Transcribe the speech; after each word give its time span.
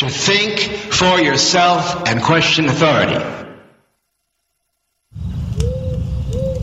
to 0.00 0.08
think 0.08 0.60
for 0.90 1.20
yourself 1.20 2.02
and 2.06 2.22
question 2.22 2.68
authority. 2.68 3.20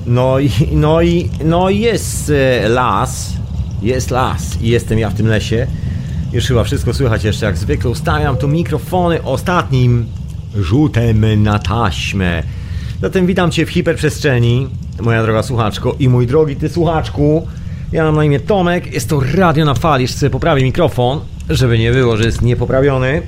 No 0.06 0.40
i, 0.40 0.50
no 0.72 1.02
i, 1.02 1.30
no 1.44 1.70
jest 1.70 2.30
e, 2.30 2.70
las, 2.70 3.34
jest 3.82 4.12
las 4.12 4.62
i 4.62 4.70
jestem 4.70 5.00
ja 5.00 5.10
w 5.10 5.14
tym 5.14 5.28
lesie. 5.28 5.68
Już 6.34 6.46
chyba 6.46 6.64
wszystko 6.64 6.94
słychać 6.94 7.24
jeszcze 7.24 7.46
jak 7.46 7.58
zwykle. 7.58 7.90
Ustawiam 7.90 8.38
tu 8.38 8.48
mikrofony 8.48 9.24
ostatnim 9.24 10.06
rzutem 10.56 11.44
na 11.44 11.60
taśmę. 11.60 12.44
Zatem 13.02 13.26
witam 13.26 13.52
Cię 13.52 13.66
w 13.66 13.70
hiperprzestrzeni, 13.70 14.68
moja 15.02 15.24
droga 15.24 15.44
słuchaczko 15.44 15.96
i 16.00 16.10
mój 16.10 16.28
drogi 16.28 16.56
Ty 16.56 16.70
słuchaczku. 16.70 17.48
Ja 17.92 18.04
mam 18.04 18.16
na 18.16 18.24
imię 18.24 18.40
Tomek, 18.40 18.94
jest 18.94 19.10
to 19.10 19.22
radio 19.36 19.66
na 19.66 19.74
fali, 19.74 20.02
jeszcze 20.02 20.20
sobie 20.20 20.30
poprawię 20.30 20.64
mikrofon, 20.64 21.20
żeby 21.50 21.80
nie 21.80 21.92
było, 21.92 22.18
że 22.18 22.24
jest 22.24 22.42
niepoprawiony. 22.42 23.22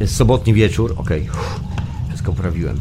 Jest 0.00 0.16
sobotni 0.16 0.54
wieczór, 0.54 0.94
okej, 0.96 1.22
Uff, 1.22 1.60
wszystko 2.08 2.32
poprawiłem. 2.32 2.80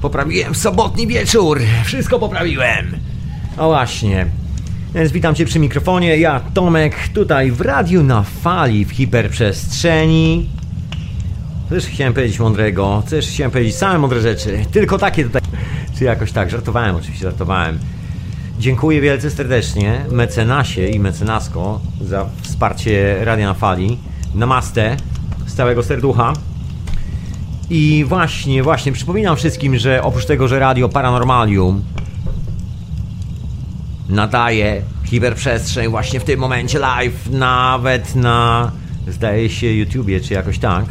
Poprawiłem 0.00 0.54
sobotni 0.54 1.06
wieczór, 1.06 1.60
wszystko 1.84 2.18
poprawiłem. 2.18 2.96
No 3.56 3.68
właśnie. 3.68 4.26
Więc 4.94 5.12
witam 5.12 5.34
Cię 5.34 5.44
przy 5.44 5.58
mikrofonie, 5.58 6.16
ja 6.16 6.40
Tomek, 6.54 7.08
tutaj 7.08 7.50
w 7.50 7.60
radiu 7.60 8.02
na 8.02 8.22
fali 8.22 8.84
w 8.84 8.90
hiperprzestrzeni. 8.90 10.48
Też 11.68 11.86
chciałem 11.86 12.14
powiedzieć 12.14 12.38
mądrego, 12.38 13.02
też 13.10 13.28
chciałem 13.28 13.50
powiedzieć 13.50 13.76
same 13.76 13.98
mądre 13.98 14.20
rzeczy, 14.20 14.64
tylko 14.72 14.98
takie 14.98 15.24
tutaj. 15.24 15.42
Czy 15.98 16.04
jakoś 16.04 16.32
tak, 16.32 16.50
żartowałem, 16.50 16.96
oczywiście 16.96 17.22
żartowałem. 17.22 17.78
Dziękuję 18.60 19.00
wielce 19.00 19.30
serdecznie 19.30 20.04
mecenasie 20.10 20.88
i 20.88 21.00
mecenasko 21.00 21.80
za 22.00 22.26
wsparcie 22.42 23.24
Radia 23.24 23.46
na 23.46 23.54
Fali. 23.54 23.98
Namaste 24.34 24.96
z 25.46 25.54
całego 25.54 25.82
serducha. 25.82 26.32
I 27.70 28.04
właśnie, 28.08 28.62
właśnie 28.62 28.92
przypominam 28.92 29.36
wszystkim, 29.36 29.78
że 29.78 30.02
oprócz 30.02 30.24
tego, 30.24 30.48
że 30.48 30.58
Radio 30.58 30.88
Paranormalium 30.88 31.82
nadaje 34.08 34.82
hiperprzestrzeń 35.04 35.88
właśnie 35.88 36.20
w 36.20 36.24
tym 36.24 36.40
momencie 36.40 36.78
live, 36.78 37.30
nawet 37.30 38.14
na 38.14 38.72
zdaje 39.08 39.50
się 39.50 39.66
YouTubie 39.66 40.20
czy 40.20 40.34
jakoś 40.34 40.58
tak. 40.58 40.84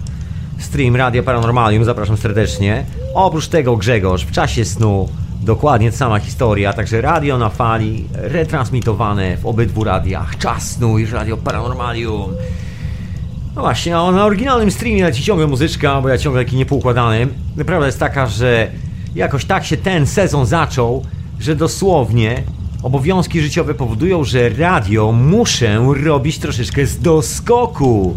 Stream 0.57 0.95
Radio 0.95 1.23
Paranormalium, 1.23 1.85
zapraszam 1.85 2.17
serdecznie. 2.17 2.85
Oprócz 3.13 3.47
tego 3.47 3.77
Grzegorz 3.77 4.25
w 4.25 4.31
czasie 4.31 4.65
snu 4.65 5.09
Dokładnie 5.41 5.91
sama 5.91 6.19
historia, 6.19 6.73
także 6.73 7.01
radio 7.01 7.37
na 7.37 7.49
fali, 7.49 8.05
retransmitowane 8.13 9.37
w 9.37 9.45
obydwu 9.45 9.83
radiach, 9.83 10.37
Czas 10.37 10.79
i 10.99 11.05
Radio 11.05 11.37
Paranormalium. 11.37 12.31
No 13.55 13.61
właśnie, 13.61 13.97
a 13.97 14.11
na 14.11 14.25
oryginalnym 14.25 14.71
streamie 14.71 15.03
leci 15.03 15.23
ciągle 15.23 15.47
muzyczka, 15.47 16.01
bo 16.01 16.09
ja 16.09 16.17
ciągle 16.17 16.45
taki 16.45 16.55
niepoukładany. 16.55 17.27
Prawda 17.65 17.85
jest 17.85 17.99
taka, 17.99 18.27
że 18.27 18.71
jakoś 19.15 19.45
tak 19.45 19.65
się 19.65 19.77
ten 19.77 20.07
sezon 20.07 20.45
zaczął, 20.45 21.05
że 21.39 21.55
dosłownie 21.55 22.43
obowiązki 22.83 23.41
życiowe 23.41 23.73
powodują, 23.73 24.23
że 24.23 24.49
radio 24.49 25.11
muszę 25.11 25.85
robić 26.03 26.39
troszeczkę 26.39 26.85
z 26.85 26.99
doskoku. 26.99 28.15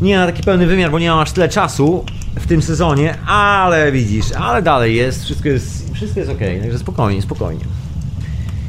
Nie 0.00 0.18
na 0.18 0.26
taki 0.26 0.42
pełny 0.42 0.66
wymiar, 0.66 0.90
bo 0.90 0.98
nie 0.98 1.10
mam 1.10 1.18
aż 1.18 1.32
tyle 1.32 1.48
czasu 1.48 2.04
w 2.38 2.46
tym 2.46 2.62
sezonie, 2.62 3.18
ale 3.26 3.92
widzisz, 3.92 4.32
ale 4.32 4.62
dalej 4.62 4.96
jest, 4.96 5.24
wszystko 5.24 5.48
jest, 5.48 5.94
wszystko 5.94 6.20
jest 6.20 6.32
ok, 6.32 6.38
także 6.62 6.78
spokojnie, 6.78 7.22
spokojnie. 7.22 7.64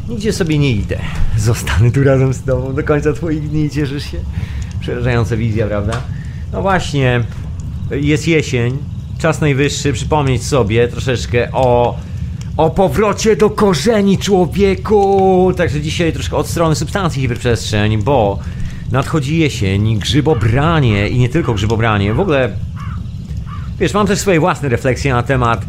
Nigdzie 0.10 0.34
sobie 0.34 0.58
nie 0.58 0.72
idę. 0.72 1.00
Zostanę 1.38 1.92
tu 1.92 2.04
razem 2.04 2.34
z 2.34 2.42
tobą 2.42 2.74
do 2.74 2.84
końca 2.84 3.14
twoich 3.14 3.50
dni, 3.50 3.70
cieszysz 3.70 4.12
się? 4.12 4.18
Przerażająca 4.80 5.38
wizja, 5.38 5.68
prawda? 5.68 6.02
No 6.54 6.62
właśnie, 6.62 7.24
jest 7.92 8.28
jesień, 8.28 8.78
czas 9.20 9.42
najwyższy 9.42 9.94
przypomnieć 9.94 10.44
sobie 10.44 10.88
troszeczkę 10.88 11.52
o 11.52 11.98
o 12.58 12.70
powrocie 12.70 13.36
do 13.36 13.50
korzeni 13.50 14.18
człowieku. 14.18 15.52
Także 15.58 15.82
dzisiaj 15.82 16.14
troszkę 16.14 16.38
od 16.38 16.48
strony 16.48 16.76
substancji 16.76 17.22
hiperprzestrzeń, 17.22 18.04
bo 18.04 18.40
nadchodzi 18.92 19.38
jesień, 19.38 20.00
grzybobranie 20.00 21.10
i 21.10 21.20
nie 21.20 21.30
tylko 21.30 21.54
grzybobranie. 21.54 22.14
W 22.14 22.20
ogóle, 22.20 22.50
wiesz, 23.80 23.94
mam 23.94 24.08
też 24.08 24.20
swoje 24.20 24.40
własne 24.40 24.70
refleksje 24.70 25.14
na 25.14 25.24
temat 25.24 25.66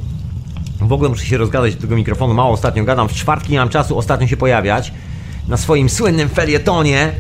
W 0.80 0.92
ogóle 0.92 1.08
muszę 1.08 1.26
się 1.26 1.38
rozgadać 1.38 1.74
do 1.74 1.80
tego 1.80 1.96
mikrofonu, 1.96 2.34
mało 2.34 2.50
ostatnio 2.50 2.84
gadam. 2.84 3.08
W 3.08 3.12
czwartki 3.12 3.52
nie 3.52 3.58
mam 3.58 3.68
czasu 3.68 3.98
ostatnio 3.98 4.26
się 4.26 4.36
pojawiać 4.36 4.92
na 5.48 5.56
swoim 5.56 5.88
słynnym 5.88 6.28
felietonie. 6.28 7.12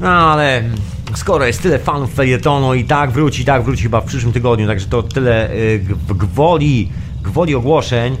No 0.00 0.08
ale 0.08 0.62
skoro 1.14 1.46
jest 1.46 1.62
tyle 1.62 1.78
fanów 1.78 2.14
felietonu 2.14 2.74
i 2.74 2.84
tak 2.84 3.10
wróci, 3.10 3.42
i 3.42 3.44
tak 3.44 3.62
wróci 3.62 3.82
chyba 3.82 4.00
w 4.00 4.04
przyszłym 4.04 4.32
tygodniu, 4.32 4.66
także 4.66 4.86
to 4.86 5.02
tyle 5.02 5.50
y, 5.50 5.84
gwoli, 6.08 6.90
gwoli 7.22 7.54
ogłoszeń. 7.54 8.16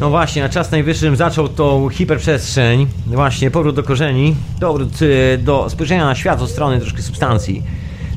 No 0.00 0.10
właśnie, 0.10 0.42
na 0.42 0.48
czas 0.48 0.70
najwyższym 0.70 1.16
zaczął 1.16 1.48
tą 1.48 1.88
hiperprzestrzeń, 1.88 2.86
właśnie 3.06 3.50
powrót 3.50 3.76
do 3.76 3.82
korzeni, 3.82 4.36
powrót 4.60 5.02
y, 5.02 5.38
do 5.38 5.70
spojrzenia 5.70 6.04
na 6.04 6.14
świat 6.14 6.42
od 6.42 6.50
strony 6.50 6.80
troszkę 6.80 7.02
substancji. 7.02 7.62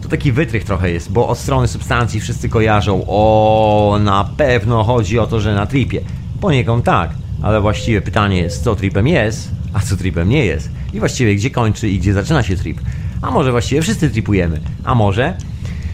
To 0.07 0.11
taki 0.11 0.31
wytrych 0.31 0.63
trochę 0.63 0.91
jest, 0.91 1.11
bo 1.11 1.27
od 1.27 1.37
strony 1.37 1.67
substancji 1.67 2.19
wszyscy 2.19 2.49
kojarzą, 2.49 3.05
o 3.07 3.99
na 4.01 4.29
pewno 4.37 4.83
chodzi 4.83 5.19
o 5.19 5.27
to, 5.27 5.39
że 5.39 5.55
na 5.55 5.65
tripie. 5.65 6.01
Poniekąd 6.41 6.85
tak, 6.85 7.09
ale 7.41 7.61
właściwe 7.61 8.01
pytanie 8.01 8.37
jest, 8.37 8.63
co 8.63 8.75
tripem 8.75 9.07
jest, 9.07 9.51
a 9.73 9.79
co 9.79 9.97
tripem 9.97 10.29
nie 10.29 10.45
jest. 10.45 10.69
I 10.93 10.99
właściwie 10.99 11.35
gdzie 11.35 11.49
kończy 11.49 11.89
i 11.89 11.99
gdzie 11.99 12.13
zaczyna 12.13 12.43
się 12.43 12.55
trip. 12.55 12.81
A 13.21 13.31
może 13.31 13.51
właściwie 13.51 13.81
wszyscy 13.81 14.09
tripujemy, 14.09 14.61
a 14.83 14.95
może 14.95 15.37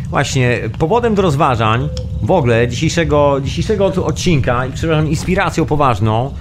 właśnie 0.10 0.60
powodem 0.80 1.16
do 1.16 1.22
rozważań 1.22 1.90
w 2.22 2.32
ogóle 2.32 2.68
dzisiejszego, 2.68 3.42
dzisiejszego 3.44 3.86
odcinka 3.86 4.66
i 4.66 4.72
przepraszam, 4.72 5.10
inspiracją 5.10 5.66
poważną 5.66 6.34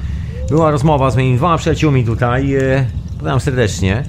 była 0.48 0.70
rozmowa 0.70 1.10
z 1.10 1.16
moimi 1.16 1.36
dwoma 1.36 1.58
przyjaciółmi 1.58 2.04
tutaj, 2.04 2.54
e, 2.54 2.86
podam 3.18 3.40
serdecznie, 3.40 4.04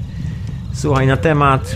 Słuchaj, 0.74 1.08
na 1.08 1.18
temat. 1.18 1.76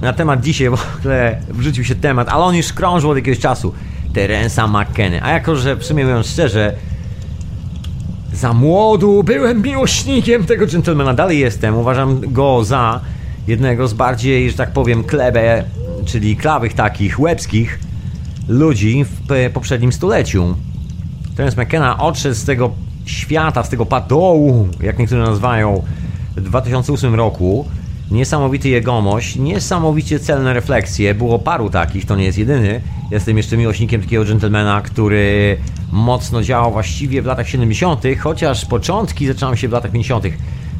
Na 0.00 0.12
temat 0.12 0.40
dzisiaj 0.40 0.70
w 0.70 0.98
ogóle 0.98 1.40
wrzucił 1.48 1.84
się 1.84 1.94
temat, 1.94 2.28
ale 2.28 2.44
on 2.44 2.54
już 2.54 2.72
krążył 2.72 3.10
od 3.10 3.16
jakiegoś 3.16 3.38
czasu. 3.38 3.74
Terensa 4.12 4.66
McKenny. 4.66 5.22
A 5.22 5.30
jako, 5.30 5.56
że 5.56 5.76
w 5.76 5.84
sumie 5.84 6.04
mówiąc 6.04 6.26
szczerze, 6.26 6.76
za 8.32 8.52
młodu 8.52 9.22
byłem 9.22 9.62
miłośnikiem 9.62 10.44
tego 10.44 10.66
gentlemana, 10.66 11.14
dalej 11.14 11.38
jestem. 11.38 11.76
Uważam 11.76 12.20
go 12.32 12.64
za 12.64 13.00
jednego 13.46 13.88
z 13.88 13.94
bardziej, 13.94 14.50
że 14.50 14.56
tak 14.56 14.72
powiem, 14.72 15.04
klebe, 15.04 15.64
czyli 16.04 16.36
klawych 16.36 16.74
takich, 16.74 17.20
łebskich 17.20 17.80
ludzi 18.48 19.04
w 19.04 19.50
poprzednim 19.52 19.92
stuleciu. 19.92 20.56
Terence 21.36 21.62
McKenna 21.62 21.98
odszedł 21.98 22.34
z 22.34 22.44
tego 22.44 22.70
świata, 23.04 23.64
z 23.64 23.68
tego 23.68 23.86
padołu, 23.86 24.68
jak 24.80 24.98
niektórzy 24.98 25.22
nazywają, 25.22 25.82
w 26.36 26.40
2008 26.40 27.14
roku. 27.14 27.68
Niesamowity 28.10 28.68
jegomość, 28.68 29.36
niesamowicie 29.36 30.20
celne 30.20 30.54
refleksje. 30.54 31.14
Było 31.14 31.38
paru 31.38 31.70
takich, 31.70 32.04
to 32.04 32.16
nie 32.16 32.24
jest 32.24 32.38
jedyny. 32.38 32.80
Jestem 33.10 33.36
jeszcze 33.36 33.56
miłośnikiem 33.56 34.02
takiego 34.02 34.24
gentlemana, 34.24 34.80
który 34.80 35.56
mocno 35.92 36.42
działał 36.42 36.72
właściwie 36.72 37.22
w 37.22 37.26
latach 37.26 37.48
70., 37.48 38.02
chociaż 38.18 38.64
początki 38.64 39.26
zaczęły 39.26 39.56
się 39.56 39.68
w 39.68 39.72
latach 39.72 39.90
50. 39.90 40.24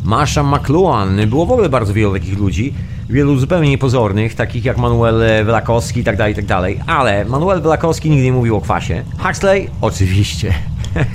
Marsha 0.05 0.43
McLuhan, 0.43 1.17
było 1.27 1.47
w 1.47 1.53
ogóle 1.53 1.69
bardzo 1.69 1.95
wielu 1.95 2.13
takich 2.13 2.39
ludzi, 2.39 2.75
wielu 3.11 3.37
zupełnie 3.37 3.71
niepozornych, 3.71 4.35
takich 4.35 4.65
jak 4.65 4.79
Manuel 4.79 5.45
Welakowski 5.45 5.99
itd., 5.99 6.17
tak 6.17 6.29
itd., 6.29 6.47
tak 6.47 6.89
ale 6.89 7.25
Manuel 7.25 7.63
Welakowski 7.63 8.11
nigdy 8.11 8.25
nie 8.25 8.33
mówił 8.33 8.57
o 8.57 8.61
kwasie. 8.61 9.03
Huxley? 9.19 9.69
Oczywiście. 9.81 10.55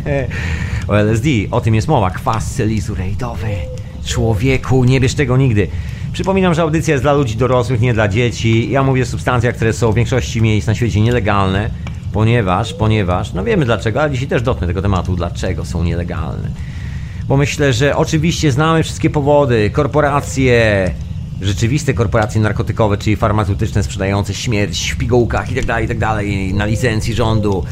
o 0.88 0.98
LSD, 0.98 1.30
o 1.52 1.62
tym 1.62 1.75
jest 1.75 1.88
mowa, 1.88 2.10
kwas 2.10 2.56
selizurejdowy. 2.56 3.48
Człowieku, 4.06 4.84
nie 4.84 5.00
bierz 5.00 5.14
tego 5.14 5.38
nigdy. 5.38 5.68
Przypominam, 6.13 6.54
że 6.54 6.62
audycja 6.62 6.92
jest 6.92 7.04
dla 7.04 7.13
ludzi 7.13 7.36
dorosłych, 7.36 7.81
nie 7.81 7.94
dla 7.94 8.08
dzieci. 8.08 8.72
Ja 8.72 8.84
mówię 8.84 9.04
o 9.04 9.06
substancjach, 9.06 9.56
które 9.56 9.74
są 9.74 9.92
w 9.92 9.96
większości 9.96 10.42
miejsc 10.42 10.68
na 10.68 10.75
świecie 10.75 11.02
nielegalne, 11.02 11.69
ponieważ, 12.13 12.74
ponieważ, 12.74 13.34
no 13.34 13.44
wiemy 13.44 13.66
dlaczego, 13.66 14.02
ale 14.02 14.12
dzisiaj 14.12 14.28
też 14.28 14.42
dotknę 14.42 14.68
tego 14.68 14.81
tematu, 14.81 15.16
dlaczego 15.16 15.66
są 15.66 15.84
nielegalne. 15.84 16.50
Bo 17.28 17.38
myślę, 17.38 17.74
że 17.74 17.96
oczywiście 17.96 18.52
znamy 18.52 18.84
wszystkie 18.84 19.10
powody, 19.10 19.69
korporacje, 19.69 20.92
rzeczywiste 21.42 21.94
korporacje 21.94 22.42
narkotykowe, 22.42 22.98
czyli 22.98 23.16
farmaceutyczne 23.16 23.84
sprzedające 23.84 24.34
śmierć 24.34 24.92
w 24.92 24.98
pigułkach 24.98 25.50
itd., 25.50 25.68
tak 25.68 25.81
itd., 25.81 26.00
tak 26.00 26.25
na 26.54 26.66
licencji 26.66 27.14
rządu. 27.14 27.66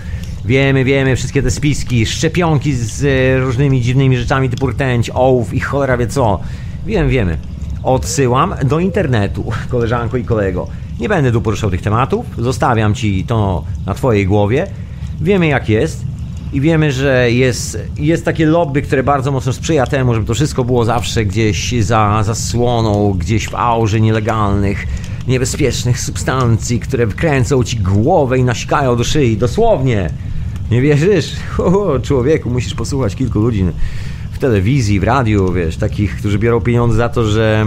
Wiemy, 0.46 0.84
wiemy, 0.84 1.16
wszystkie 1.16 1.44
te 1.44 1.52
spiski, 1.52 2.06
szczepionki 2.06 2.74
z 2.74 3.04
różnymi 3.44 3.82
dziwnymi 3.82 4.18
rzeczami 4.18 4.50
typu 4.50 4.68
rtęć, 4.68 5.10
ołów 5.14 5.54
i 5.54 5.60
cholera 5.60 5.98
wie 5.98 6.08
co. 6.08 6.40
Wiem, 6.86 7.10
wiemy. 7.10 7.38
Odsyłam 7.84 8.56
do 8.66 8.80
internetu, 8.80 9.52
koleżanko 9.70 10.18
i 10.18 10.24
kolego. 10.24 10.68
Nie 11.00 11.10
będę 11.10 11.32
tu 11.32 11.42
poruszał 11.42 11.70
tych 11.70 11.82
tematów, 11.82 12.26
zostawiam 12.38 12.94
Ci 12.94 13.26
to 13.28 13.64
na 13.86 13.94
Twojej 13.94 14.26
głowie. 14.26 14.68
Wiemy 15.22 15.48
jak 15.48 15.70
jest 15.70 16.06
i 16.54 16.62
wiemy, 16.62 16.92
że 16.92 17.32
jest, 17.32 17.80
jest 17.98 18.26
takie 18.26 18.46
lobby, 18.46 18.82
które 18.82 19.04
bardzo 19.04 19.32
mocno 19.32 19.54
sprzyja 19.54 19.86
temu, 19.86 20.14
żeby 20.14 20.26
to 20.26 20.34
wszystko 20.34 20.64
było 20.64 20.86
zawsze 20.86 21.26
gdzieś 21.26 21.74
za 21.82 22.24
zasłoną, 22.24 23.14
gdzieś 23.14 23.50
w 23.50 23.56
aurze 23.56 24.02
nielegalnych, 24.02 24.88
niebezpiecznych 25.28 26.00
substancji, 26.00 26.80
które 26.80 27.08
wkręcą 27.08 27.64
Ci 27.64 27.78
głowę 27.78 28.38
i 28.38 28.44
nasikają 28.44 28.96
do 28.96 29.04
szyi, 29.04 29.38
dosłownie. 29.38 30.10
Nie 30.72 30.82
wierzysz? 30.82 31.32
O, 31.58 32.00
człowieku, 32.00 32.50
musisz 32.50 32.74
posłuchać 32.74 33.16
kilku 33.16 33.40
ludzi 33.40 33.66
w 34.40 34.42
telewizji, 34.42 35.00
w 35.00 35.04
radiu, 35.04 35.54
wiesz, 35.54 35.78
takich, 35.78 36.16
którzy 36.16 36.40
biorą 36.40 36.62
pieniądze 36.62 36.98
za 36.98 37.10
to, 37.10 37.24
że 37.24 37.66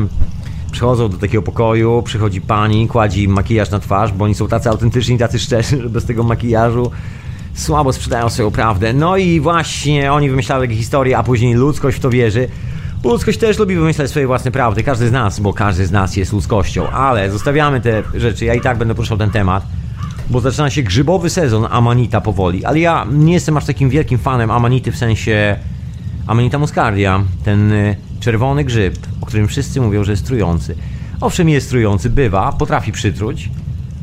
przychodzą 0.70 1.08
do 1.08 1.16
takiego 1.16 1.42
pokoju, 1.42 2.02
przychodzi 2.02 2.40
pani, 2.40 2.88
kładzi 2.88 3.22
im 3.22 3.32
makijaż 3.32 3.70
na 3.70 3.78
twarz, 3.78 4.12
bo 4.12 4.24
oni 4.24 4.34
są 4.34 4.48
tacy 4.48 4.70
autentyczni, 4.70 5.18
tacy 5.18 5.38
szczerzy, 5.38 5.76
że 5.82 5.88
bez 5.88 6.04
tego 6.04 6.22
makijażu 6.22 6.90
słabo 7.54 7.92
sprzedają 7.92 8.28
swoją 8.28 8.50
prawdę. 8.50 8.92
No 8.92 9.16
i 9.16 9.40
właśnie 9.40 10.12
oni 10.12 10.30
wymyślali 10.30 10.68
takie 10.68 10.78
historie, 10.78 11.18
a 11.18 11.22
później 11.22 11.54
ludzkość 11.54 11.96
w 11.96 12.00
to 12.00 12.10
wierzy. 12.10 12.48
Ludzkość 13.04 13.38
też 13.38 13.58
lubi 13.58 13.76
wymyślać 13.76 14.10
swoje 14.10 14.26
własne 14.26 14.50
prawdy, 14.50 14.82
każdy 14.82 15.08
z 15.08 15.12
nas, 15.12 15.40
bo 15.40 15.52
każdy 15.52 15.86
z 15.86 15.90
nas 15.90 16.16
jest 16.16 16.32
ludzkością, 16.32 16.90
ale 16.90 17.30
zostawiamy 17.30 17.80
te 17.80 18.02
rzeczy, 18.14 18.44
ja 18.44 18.54
i 18.54 18.60
tak 18.60 18.78
będę 18.78 18.94
poruszał 18.94 19.18
ten 19.18 19.30
temat, 19.30 19.66
bo 20.30 20.40
zaczyna 20.40 20.70
się 20.70 20.82
grzybowy 20.82 21.30
sezon 21.30 21.66
Amanita 21.70 22.20
powoli, 22.20 22.64
ale 22.64 22.80
ja 22.80 23.06
nie 23.12 23.32
jestem 23.32 23.56
aż 23.56 23.64
takim 23.64 23.90
wielkim 23.90 24.18
fanem 24.18 24.50
Amanity 24.50 24.92
w 24.92 24.96
sensie 24.96 25.56
Amanita 26.26 26.58
muscardia, 26.58 27.24
ten 27.44 27.72
y, 27.72 27.96
czerwony 28.20 28.64
grzyb, 28.64 28.96
o 29.20 29.26
którym 29.26 29.48
wszyscy 29.48 29.80
mówią, 29.80 30.04
że 30.04 30.12
jest 30.12 30.26
trujący. 30.26 30.74
Owszem, 31.20 31.48
jest 31.48 31.68
trujący, 31.68 32.10
bywa, 32.10 32.52
potrafi 32.52 32.92
przytruć, 32.92 33.50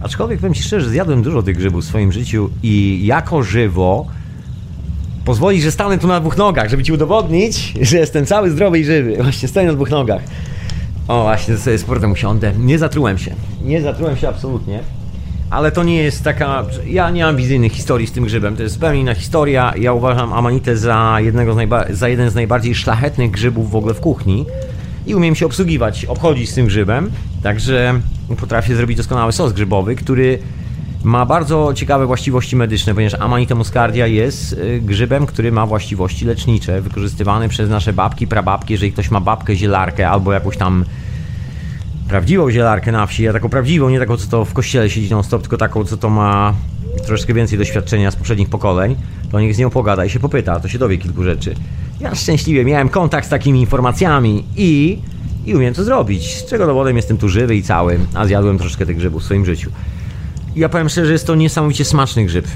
aczkolwiek 0.01 0.39
powiem 0.39 0.53
Ci 0.53 0.63
szczerze, 0.63 0.89
zjadłem 0.89 1.21
dużo 1.21 1.43
tych 1.43 1.57
grzybów 1.57 1.83
w 1.83 1.87
swoim 1.87 2.11
życiu 2.11 2.49
i 2.63 3.01
jako 3.05 3.43
żywo 3.43 4.07
pozwoli, 5.25 5.61
że 5.61 5.71
stanę 5.71 5.97
tu 5.97 6.07
na 6.07 6.19
dwóch 6.19 6.37
nogach, 6.37 6.69
żeby 6.69 6.83
Ci 6.83 6.93
udowodnić, 6.93 7.73
że 7.81 7.97
jestem 7.97 8.25
cały 8.25 8.51
zdrowy 8.51 8.79
i 8.79 8.85
żywy. 8.85 9.17
Właśnie 9.23 9.47
stoję 9.47 9.67
na 9.67 9.73
dwóch 9.73 9.89
nogach. 9.89 10.21
O, 11.07 11.21
właśnie 11.21 11.57
sobie 11.57 11.77
sportem 11.77 12.11
usiądę. 12.11 12.53
Nie 12.59 12.79
zatrułem 12.79 13.17
się. 13.17 13.35
Nie 13.63 13.81
zatrułem 13.81 14.17
się 14.17 14.29
absolutnie 14.29 14.79
ale 15.49 15.71
to 15.71 15.83
nie 15.83 15.95
jest 16.03 16.23
taka. 16.23 16.65
Ja 16.87 17.09
nie 17.09 17.23
mam 17.23 17.35
wizyjnych 17.35 17.71
historii 17.71 18.07
z 18.07 18.11
tym 18.11 18.23
grzybem. 18.23 18.55
To 18.55 18.63
jest 18.63 18.75
zupełnie 18.75 18.99
inna 18.99 19.15
historia. 19.15 19.73
Ja 19.77 19.93
uważam 19.93 20.33
amanitę 20.33 20.77
za, 20.77 21.17
jednego 21.19 21.53
z 21.53 21.57
najba- 21.57 21.93
za 21.93 22.09
jeden 22.09 22.29
z 22.29 22.35
najbardziej 22.35 22.75
szlachetnych 22.75 23.31
grzybów 23.31 23.71
w 23.71 23.75
ogóle 23.75 23.93
w 23.93 23.99
kuchni 23.99 24.45
i 25.07 25.15
umiem 25.15 25.35
się 25.35 25.45
obsługiwać, 25.45 26.05
obchodzić 26.05 26.49
z 26.49 26.53
tym 26.53 26.65
grzybem. 26.65 27.11
Także 27.43 27.99
potrafię 28.39 28.75
zrobić 28.75 28.97
doskonały 28.97 29.31
sos 29.31 29.53
grzybowy, 29.53 29.95
który 29.95 30.39
ma 31.03 31.25
bardzo 31.25 31.73
ciekawe 31.75 32.05
właściwości 32.05 32.55
medyczne, 32.55 32.93
ponieważ 32.93 33.19
Amanita 33.21 33.55
muscardia 33.55 34.07
jest 34.07 34.53
y, 34.53 34.81
grzybem, 34.83 35.25
który 35.25 35.51
ma 35.51 35.65
właściwości 35.65 36.25
lecznicze, 36.25 36.81
wykorzystywany 36.81 37.49
przez 37.49 37.69
nasze 37.69 37.93
babki, 37.93 38.27
prababki. 38.27 38.73
Jeżeli 38.73 38.91
ktoś 38.91 39.11
ma 39.11 39.19
babkę 39.21 39.55
zielarkę 39.55 40.09
albo 40.09 40.33
jakąś 40.33 40.57
tam 40.57 40.85
prawdziwą 42.09 42.51
zielarkę 42.51 42.91
na 42.91 43.05
wsi, 43.05 43.27
a 43.27 43.33
taką 43.33 43.49
prawdziwą, 43.49 43.89
nie 43.89 43.99
taką, 43.99 44.17
co 44.17 44.27
to 44.27 44.45
w 44.45 44.53
kościele 44.53 44.89
siedzi 44.89 45.11
non-stop, 45.11 45.41
tylko 45.41 45.57
taką, 45.57 45.85
co 45.85 45.97
to 45.97 46.09
ma 46.09 46.53
troszeczkę 47.05 47.33
więcej 47.33 47.57
doświadczenia 47.57 48.11
z 48.11 48.15
poprzednich 48.15 48.49
pokoleń, 48.49 48.95
to 49.31 49.39
niech 49.39 49.55
z 49.55 49.57
nią 49.57 49.69
pogada 49.69 50.05
i 50.05 50.09
się 50.09 50.19
popyta, 50.19 50.59
to 50.59 50.67
się 50.67 50.79
dowie 50.79 50.97
kilku 50.97 51.23
rzeczy. 51.23 51.55
Ja 51.99 52.15
szczęśliwie 52.15 52.65
miałem 52.65 52.89
kontakt 52.89 53.27
z 53.27 53.29
takimi 53.29 53.59
informacjami 53.59 54.43
i, 54.55 54.99
i 55.45 55.55
umiem 55.55 55.73
to 55.73 55.83
zrobić, 55.83 56.37
z 56.37 56.45
czego 56.45 56.65
dowodem 56.65 56.95
jestem 56.95 57.17
tu 57.17 57.29
żywy 57.29 57.55
i 57.55 57.63
cały, 57.63 57.99
a 58.13 58.25
zjadłem 58.25 58.57
troszkę 58.57 58.85
tych 58.85 58.97
grzybów 58.97 59.21
w 59.21 59.25
swoim 59.25 59.45
życiu. 59.45 59.71
Ja 60.55 60.69
powiem 60.69 60.89
szczerze, 60.89 61.11
jest 61.11 61.27
to 61.27 61.35
niesamowicie 61.35 61.85
smaczny 61.85 62.25
grzyb. 62.25 62.47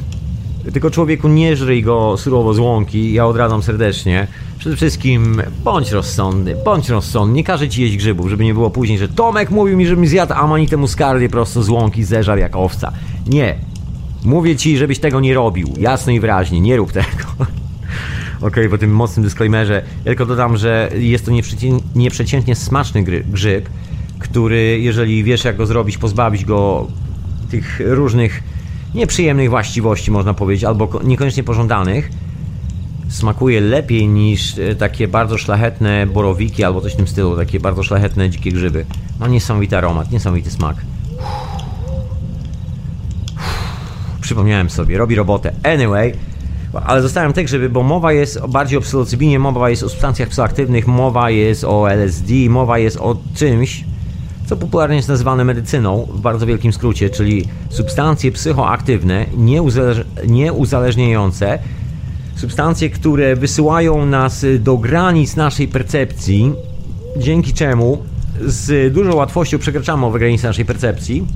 Tylko 0.72 0.92
człowieku 0.92 1.28
nie 1.28 1.56
żryj 1.56 1.84
go 1.84 2.18
surowo 2.18 2.54
z 2.54 2.60
łąki, 2.60 3.14
ja 3.14 3.28
odradzam 3.28 3.64
serdecznie. 3.64 4.28
Przede 4.60 4.76
wszystkim 4.76 5.42
bądź 5.64 5.92
rozsądny, 5.92 6.56
bądź 6.66 6.90
rozsądny. 6.90 7.36
Nie 7.36 7.44
każę 7.44 7.70
ci 7.70 7.82
jeść 7.82 7.98
grzybów, 7.98 8.30
żeby 8.30 8.44
nie 8.44 8.54
było 8.54 8.70
później, 8.70 8.98
że 8.98 9.08
Tomek 9.08 9.52
mówił 9.52 9.78
mi, 9.78 9.88
żebym 9.88 10.08
zjadł 10.08 10.34
amanitę 10.34 10.78
muscardię 10.78 11.30
prosto 11.30 11.64
z 11.64 11.70
łąki, 11.70 12.04
zeżar 12.04 12.38
jak 12.40 12.56
owca. 12.56 12.92
Nie. 13.28 13.56
Mówię 14.26 14.56
ci, 14.56 14.78
żebyś 14.78 15.00
tego 15.00 15.20
nie 15.20 15.34
robił. 15.34 15.74
Jasno 15.80 16.12
i 16.12 16.20
wyraźnie, 16.20 16.62
nie 16.62 16.78
rób 16.78 16.92
tego. 16.92 17.08
Okay, 18.42 18.70
po 18.70 18.78
tym 18.78 18.92
mocnym 18.96 19.24
disclaimerze. 19.24 19.84
Ja 20.06 20.12
tylko 20.12 20.26
dodam, 20.26 20.58
że 20.58 20.90
jest 20.96 21.26
to 21.26 21.32
nieprzeciętnie 21.96 22.56
smaczny 22.56 23.04
grzyb, 23.04 23.70
który, 24.20 24.80
jeżeli 24.80 25.24
wiesz 25.24 25.44
jak 25.44 25.56
go 25.56 25.66
zrobić, 25.66 25.98
pozbawić 25.98 26.46
go 26.46 26.88
tych 27.52 27.82
różnych 27.86 28.44
nieprzyjemnych 28.96 29.50
właściwości, 29.50 30.12
można 30.12 30.34
powiedzieć, 30.34 30.64
albo 30.64 30.90
niekoniecznie 31.04 31.44
pożądanych, 31.44 32.10
smakuje 33.10 33.62
lepiej 33.62 34.08
niż 34.08 34.58
e, 34.58 34.76
takie 34.76 35.08
bardzo 35.08 35.38
szlachetne 35.38 36.08
borowiki 36.08 36.64
albo 36.64 36.82
coś 36.82 36.94
w 36.94 36.96
tym 36.96 37.08
stylu, 37.08 37.38
takie 37.38 37.60
bardzo 37.60 37.84
szlachetne 37.84 38.30
dzikie 38.30 38.52
grzyby. 38.52 38.86
Ma 39.20 39.28
niesamowity 39.28 39.78
aromat, 39.78 40.12
niesamowity 40.12 40.52
smak. 40.52 40.76
Przypomniałem 44.22 44.70
sobie, 44.70 44.98
robi 44.98 45.16
robotę. 45.16 45.54
Anyway, 45.64 46.14
ale 46.86 47.02
zostawiam 47.02 47.34
te 47.34 47.44
grzyby, 47.44 47.70
bo 47.70 47.84
mowa 47.84 48.14
jest 48.14 48.48
bardziej 48.48 48.78
o 48.78 48.82
psylocybinie, 48.82 49.40
mowa 49.40 49.70
jest 49.70 49.84
o 49.84 49.90
substancjach 49.90 50.30
psychoaktywnych, 50.30 50.88
mowa 50.88 51.30
jest 51.30 51.64
o 51.64 51.92
LSD, 51.92 52.34
mowa 52.50 52.78
jest 52.78 52.98
o 52.98 53.18
czymś, 53.36 53.84
co 54.46 54.58
popularnie 54.58 54.96
jest 54.96 55.08
nazywane 55.08 55.44
medycyną 55.44 56.08
w 56.14 56.22
bardzo 56.22 56.46
wielkim 56.46 56.74
skrócie, 56.74 57.10
czyli 57.10 57.48
substancje 57.70 58.32
psychoaktywne, 58.32 59.26
nieuzależniające, 60.28 61.60
substancje, 62.36 62.90
które 62.90 63.36
wysyłają 63.36 64.06
nas 64.06 64.46
do 64.60 64.78
granic 64.78 65.36
naszej 65.36 65.68
percepcji, 65.68 66.54
dzięki 67.18 67.54
czemu 67.54 68.04
z 68.46 68.94
dużą 68.94 69.16
łatwością 69.16 69.60
przekraczamy 69.60 70.06
owe 70.06 70.20
granice 70.20 70.48
naszej 70.48 70.66
percepcji 70.66 71.28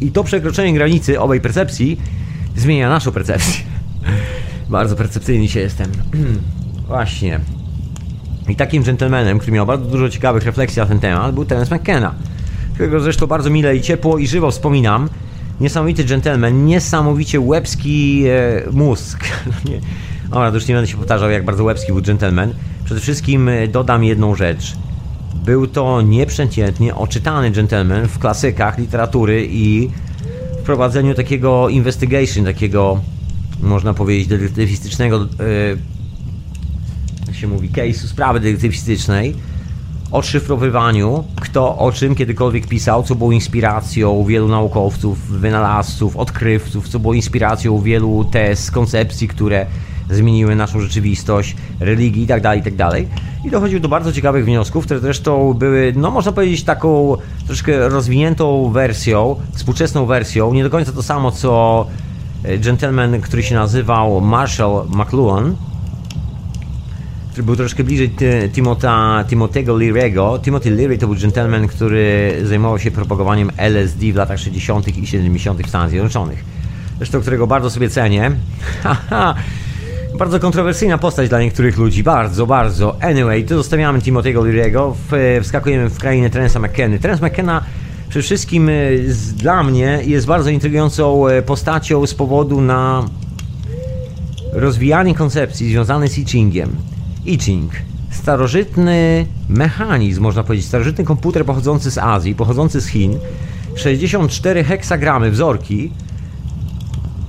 i 0.00 0.10
to 0.10 0.24
przekroczenie 0.24 0.74
granicy 0.74 1.20
owej 1.20 1.40
percepcji 1.40 2.00
zmienia 2.56 2.88
naszą 2.88 3.12
percepcję. 3.12 3.64
Bardzo 4.70 4.96
percepcyjny 4.96 5.48
się 5.48 5.60
jestem. 5.60 5.90
Właśnie. 6.88 7.40
I 8.48 8.56
takim 8.56 8.82
gentlemanem, 8.82 9.38
który 9.38 9.52
miał 9.52 9.66
bardzo 9.66 9.84
dużo 9.84 10.08
ciekawych 10.08 10.44
refleksji 10.44 10.80
na 10.80 10.86
ten 10.86 11.00
temat, 11.00 11.34
był 11.34 11.44
Terence 11.44 11.76
McKenna, 11.76 12.14
którego 12.74 13.00
zresztą 13.00 13.26
bardzo 13.26 13.50
mile 13.50 13.76
i 13.76 13.80
ciepło 13.80 14.18
i 14.18 14.26
żywo 14.26 14.50
wspominam. 14.50 15.08
Niesamowity 15.60 16.04
gentleman, 16.04 16.66
niesamowicie 16.66 17.40
łebski 17.40 18.24
e, 18.26 18.70
mózg. 18.72 19.24
nie. 19.70 19.80
Dobra, 20.30 20.50
to 20.50 20.54
już 20.54 20.66
nie 20.66 20.74
będę 20.74 20.90
się 20.90 20.96
powtarzał, 20.96 21.30
jak 21.30 21.44
bardzo 21.44 21.64
łebski 21.64 21.92
był 21.92 22.02
gentleman. 22.02 22.54
Przede 22.84 23.00
wszystkim 23.00 23.48
e, 23.48 23.68
dodam 23.68 24.04
jedną 24.04 24.34
rzecz. 24.34 24.74
Był 25.44 25.66
to 25.66 26.02
nieprzeciętnie 26.02 26.94
oczytany 26.94 27.50
gentleman 27.50 28.08
w 28.08 28.18
klasykach 28.18 28.78
literatury 28.78 29.46
i 29.50 29.90
prowadzeniu 30.64 31.14
takiego 31.14 31.68
investigation, 31.68 32.44
takiego 32.44 33.00
można 33.62 33.94
powiedzieć 33.94 34.26
detektywistycznego, 34.26 35.16
e, 35.16 35.26
się 37.44 37.48
mówi, 37.48 37.70
case'u, 37.70 38.06
sprawy 38.06 38.40
detektywistycznej, 38.40 39.34
odszyfrowywaniu, 40.10 41.24
kto 41.40 41.78
o 41.78 41.92
czym 41.92 42.14
kiedykolwiek 42.14 42.66
pisał, 42.66 43.02
co 43.02 43.14
było 43.14 43.32
inspiracją 43.32 44.24
wielu 44.24 44.48
naukowców, 44.48 45.28
wynalazców, 45.28 46.16
odkrywców, 46.16 46.88
co 46.88 46.98
było 46.98 47.14
inspiracją 47.14 47.80
wielu 47.80 48.24
tez, 48.24 48.70
koncepcji, 48.70 49.28
które 49.28 49.66
zmieniły 50.10 50.56
naszą 50.56 50.80
rzeczywistość, 50.80 51.56
religii 51.80 52.22
itd., 52.22 52.42
tak 52.42 52.56
itd. 52.56 52.76
Tak 52.76 53.02
I 53.44 53.50
dochodził 53.50 53.80
do 53.80 53.88
bardzo 53.88 54.12
ciekawych 54.12 54.44
wniosków, 54.44 54.84
które 54.84 55.00
zresztą 55.00 55.54
były, 55.54 55.92
no 55.96 56.10
można 56.10 56.32
powiedzieć, 56.32 56.64
taką 56.64 57.16
troszkę 57.46 57.88
rozwiniętą 57.88 58.70
wersją, 58.72 59.36
współczesną 59.52 60.06
wersją, 60.06 60.54
nie 60.54 60.62
do 60.62 60.70
końca 60.70 60.92
to 60.92 61.02
samo, 61.02 61.30
co 61.30 61.86
e, 62.44 62.58
gentleman, 62.58 63.20
który 63.20 63.42
się 63.42 63.54
nazywał 63.54 64.20
Marshall 64.20 64.84
McLuhan, 64.88 65.56
był 67.42 67.56
troszkę 67.56 67.84
bliżej 67.84 68.10
Timota, 68.52 69.24
Timotego 69.28 69.74
Leary'ego. 69.74 70.40
Timothy 70.40 70.70
Leary 70.70 70.98
to 70.98 71.06
był 71.06 71.16
gentleman, 71.16 71.66
który 71.66 72.34
zajmował 72.44 72.78
się 72.78 72.90
propagowaniem 72.90 73.50
LSD 73.56 74.12
w 74.12 74.16
latach 74.16 74.38
60. 74.38 74.98
i 74.98 75.06
70. 75.06 75.62
w 75.62 75.68
Stanach 75.68 75.90
Zjednoczonych. 75.90 76.44
Zresztą 76.96 77.20
którego 77.20 77.46
bardzo 77.46 77.70
sobie 77.70 77.90
cenię. 77.90 78.30
Bardzo 80.18 80.40
kontrowersyjna 80.40 80.98
postać 80.98 81.28
dla 81.28 81.40
niektórych 81.40 81.78
ludzi, 81.78 82.02
bardzo, 82.02 82.46
bardzo. 82.46 82.96
Anyway, 83.02 83.44
tu 83.44 83.56
zostawiamy 83.56 83.98
Timothy'ego 83.98 84.42
Leary'ego, 84.42 84.92
wskakujemy 85.42 85.90
w 85.90 85.98
krainę 85.98 86.30
Trensa 86.30 86.60
McKenny. 86.60 86.98
Trens 86.98 87.20
McKenna 87.20 87.62
przede 88.08 88.22
wszystkim 88.22 88.68
e, 88.68 88.72
dla 89.36 89.62
mnie 89.62 90.00
jest 90.04 90.26
bardzo 90.26 90.50
intrygującą 90.50 91.28
e, 91.28 91.42
postacią 91.42 92.06
z 92.06 92.14
powodu 92.14 92.60
na 92.60 93.04
rozwijanie 94.52 95.14
koncepcji 95.14 95.68
związanej 95.68 96.08
z 96.08 96.18
I 96.18 96.24
Chingiem. 96.24 96.76
I. 97.26 97.38
Starożytny 98.10 99.26
mechanizm, 99.48 100.22
można 100.22 100.44
powiedzieć, 100.44 100.66
starożytny 100.66 101.04
komputer 101.04 101.44
pochodzący 101.44 101.90
z 101.90 101.98
Azji, 101.98 102.34
pochodzący 102.34 102.80
z 102.80 102.86
Chin. 102.86 103.18
64 103.76 104.64
heksagramy 104.64 105.30
wzorki. 105.30 105.92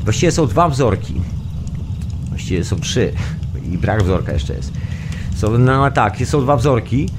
Właściwie 0.03 0.31
są 0.31 0.47
dwa 0.47 0.69
wzorki 0.69 1.21
Właściwie 2.35 2.63
są 2.63 2.75
trzy 2.75 3.11
i 3.71 3.77
brak 3.77 4.03
wzorka 4.03 4.33
jeszcze 4.33 4.53
jest. 4.53 4.73
Są, 5.35 5.57
no 5.57 5.91
tak, 5.91 6.17
są 6.25 6.41
dwa 6.41 6.57
wzorki, 6.57 7.09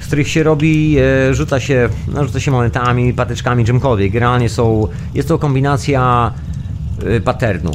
z 0.00 0.06
których 0.06 0.28
się 0.28 0.42
robi, 0.42 0.96
e, 0.98 1.34
rzuca 1.34 1.60
się, 1.60 1.88
no, 2.08 2.24
rzuca 2.24 2.40
się 2.40 2.50
monetami, 2.50 3.14
patyczkami, 3.14 3.64
czymkolwiek. 3.64 4.12
Generalnie 4.12 4.48
są, 4.48 4.88
jest 5.14 5.28
to 5.28 5.38
kombinacja 5.38 6.32
e, 7.06 7.20
paternu, 7.20 7.70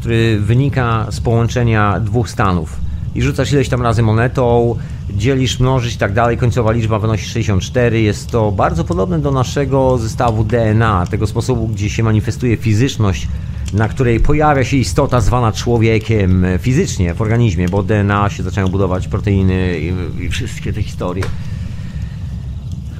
który 0.00 0.40
wynika 0.40 1.06
z 1.10 1.20
połączenia 1.20 2.00
dwóch 2.00 2.30
stanów. 2.30 2.80
I 3.14 3.22
rzucasz 3.22 3.52
ileś 3.52 3.68
tam 3.68 3.82
razy 3.82 4.02
monetą, 4.02 4.76
dzielisz, 5.10 5.60
mnożyć 5.60 5.94
i 5.94 5.98
tak 5.98 6.12
dalej, 6.12 6.36
końcowa 6.36 6.72
liczba 6.72 6.98
wynosi 6.98 7.24
64. 7.24 8.00
Jest 8.00 8.30
to 8.30 8.52
bardzo 8.52 8.84
podobne 8.84 9.18
do 9.18 9.30
naszego 9.30 9.98
zestawu 9.98 10.44
DNA, 10.44 11.06
tego 11.10 11.26
sposobu, 11.26 11.68
gdzie 11.68 11.90
się 11.90 12.02
manifestuje 12.02 12.56
fizyczność 12.56 13.28
na 13.72 13.88
której 13.88 14.20
pojawia 14.20 14.64
się 14.64 14.76
istota 14.76 15.20
zwana 15.20 15.52
człowiekiem 15.52 16.46
fizycznie 16.58 17.14
w 17.14 17.22
organizmie, 17.22 17.68
bo 17.68 17.82
DNA 17.82 18.30
się 18.30 18.42
zaczynają 18.42 18.68
budować 18.68 19.08
proteiny 19.08 19.80
i, 19.80 20.22
i 20.24 20.28
wszystkie 20.28 20.72
te 20.72 20.82
historie. 20.82 21.24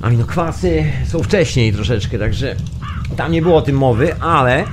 Aminokwasy 0.03 0.85
są 1.07 1.23
wcześniej 1.23 1.73
troszeczkę, 1.73 2.19
także 2.19 2.57
tam 3.17 3.33
nie 3.33 3.43
było 3.43 3.57
o 3.57 3.63
tym 3.63 3.77
mowy, 3.77 4.21
ale 4.21 4.65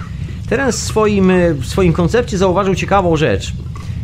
teraz 0.49 0.79
w 0.79 0.83
swoim, 0.83 1.31
w 1.59 1.65
swoim 1.65 1.93
koncepcie 1.93 2.37
zauważył 2.37 2.75
ciekawą 2.75 3.15
rzecz. 3.15 3.53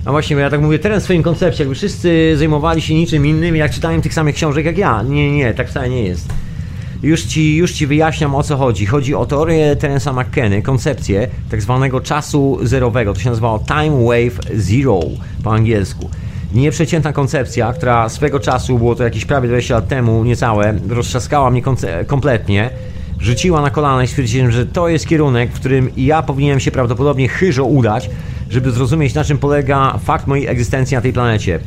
A 0.05 0.11
właśnie, 0.11 0.35
ja 0.35 0.49
tak 0.49 0.61
mówię, 0.61 0.79
teraz 0.79 1.01
w 1.01 1.03
swoim 1.03 1.23
koncepcie, 1.23 1.63
jakby 1.63 1.75
wszyscy 1.75 2.33
zajmowali 2.37 2.81
się 2.81 2.93
niczym 2.93 3.25
innym, 3.25 3.55
jak 3.55 3.71
czytałem 3.71 4.01
tych 4.01 4.13
samych 4.13 4.35
książek 4.35 4.65
jak 4.65 4.77
ja. 4.77 5.03
Nie, 5.03 5.31
nie, 5.31 5.53
tak 5.53 5.69
wcale 5.69 5.89
nie 5.89 6.03
jest. 6.03 6.33
Już 7.03 7.21
ci, 7.21 7.55
już 7.55 7.71
ci 7.71 7.87
wyjaśniam 7.87 8.35
o 8.35 8.43
co 8.43 8.57
chodzi. 8.57 8.85
Chodzi 8.85 9.15
o 9.15 9.25
teorię 9.25 9.75
Terensa 9.75 10.13
McKenny, 10.13 10.61
koncepcję 10.61 11.27
tak 11.51 11.61
zwanego 11.61 12.01
czasu 12.01 12.59
zerowego. 12.61 13.13
To 13.13 13.19
się 13.19 13.29
nazywało 13.29 13.59
Time 13.59 14.05
Wave 14.05 14.39
Zero 14.55 14.99
po 15.43 15.53
angielsku. 15.53 16.09
Nieprzeciętna 16.53 17.13
koncepcja, 17.13 17.73
która 17.73 18.09
swego 18.09 18.39
czasu, 18.39 18.77
było 18.77 18.95
to 18.95 19.03
jakieś 19.03 19.25
prawie 19.25 19.47
20 19.47 19.75
lat 19.75 19.87
temu, 19.87 20.23
niecałe, 20.23 20.73
roztrzaskała 20.89 21.51
mnie 21.51 21.61
kompletnie. 22.07 22.69
Rzuciła 23.19 23.61
na 23.61 23.69
kolana 23.69 24.03
i 24.03 24.07
stwierdziłem, 24.07 24.51
że 24.51 24.65
to 24.65 24.87
jest 24.87 25.07
kierunek, 25.07 25.51
w 25.51 25.59
którym 25.59 25.89
ja 25.97 26.21
powinienem 26.21 26.59
się 26.59 26.71
prawdopodobnie 26.71 27.27
chyżo 27.27 27.65
udać, 27.65 28.09
żeby 28.53 28.71
zrozumieć 28.71 29.13
na 29.13 29.23
czym 29.23 29.37
polega 29.37 29.97
fakt 30.03 30.27
mojej 30.27 30.47
egzystencji 30.47 30.95
na 30.95 31.01
tej 31.01 31.13
planecie. 31.13 31.59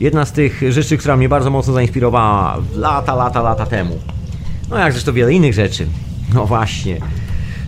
Jedna 0.00 0.24
z 0.24 0.32
tych 0.32 0.62
rzeczy, 0.68 0.98
która 0.98 1.16
mnie 1.16 1.28
bardzo 1.28 1.50
mocno 1.50 1.72
zainspirowała 1.72 2.56
lata, 2.74 3.14
lata, 3.14 3.42
lata 3.42 3.66
temu. 3.66 3.98
No 4.70 4.78
jak 4.78 4.92
zresztą 4.92 5.12
wiele 5.12 5.32
innych 5.32 5.54
rzeczy. 5.54 5.86
No 6.34 6.46
właśnie. 6.46 6.96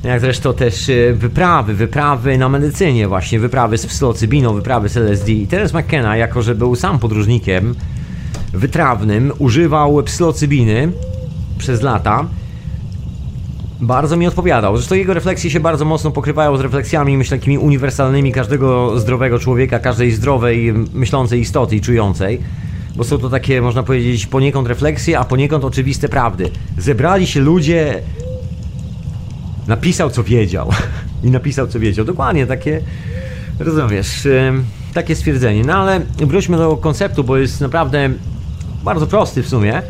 Jak 0.05 0.21
zresztą 0.21 0.55
też 0.55 0.89
e, 0.89 1.13
wyprawy, 1.13 1.75
wyprawy 1.75 2.39
na 2.39 2.49
medycynie 2.49 3.09
właśnie, 3.09 3.41
wyprawy 3.41 3.79
z 3.79 3.87
psylocybiną, 3.87 4.55
wyprawy 4.55 4.89
z 4.89 4.97
LSD. 4.97 5.33
I 5.33 5.47
Terence 5.47 5.79
McKenna, 5.79 6.17
jako 6.17 6.43
że 6.43 6.55
był 6.55 6.77
sam 6.77 6.99
podróżnikiem 6.99 7.75
wytrawnym, 8.53 9.33
używał 9.39 10.03
psylocybiny 10.03 10.93
przez 11.59 11.83
lata, 11.83 12.27
bardzo 13.81 14.17
mi 14.17 14.27
odpowiadał. 14.27 14.77
Zresztą 14.77 14.95
jego 14.95 15.15
refleksje 15.15 15.51
się 15.51 15.61
bardzo 15.61 15.85
mocno 15.85 16.11
pokrywają 16.11 16.57
z 16.57 16.61
refleksjami, 16.61 17.17
myślę, 17.17 17.39
takimi 17.39 17.59
uniwersalnymi 17.59 18.33
każdego 18.33 19.01
zdrowego 19.01 19.39
człowieka, 19.39 19.79
każdej 19.79 20.13
zdrowej, 20.13 20.73
myślącej 20.95 21.41
istoty 21.41 21.77
i 21.77 21.81
czującej 21.81 22.41
bo 22.97 23.05
są 23.05 23.19
to 23.19 23.31
takie, 23.31 23.63
można 23.63 23.83
powiedzieć, 23.83 24.27
poniekąd 24.27 24.69
refleksje, 24.69 25.19
a 25.19 25.25
poniekąd 25.25 25.65
oczywiste 25.65 26.09
prawdy. 26.09 26.51
Zebrali 26.79 27.27
się 27.27 27.41
ludzie, 27.41 28.03
napisał 29.67 30.11
co 30.11 30.25
wiedział 30.25 30.71
i 31.25 31.31
napisał 31.31 31.67
co 31.67 31.81
wiedział. 31.81 32.05
Dokładnie 32.05 32.47
takie, 32.47 32.81
rozumiesz, 33.59 34.29
takie 34.95 35.17
stwierdzenie. 35.17 35.65
No 35.65 35.75
ale 35.75 36.01
wróćmy 36.17 36.57
do 36.57 36.77
konceptu, 36.77 37.25
bo 37.25 37.37
jest 37.37 37.61
naprawdę 37.61 38.11
bardzo 38.85 39.07
prosty 39.07 39.43
w 39.43 39.49
sumie 39.49 39.83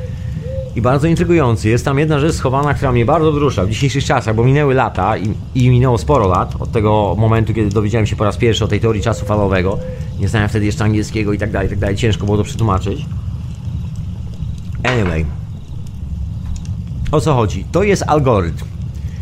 i 0.76 0.82
bardzo 0.82 1.06
intrygujący. 1.06 1.68
Jest 1.68 1.84
tam 1.84 1.98
jedna 1.98 2.18
rzecz 2.18 2.34
schowana, 2.34 2.74
która 2.74 2.92
mnie 2.92 3.04
bardzo 3.04 3.32
wzrusza 3.32 3.64
w 3.64 3.68
dzisiejszych 3.68 4.04
czasach, 4.04 4.34
bo 4.34 4.44
minęły 4.44 4.74
lata 4.74 5.16
i, 5.16 5.34
i, 5.54 5.70
minęło 5.70 5.98
sporo 5.98 6.28
lat 6.28 6.54
od 6.60 6.72
tego 6.72 7.14
momentu, 7.18 7.54
kiedy 7.54 7.70
dowiedziałem 7.70 8.06
się 8.06 8.16
po 8.16 8.24
raz 8.24 8.36
pierwszy 8.36 8.64
o 8.64 8.68
tej 8.68 8.80
teorii 8.80 9.02
czasu 9.02 9.26
falowego. 9.26 9.78
Nie 10.20 10.28
znałem 10.28 10.48
wtedy 10.48 10.66
jeszcze 10.66 10.84
angielskiego 10.84 11.32
i 11.32 11.38
tak 11.38 11.50
dalej, 11.50 11.66
i 11.66 11.70
tak 11.70 11.78
dalej. 11.78 11.96
Ciężko 11.96 12.24
było 12.24 12.38
to 12.38 12.44
przetłumaczyć. 12.44 13.06
Anyway. 14.84 15.26
O 17.12 17.20
co 17.20 17.34
chodzi? 17.34 17.64
To 17.72 17.82
jest 17.82 18.04
algorytm. 18.06 18.64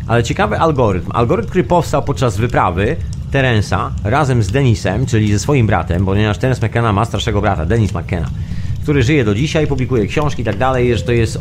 Ale 0.07 0.23
ciekawy 0.23 0.59
algorytm. 0.59 1.11
Algorytm, 1.13 1.49
który 1.49 1.63
powstał 1.63 2.03
podczas 2.03 2.37
wyprawy 2.37 2.95
Terensa 3.31 3.91
razem 4.03 4.43
z 4.43 4.51
Denisem, 4.51 5.05
czyli 5.05 5.33
ze 5.33 5.39
swoim 5.39 5.67
bratem, 5.67 6.05
ponieważ 6.05 6.37
Terence 6.37 6.67
McKenna 6.67 6.93
ma 6.93 7.05
starszego 7.05 7.41
brata, 7.41 7.65
Denis 7.65 7.93
McKenna 7.93 8.29
który 8.83 9.03
żyje 9.03 9.25
do 9.25 9.35
dzisiaj, 9.35 9.67
publikuje 9.67 10.07
książki 10.07 10.41
i 10.41 10.45
tak 10.45 10.57
dalej, 10.57 10.97
że 10.97 11.03
to 11.03 11.11
jest 11.11 11.39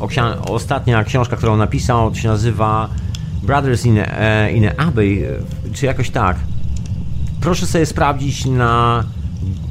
ostatnia 0.48 1.04
książka, 1.04 1.36
którą 1.36 1.56
napisał, 1.56 2.10
to 2.10 2.16
się 2.16 2.28
nazywa 2.28 2.88
Brothers 3.42 3.86
in, 3.86 3.98
e, 3.98 4.52
in 4.52 4.70
Abbey, 4.76 5.24
czy 5.72 5.86
jakoś 5.86 6.10
tak. 6.10 6.36
Proszę 7.40 7.66
sobie 7.66 7.86
sprawdzić 7.86 8.46
na 8.46 9.04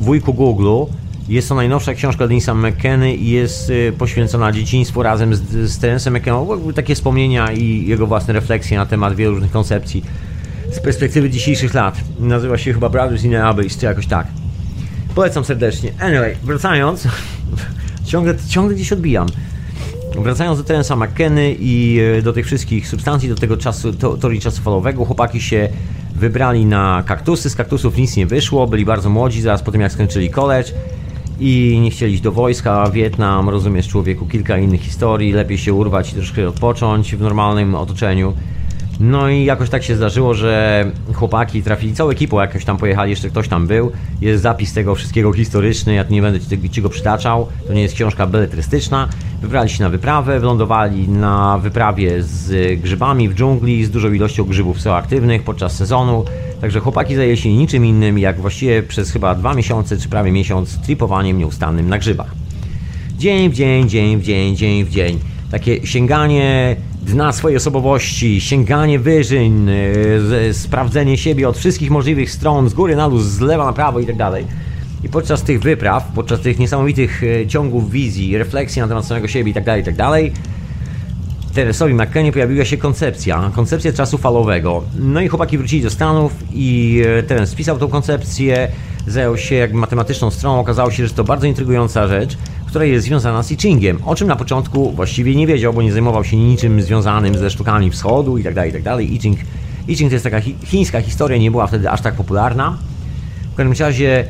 wujku 0.02 0.34
Google. 0.34 0.92
Jest 1.30 1.50
to 1.50 1.56
najnowsza 1.56 1.94
książka 1.94 2.28
Denisa 2.28 2.54
McKenny 2.54 3.16
i 3.16 3.30
jest 3.30 3.70
y, 3.70 3.94
poświęcona 3.98 4.52
dzieciństwu 4.52 5.04
razem 5.04 5.36
z, 5.36 5.42
z 5.42 5.80
Terence'em 5.80 6.12
McKenną. 6.12 6.74
Takie 6.76 6.96
wspomnienia 6.96 7.52
i 7.52 7.86
jego 7.88 8.08
własne 8.08 8.34
refleksje 8.34 8.78
na 8.78 8.86
temat 8.86 9.16
wielu 9.16 9.32
różnych 9.32 9.52
koncepcji 9.52 10.04
z 10.72 10.80
perspektywy 10.80 11.30
dzisiejszych 11.30 11.74
lat. 11.74 11.98
Nazywa 12.20 12.58
się 12.58 12.74
chyba 12.74 12.90
Brothers 12.90 13.24
in 13.24 13.36
Abbey, 13.36 13.70
czy 13.70 13.86
jakoś 13.86 14.08
tak. 14.08 14.28
Polecam 15.16 15.46
serdecznie. 15.46 15.92
Anyway, 16.00 16.36
wracając, 16.44 17.08
ciągle, 18.06 18.36
ciągle 18.48 18.76
gdzieś 18.76 18.94
odbijam. 18.94 19.28
Wracając 20.16 20.58
do 20.58 20.64
Terensa 20.64 20.96
McKenny 20.96 21.56
i 21.60 22.00
e, 22.18 22.22
do 22.22 22.34
tych 22.34 22.46
wszystkich 22.46 22.88
substancji, 22.88 23.30
do 23.30 23.36
tego 23.36 23.58
czasu, 23.58 23.94
to, 23.94 24.18
teorii 24.18 24.40
czasu 24.40 24.62
falowego, 24.62 25.06
chłopaki 25.06 25.42
się 25.42 25.70
wybrali 26.16 26.66
na 26.66 27.04
kaktusy. 27.06 27.50
Z 27.50 27.56
kaktusów 27.56 27.98
nic 27.98 28.16
nie 28.16 28.26
wyszło, 28.26 28.68
byli 28.68 28.86
bardzo 28.86 29.10
młodzi, 29.10 29.42
zaraz 29.42 29.62
po 29.64 29.72
tym 29.72 29.82
jak 29.82 29.92
skończyli 29.92 30.30
college 30.30 30.72
i 31.40 31.80
nie 31.84 31.92
chcieli 31.92 32.14
iść 32.14 32.22
do 32.22 32.32
wojska, 32.32 32.90
Wietnam, 32.90 33.50
rozumiesz 33.50 33.88
człowieku, 33.88 34.26
kilka 34.26 34.58
innych 34.58 34.82
historii, 34.82 35.34
lepiej 35.34 35.58
się 35.58 35.74
urwać 35.74 36.12
i 36.12 36.16
troszkę 36.16 36.48
odpocząć 36.48 37.16
w 37.16 37.22
normalnym 37.22 37.76
otoczeniu. 37.76 38.34
No 39.04 39.30
i 39.30 39.46
jakoś 39.46 39.70
tak 39.70 39.84
się 39.84 39.96
zdarzyło, 39.96 40.34
że 40.34 40.86
chłopaki 41.14 41.64
trafili, 41.64 41.94
całą 41.94 42.10
ekipą 42.10 42.42
jakoś 42.42 42.66
tam 42.66 42.78
pojechali, 42.78 43.10
jeszcze 43.10 43.30
ktoś 43.30 43.48
tam 43.48 43.68
był. 43.68 43.92
Jest 44.22 44.44
zapis 44.44 44.74
tego 44.74 44.96
wszystkiego 44.96 45.34
historyczny, 45.34 45.94
ja 45.94 46.04
tu 46.04 46.14
nie 46.14 46.22
będę 46.22 46.40
ci, 46.40 46.70
ci 46.70 46.82
go 46.82 46.90
przytaczał. 46.90 47.48
To 47.68 47.74
nie 47.74 47.82
jest 47.82 47.96
książka 47.96 48.28
beletrystyczna. 48.28 49.10
Wybrali 49.42 49.70
się 49.70 49.84
na 49.84 49.90
wyprawę, 49.90 50.40
wylądowali 50.40 51.10
na 51.10 51.58
wyprawie 51.58 52.24
z 52.24 52.82
grzybami 52.82 53.30
w 53.30 53.36
dżungli, 53.36 53.86
z 53.86 53.90
dużą 53.90 54.14
ilością 54.14 54.44
grzybów 54.44 54.82
są 54.82 54.94
aktywnych 54.94 55.44
podczas 55.44 55.76
sezonu. 55.76 56.26
Także 56.62 56.80
chłopaki 56.80 57.16
zajęli 57.16 57.38
się 57.38 57.54
niczym 57.54 57.86
innym, 57.86 58.20
jak 58.20 58.40
właściwie 58.40 58.84
przez 58.84 59.12
chyba 59.12 59.36
dwa 59.36 59.54
miesiące, 59.54 59.98
czy 59.98 60.10
prawie 60.10 60.32
miesiąc, 60.32 60.82
tripowaniem 60.82 61.38
nieustannym 61.38 61.90
na 61.90 61.98
grzybach. 61.98 62.32
Dzień 63.18 63.50
w 63.50 63.54
dzień, 63.54 63.90
dzień 63.90 64.18
w 64.18 64.24
dzień, 64.24 64.56
dzień 64.56 64.86
w 64.86 64.90
dzień. 64.90 65.20
Takie 65.52 65.88
sięganie 65.88 66.76
dna 67.02 67.32
swojej 67.32 67.58
osobowości, 67.58 68.42
sięganie 68.42 69.00
wyżyn, 69.00 69.68
yy, 69.68 70.54
sprawdzenie 70.54 71.18
siebie 71.18 71.50
od 71.50 71.58
wszystkich 71.58 71.92
możliwych 71.92 72.32
stron, 72.32 72.70
z 72.70 72.74
góry 72.74 72.96
na 72.96 73.10
dół, 73.10 73.20
z 73.20 73.40
lewa 73.40 73.66
na 73.66 73.74
prawo 73.74 74.00
i 74.00 74.06
tak 74.06 74.18
dalej. 74.18 74.46
I 75.04 75.10
podczas 75.10 75.44
tych 75.44 75.62
wypraw, 75.62 76.12
podczas 76.16 76.42
tych 76.42 76.60
niesamowitych 76.60 77.22
yy, 77.22 77.48
ciągów 77.48 77.92
wizji, 77.92 78.38
refleksji 78.38 78.82
na 78.82 78.88
temat 78.88 79.06
samego 79.06 79.28
siebie 79.28 79.52
i 79.52 79.54
tak 79.54 79.64
dalej, 79.64 79.82
i 79.82 79.86
tak 79.86 79.96
dalej, 79.96 80.34
Teresowi 81.54 81.94
McKennie 81.94 82.32
pojawiła 82.32 82.66
się 82.66 82.78
koncepcja, 82.78 83.52
koncepcja 83.56 83.94
czasu 83.94 84.18
falowego. 84.18 84.84
No 85.00 85.22
i 85.22 85.28
chłopaki 85.28 85.58
wrócili 85.58 85.84
do 85.84 85.90
Stanów 85.90 86.34
i 86.54 87.02
e, 87.20 87.24
Terence 87.24 87.52
spisał 87.52 87.78
tą 87.78 87.88
koncepcję, 87.88 88.68
zajął 89.08 89.38
się 89.38 89.56
jakby 89.56 89.78
matematyczną 89.78 90.32
stroną, 90.32 90.60
okazało 90.60 90.92
się, 90.92 91.08
że 91.08 91.14
to 91.14 91.24
bardzo 91.24 91.48
intrygująca 91.48 92.08
rzecz, 92.08 92.38
która 92.72 92.86
jest 92.86 93.06
związana 93.06 93.44
z 93.44 93.52
I 93.52 93.58
Chingiem, 93.58 94.00
o 94.06 94.16
czym 94.16 94.28
na 94.28 94.36
początku 94.36 94.92
właściwie 94.92 95.36
nie 95.36 95.48
wiedział, 95.48 95.74
bo 95.74 95.82
nie 95.82 95.92
zajmował 95.92 96.24
się 96.24 96.38
niczym 96.38 96.82
związanym 96.82 97.38
ze 97.38 97.50
sztukami 97.50 97.92
wschodu 97.92 98.38
i 98.38 98.44
tak 98.44 98.54
dalej, 98.54 98.70
i 98.70 98.74
tak 98.74 98.84
dalej. 98.84 99.16
I 99.16 99.20
Ching, 99.20 99.40
I 99.88 99.96
Ching 99.96 100.10
to 100.10 100.16
jest 100.16 100.24
taka 100.24 100.42
chińska 100.66 101.02
historia, 101.02 101.38
nie 101.38 101.52
była 101.52 101.68
wtedy 101.68 101.90
aż 101.90 102.02
tak 102.02 102.16
popularna. 102.16 102.78
W 103.54 103.56
każdym 103.56 103.88
razie 103.88 104.26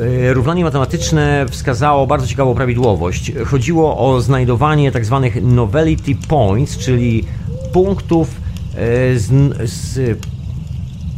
E, 0.00 0.34
równanie 0.34 0.64
matematyczne 0.64 1.46
wskazało 1.50 2.06
bardzo 2.06 2.26
ciekawą 2.26 2.54
prawidłowość. 2.54 3.32
Chodziło 3.46 3.98
o 3.98 4.20
znajdowanie 4.20 4.92
tzw. 4.92 5.30
Tak 5.32 5.42
novelty 5.42 6.14
points, 6.28 6.78
czyli 6.78 7.24
punktów 7.72 8.40
e, 8.74 9.18
z, 9.18 9.28
z 9.70 10.18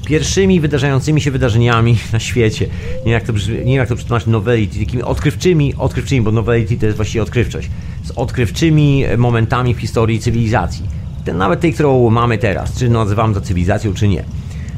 pierwszymi 0.06 0.60
wydarzającymi 0.60 1.20
się 1.20 1.30
wydarzeniami 1.30 1.98
na 2.12 2.20
świecie. 2.20 2.66
Nie 2.66 3.04
wiem 3.04 3.12
jak 3.12 3.22
to, 3.22 3.32
nie 3.32 3.56
wiem 3.56 3.68
jak 3.68 3.88
to 3.88 3.96
przetłumaczyć 3.96 4.28
novelty, 4.28 4.78
takimi 4.78 5.02
odkrywczymi, 5.02 5.74
odkrywczymi, 5.78 6.22
bo 6.22 6.32
novelty 6.32 6.76
to 6.76 6.86
jest 6.86 6.96
właściwie 6.96 7.22
odkrywczość, 7.22 7.70
z 8.04 8.10
odkrywczymi 8.10 9.04
momentami 9.18 9.74
w 9.74 9.78
historii 9.78 10.20
cywilizacji. 10.20 10.84
Ten, 11.24 11.36
nawet 11.36 11.60
tej, 11.60 11.72
którą 11.72 12.10
mamy 12.10 12.38
teraz, 12.38 12.78
czy 12.78 12.88
nazywamy 12.88 13.34
to 13.34 13.40
cywilizacją, 13.40 13.94
czy 13.94 14.08
nie. 14.08 14.24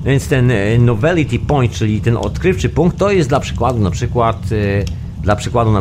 Więc 0.04 0.28
ten 0.28 0.50
e, 0.50 0.78
novelty 0.78 1.38
point, 1.38 1.72
czyli 1.72 2.00
ten 2.00 2.16
odkrywczy 2.16 2.68
punkt, 2.68 2.96
to 2.98 3.10
jest 3.10 3.28
dla 3.28 3.40
przykładu 3.40 3.78
na 3.78 3.90
przykład, 3.90 4.36
e, 4.52 5.22
dla 5.22 5.36
przykładu 5.36 5.72
na 5.72 5.80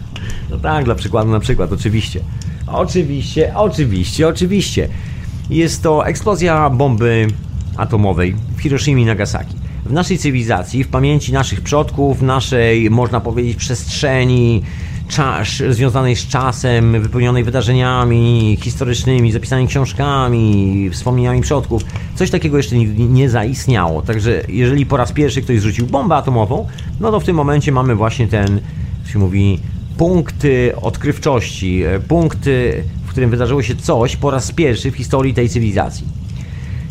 no 0.50 0.58
tak, 0.58 0.84
dla 0.84 0.94
przykładu 0.94 1.30
na 1.30 1.40
przykład, 1.40 1.72
oczywiście. 1.72 2.20
Oczywiście, 2.66 3.52
oczywiście, 3.56 4.28
oczywiście. 4.28 4.88
Jest 5.50 5.82
to 5.82 6.06
eksplozja 6.06 6.70
bomby 6.70 7.26
atomowej 7.78 8.34
w 8.56 8.60
Hiroshima 8.60 9.00
i 9.00 9.04
Nagasaki. 9.04 9.54
W 9.84 9.92
naszej 9.92 10.18
cywilizacji, 10.18 10.84
w 10.84 10.88
pamięci 10.88 11.32
naszych 11.32 11.60
przodków, 11.60 12.22
naszej, 12.22 12.90
można 12.90 13.20
powiedzieć, 13.20 13.56
przestrzeni 13.56 14.62
czas, 15.08 15.48
związanej 15.70 16.16
z 16.16 16.26
czasem, 16.26 17.02
wypełnionej 17.02 17.44
wydarzeniami 17.44 18.58
historycznymi, 18.60 19.32
zapisanymi 19.32 19.68
książkami, 19.68 20.90
wspomnieniami 20.92 21.40
przodków. 21.40 21.82
Coś 22.14 22.30
takiego 22.30 22.56
jeszcze 22.56 22.76
nigdy 22.76 23.02
nie 23.02 23.30
zaistniało. 23.30 24.02
Także 24.02 24.42
jeżeli 24.48 24.86
po 24.86 24.96
raz 24.96 25.12
pierwszy 25.12 25.42
ktoś 25.42 25.60
zrzucił 25.60 25.86
bombę 25.86 26.14
atomową, 26.14 26.66
no 27.00 27.10
to 27.10 27.20
w 27.20 27.24
tym 27.24 27.36
momencie 27.36 27.72
mamy 27.72 27.94
właśnie 27.94 28.28
ten, 28.28 28.60
się 29.12 29.18
mówi, 29.18 29.60
punkt 29.98 30.46
odkrywczości, 30.82 31.82
punkt, 32.08 32.38
w 33.04 33.10
którym 33.10 33.30
wydarzyło 33.30 33.62
się 33.62 33.76
coś 33.76 34.16
po 34.16 34.30
raz 34.30 34.52
pierwszy 34.52 34.90
w 34.90 34.96
historii 34.96 35.34
tej 35.34 35.48
cywilizacji. 35.48 36.06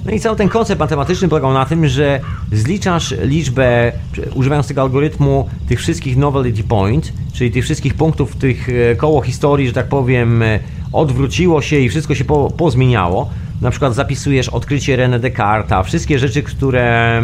No 0.08 0.13
i 0.13 0.20
cały 0.20 0.36
ten 0.36 0.50
koncept 0.50 0.80
matematyczny 0.80 1.28
polegał 1.28 1.54
na 1.54 1.65
tym, 1.65 1.88
że 1.88 2.20
zliczasz 2.52 3.15
liczbę, 3.22 3.91
używając 4.34 4.67
tego 4.67 4.82
algorytmu, 4.82 5.50
tych 5.67 5.80
wszystkich 5.80 6.17
novelty 6.17 6.63
point, 6.63 7.13
czyli 7.34 7.52
tych 7.52 7.63
wszystkich 7.63 7.93
punktów, 7.93 8.36
tych 8.36 8.70
e, 8.70 8.96
koło 8.96 9.22
historii, 9.22 9.67
że 9.67 9.74
tak 9.74 9.88
powiem, 9.88 10.43
e, 10.43 10.60
odwróciło 10.93 11.62
się 11.62 11.80
i 11.80 11.89
wszystko 11.89 12.15
się 12.15 12.26
po, 12.26 12.52
pozmieniało. 12.58 13.30
Na 13.62 13.72
przykład 13.72 13.96
zapisujesz 13.96 14.50
odkrycie 14.50 14.98
René 14.98 15.20
Descartes'a, 15.20 15.84
wszystkie 15.84 16.20
rzeczy, 16.20 16.43
które 16.43 17.22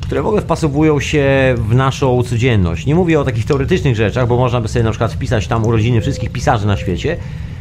które 0.00 0.22
w 0.22 0.26
ogóle 0.26 0.42
wpasowują 0.42 1.00
się 1.00 1.54
w 1.56 1.74
naszą 1.74 2.22
codzienność. 2.22 2.86
Nie 2.86 2.94
mówię 2.94 3.20
o 3.20 3.24
takich 3.24 3.44
teoretycznych 3.44 3.96
rzeczach, 3.96 4.28
bo 4.28 4.36
można 4.36 4.60
by 4.60 4.68
sobie 4.68 4.82
na 4.82 4.90
przykład 4.90 5.12
wpisać 5.12 5.46
tam 5.46 5.66
urodziny 5.66 6.00
wszystkich 6.00 6.30
pisarzy 6.30 6.66
na 6.66 6.76
świecie, 6.76 7.16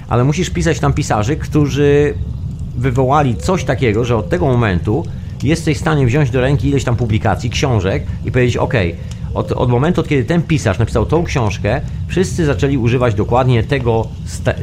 ale 0.07 0.23
musisz 0.23 0.49
pisać 0.49 0.79
tam 0.79 0.93
pisarzy, 0.93 1.35
którzy 1.35 2.13
wywołali 2.75 3.35
coś 3.35 3.63
takiego, 3.63 4.05
że 4.05 4.17
od 4.17 4.29
tego 4.29 4.45
momentu 4.45 5.05
jesteś 5.43 5.77
w 5.77 5.81
stanie 5.81 6.05
wziąć 6.05 6.29
do 6.29 6.41
ręki 6.41 6.67
ileś 6.69 6.83
tam 6.83 6.95
publikacji, 6.95 7.49
książek 7.49 8.03
i 8.25 8.31
powiedzieć: 8.31 8.57
OK, 8.57 8.73
od, 9.33 9.51
od 9.51 9.69
momentu, 9.69 10.01
od 10.01 10.07
kiedy 10.07 10.23
ten 10.23 10.41
pisarz 10.41 10.79
napisał 10.79 11.05
tą 11.05 11.23
książkę, 11.23 11.81
wszyscy 12.07 12.45
zaczęli 12.45 12.77
używać 12.77 13.15
dokładnie 13.15 13.63
tego 13.63 14.07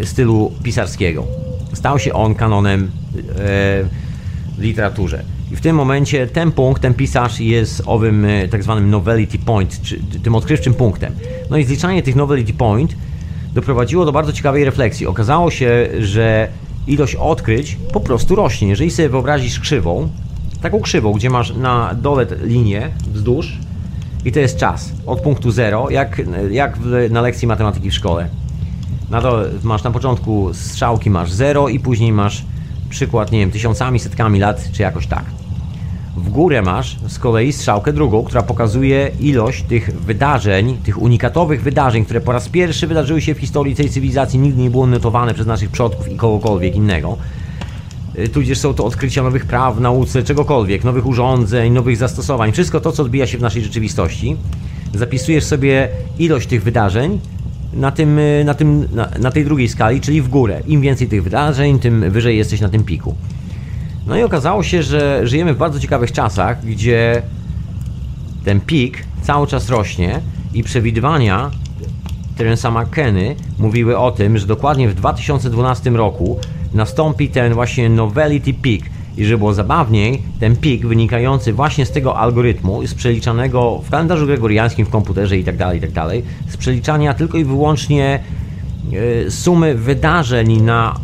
stylu 0.05 0.53
pisarskiego. 0.63 1.25
Stał 1.73 1.99
się 1.99 2.13
on 2.13 2.35
kanonem 2.35 2.91
e, 3.39 3.85
literaturze. 4.59 5.23
I 5.53 5.57
w 5.57 5.61
tym 5.61 5.77
momencie 5.77 6.27
ten 6.27 6.53
punkt, 6.53 6.83
ten 6.83 6.95
pisarz 6.95 7.41
jest 7.41 7.83
owym 7.87 8.25
e, 8.25 8.49
tak 8.49 8.63
zwanym 8.63 8.91
novelty 8.91 9.39
point, 9.39 9.83
czy 9.83 10.01
tym 10.23 10.35
odkrywczym 10.35 10.75
punktem. 10.75 11.13
No 11.51 11.57
i 11.57 11.65
zliczanie 11.65 12.03
tych 12.03 12.17
novelty 12.17 12.53
point 12.53 12.97
doprowadziło 13.55 14.05
do 14.05 14.13
bardzo 14.13 14.33
ciekawej 14.33 14.65
refleksji. 14.65 15.07
Okazało 15.07 15.51
się, 15.51 15.89
że 16.01 16.49
ilość 16.87 17.15
odkryć 17.15 17.79
po 17.93 18.01
prostu 18.01 18.35
rośnie. 18.35 18.69
Jeżeli 18.69 18.91
sobie 18.91 19.09
wyobrazisz 19.09 19.61
krzywą, 19.61 20.09
taką 20.63 20.81
krzywą, 20.81 21.13
gdzie 21.13 21.31
masz 21.31 21.55
na 21.55 21.95
dole 21.95 22.27
linię 22.43 22.91
wzdłuż 23.13 23.59
i 24.25 24.33
to 24.33 24.41
jest 24.41 24.57
czas 24.57 24.93
od 25.07 25.21
punktu 25.21 25.51
zero, 25.51 25.91
jak, 25.91 26.23
jak 26.51 26.79
w, 26.79 27.11
na 27.11 27.21
lekcji 27.21 27.49
matematyki 27.49 27.91
w 27.91 27.95
szkole. 27.95 28.29
Na 29.11 29.21
dole 29.21 29.51
masz 29.63 29.83
na 29.83 29.91
początku 29.91 30.55
strzałki 30.55 31.11
masz 31.11 31.33
zero 31.33 31.69
i 31.69 31.81
później 31.81 32.13
masz 32.13 32.45
przykład, 32.89 33.33
nie 33.33 33.39
wiem, 33.39 33.51
tysiącami, 33.51 33.99
setkami 33.99 34.39
lat, 34.39 34.69
czy 34.73 34.83
jakoś 34.83 35.07
tak. 35.07 35.25
W 36.17 36.29
górę 36.29 36.63
masz 36.63 36.97
z 37.09 37.19
kolei 37.19 37.53
strzałkę 37.53 37.93
drugą, 37.93 38.25
która 38.25 38.43
pokazuje 38.43 39.11
ilość 39.21 39.63
tych 39.63 40.01
wydarzeń, 40.01 40.77
tych 40.85 41.03
unikatowych 41.03 41.63
wydarzeń, 41.63 42.05
które 42.05 42.21
po 42.21 42.33
raz 42.33 42.49
pierwszy 42.49 42.87
wydarzyły 42.87 43.21
się 43.21 43.35
w 43.35 43.39
historii 43.39 43.75
tej 43.75 43.91
cywilizacji, 43.91 44.39
nigdy 44.39 44.63
nie 44.63 44.71
było 44.71 44.87
notowane 44.87 45.35
przez 45.35 45.47
naszych 45.47 45.71
przodków 45.71 46.09
i 46.09 46.17
kogokolwiek 46.17 46.77
innego. 46.77 47.17
Y, 48.19 48.29
tudzież 48.29 48.59
są 48.59 48.75
to 48.75 48.85
odkrycia 48.85 49.23
nowych 49.23 49.47
praw 49.47 49.81
nauce, 49.81 50.23
czegokolwiek, 50.23 50.85
nowych 50.85 51.07
urządzeń, 51.07 51.73
nowych 51.73 51.97
zastosowań, 51.97 52.53
wszystko 52.53 52.81
to, 52.81 52.93
co 52.93 53.03
odbija 53.03 53.27
się 53.27 53.39
w 53.39 53.43
naszej 53.43 53.63
rzeczywistości. 53.63 54.37
Zapisujesz 54.95 55.45
sobie 55.45 55.89
ilość 56.19 56.49
tych 56.49 56.63
wydarzeń 56.63 57.21
na, 57.73 57.91
tym, 57.91 58.19
y, 58.19 58.43
na, 58.45 58.55
tym, 58.55 58.89
na, 58.93 59.09
na 59.19 59.31
tej 59.31 59.45
drugiej 59.45 59.69
skali, 59.69 60.01
czyli 60.01 60.23
w 60.23 60.29
górę. 60.29 60.63
Im 60.67 60.81
więcej 60.81 61.09
tych 61.09 61.23
wydarzeń, 61.23 61.79
tym 61.79 62.11
wyżej 62.11 62.37
jesteś 62.37 62.61
na 62.61 62.69
tym 62.69 62.85
piku. 62.85 63.15
No 64.07 64.17
i 64.17 64.23
okazało 64.23 64.63
się, 64.63 64.83
że 64.83 65.27
żyjemy 65.27 65.55
w 65.55 65.59
bardzo 65.59 65.81
ciekawych 65.81 66.13
czasach, 66.13 66.65
gdzie 66.65 67.23
ten 68.45 68.61
pik 68.61 69.05
cały 69.23 69.47
czas 69.47 69.69
rośnie 69.71 70.21
i 70.55 70.63
przewidywania 70.63 71.51
Terensa 72.37 72.71
McKenny 72.71 73.37
mówiły 73.59 73.99
o 73.99 74.11
tym, 74.11 74.39
że 74.39 74.47
dokładnie 74.47 74.89
w 74.89 74.95
2012 74.95 75.91
roku 75.91 76.39
nastąpi 76.75 77.29
ten 77.29 77.55
właśnie 77.55 77.89
novelity 77.89 78.55
peak 78.55 78.81
i 79.17 79.25
że 79.25 79.39
było 79.39 79.55
zabawniej, 79.55 80.23
ten 80.41 80.57
pik 80.57 80.87
wynikający 80.87 81.53
właśnie 81.53 81.87
z 81.87 81.91
tego 81.91 82.19
algorytmu, 82.19 82.87
z 82.87 82.95
przeliczanego 82.95 83.81
w 83.85 83.91
kalendarzu 83.91 84.27
gregoriańskim, 84.27 84.87
w 84.87 84.91
komputerze 84.91 85.37
itd., 85.37 85.59
tak 85.59 85.75
itd., 85.75 85.93
tak 85.95 86.53
z 86.53 86.57
przeliczania 86.57 87.15
tylko 87.15 87.39
i 87.39 87.45
wyłącznie 87.45 88.21
e, 89.27 89.31
sumy 89.31 89.75
wydarzeń 89.75 90.63
na 90.63 90.95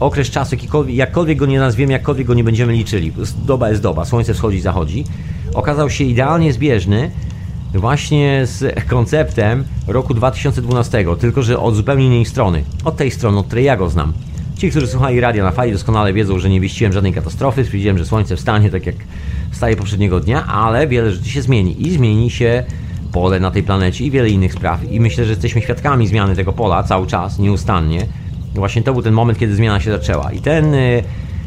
okres 0.00 0.30
czasu, 0.30 0.56
jakkolwiek, 0.56 0.96
jakkolwiek 0.96 1.38
go 1.38 1.46
nie 1.46 1.58
nazwiemy, 1.58 1.92
jakkolwiek 1.92 2.26
go 2.26 2.34
nie 2.34 2.44
będziemy 2.44 2.72
liczyli, 2.72 3.12
doba 3.44 3.70
jest 3.70 3.82
doba, 3.82 4.04
słońce 4.04 4.34
wschodzi, 4.34 4.60
zachodzi, 4.60 5.04
okazał 5.54 5.90
się 5.90 6.04
idealnie 6.04 6.52
zbieżny 6.52 7.10
właśnie 7.74 8.42
z 8.44 8.84
konceptem 8.88 9.64
roku 9.86 10.14
2012, 10.14 11.04
tylko 11.20 11.42
że 11.42 11.58
od 11.58 11.74
zupełnie 11.74 12.06
innej 12.06 12.24
strony. 12.24 12.64
Od 12.84 12.96
tej 12.96 13.10
strony, 13.10 13.38
od 13.38 13.46
której 13.46 13.64
ja 13.64 13.76
go 13.76 13.90
znam. 13.90 14.12
Ci, 14.56 14.70
którzy 14.70 14.86
słuchali 14.86 15.20
radia 15.20 15.44
na 15.44 15.50
fali 15.50 15.72
doskonale 15.72 16.12
wiedzą, 16.12 16.38
że 16.38 16.50
nie 16.50 16.60
wieściłem 16.60 16.92
żadnej 16.92 17.12
katastrofy, 17.12 17.64
stwierdziłem, 17.64 17.98
że 17.98 18.06
słońce 18.06 18.36
wstanie 18.36 18.70
tak 18.70 18.86
jak 18.86 18.96
wstaje 19.50 19.76
poprzedniego 19.76 20.20
dnia, 20.20 20.46
ale 20.46 20.86
wiele 20.86 21.12
rzeczy 21.12 21.30
się 21.30 21.42
zmieni 21.42 21.86
i 21.86 21.90
zmieni 21.90 22.30
się 22.30 22.64
pole 23.12 23.40
na 23.40 23.50
tej 23.50 23.62
planecie 23.62 24.04
i 24.04 24.10
wiele 24.10 24.30
innych 24.30 24.52
spraw. 24.52 24.92
I 24.92 25.00
myślę, 25.00 25.24
że 25.24 25.30
jesteśmy 25.30 25.62
świadkami 25.62 26.06
zmiany 26.06 26.36
tego 26.36 26.52
pola 26.52 26.82
cały 26.82 27.06
czas, 27.06 27.38
nieustannie. 27.38 28.06
Właśnie 28.54 28.82
to 28.82 28.92
był 28.92 29.02
ten 29.02 29.14
moment, 29.14 29.38
kiedy 29.38 29.54
zmiana 29.54 29.80
się 29.80 29.90
zaczęła. 29.90 30.32
I 30.32 30.40
ten, 30.40 30.74
y, 30.74 31.02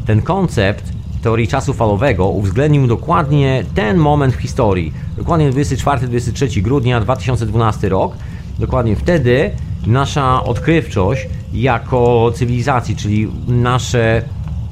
ten 0.05 0.21
koncept 0.21 0.93
teorii 1.23 1.47
czasu 1.47 1.73
falowego 1.73 2.27
uwzględnił 2.29 2.87
dokładnie 2.87 3.63
ten 3.75 3.97
moment 3.97 4.35
w 4.35 4.39
historii. 4.39 4.93
Dokładnie 5.17 5.51
24-23 5.51 6.61
grudnia 6.61 6.99
2012 6.99 7.89
rok. 7.89 8.13
Dokładnie 8.59 8.95
wtedy 8.95 9.51
nasza 9.87 10.43
odkrywczość 10.43 11.27
jako 11.53 12.31
cywilizacji, 12.35 12.95
czyli 12.95 13.27
nasze, 13.47 14.21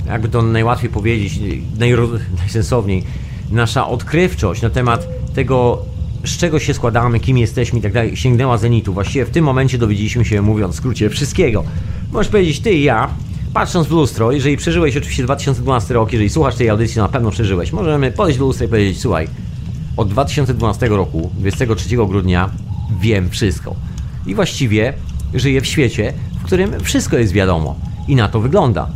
jakby 0.08 0.30
to 0.30 0.42
najłatwiej 0.42 0.90
powiedzieć, 0.90 1.40
najsensowniej, 2.40 3.04
nasza 3.52 3.88
odkrywczość 3.88 4.62
na 4.62 4.70
temat 4.70 5.08
tego, 5.36 5.86
z 6.26 6.38
czego 6.38 6.60
się 6.60 6.74
składamy, 6.74 7.20
kim 7.20 7.38
jesteśmy 7.38 7.80
i 7.80 7.82
tak 7.82 7.94
dalej, 7.94 8.18
sięgnęła 8.18 8.58
zenitu. 8.58 8.94
Właściwie 8.94 9.26
w 9.26 9.30
tym 9.30 9.46
momencie 9.46 9.78
dowiedzieliśmy 9.78 10.26
się, 10.26 10.42
mówiąc 10.42 10.76
w 10.76 10.78
skrócie, 10.78 11.10
wszystkiego. 11.10 11.64
Możesz 12.12 12.32
powiedzieć, 12.32 12.60
ty 12.60 12.74
i 12.74 12.84
ja, 12.84 13.10
patrząc 13.54 13.88
w 13.88 13.92
lustro, 13.92 14.32
jeżeli 14.32 14.58
przeżyłeś 14.58 14.98
oczywiście 14.98 15.24
2012 15.24 15.94
rok, 15.94 16.12
jeżeli 16.12 16.30
słuchasz 16.30 16.56
tej 16.56 16.70
audycji, 16.70 16.98
na 16.98 17.08
pewno 17.08 17.32
przeżyłeś. 17.32 17.72
Możemy 17.72 18.12
podejść 18.12 18.40
do 18.40 18.46
lustra 18.46 18.66
i 18.66 18.70
powiedzieć, 18.70 19.02
słuchaj, 19.02 19.28
od 19.98 20.10
2012 20.10 20.88
roku, 20.88 21.32
23 21.38 21.96
grudnia, 21.96 22.50
wiem 23.02 23.30
wszystko. 23.30 23.76
I 24.26 24.36
właściwie 24.36 24.94
żyję 25.34 25.62
w 25.62 25.66
świecie, 25.66 26.14
w 26.42 26.44
którym 26.44 26.80
wszystko 26.84 27.18
jest 27.18 27.34
wiadomo. 27.34 27.76
I 28.08 28.16
na 28.16 28.28
to 28.28 28.40
wygląda. 28.40 28.90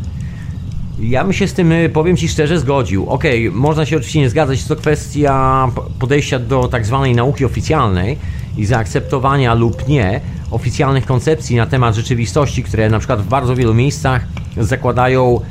Ja 0.99 1.23
bym 1.23 1.33
się 1.33 1.47
z 1.47 1.53
tym, 1.53 1.71
y, 1.71 1.89
powiem 1.89 2.17
Ci 2.17 2.27
szczerze, 2.29 2.59
zgodził. 2.59 3.09
Okej, 3.09 3.47
okay, 3.47 3.59
można 3.59 3.85
się 3.85 3.97
oczywiście 3.97 4.19
nie 4.19 4.29
zgadzać, 4.29 4.63
to 4.63 4.75
kwestia 4.75 5.67
podejścia 5.99 6.39
do 6.39 6.67
tak 6.67 6.85
zwanej 6.85 7.15
nauki 7.15 7.45
oficjalnej 7.45 8.17
i 8.57 8.65
zaakceptowania 8.65 9.53
lub 9.53 9.87
nie 9.87 10.21
oficjalnych 10.51 11.05
koncepcji 11.05 11.55
na 11.55 11.65
temat 11.65 11.95
rzeczywistości, 11.95 12.63
które 12.63 12.89
na 12.89 12.99
przykład 12.99 13.21
w 13.21 13.27
bardzo 13.27 13.55
wielu 13.55 13.73
miejscach 13.73 14.25
zakładają 14.57 15.41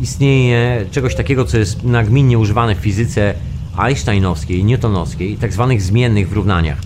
istnienie 0.00 0.84
czegoś 0.90 1.14
takiego, 1.14 1.44
co 1.44 1.58
jest 1.58 1.84
nagminnie 1.84 2.38
używane 2.38 2.74
w 2.74 2.78
fizyce 2.78 3.34
einsteinowskiej, 3.76 4.64
newtonowskiej, 4.64 5.36
tak 5.36 5.52
zwanych 5.52 5.82
zmiennych 5.82 6.28
w 6.28 6.32
równaniach. 6.32 6.78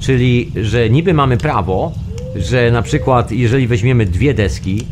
Czyli, 0.00 0.52
że 0.62 0.90
niby 0.90 1.14
mamy 1.14 1.36
prawo, 1.36 1.92
że 2.36 2.70
na 2.70 2.82
przykład 2.82 3.32
jeżeli 3.32 3.66
weźmiemy 3.66 4.06
dwie 4.06 4.34
deski 4.34 4.84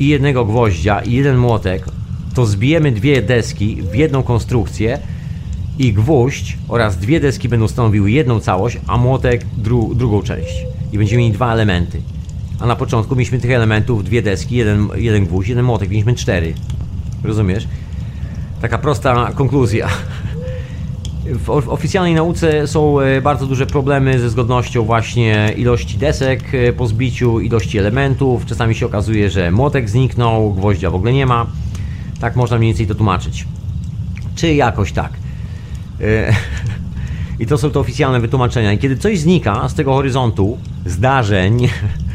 i 0.00 0.08
jednego 0.08 0.44
gwoździa 0.44 1.00
i 1.00 1.12
jeden 1.12 1.36
młotek, 1.36 1.86
to 2.34 2.46
zbijemy 2.46 2.92
dwie 2.92 3.22
deski 3.22 3.82
w 3.92 3.94
jedną 3.94 4.22
konstrukcję 4.22 4.98
i 5.78 5.92
gwóźdź 5.92 6.58
oraz 6.68 6.96
dwie 6.96 7.20
deski 7.20 7.48
będą 7.48 7.68
stanowiły 7.68 8.10
jedną 8.10 8.40
całość, 8.40 8.78
a 8.86 8.96
młotek 8.96 9.44
dru 9.56 9.94
drugą 9.94 10.22
część. 10.22 10.64
I 10.92 10.98
będziemy 10.98 11.22
mieli 11.22 11.34
dwa 11.34 11.52
elementy. 11.52 12.02
A 12.60 12.66
na 12.66 12.76
początku 12.76 13.16
mieliśmy 13.16 13.38
tych 13.38 13.50
elementów 13.50 14.04
dwie 14.04 14.22
deski, 14.22 14.56
jeden, 14.56 14.88
jeden 14.94 15.26
gwóźdź, 15.26 15.48
jeden 15.48 15.64
młotek, 15.64 15.90
mieliśmy 15.90 16.14
cztery. 16.14 16.54
Rozumiesz? 17.24 17.68
Taka 18.60 18.78
prosta 18.78 19.32
konkluzja. 19.34 19.88
W 21.34 21.68
oficjalnej 21.68 22.14
nauce 22.14 22.66
są 22.66 23.00
e, 23.00 23.20
bardzo 23.20 23.46
duże 23.46 23.66
problemy 23.66 24.18
ze 24.18 24.30
zgodnością 24.30 24.84
właśnie 24.84 25.52
ilości 25.56 25.98
desek 25.98 26.54
e, 26.54 26.72
po 26.72 26.86
zbiciu, 26.86 27.40
ilości 27.40 27.78
elementów. 27.78 28.46
Czasami 28.46 28.74
się 28.74 28.86
okazuje, 28.86 29.30
że 29.30 29.50
młotek 29.50 29.90
zniknął, 29.90 30.54
gwoździa 30.54 30.90
w 30.90 30.94
ogóle 30.94 31.12
nie 31.12 31.26
ma. 31.26 31.46
Tak 32.20 32.36
można 32.36 32.58
mniej 32.58 32.70
więcej 32.70 32.86
to 32.86 32.94
tłumaczyć. 32.94 33.46
Czy 34.34 34.54
jakoś 34.54 34.92
tak. 34.92 35.12
E, 36.00 36.34
I 37.40 37.46
to 37.46 37.58
są 37.58 37.70
te 37.70 37.80
oficjalne 37.80 38.20
wytłumaczenia. 38.20 38.72
I 38.72 38.78
kiedy 38.78 38.96
coś 38.96 39.18
znika 39.18 39.68
z 39.68 39.74
tego 39.74 39.92
horyzontu 39.92 40.58
zdarzeń 40.86 41.68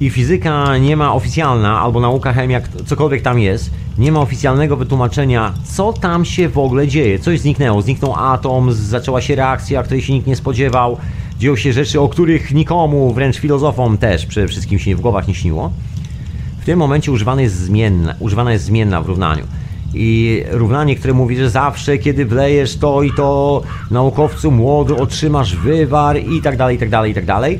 i 0.00 0.10
fizyka 0.10 0.78
nie 0.78 0.96
ma 0.96 1.14
oficjalna, 1.14 1.80
albo 1.80 2.00
nauka 2.00 2.32
chemia, 2.32 2.60
cokolwiek 2.86 3.22
tam 3.22 3.38
jest, 3.38 3.70
nie 3.98 4.12
ma 4.12 4.20
oficjalnego 4.20 4.76
wytłumaczenia, 4.76 5.52
co 5.64 5.92
tam 5.92 6.24
się 6.24 6.48
w 6.48 6.58
ogóle 6.58 6.88
dzieje. 6.88 7.18
Coś 7.18 7.40
zniknęło. 7.40 7.82
Zniknął 7.82 8.14
atom, 8.16 8.72
zaczęła 8.72 9.20
się 9.20 9.34
reakcja, 9.34 9.82
której 9.82 10.02
się 10.02 10.12
nikt 10.12 10.26
nie 10.26 10.36
spodziewał. 10.36 10.96
Dzieją 11.38 11.56
się 11.56 11.72
rzeczy, 11.72 12.00
o 12.00 12.08
których 12.08 12.54
nikomu, 12.54 13.12
wręcz 13.12 13.36
filozofom 13.36 13.98
też 13.98 14.26
przede 14.26 14.48
wszystkim 14.48 14.78
się 14.78 14.96
w 14.96 15.00
głowach 15.00 15.28
nie 15.28 15.34
śniło. 15.34 15.72
W 16.60 16.64
tym 16.64 16.78
momencie 16.78 17.12
używana 17.12 17.42
jest 17.42 17.56
zmienna, 17.56 18.14
używana 18.20 18.52
jest 18.52 18.64
zmienna 18.64 19.02
w 19.02 19.06
równaniu. 19.06 19.44
I 19.94 20.42
równanie, 20.50 20.96
które 20.96 21.14
mówi, 21.14 21.36
że 21.36 21.50
zawsze, 21.50 21.98
kiedy 21.98 22.26
wlejesz 22.26 22.76
to 22.76 23.02
i 23.02 23.12
to 23.12 23.62
naukowcu 23.90 24.50
młody, 24.50 24.96
otrzymasz 24.96 25.56
wywar 25.56 26.18
i 26.18 26.42
tak 26.42 26.56
dalej, 26.56 26.76
i 26.76 26.78
tak 26.78 26.90
dalej, 26.90 27.12
i 27.12 27.14
tak 27.14 27.24
dalej 27.24 27.58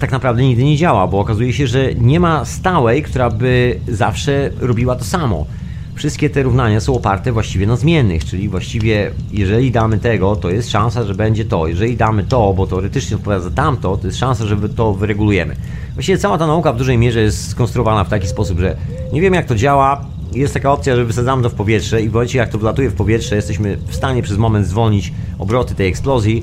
tak 0.00 0.12
naprawdę 0.12 0.42
nigdy 0.42 0.64
nie 0.64 0.76
działa, 0.76 1.06
bo 1.06 1.18
okazuje 1.18 1.52
się, 1.52 1.66
że 1.66 1.94
nie 1.94 2.20
ma 2.20 2.44
stałej, 2.44 3.02
która 3.02 3.30
by 3.30 3.80
zawsze 3.88 4.50
robiła 4.60 4.96
to 4.96 5.04
samo. 5.04 5.46
Wszystkie 5.94 6.30
te 6.30 6.42
równania 6.42 6.80
są 6.80 6.94
oparte 6.94 7.32
właściwie 7.32 7.66
na 7.66 7.76
zmiennych, 7.76 8.24
czyli 8.24 8.48
właściwie 8.48 9.10
jeżeli 9.32 9.70
damy 9.70 9.98
tego, 9.98 10.36
to 10.36 10.50
jest 10.50 10.70
szansa, 10.70 11.04
że 11.04 11.14
będzie 11.14 11.44
to. 11.44 11.66
Jeżeli 11.66 11.96
damy 11.96 12.24
to, 12.24 12.54
bo 12.54 12.66
teoretycznie 12.66 13.16
odpowiada 13.16 13.42
za 13.44 13.50
tamto, 13.50 13.96
to 13.96 14.06
jest 14.06 14.18
szansa, 14.18 14.46
że 14.46 14.68
to 14.68 14.94
wyregulujemy. 14.94 15.56
Właściwie 15.94 16.18
cała 16.18 16.38
ta 16.38 16.46
nauka 16.46 16.72
w 16.72 16.76
dużej 16.76 16.98
mierze 16.98 17.20
jest 17.20 17.48
skonstruowana 17.48 18.04
w 18.04 18.08
taki 18.08 18.28
sposób, 18.28 18.58
że 18.58 18.76
nie 19.12 19.20
wiem 19.20 19.34
jak 19.34 19.46
to 19.46 19.54
działa, 19.54 20.04
jest 20.34 20.54
taka 20.54 20.72
opcja, 20.72 20.96
że 20.96 21.04
wysadzamy 21.04 21.42
to 21.42 21.50
w 21.50 21.54
powietrze 21.54 22.02
i 22.02 22.08
w 22.08 22.12
momencie 22.12 22.38
jak 22.38 22.48
to 22.48 22.58
wlatuje 22.58 22.90
w 22.90 22.94
powietrze, 22.94 23.36
jesteśmy 23.36 23.78
w 23.86 23.94
stanie 23.94 24.22
przez 24.22 24.38
moment 24.38 24.66
zwolnić 24.66 25.12
obroty 25.38 25.74
tej 25.74 25.88
eksplozji 25.88 26.42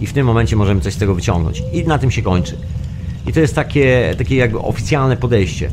i 0.00 0.06
w 0.06 0.12
tym 0.12 0.26
momencie 0.26 0.56
możemy 0.56 0.80
coś 0.80 0.94
z 0.94 0.98
tego 0.98 1.14
wyciągnąć. 1.14 1.62
I 1.72 1.84
na 1.84 1.98
tym 1.98 2.10
się 2.10 2.22
kończy. 2.22 2.56
I 3.28 3.32
to 3.32 3.40
jest 3.40 3.54
takie, 3.54 4.14
takie 4.18 4.36
jakby 4.36 4.58
oficjalne 4.58 5.16
podejście. 5.16 5.70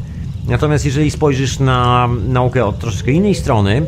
Natomiast 0.48 0.86
jeżeli 0.86 1.12
spojrzysz 1.12 1.60
na 1.60 2.10
naukę 2.28 2.66
od 2.66 2.80
troszeczkę 2.80 3.12
innej 3.12 3.36
strony, 3.36 3.86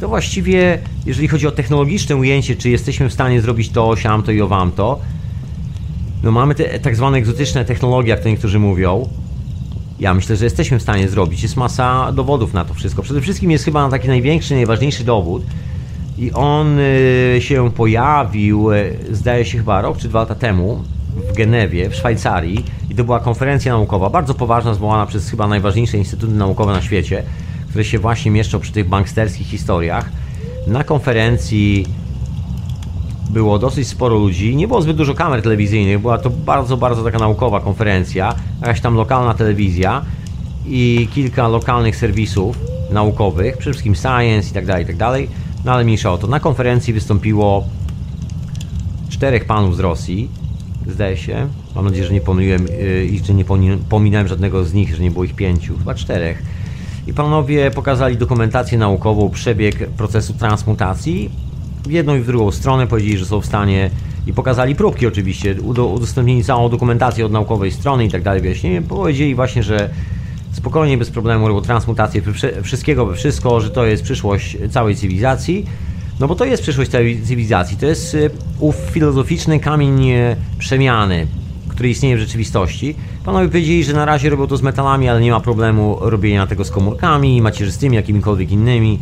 to 0.00 0.08
właściwie, 0.08 0.78
jeżeli 1.06 1.28
chodzi 1.28 1.46
o 1.46 1.50
technologiczne 1.50 2.16
ujęcie, 2.16 2.56
czy 2.56 2.70
jesteśmy 2.70 3.08
w 3.08 3.12
stanie 3.12 3.40
zrobić 3.40 3.70
to, 3.70 3.96
siam 3.96 4.22
to 4.22 4.32
i 4.32 4.40
owam 4.40 4.72
to, 4.72 5.00
no 6.22 6.30
mamy 6.30 6.54
te 6.54 6.78
tak 6.78 6.96
zwane 6.96 7.18
egzotyczne 7.18 7.64
technologie, 7.64 8.10
jak 8.10 8.20
to 8.20 8.28
niektórzy 8.28 8.58
mówią. 8.58 9.08
Ja 10.00 10.14
myślę, 10.14 10.36
że 10.36 10.44
jesteśmy 10.44 10.78
w 10.78 10.82
stanie 10.82 11.08
zrobić. 11.08 11.42
Jest 11.42 11.56
masa 11.56 12.12
dowodów 12.12 12.54
na 12.54 12.64
to 12.64 12.74
wszystko. 12.74 13.02
Przede 13.02 13.20
wszystkim 13.20 13.50
jest 13.50 13.64
chyba 13.64 13.88
taki 13.88 14.08
największy, 14.08 14.54
najważniejszy 14.54 15.04
dowód. 15.04 15.42
I 16.18 16.32
on 16.32 16.78
y, 16.78 17.36
się 17.40 17.70
pojawił, 17.70 18.72
y, 18.72 18.96
zdaje 19.10 19.44
się 19.44 19.58
chyba 19.58 19.80
rok 19.82 19.98
czy 19.98 20.08
dwa 20.08 20.20
lata 20.20 20.34
temu, 20.34 20.84
w 21.16 21.36
Genewie, 21.36 21.90
w 21.90 21.94
Szwajcarii 21.94 22.64
i 22.90 22.94
to 22.94 23.04
była 23.04 23.20
konferencja 23.20 23.72
naukowa, 23.72 24.10
bardzo 24.10 24.34
poważna, 24.34 24.74
zwołana 24.74 25.06
przez 25.06 25.30
chyba 25.30 25.48
najważniejsze 25.48 25.98
instytuty 25.98 26.32
naukowe 26.32 26.72
na 26.72 26.82
świecie, 26.82 27.22
które 27.68 27.84
się 27.84 27.98
właśnie 27.98 28.30
mieszczą 28.30 28.60
przy 28.60 28.72
tych 28.72 28.88
banksterskich 28.88 29.46
historiach. 29.46 30.08
Na 30.66 30.84
konferencji 30.84 31.86
było 33.30 33.58
dosyć 33.58 33.88
sporo 33.88 34.18
ludzi, 34.18 34.56
nie 34.56 34.68
było 34.68 34.82
zbyt 34.82 34.96
dużo 34.96 35.14
kamer 35.14 35.42
telewizyjnych, 35.42 35.98
była 35.98 36.18
to 36.18 36.30
bardzo, 36.30 36.76
bardzo 36.76 37.04
taka 37.04 37.18
naukowa 37.18 37.60
konferencja, 37.60 38.34
jakaś 38.60 38.80
tam 38.80 38.94
lokalna 38.94 39.34
telewizja 39.34 40.02
i 40.66 41.08
kilka 41.14 41.48
lokalnych 41.48 41.96
serwisów 41.96 42.58
naukowych, 42.90 43.56
przede 43.56 43.72
wszystkim 43.72 43.94
Science 43.94 44.50
i 44.50 44.52
tak 44.52 44.66
dalej, 44.66 44.84
i 44.84 44.86
tak 44.86 44.96
dalej, 44.96 45.28
no 45.64 45.72
ale 45.72 45.84
mniejsza 45.84 46.12
o 46.12 46.18
to. 46.18 46.26
Na 46.26 46.40
konferencji 46.40 46.92
wystąpiło 46.92 47.64
czterech 49.08 49.44
panów 49.44 49.76
z 49.76 49.80
Rosji, 49.80 50.28
zdaje 50.86 51.16
się. 51.16 51.48
Mam 51.74 51.84
nadzieję, 51.84 52.04
że 52.04 52.12
nie 52.12 52.20
pomyliłem 52.20 52.66
y, 52.66 53.04
i 53.04 53.24
że 53.24 53.34
nie 53.34 53.44
pominąłem 53.88 54.28
żadnego 54.28 54.64
z 54.64 54.74
nich, 54.74 54.94
że 54.94 55.02
nie 55.02 55.10
było 55.10 55.24
ich 55.24 55.34
pięciu, 55.34 55.78
chyba 55.78 55.94
czterech. 55.94 56.42
I 57.06 57.12
panowie 57.12 57.70
pokazali 57.70 58.16
dokumentację 58.16 58.78
naukową, 58.78 59.30
przebieg 59.30 59.88
procesu 59.88 60.34
transmutacji 60.34 61.30
w 61.86 61.90
jedną 61.90 62.16
i 62.16 62.20
w 62.20 62.26
drugą 62.26 62.50
stronę. 62.50 62.86
Powiedzieli, 62.86 63.18
że 63.18 63.26
są 63.26 63.40
w 63.40 63.46
stanie 63.46 63.90
i 64.26 64.32
pokazali 64.32 64.74
próbki 64.74 65.06
oczywiście, 65.06 65.54
udostępnili 65.62 66.44
całą 66.44 66.68
dokumentację 66.68 67.26
od 67.26 67.32
naukowej 67.32 67.72
strony 67.72 68.04
i 68.04 68.10
tak 68.10 68.22
dalej, 68.22 68.40
wyjaśnienie. 68.40 68.82
Powiedzieli 68.82 69.34
właśnie, 69.34 69.62
że 69.62 69.90
spokojnie, 70.52 70.98
bez 70.98 71.10
problemu 71.10 71.48
robią 71.48 71.60
transmutację 71.60 72.22
wszystkiego 72.62 73.06
we 73.06 73.14
wszystko, 73.14 73.60
że 73.60 73.70
to 73.70 73.86
jest 73.86 74.02
przyszłość 74.02 74.56
całej 74.70 74.96
cywilizacji 74.96 75.66
no 76.20 76.28
bo 76.28 76.34
to 76.34 76.44
jest 76.44 76.62
przyszłość 76.62 76.90
cywilizacji. 77.24 77.76
To 77.76 77.86
jest 77.86 78.14
y, 78.14 78.30
ów 78.60 78.76
filozoficzny 78.76 79.60
kamień 79.60 80.10
y, 80.10 80.36
przemiany, 80.58 81.26
który 81.68 81.90
istnieje 81.90 82.16
w 82.16 82.20
rzeczywistości. 82.20 82.94
Panowie 83.24 83.48
powiedzieli, 83.48 83.84
że 83.84 83.92
na 83.92 84.04
razie 84.04 84.30
robią 84.30 84.46
to 84.46 84.56
z 84.56 84.62
metalami, 84.62 85.08
ale 85.08 85.20
nie 85.20 85.30
ma 85.30 85.40
problemu 85.40 85.98
robienia 86.00 86.46
tego 86.46 86.64
z 86.64 86.70
komórkami, 86.70 87.42
macierzystymi, 87.42 87.96
jakimikolwiek 87.96 88.50
innymi. 88.50 88.98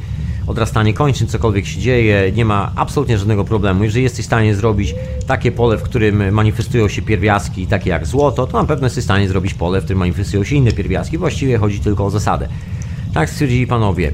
Odrastanie 0.47 0.95
kończyn, 0.95 1.27
cokolwiek 1.27 1.67
się 1.67 1.81
dzieje, 1.81 2.33
nie 2.37 2.45
ma 2.45 2.73
absolutnie 2.77 3.19
żadnego 3.19 3.45
problemu. 3.45 3.85
Jeżeli 3.85 4.03
jesteś 4.03 4.25
w 4.25 4.27
stanie 4.27 4.55
zrobić 4.55 4.95
takie 5.27 5.53
pole, 5.53 5.79
w 5.79 5.83
którym 5.83 6.33
manifestują 6.35 6.89
się 6.89 7.03
pierwiastki, 7.03 7.67
takie 7.67 7.91
jak 7.91 8.07
złoto, 8.07 8.47
to 8.47 8.61
na 8.61 8.69
pewno 8.69 8.87
jesteś 8.87 9.05
w 9.05 9.05
stanie 9.05 9.29
zrobić 9.29 9.55
pole, 9.55 9.81
w 9.81 9.85
którym 9.85 9.99
manifestują 9.99 10.45
się 10.45 10.57
inne 10.57 10.73
pierwiastki. 10.73 11.19
Właściwie 11.19 11.59
chodzi 11.59 11.81
tylko 11.81 12.05
o 12.05 12.11
zasadę. 12.11 12.49
Tak 13.15 13.31
stwierdzili 13.31 13.67
panowie. 13.67 14.13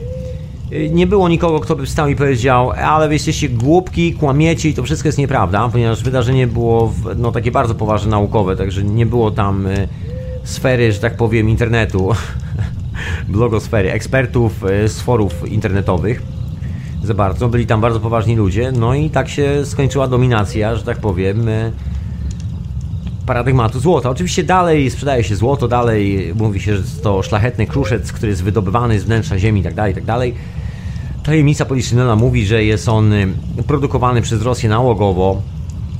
Y, 0.72 0.90
Nie 0.90 1.06
było 1.06 1.28
nikogo, 1.28 1.60
kto 1.60 1.76
by 1.76 1.86
wstał 1.86 2.08
i 2.08 2.16
powiedział, 2.16 2.70
ale 2.70 3.08
wy 3.08 3.14
jesteście 3.14 3.48
głupki, 3.48 4.14
kłamiecie 4.14 4.68
i 4.68 4.74
to 4.74 4.82
wszystko 4.82 5.08
jest 5.08 5.18
nieprawda, 5.18 5.68
ponieważ 5.68 6.02
wydarzenie 6.02 6.46
było 6.46 6.92
no, 7.16 7.32
takie 7.32 7.50
bardzo 7.50 7.74
poważne 7.74 8.10
naukowe, 8.10 8.56
także 8.56 8.84
nie 8.84 9.06
było 9.06 9.30
tam 9.30 9.66
y, 9.66 9.88
sfery, 10.44 10.92
że 10.92 11.00
tak 11.00 11.16
powiem, 11.16 11.48
internetu, 11.48 12.10
blogosfery, 13.28 13.92
ekspertów 13.92 14.64
y, 14.64 14.88
forów 14.88 15.52
internetowych 15.52 16.22
za 17.04 17.14
bardzo. 17.14 17.48
Byli 17.48 17.66
tam 17.66 17.80
bardzo 17.80 18.00
poważni 18.00 18.36
ludzie, 18.36 18.72
no 18.72 18.94
i 18.94 19.10
tak 19.10 19.28
się 19.28 19.66
skończyła 19.66 20.08
dominacja, 20.08 20.76
że 20.76 20.82
tak 20.82 20.98
powiem, 20.98 21.48
y, 21.48 21.72
paradygmatu 23.26 23.80
złota. 23.80 24.10
Oczywiście 24.10 24.42
dalej 24.42 24.90
sprzedaje 24.90 25.24
się 25.24 25.36
złoto, 25.36 25.68
dalej 25.68 26.32
mówi 26.34 26.60
się, 26.60 26.76
że 26.76 26.82
to 27.02 27.22
szlachetny 27.22 27.66
kruszec, 27.66 28.12
który 28.12 28.30
jest 28.30 28.42
wydobywany 28.42 29.00
z 29.00 29.04
wnętrza 29.04 29.38
ziemi 29.38 29.60
itd., 29.60 29.88
itd. 29.88 30.18
Tajemnica 31.28 31.64
Poliszynela 31.64 32.16
mówi, 32.16 32.46
że 32.46 32.64
jest 32.64 32.88
on 32.88 33.12
y, 33.12 33.28
produkowany 33.66 34.22
przez 34.22 34.42
Rosję 34.42 34.68
nałogowo, 34.68 35.42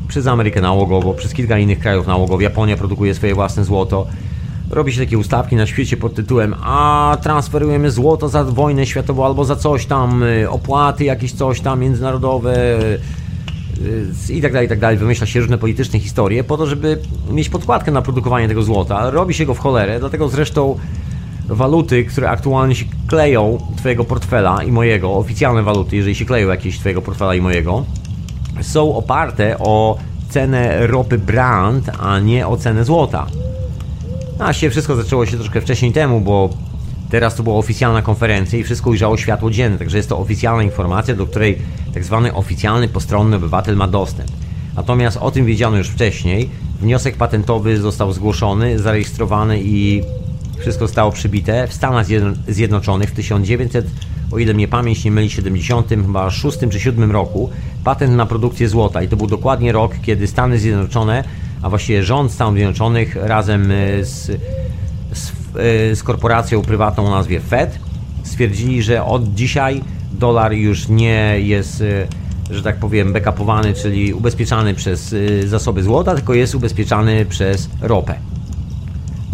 przez 0.09 0.27
Amerykę 0.27 0.61
nałogowo, 0.61 1.15
przez 1.15 1.35
kilka 1.35 1.59
innych 1.59 1.79
krajów 1.79 2.07
nałogowo. 2.07 2.41
Japonia 2.41 2.77
produkuje 2.77 3.15
swoje 3.15 3.35
własne 3.35 3.65
złoto. 3.65 4.07
Robi 4.71 4.93
się 4.93 5.01
takie 5.01 5.19
ustawki 5.19 5.57
na 5.57 5.67
świecie 5.67 5.97
pod 5.97 6.15
tytułem 6.15 6.55
a 6.63 7.17
transferujemy 7.23 7.91
złoto 7.91 8.29
za 8.29 8.45
wojnę 8.45 8.87
światową 8.87 9.27
albo 9.27 9.45
za 9.45 9.57
coś 9.57 9.87
tam, 9.87 10.23
y, 10.23 10.51
opłaty 10.51 11.05
jakieś 11.05 11.33
coś 11.33 11.61
tam 11.61 11.81
międzynarodowe 11.81 12.79
y, 14.29 14.33
i 14.33 14.43
tak 14.43 14.53
dalej, 14.53 14.67
i 14.67 14.69
tak 14.69 14.79
dalej. 14.79 14.97
Wymyśla 14.97 15.27
się 15.27 15.41
różne 15.41 15.59
polityczne 15.59 15.99
historie 15.99 16.45
po 16.45 16.57
to, 16.57 16.67
żeby 16.67 16.99
mieć 17.31 17.49
podkładkę 17.49 17.91
na 17.91 18.03
produkowanie 18.03 18.49
tego 18.49 18.63
złota. 18.63 19.11
Robi 19.11 19.35
się 19.35 19.47
go 19.47 19.55
w 19.55 19.59
cholerę, 19.59 20.01
dlatego 20.01 20.29
zresztą 20.29 20.79
waluty, 21.49 22.05
które 22.05 22.31
aktualnie 22.31 22.75
się 22.75 22.85
kleją 23.07 23.59
twojego 23.77 24.05
portfela 24.05 24.63
i 24.63 24.73
mojego, 24.73 25.15
oficjalne 25.15 25.63
waluty, 25.63 25.97
jeżeli 25.97 26.15
się 26.15 26.25
kleją 26.25 26.49
jakieś 26.49 26.79
twojego 26.79 27.03
portfela 27.03 27.35
i 27.35 27.41
mojego, 27.41 27.85
są 28.61 28.95
oparte 28.95 29.59
o 29.59 29.99
cenę 30.29 30.87
ropy 30.87 31.19
Brand, 31.19 31.91
a 31.99 32.19
nie 32.19 32.47
o 32.47 32.57
cenę 32.57 32.85
złota. 32.85 33.27
A 34.39 34.53
się 34.53 34.71
wszystko 34.71 34.97
zaczęło 34.97 35.27
się 35.27 35.37
troszkę 35.37 35.61
wcześniej 35.61 35.93
temu, 35.93 36.21
bo 36.21 36.51
teraz 37.11 37.35
to 37.35 37.43
była 37.43 37.57
oficjalna 37.57 38.03
konferencja 38.03 38.59
i 38.59 38.65
wszystko 38.65 38.91
ujrzało 38.91 39.17
światło 39.17 39.51
dzienne, 39.51 39.79
także 39.79 39.97
jest 39.97 40.09
to 40.09 40.19
oficjalna 40.19 40.63
informacja, 40.63 41.15
do 41.15 41.27
której 41.27 41.59
tak 41.95 42.05
zwany 42.05 42.35
oficjalny 42.35 42.89
postronny 42.89 43.37
obywatel 43.37 43.77
ma 43.77 43.89
dostęp. 43.89 44.31
Natomiast 44.77 45.17
o 45.17 45.31
tym 45.31 45.47
wiedziano 45.47 45.77
już 45.77 45.89
wcześniej. 45.89 46.49
Wniosek 46.81 47.17
patentowy 47.17 47.79
został 47.79 48.13
zgłoszony, 48.13 48.79
zarejestrowany 48.79 49.61
i 49.63 50.03
wszystko 50.59 50.87
zostało 50.87 51.13
przybite 51.13 51.67
w 51.67 51.73
Stanach 51.73 52.07
Zjedno- 52.07 52.35
Zjednoczonych 52.49 53.11
w 53.11 53.15
1900, 53.15 53.87
o 54.33 54.39
ile 54.39 54.55
mnie 54.55 54.69
pamięć 54.69 55.05
nie 55.05 55.11
myli, 55.11 55.31
70, 55.31 55.89
chyba 55.89 56.31
6 56.31 56.59
czy 56.71 56.81
7 56.81 57.11
roku 57.11 57.51
patent 57.85 58.17
na 58.17 58.27
produkcję 58.27 58.69
złota 58.69 59.03
i 59.03 59.09
to 59.09 59.17
był 59.17 59.27
dokładnie 59.27 59.73
rok, 59.73 59.93
kiedy 60.03 60.27
Stany 60.27 60.59
Zjednoczone, 60.59 61.25
a 61.63 61.69
właściwie 61.69 62.03
rząd 62.03 62.33
Stanów 62.33 62.55
Zjednoczonych 62.55 63.17
razem 63.17 63.71
y, 63.71 64.05
z, 64.05 64.25
z, 65.13 65.31
y, 65.93 65.97
z 65.97 66.03
korporacją 66.03 66.63
prywatną 66.63 67.07
o 67.07 67.11
nazwie 67.11 67.41
Fed 67.41 67.79
stwierdzili, 68.23 68.83
że 68.83 69.05
od 69.05 69.35
dzisiaj 69.35 69.81
dolar 70.13 70.53
już 70.53 70.89
nie 70.89 71.35
jest, 71.41 71.81
y, 71.81 72.07
że 72.51 72.63
tak 72.63 72.77
powiem, 72.77 73.13
backupowany, 73.13 73.75
czyli 73.75 74.13
ubezpieczany 74.15 74.75
przez 74.75 75.15
zasoby 75.47 75.83
złota, 75.83 76.15
tylko 76.15 76.35
jest 76.35 76.55
ubezpieczany 76.55 77.25
przez 77.25 77.71
ropę. 77.81 78.15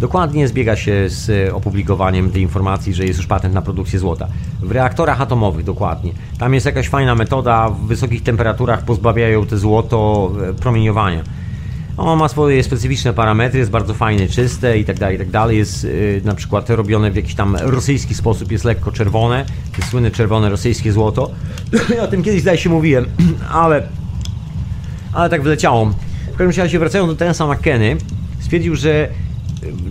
Dokładnie 0.05 0.49
zbiega 0.49 0.77
się 0.77 1.09
z 1.09 1.31
e, 1.31 1.55
opublikowaniem 1.55 2.31
tej 2.31 2.43
informacji, 2.43 2.95
że 2.95 3.05
jest 3.05 3.19
już 3.19 3.27
patent 3.27 3.55
na 3.55 3.62
produkcję 3.62 3.99
złota. 3.99 4.29
W 4.62 4.73
reaktorach 4.73 5.21
atomowych 5.21 5.64
dokładnie. 5.64 6.12
Tam 6.38 6.55
jest 6.55 6.67
jakaś 6.67 6.88
fajna 6.88 7.14
metoda, 7.14 7.69
w 7.69 7.87
wysokich 7.87 8.23
temperaturach 8.23 8.85
pozbawiają 8.85 9.47
te 9.47 9.59
złoto 9.59 10.31
e, 10.51 10.55
promieniowania. 10.55 11.23
Ono 11.97 12.17
ma 12.17 12.29
swoje 12.29 12.62
specyficzne 12.62 13.12
parametry, 13.12 13.59
jest 13.59 13.71
bardzo 13.71 13.95
fajne, 13.95 14.29
czyste 14.29 14.79
i 14.79 14.85
tak 14.85 14.99
dalej, 14.99 15.17
i 15.17 15.19
tak 15.19 15.31
dalej. 15.31 15.59
Jest 15.59 15.85
y, 15.85 16.21
na 16.25 16.35
przykład 16.35 16.71
robione 16.71 17.11
w 17.11 17.17
jakiś 17.17 17.35
tam 17.35 17.57
rosyjski 17.57 18.14
sposób, 18.14 18.53
jest 18.53 18.64
lekko 18.64 18.93
czerwone, 18.93 19.45
to 19.73 19.79
jest 19.79 19.90
słynne 19.90 20.11
czerwone 20.11 20.49
rosyjskie 20.49 20.93
złoto. 20.93 21.31
Ja 21.97 22.03
o 22.03 22.07
tym 22.07 22.23
kiedyś 22.23 22.40
zdaje 22.40 22.59
się 22.59 22.71
mówiłem, 22.71 23.07
ale 23.62 23.88
ale 25.12 25.31
tak 25.31 25.43
wyleciało. 25.43 25.87
W 26.35 26.37
każdym 26.37 26.62
razie 26.62 26.79
wracając 26.79 27.11
do 27.11 27.17
Tensa 27.17 27.47
McKenny, 27.47 27.97
stwierdził, 28.40 28.77
że 28.77 29.09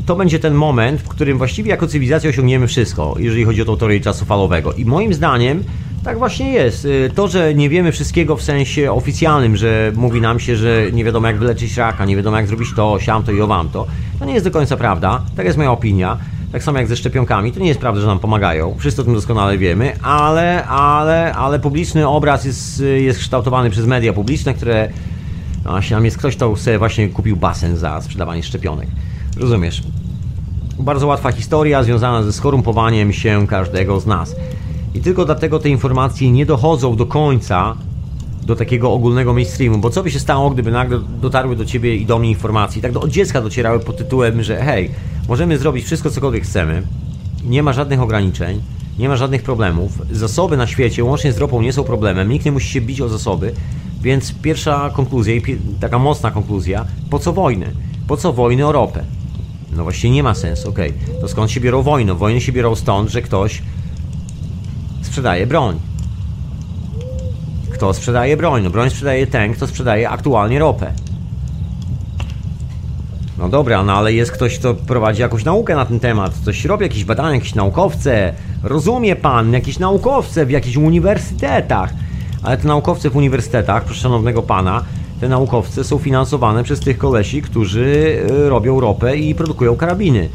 to 0.05 0.15
będzie 0.15 0.39
ten 0.39 0.53
moment, 0.53 1.01
w 1.01 1.07
którym 1.07 1.37
właściwie 1.37 1.69
jako 1.69 1.87
cywilizacja 1.87 2.29
osiągniemy 2.29 2.67
wszystko, 2.67 3.15
jeżeli 3.19 3.43
chodzi 3.43 3.61
o 3.61 3.65
tą 3.65 3.77
teorię 3.77 3.99
czasu 3.99 4.25
falowego. 4.25 4.73
I 4.73 4.85
moim 4.85 5.13
zdaniem 5.13 5.63
tak 6.03 6.17
właśnie 6.17 6.51
jest. 6.51 6.85
Y, 6.85 7.11
To, 7.15 7.27
że 7.27 7.53
nie 7.53 7.69
wiemy 7.69 7.91
wszystkiego 7.91 8.35
w 8.35 8.41
sensie 8.41 8.91
oficjalnym, 8.91 9.55
że 9.55 9.91
mówi 9.95 10.21
nam 10.21 10.39
się, 10.39 10.55
że 10.55 10.91
nie 10.93 11.03
wiadomo 11.03 11.27
jak 11.27 11.37
wyleczyć 11.37 11.77
raka, 11.77 12.05
nie 12.05 12.15
wiadomo 12.15 12.37
jak 12.37 12.47
zrobić 12.47 12.67
to, 12.75 12.99
siam 12.99 13.23
to 13.23 13.31
i 13.31 13.41
owam 13.41 13.69
to, 13.69 13.87
to 14.19 14.25
nie 14.25 14.33
jest 14.33 14.45
do 14.45 14.51
końca 14.51 14.77
prawda. 14.77 15.21
Tak 15.35 15.45
jest 15.45 15.57
moja 15.57 15.71
opinia. 15.71 16.17
Tak 16.51 16.63
samo 16.63 16.77
jak 16.77 16.87
ze 16.87 16.95
szczepionkami, 16.95 17.51
to 17.51 17.59
nie 17.59 17.67
jest 17.67 17.79
prawda, 17.79 18.01
że 18.01 18.07
nam 18.07 18.19
pomagają. 18.19 18.75
Wszyscy 18.79 19.01
o 19.01 19.05
tym 19.05 19.13
doskonale 19.13 19.57
wiemy, 19.57 19.99
ale, 20.01 20.65
ale, 20.65 21.33
ale 21.33 21.59
publiczny 21.59 22.07
obraz 22.07 22.45
jest, 22.45 22.83
jest 22.97 23.19
kształtowany 23.19 23.69
przez 23.69 23.85
media 23.85 24.13
publiczne, 24.13 24.53
które 24.53 24.89
no 25.65 25.71
właśnie, 25.71 25.95
tam 25.95 26.05
jest 26.05 26.17
ktoś, 26.17 26.35
kto 26.35 26.55
sobie 26.55 26.79
właśnie 26.79 27.09
kupił 27.09 27.35
basen 27.35 27.77
za 27.77 28.01
sprzedawanie 28.01 28.43
szczepionek. 28.43 28.87
Rozumiesz? 29.37 29.83
Bardzo 30.79 31.07
łatwa 31.07 31.31
historia 31.31 31.83
związana 31.83 32.23
ze 32.23 32.33
skorumpowaniem 32.33 33.13
się 33.13 33.47
każdego 33.47 33.99
z 33.99 34.05
nas. 34.05 34.35
I 34.95 34.99
tylko 34.99 35.25
dlatego 35.25 35.59
te 35.59 35.69
informacje 35.69 36.31
nie 36.31 36.45
dochodzą 36.45 36.95
do 36.95 37.05
końca 37.05 37.75
do 38.45 38.55
takiego 38.55 38.93
ogólnego 38.93 39.33
mainstreamu, 39.33 39.77
bo 39.77 39.89
co 39.89 40.03
by 40.03 40.11
się 40.11 40.19
stało, 40.19 40.49
gdyby 40.49 40.71
nagle 40.71 40.99
dotarły 41.21 41.55
do 41.55 41.65
ciebie 41.65 41.95
i 41.95 42.05
do 42.05 42.19
mnie 42.19 42.29
informacje, 42.29 42.81
tak 42.81 42.91
do 42.91 43.01
od 43.01 43.09
dziecka 43.09 43.41
docierały 43.41 43.79
pod 43.79 43.97
tytułem, 43.97 44.43
że 44.43 44.63
hej, 44.63 44.91
możemy 45.29 45.57
zrobić 45.57 45.85
wszystko, 45.85 46.09
cokolwiek 46.09 46.43
chcemy, 46.43 46.83
nie 47.45 47.63
ma 47.63 47.73
żadnych 47.73 48.01
ograniczeń, 48.01 48.61
nie 48.99 49.09
ma 49.09 49.15
żadnych 49.15 49.43
problemów, 49.43 50.01
zasoby 50.11 50.57
na 50.57 50.67
świecie, 50.67 51.03
łącznie 51.03 51.33
z 51.33 51.37
ropą, 51.37 51.61
nie 51.61 51.73
są 51.73 51.83
problemem, 51.83 52.29
nikt 52.29 52.45
nie 52.45 52.51
musi 52.51 52.67
się 52.67 52.81
bić 52.81 53.01
o 53.01 53.09
zasoby, 53.09 53.53
więc 54.01 54.33
pierwsza 54.33 54.89
konkluzja 54.89 55.33
i 55.33 55.41
taka 55.79 55.99
mocna 55.99 56.31
konkluzja, 56.31 56.85
po 57.09 57.19
co 57.19 57.33
wojny? 57.33 57.71
Po 58.07 58.17
co 58.17 58.33
wojny 58.33 58.67
o 58.67 58.71
ropę? 58.71 59.03
No 59.77 59.83
właśnie 59.83 60.09
nie 60.09 60.23
ma 60.23 60.33
sensu, 60.33 60.69
okej. 60.69 60.93
To 61.21 61.27
skąd 61.27 61.51
się 61.51 61.59
biorą 61.59 61.81
wojny? 61.81 62.13
Wojny 62.13 62.41
się 62.41 62.51
biorą 62.51 62.75
stąd, 62.75 63.09
że 63.09 63.21
ktoś 63.21 63.61
sprzedaje 65.01 65.47
broń. 65.47 65.79
Kto 67.69 67.93
sprzedaje 67.93 68.37
broń? 68.37 68.63
No 68.63 68.69
broń 68.69 68.89
sprzedaje 68.89 69.27
ten, 69.27 69.53
kto 69.53 69.67
sprzedaje 69.67 70.09
aktualnie 70.09 70.59
ropę. 70.59 70.93
No 73.37 73.49
dobra, 73.49 73.83
no 73.83 73.93
ale 73.93 74.13
jest 74.13 74.31
ktoś, 74.31 74.59
kto 74.59 74.73
prowadzi 74.73 75.21
jakąś 75.21 75.45
naukę 75.45 75.75
na 75.75 75.85
ten 75.85 75.99
temat, 75.99 76.33
coś 76.33 76.65
robi, 76.65 76.83
jakieś 76.83 77.05
badania, 77.05 77.35
jakieś 77.35 77.55
naukowce. 77.55 78.33
Rozumie 78.63 79.15
pan, 79.15 79.53
jakieś 79.53 79.79
naukowce 79.79 80.45
w 80.45 80.51
jakichś 80.51 80.77
uniwersytetach. 80.77 81.93
Ale 82.43 82.57
te 82.57 82.67
naukowce 82.67 83.09
w 83.09 83.15
uniwersytetach, 83.15 83.83
proszę 83.83 84.01
szanownego 84.01 84.41
pana, 84.41 84.83
te 85.23 85.29
naukowce 85.29 85.83
są 85.83 85.97
finansowane 85.97 86.63
przez 86.63 86.79
tych 86.79 86.97
kolesi, 86.97 87.41
którzy 87.41 87.85
y, 88.45 88.49
robią 88.49 88.79
ropę 88.79 89.17
i 89.17 89.35
produkują 89.35 89.75
karabiny. 89.75 90.29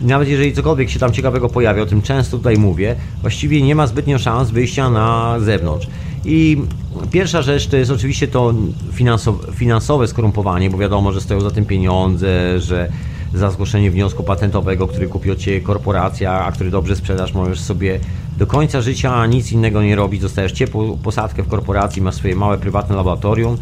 Nawet 0.00 0.28
jeżeli 0.28 0.52
cokolwiek 0.52 0.90
się 0.90 0.98
tam 0.98 1.12
ciekawego 1.12 1.48
pojawia, 1.48 1.82
o 1.82 1.86
tym 1.86 2.02
często 2.02 2.36
tutaj 2.36 2.56
mówię, 2.56 2.96
właściwie 3.20 3.62
nie 3.62 3.74
ma 3.74 3.86
zbytnio 3.86 4.18
szans 4.18 4.50
wyjścia 4.50 4.90
na 4.90 5.36
zewnątrz. 5.40 5.86
I 6.24 6.62
pierwsza 7.10 7.42
rzecz 7.42 7.66
to 7.66 7.76
jest 7.76 7.90
oczywiście 7.90 8.28
to 8.28 8.54
finansowe, 8.92 9.52
finansowe 9.52 10.08
skorumpowanie, 10.08 10.70
bo 10.70 10.78
wiadomo, 10.78 11.12
że 11.12 11.20
stoją 11.20 11.40
za 11.40 11.50
tym 11.50 11.64
pieniądze, 11.64 12.60
że 12.60 12.88
za 13.34 13.50
zgłoszenie 13.50 13.90
wniosku 13.90 14.22
patentowego, 14.22 14.88
który 14.88 15.08
kupi 15.08 15.30
od 15.30 15.38
Ciebie 15.38 15.60
korporacja, 15.60 16.32
a 16.32 16.52
który 16.52 16.70
dobrze 16.70 16.96
sprzedasz, 16.96 17.34
możesz 17.34 17.60
sobie 17.60 18.00
do 18.38 18.46
końca 18.46 18.80
życia 18.80 19.26
nic 19.26 19.52
innego 19.52 19.82
nie 19.82 19.96
robić, 19.96 20.20
dostajesz 20.20 20.52
ciepłą 20.52 20.98
posadkę 21.02 21.42
w 21.42 21.48
korporacji, 21.48 22.02
masz 22.02 22.14
swoje 22.14 22.36
małe 22.36 22.58
prywatne 22.58 22.96
laboratorium. 22.96 23.56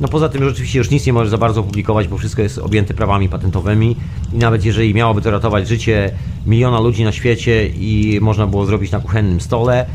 No 0.00 0.08
poza 0.08 0.28
tym 0.28 0.44
rzeczywiście 0.44 0.78
już 0.78 0.90
nic 0.90 1.06
nie 1.06 1.12
możesz 1.12 1.30
za 1.30 1.38
bardzo 1.38 1.62
publikować, 1.62 2.08
bo 2.08 2.18
wszystko 2.18 2.42
jest 2.42 2.58
objęte 2.58 2.94
prawami 2.94 3.28
patentowymi 3.28 3.96
i 4.32 4.36
nawet 4.36 4.64
jeżeli 4.64 4.94
miałoby 4.94 5.22
to 5.22 5.30
ratować 5.30 5.68
życie 5.68 6.10
miliona 6.46 6.80
ludzi 6.80 7.04
na 7.04 7.12
świecie 7.12 7.66
i 7.66 8.18
można 8.22 8.46
było 8.46 8.66
zrobić 8.66 8.92
na 8.92 9.00
kuchennym 9.00 9.40
stole, 9.40 9.86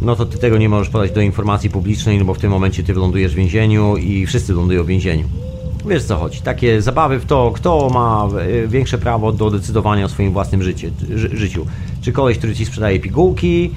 no 0.00 0.16
to 0.16 0.26
ty 0.26 0.38
tego 0.38 0.58
nie 0.58 0.68
możesz 0.68 0.88
podać 0.88 1.10
do 1.10 1.20
informacji 1.20 1.70
publicznej, 1.70 2.18
no 2.18 2.24
bo 2.24 2.34
w 2.34 2.38
tym 2.38 2.50
momencie 2.50 2.82
ty 2.82 2.94
wylądujesz 2.94 3.32
w 3.32 3.36
więzieniu 3.36 3.96
i 3.96 4.26
wszyscy 4.26 4.52
lądują 4.52 4.84
w 4.84 4.86
więzieniu. 4.86 5.24
Wiesz 5.86 6.04
co 6.04 6.16
chodzi, 6.16 6.40
takie 6.40 6.82
zabawy 6.82 7.20
w 7.20 7.24
to, 7.24 7.52
kto 7.54 7.90
ma 7.90 8.28
e, 8.40 8.68
większe 8.68 8.98
prawo 8.98 9.32
do 9.32 9.50
decydowania 9.50 10.04
o 10.04 10.08
swoim 10.08 10.32
własnym 10.32 10.62
życie, 10.62 10.90
ży, 11.14 11.36
życiu. 11.36 11.66
Czy 12.02 12.12
koleś, 12.12 12.38
który 12.38 12.54
ci 12.54 12.66
sprzedaje 12.66 13.00
pigułki, 13.00 13.70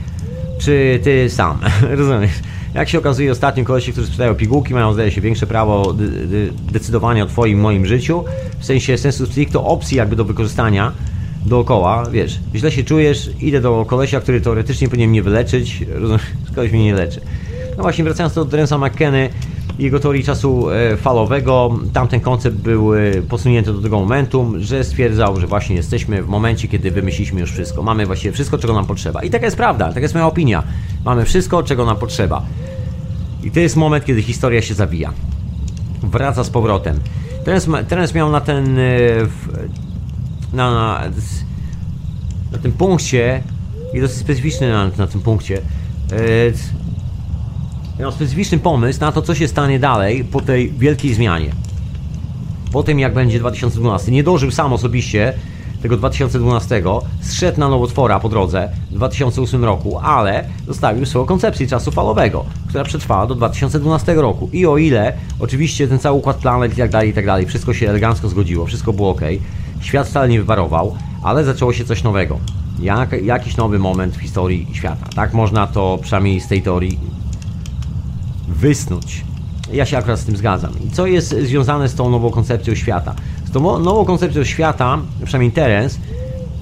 czy 0.60 1.00
ty 1.04 1.30
sam, 1.30 1.60
rozumiesz? 1.98 2.32
Jak 2.74 2.90
się 2.90 2.98
okazuje, 3.00 3.32
ostatnio 3.32 3.64
kolesi, 3.66 3.92
którzy 3.92 4.08
sprzedają 4.08 4.36
pigułki, 4.36 4.74
mają, 4.74 4.94
zdaje 4.94 5.12
się, 5.12 5.22
większe 5.22 5.48
prawo 5.48 5.94
de- 5.94 6.08
de- 6.08 6.52
decydowania 6.72 7.24
o 7.24 7.28
twoim, 7.28 7.60
moim 7.60 7.86
życiu, 7.86 8.24
w 8.60 8.66
sensie 8.66 8.98
sensu 8.98 9.26
stricto 9.26 9.64
opcji 9.66 9.98
jakby 9.98 10.16
do 10.16 10.26
wykorzystania 10.26 10.92
dookoła, 11.46 12.04
wiesz, 12.12 12.40
źle 12.56 12.72
się 12.72 12.84
czujesz, 12.84 13.30
idę 13.42 13.62
do 13.62 13.86
kolesia, 13.86 14.22
który 14.22 14.42
teoretycznie 14.42 14.88
powinien 14.90 15.10
mnie 15.10 15.24
wyleczyć, 15.24 15.86
rozumiesz, 15.94 16.22
koleś 16.56 16.72
mnie 16.72 16.84
nie 16.86 16.94
leczy. 16.94 17.22
No 17.78 17.84
właśnie, 17.84 18.04
wracając 18.04 18.34
do 18.34 18.46
Terensa 18.46 18.78
McKenny, 18.78 19.30
jego 19.80 20.00
teorii 20.00 20.24
czasu 20.24 20.69
e, 20.69 20.97
falowego, 20.97 21.80
tamten 21.93 22.19
koncept 22.19 22.58
był 22.58 22.95
e, 22.95 23.00
posunięty 23.30 23.74
do 23.74 23.82
tego 23.82 24.00
momentu, 24.00 24.54
że 24.58 24.84
stwierdzał, 24.84 25.39
że 25.39 25.47
właśnie 25.47 25.76
jesteśmy 25.76 26.24
w 26.24 26.28
momencie, 26.28 26.67
kiedy 26.67 26.91
wymyśliliśmy 26.91 27.39
już 27.41 27.52
wszystko. 27.52 27.84
Mamy 27.84 28.06
właściwie 28.06 28.32
wszystko, 28.32 28.58
czego 28.58 28.74
nam 28.74 28.86
potrzeba. 28.86 29.24
I 29.24 29.30
taka 29.30 29.45
jest 29.45 29.58
prawda, 29.58 29.88
taka 29.88 30.00
jest 30.00 30.13
moja 30.13 30.28
opinia. 30.28 30.63
Mamy 31.06 31.26
wszystko, 31.26 31.63
czego 31.63 31.86
nam 31.86 31.97
potrzeba. 31.97 32.41
I 33.43 33.52
to 33.52 33.60
jest 33.60 33.76
moment, 33.76 34.06
kiedy 34.06 34.21
historia 34.21 34.62
się 34.62 34.74
zawija. 34.74 35.13
Wraca 36.04 36.43
z 36.43 36.50
powrotem. 36.50 37.00
Teraz, 37.45 37.67
teraz 37.88 38.13
miał 38.13 38.32
na 38.32 38.41
ten. 38.41 38.80
e, 38.80 38.82
Na, 40.54 40.71
na, 40.71 41.02
na 42.52 42.58
tym 42.58 42.71
punkcie. 42.71 43.43
I 43.93 44.02
dosyć 44.02 44.17
specyficzny 44.17 44.71
na, 44.71 44.89
na 44.97 45.08
tym 45.08 45.21
punkcie. 45.21 45.62
E, 48.02 48.04
Miał 48.04 48.12
specyficzny 48.12 48.60
pomysł 48.60 49.00
na 49.00 49.12
to, 49.12 49.22
co 49.22 49.36
się 49.36 49.48
stanie 49.48 49.80
dalej 49.80 50.24
po 50.24 50.42
tej 50.42 50.72
wielkiej 50.72 51.14
zmianie. 51.14 51.52
Po 52.72 52.84
tym, 52.84 53.00
jak 53.00 53.14
będzie 53.14 53.40
2012. 53.40 54.12
Nie 54.12 54.24
dożył 54.24 54.52
sam 54.52 54.74
osobiście 54.74 55.34
tego 55.82 55.98
2012, 55.98 56.84
zszedł 57.22 57.60
na 57.60 57.70
nowotwora 57.70 58.20
po 58.20 58.30
drodze 58.30 58.70
w 58.92 58.94
2008 58.94 59.64
roku, 59.64 60.00
ale 60.00 60.46
zostawił 60.68 61.06
swoją 61.06 61.26
koncepcję 61.26 61.68
czasu 61.68 61.92
falowego, 61.92 62.46
która 62.68 62.84
przetrwała 62.84 63.28
do 63.28 63.36
2012 63.36 64.14
roku. 64.14 64.50
I 64.54 64.66
o 64.66 64.78
ile 64.78 65.14
oczywiście 65.40 65.88
ten 65.88 66.00
cały 66.00 66.18
układ 66.18 66.38
planet 66.38 66.74
i 66.74 66.76
tak 66.76 66.92
dalej, 66.92 67.10
i 67.10 67.14
tak 67.14 67.26
dalej, 67.26 67.46
wszystko 67.46 67.74
się 67.74 67.90
elegancko 67.90 68.30
zgodziło, 68.30 68.66
wszystko 68.66 68.94
było 68.94 69.10
ok, 69.10 69.22
świat 69.82 70.08
wcale 70.08 70.30
nie 70.30 70.40
wywarował, 70.40 70.96
ale 71.24 71.44
zaczęło 71.44 71.74
się 71.74 71.86
coś 71.86 72.04
nowego. 72.04 72.40
Jak, 72.80 73.24
jakiś 73.24 73.58
nowy 73.58 73.80
moment 73.80 74.16
w 74.16 74.22
historii 74.22 74.68
świata. 74.74 75.06
Tak 75.16 75.34
można 75.34 75.68
to 75.68 76.00
przynajmniej 76.02 76.40
z 76.40 76.48
tej 76.48 76.62
teorii 76.62 77.00
wysnuć. 78.52 79.26
Ja 79.74 79.86
się 79.86 79.98
akurat 79.98 80.20
z 80.20 80.26
tym 80.26 80.38
zgadzam. 80.38 80.72
I 80.88 80.92
co 80.92 81.06
jest 81.06 81.30
związane 81.30 81.90
z 81.90 81.96
tą 81.96 82.10
nową 82.10 82.30
koncepcją 82.30 82.76
świata? 82.76 83.16
Z 83.46 83.52
tą 83.52 83.80
nową 83.80 84.06
koncepcją 84.06 84.44
świata, 84.44 85.00
przynajmniej 85.24 85.52
Terence, 85.52 86.00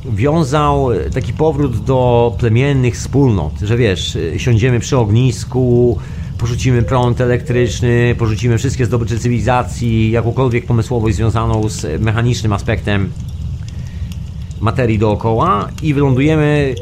wiązał 0.05 0.89
taki 1.13 1.33
powrót 1.33 1.83
do 1.83 2.33
plemiennych 2.39 2.95
wspólnot, 2.95 3.53
że 3.61 3.77
wiesz, 3.77 4.17
siądziemy 4.37 4.79
przy 4.79 4.97
ognisku, 4.97 5.97
porzucimy 6.37 6.83
prąd 6.83 7.21
elektryczny, 7.21 8.15
porzucimy 8.17 8.57
wszystkie 8.57 8.85
zdobycze 8.85 9.17
cywilizacji, 9.17 10.11
jakąkolwiek 10.11 10.65
pomysłowość 10.65 11.15
związaną 11.15 11.69
z 11.69 12.01
mechanicznym 12.01 12.53
aspektem 12.53 13.09
materii 14.61 14.99
dookoła 14.99 15.67
i 15.83 15.93
wylądujemy 15.93 16.75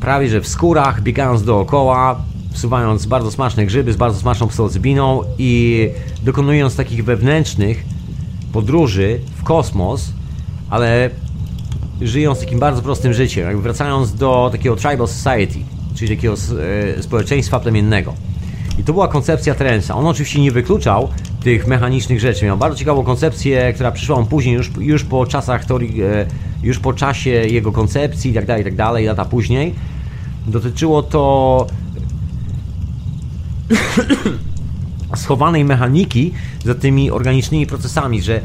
prawie 0.00 0.28
że 0.28 0.40
w 0.40 0.48
skórach, 0.48 1.02
biegając 1.02 1.44
dookoła, 1.44 2.22
wsuwając 2.52 3.06
bardzo 3.06 3.30
smaczne 3.30 3.66
grzyby 3.66 3.92
z 3.92 3.96
bardzo 3.96 4.20
smaczną 4.20 4.48
psylocybiną 4.48 5.22
i 5.38 5.90
dokonując 6.22 6.76
takich 6.76 7.04
wewnętrznych 7.04 7.84
podróży 8.52 9.20
w 9.36 9.42
kosmos, 9.42 10.12
ale 10.70 11.10
żyjąc 12.00 12.40
takim 12.40 12.58
bardzo 12.58 12.82
prostym 12.82 13.12
życiem, 13.12 13.46
jakby 13.46 13.62
wracając 13.62 14.14
do 14.14 14.48
takiego 14.52 14.76
tribal 14.76 15.08
society, 15.08 15.58
czyli 15.94 16.16
takiego 16.16 16.34
e, 16.98 17.02
społeczeństwa 17.02 17.60
plemiennego. 17.60 18.14
I 18.78 18.84
to 18.84 18.92
była 18.92 19.08
koncepcja 19.08 19.54
Terensa. 19.54 19.94
On 19.94 20.06
oczywiście 20.06 20.40
nie 20.40 20.50
wykluczał 20.50 21.08
tych 21.42 21.66
mechanicznych 21.66 22.20
rzeczy. 22.20 22.44
Miał 22.44 22.56
bardzo 22.56 22.78
ciekawą 22.78 23.04
koncepcję, 23.04 23.72
która 23.72 23.92
przyszła 23.92 24.20
mu 24.20 24.26
później, 24.26 24.54
już, 24.54 24.70
już 24.80 25.04
po 25.04 25.26
czasach 25.26 25.64
teorii, 25.64 26.02
e, 26.02 26.26
już 26.62 26.78
po 26.78 26.92
czasie 26.92 27.30
jego 27.30 27.72
koncepcji 27.72 28.30
i 28.30 28.34
tak 28.34 28.46
dalej, 28.46 28.64
tak 28.64 28.74
dalej, 28.74 29.06
lata 29.06 29.24
później. 29.24 29.74
Dotyczyło 30.46 31.02
to 31.02 31.66
schowanej 35.16 35.64
mechaniki 35.64 36.32
za 36.64 36.74
tymi 36.74 37.10
organicznymi 37.10 37.66
procesami, 37.66 38.22
że 38.22 38.40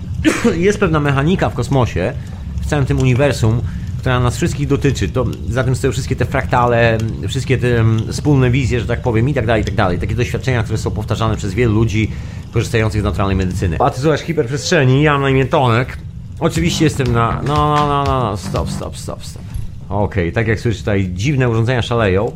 jest 0.66 0.80
pewna 0.80 1.00
mechanika 1.00 1.50
w 1.50 1.54
kosmosie, 1.54 2.12
w 2.60 2.66
całym 2.66 2.86
tym 2.86 2.98
uniwersum, 2.98 3.60
która 3.98 4.20
nas 4.20 4.36
wszystkich 4.36 4.68
dotyczy. 4.68 5.08
To 5.08 5.26
za 5.48 5.64
tym 5.64 5.76
stoją 5.76 5.92
wszystkie 5.92 6.16
te 6.16 6.24
fraktale, 6.24 6.98
wszystkie 7.28 7.58
te 7.58 7.80
mm, 7.80 8.12
wspólne 8.12 8.50
wizje, 8.50 8.80
że 8.80 8.86
tak 8.86 9.02
powiem, 9.02 9.28
i 9.28 9.34
tak 9.34 9.46
dalej, 9.46 9.62
i 9.62 9.64
tak 9.64 9.74
dalej. 9.74 9.98
Takie 9.98 10.14
doświadczenia, 10.14 10.62
które 10.62 10.78
są 10.78 10.90
powtarzane 10.90 11.36
przez 11.36 11.54
wielu 11.54 11.74
ludzi 11.74 12.10
korzystających 12.52 13.00
z 13.00 13.04
naturalnej 13.04 13.36
medycyny. 13.36 13.76
A 13.80 13.90
ty 13.90 14.00
słuchasz 14.00 14.20
hiperprzestrzeni, 14.20 15.02
ja 15.02 15.12
mam 15.12 15.22
na 15.22 15.30
imię 15.30 15.46
Tonek. 15.46 15.98
Oczywiście 16.40 16.84
jestem 16.84 17.12
na... 17.12 17.42
No, 17.46 17.54
no, 17.54 17.86
no, 17.86 18.04
no, 18.04 18.22
no, 18.22 18.36
stop, 18.36 18.70
stop, 18.70 18.96
stop, 18.96 19.24
stop. 19.24 19.42
Okej, 19.88 20.24
okay, 20.24 20.32
tak 20.32 20.48
jak 20.48 20.60
słyszysz, 20.60 20.80
tutaj 20.80 21.10
dziwne 21.14 21.48
urządzenia 21.48 21.82
szaleją. 21.82 22.32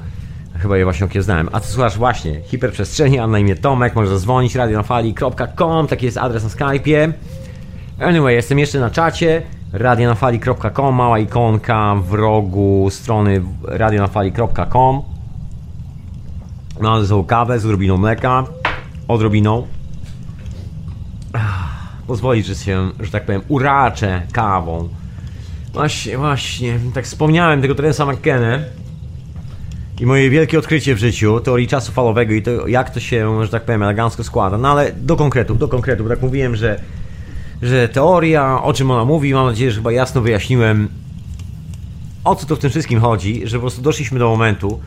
Chyba 0.63 0.79
je 0.79 0.85
właśnie 0.85 1.07
okiełznałem. 1.07 1.49
A 1.53 1.61
ty 1.61 1.69
słuchasz 1.69 1.99
właśnie 1.99 2.41
hiperprzestrzeni, 2.41 3.19
a 3.19 3.27
na 3.27 3.39
imię 3.39 3.57
Tomek, 3.57 3.95
możesz 3.95 4.11
zadzwonić 4.11 4.55
radionafali.com, 4.55 5.87
taki 5.87 6.07
jest 6.07 6.19
adres 6.19 6.45
na 6.45 6.51
Skype'ie. 6.51 7.13
Anyway, 8.01 8.35
jestem 8.35 8.59
jeszcze 8.59 8.81
na 8.81 8.91
czacie 8.91 9.43
radionafali.com, 9.73 10.95
mała 10.95 11.19
ikonka 11.19 11.95
w 11.95 12.15
rogu 12.15 12.89
strony 12.91 13.43
radionafali.com. 13.65 15.03
Mam 16.81 17.05
ze 17.05 17.25
kawę 17.27 17.61
z 17.61 17.65
odrobiną 17.65 17.97
mleka, 17.97 18.45
odrobiną. 19.09 19.67
Pozwolić, 22.07 22.47
że 22.47 22.55
się, 22.55 22.91
że 23.01 23.11
tak 23.11 23.27
powiem, 23.27 23.43
uraczę 23.49 24.23
kawą. 24.33 24.89
Właśnie, 25.73 26.19
właśnie, 26.19 26.79
tak 26.95 27.05
wspomniałem 27.05 27.63
tego 27.63 27.75
Terensa 27.75 28.07
McKenna 28.07 28.59
i 30.01 30.07
moje 30.07 30.31
wielkie 30.31 30.59
odkrycie 30.59 30.95
w 30.95 30.99
życiu, 30.99 31.41
teorii 31.41 31.69
czasu 31.69 31.93
falowego 31.93 32.33
i 32.33 32.43
to, 32.43 32.69
jak 32.69 32.91
to 32.91 33.01
się, 33.01 33.45
że 33.45 33.51
tak 33.51 33.65
powiem, 33.65 33.83
elegancko 33.83 34.25
składa. 34.25 34.59
No 34.59 34.69
ale 34.69 34.93
do 34.93 35.17
konkretów, 35.17 35.59
do 35.59 35.69
konkretów, 35.69 36.09
tak 36.09 36.23
mówiłem, 36.23 36.57
że, 36.57 36.81
że 37.63 37.89
teoria, 37.89 38.63
o 38.63 38.73
czym 38.73 38.91
ona 38.91 39.05
mówi, 39.05 39.35
mam 39.35 39.47
nadzieję, 39.47 39.71
że 39.71 39.77
chyba 39.77 39.93
jasno 39.93 40.21
wyjaśniłem, 40.21 40.89
o 42.25 42.37
co 42.37 42.47
to 42.47 42.57
w 42.57 42.59
tym 42.59 42.71
wszystkim 42.71 43.01
chodzi, 43.01 43.43
że 43.45 43.57
po 43.57 43.61
prostu 43.61 43.83
doszliśmy 43.83 44.19
do 44.19 44.29
momentu, 44.29 44.81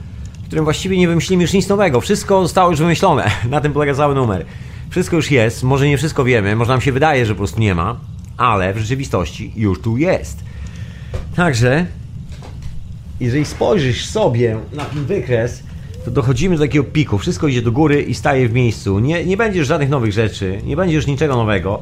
w 0.43 0.47
którym 0.47 0.63
właściwie 0.63 0.97
nie 0.97 1.07
wymyślimy 1.07 1.43
już 1.43 1.53
nic 1.53 1.67
nowego. 1.67 2.01
Wszystko 2.01 2.41
zostało 2.41 2.71
już 2.71 2.79
wymyślone. 2.79 3.31
Na 3.49 3.61
tym 3.61 3.73
polega 3.73 3.93
cały 3.93 4.15
numer. 4.15 4.45
Wszystko 4.89 5.15
już 5.15 5.31
jest, 5.31 5.63
może 5.63 5.87
nie 5.87 5.97
wszystko 5.97 6.23
wiemy, 6.23 6.55
może 6.55 6.71
nam 6.71 6.81
się 6.81 6.91
wydaje, 6.91 7.25
że 7.25 7.33
po 7.33 7.37
prostu 7.37 7.59
nie 7.59 7.75
ma, 7.75 7.97
ale 8.37 8.73
w 8.73 8.77
rzeczywistości 8.77 9.53
już 9.55 9.81
tu 9.81 9.97
jest. 9.97 10.43
Także 11.35 11.85
jeżeli 13.19 13.45
spojrzysz 13.45 14.05
sobie 14.05 14.57
na 14.73 14.85
ten 14.85 15.05
wykres, 15.05 15.63
to 16.05 16.11
dochodzimy 16.11 16.57
do 16.57 16.63
takiego 16.63 16.83
piku, 16.83 17.17
wszystko 17.17 17.47
idzie 17.47 17.61
do 17.61 17.71
góry 17.71 18.01
i 18.01 18.15
staje 18.15 18.49
w 18.49 18.53
miejscu. 18.53 18.99
Nie, 18.99 19.25
nie 19.25 19.37
będzie 19.37 19.59
już 19.59 19.67
żadnych 19.67 19.89
nowych 19.89 20.13
rzeczy, 20.13 20.61
nie 20.65 20.75
będzie 20.75 20.95
już 20.95 21.07
niczego 21.07 21.35
nowego. 21.35 21.81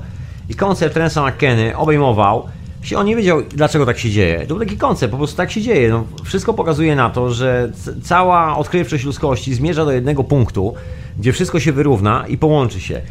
I 0.50 0.56
koncept 0.56 0.98
Rensa 0.98 1.30
McKenny 1.30 1.78
obejmował 1.78 2.48
się, 2.82 2.98
on 2.98 3.06
nie 3.06 3.16
wiedział 3.16 3.42
dlaczego 3.42 3.86
tak 3.86 4.00
się 4.00 4.10
dzieje. 4.10 4.40
To 4.40 4.48
był 4.48 4.60
taki 4.60 4.78
koncept, 4.78 5.12
po 5.12 5.18
prostu 5.18 5.38
tak 5.38 5.52
się 5.52 5.62
dzieje. 5.62 5.90
No, 5.90 6.04
wszystko 6.24 6.54
pokazuje 6.54 6.96
na 6.96 7.10
to, 7.10 7.34
że 7.34 7.72
cała 8.04 8.58
odkrywczość 8.58 9.04
ludzkości 9.04 9.54
zmierza 9.54 9.86
do 9.86 9.92
jednego 9.92 10.24
punktu, 10.24 10.74
gdzie 11.18 11.34
wszystko 11.34 11.60
się 11.60 11.72
wyrówna 11.72 12.26
i 12.28 12.38
połączy 12.38 12.80
się 12.80 13.02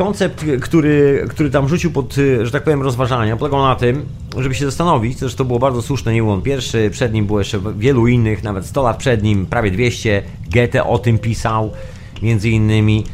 koncept, 0.00 0.44
który, 0.60 1.26
który 1.28 1.50
tam 1.50 1.68
rzucił 1.68 1.90
pod, 1.90 2.14
że 2.42 2.50
tak 2.50 2.62
powiem, 2.64 2.82
rozważania, 2.82 3.36
polegał 3.36 3.62
na 3.62 3.74
tym, 3.74 4.06
żeby 4.38 4.54
się 4.54 4.64
zastanowić, 4.64 5.18
też 5.18 5.34
to 5.34 5.44
było 5.44 5.58
bardzo 5.58 5.82
słuszne, 5.82 6.12
nie 6.12 6.22
był 6.22 6.30
on 6.30 6.42
pierwszy, 6.42 6.90
przed 6.92 7.12
nim 7.12 7.26
było 7.26 7.38
jeszcze 7.38 7.60
wielu 7.78 8.06
innych, 8.06 8.42
nawet 8.42 8.66
100 8.66 8.82
lat 8.82 8.96
przed 8.96 9.22
nim, 9.22 9.46
prawie 9.46 9.70
200, 9.70 10.22
Goethe 10.54 10.84
o 10.84 10.98
tym 10.98 11.18
pisał, 11.18 11.72
między 12.22 12.50
innymi, 12.50 13.04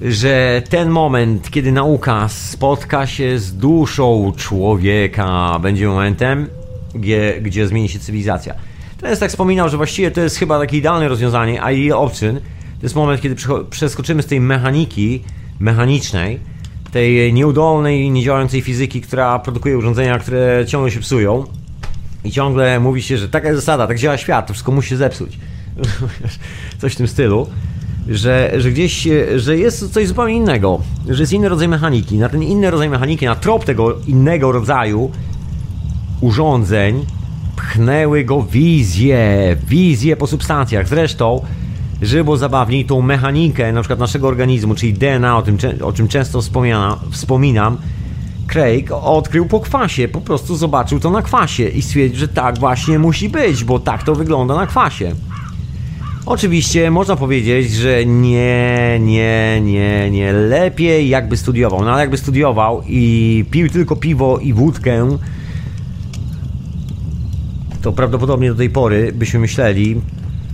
że 0.00 0.62
ten 0.70 0.88
moment, 0.88 1.50
kiedy 1.50 1.72
nauka 1.72 2.28
spotka 2.28 3.06
się 3.06 3.38
z 3.38 3.56
duszą 3.56 4.32
człowieka, 4.36 5.58
będzie 5.62 5.86
momentem, 5.88 6.46
gdzie, 6.94 7.40
gdzie 7.42 7.66
zmieni 7.66 7.88
się 7.88 7.98
cywilizacja. 7.98 8.54
Teraz 9.00 9.18
tak 9.18 9.30
wspominał, 9.30 9.68
że 9.68 9.76
właściwie 9.76 10.10
to 10.10 10.20
jest 10.20 10.36
chyba 10.36 10.58
takie 10.58 10.76
idealne 10.76 11.08
rozwiązanie, 11.08 11.62
a 11.62 11.70
jej 11.70 11.92
obczyn 11.92 12.36
to 12.80 12.82
jest 12.82 12.94
moment, 12.94 13.20
kiedy 13.20 13.36
przeskoczymy 13.70 14.22
z 14.22 14.26
tej 14.26 14.40
mechaniki, 14.40 15.24
mechanicznej, 15.60 16.40
tej 16.92 17.32
nieudolnej, 17.32 18.10
niedziałającej 18.10 18.62
fizyki, 18.62 19.00
która 19.00 19.38
produkuje 19.38 19.78
urządzenia, 19.78 20.18
które 20.18 20.64
ciągle 20.66 20.90
się 20.90 21.00
psują. 21.00 21.44
I 22.24 22.30
ciągle 22.30 22.80
mówi 22.80 23.02
się, 23.02 23.18
że 23.18 23.28
taka 23.28 23.48
jest 23.48 23.60
zasada, 23.60 23.86
tak 23.86 23.98
działa 23.98 24.16
świat, 24.16 24.46
to 24.46 24.52
wszystko 24.52 24.72
musi 24.72 24.88
się 24.88 24.96
zepsuć. 24.96 25.38
Coś 26.80 26.94
w 26.94 26.96
tym 26.96 27.08
stylu. 27.08 27.46
Że, 28.08 28.52
że 28.56 28.70
gdzieś, 28.70 29.08
że 29.36 29.58
jest 29.58 29.92
coś 29.92 30.08
zupełnie 30.08 30.34
innego, 30.34 30.80
że 31.08 31.22
jest 31.22 31.32
inny 31.32 31.48
rodzaj 31.48 31.68
mechaniki. 31.68 32.18
Na 32.18 32.28
ten 32.28 32.42
inny 32.42 32.70
rodzaj 32.70 32.88
mechaniki, 32.88 33.26
na 33.26 33.34
trop 33.34 33.64
tego 33.64 33.98
innego 34.06 34.52
rodzaju 34.52 35.10
urządzeń 36.20 37.06
pchnęły 37.56 38.24
go 38.24 38.42
wizje, 38.42 39.56
wizje 39.68 40.16
po 40.16 40.26
substancjach. 40.26 40.88
Zresztą 40.88 41.40
było 42.24 42.36
zabawniej, 42.36 42.84
tą 42.84 43.02
mechanikę 43.02 43.72
na 43.72 43.80
przykład 43.80 43.98
naszego 43.98 44.28
organizmu, 44.28 44.74
czyli 44.74 44.94
DNA, 44.94 45.36
o, 45.36 45.42
tym, 45.42 45.58
o 45.82 45.92
czym 45.92 46.08
często 46.08 46.40
wspominam, 47.10 47.76
Craig 48.46 48.90
odkrył 48.92 49.46
po 49.46 49.60
kwasie, 49.60 50.08
po 50.08 50.20
prostu 50.20 50.56
zobaczył 50.56 51.00
to 51.00 51.10
na 51.10 51.22
kwasie 51.22 51.68
i 51.68 51.82
stwierdził, 51.82 52.18
że 52.18 52.28
tak 52.28 52.58
właśnie 52.58 52.98
musi 52.98 53.28
być, 53.28 53.64
bo 53.64 53.78
tak 53.78 54.02
to 54.02 54.14
wygląda 54.14 54.54
na 54.54 54.66
kwasie. 54.66 55.14
Oczywiście 56.26 56.90
można 56.90 57.16
powiedzieć, 57.16 57.72
że 57.72 58.06
nie, 58.06 58.98
nie, 59.00 59.60
nie, 59.62 60.10
nie, 60.10 60.32
lepiej 60.32 61.08
jakby 61.08 61.36
studiował. 61.36 61.84
No 61.84 61.92
ale 61.92 62.00
jakby 62.00 62.16
studiował 62.16 62.82
i 62.88 63.44
pił 63.50 63.68
tylko 63.68 63.96
piwo 63.96 64.38
i 64.38 64.52
wódkę, 64.52 65.16
to 67.82 67.92
prawdopodobnie 67.92 68.48
do 68.48 68.54
tej 68.54 68.70
pory 68.70 69.12
byśmy 69.12 69.40
myśleli 69.40 70.00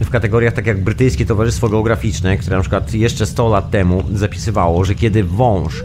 w 0.01 0.11
kategoriach 0.11 0.55
tak 0.55 0.66
jak 0.66 0.84
Brytyjskie 0.84 1.26
Towarzystwo 1.26 1.68
Geograficzne, 1.68 2.36
które 2.36 2.57
na 2.57 2.62
przykład 2.62 2.94
jeszcze 2.94 3.26
100 3.26 3.48
lat 3.48 3.70
temu 3.70 4.03
zapisywało, 4.14 4.84
że 4.84 4.94
kiedy 4.94 5.24
wąż 5.24 5.84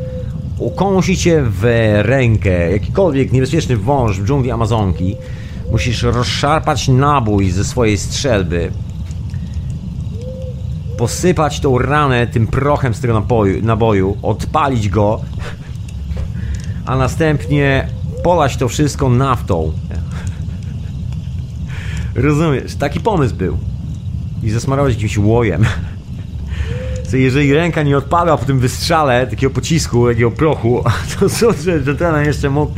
ukąsi 0.57 1.17
cię 1.17 1.43
w 1.45 1.63
rękę, 2.01 2.71
jakikolwiek 2.71 3.31
niebezpieczny 3.31 3.77
wąż 3.77 4.19
w 4.19 4.25
dżungli 4.25 4.51
Amazonki, 4.51 5.15
musisz 5.71 6.03
rozszarpać 6.03 6.87
nabój 6.87 7.51
ze 7.51 7.63
swojej 7.65 7.97
strzelby, 7.97 8.71
posypać 10.97 11.59
tą 11.59 11.77
ranę 11.77 12.27
tym 12.27 12.47
prochem 12.47 12.93
z 12.93 12.99
tego 12.99 13.13
napoju, 13.13 13.65
naboju, 13.65 14.17
odpalić 14.21 14.89
go, 14.89 15.21
a 16.85 16.97
następnie 16.97 17.87
polać 18.23 18.57
to 18.57 18.67
wszystko 18.67 19.09
naftą. 19.09 19.71
Rozumiesz? 22.15 22.75
Taki 22.75 22.99
pomysł 22.99 23.35
był. 23.35 23.57
I 24.45 24.49
zasmarować 24.51 24.93
jakimś 24.93 25.17
łojem. 25.17 25.65
Jeżeli 27.13 27.53
ręka 27.53 27.83
nie 27.83 27.97
odpada 27.97 28.37
po 28.37 28.45
tym 28.45 28.59
wystrzale 28.59 29.27
takiego 29.27 29.53
pocisku, 29.53 30.07
takiego 30.07 30.31
prochu, 30.31 30.83
to 31.19 31.29
cud, 31.29 31.57
że 31.85 31.95
ten 31.95 32.25
jeszcze 32.25 32.49
mógł, 32.49 32.71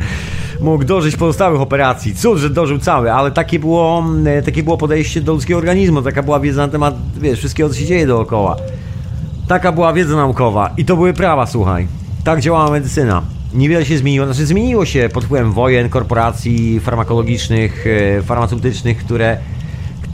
mógł 0.60 0.84
dożyć 0.84 1.16
pozostałych 1.16 1.60
operacji. 1.60 2.14
Cud, 2.14 2.38
że 2.38 2.50
dożył 2.50 2.78
cały, 2.78 3.12
ale 3.12 3.30
takie 3.30 3.58
było, 3.58 4.04
e, 4.26 4.42
takie 4.42 4.62
było 4.62 4.76
podejście 4.76 5.20
do 5.20 5.32
ludzkiego 5.32 5.58
organizmu, 5.58 6.02
taka 6.02 6.22
była 6.22 6.40
wiedza 6.40 6.66
na 6.66 6.72
temat, 6.72 6.94
wiesz, 7.20 7.38
wszystkiego, 7.38 7.68
co 7.68 7.74
się 7.74 7.86
dzieje 7.86 8.06
dookoła. 8.06 8.56
Taka 9.48 9.72
była 9.72 9.92
wiedza 9.92 10.16
naukowa 10.16 10.70
i 10.76 10.84
to 10.84 10.96
były 10.96 11.12
prawa, 11.12 11.46
słuchaj. 11.46 11.86
Tak 12.24 12.40
działała 12.40 12.70
medycyna. 12.70 13.22
Niewiele 13.54 13.84
się 13.84 13.98
zmieniło, 13.98 14.26
znaczy 14.26 14.46
zmieniło 14.46 14.84
się 14.84 15.08
pod 15.12 15.24
wpływem 15.24 15.52
wojen, 15.52 15.88
korporacji 15.88 16.80
farmakologicznych, 16.80 17.86
e, 18.18 18.22
farmaceutycznych, 18.22 18.98
które 18.98 19.38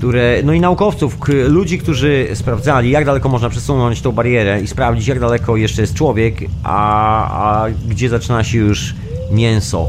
które, 0.04 0.42
no 0.44 0.52
i 0.52 0.60
naukowców, 0.60 1.18
ludzi, 1.48 1.78
którzy 1.78 2.28
sprawdzali, 2.34 2.90
jak 2.90 3.04
daleko 3.04 3.28
można 3.28 3.48
przesunąć 3.48 4.00
tą 4.00 4.12
barierę 4.12 4.62
i 4.62 4.66
sprawdzić, 4.66 5.06
jak 5.06 5.20
daleko 5.20 5.56
jeszcze 5.56 5.80
jest 5.80 5.94
człowiek, 5.94 6.38
a, 6.62 7.62
a 7.64 7.66
gdzie 7.88 8.08
zaczyna 8.08 8.44
się 8.44 8.58
już 8.58 8.94
mięso, 9.30 9.88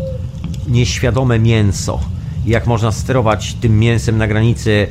nieświadome 0.67 1.39
mięso. 1.39 1.99
Jak 2.45 2.67
można 2.67 2.91
sterować 2.91 3.53
tym 3.53 3.79
mięsem 3.79 4.17
na 4.17 4.27
granicy 4.27 4.87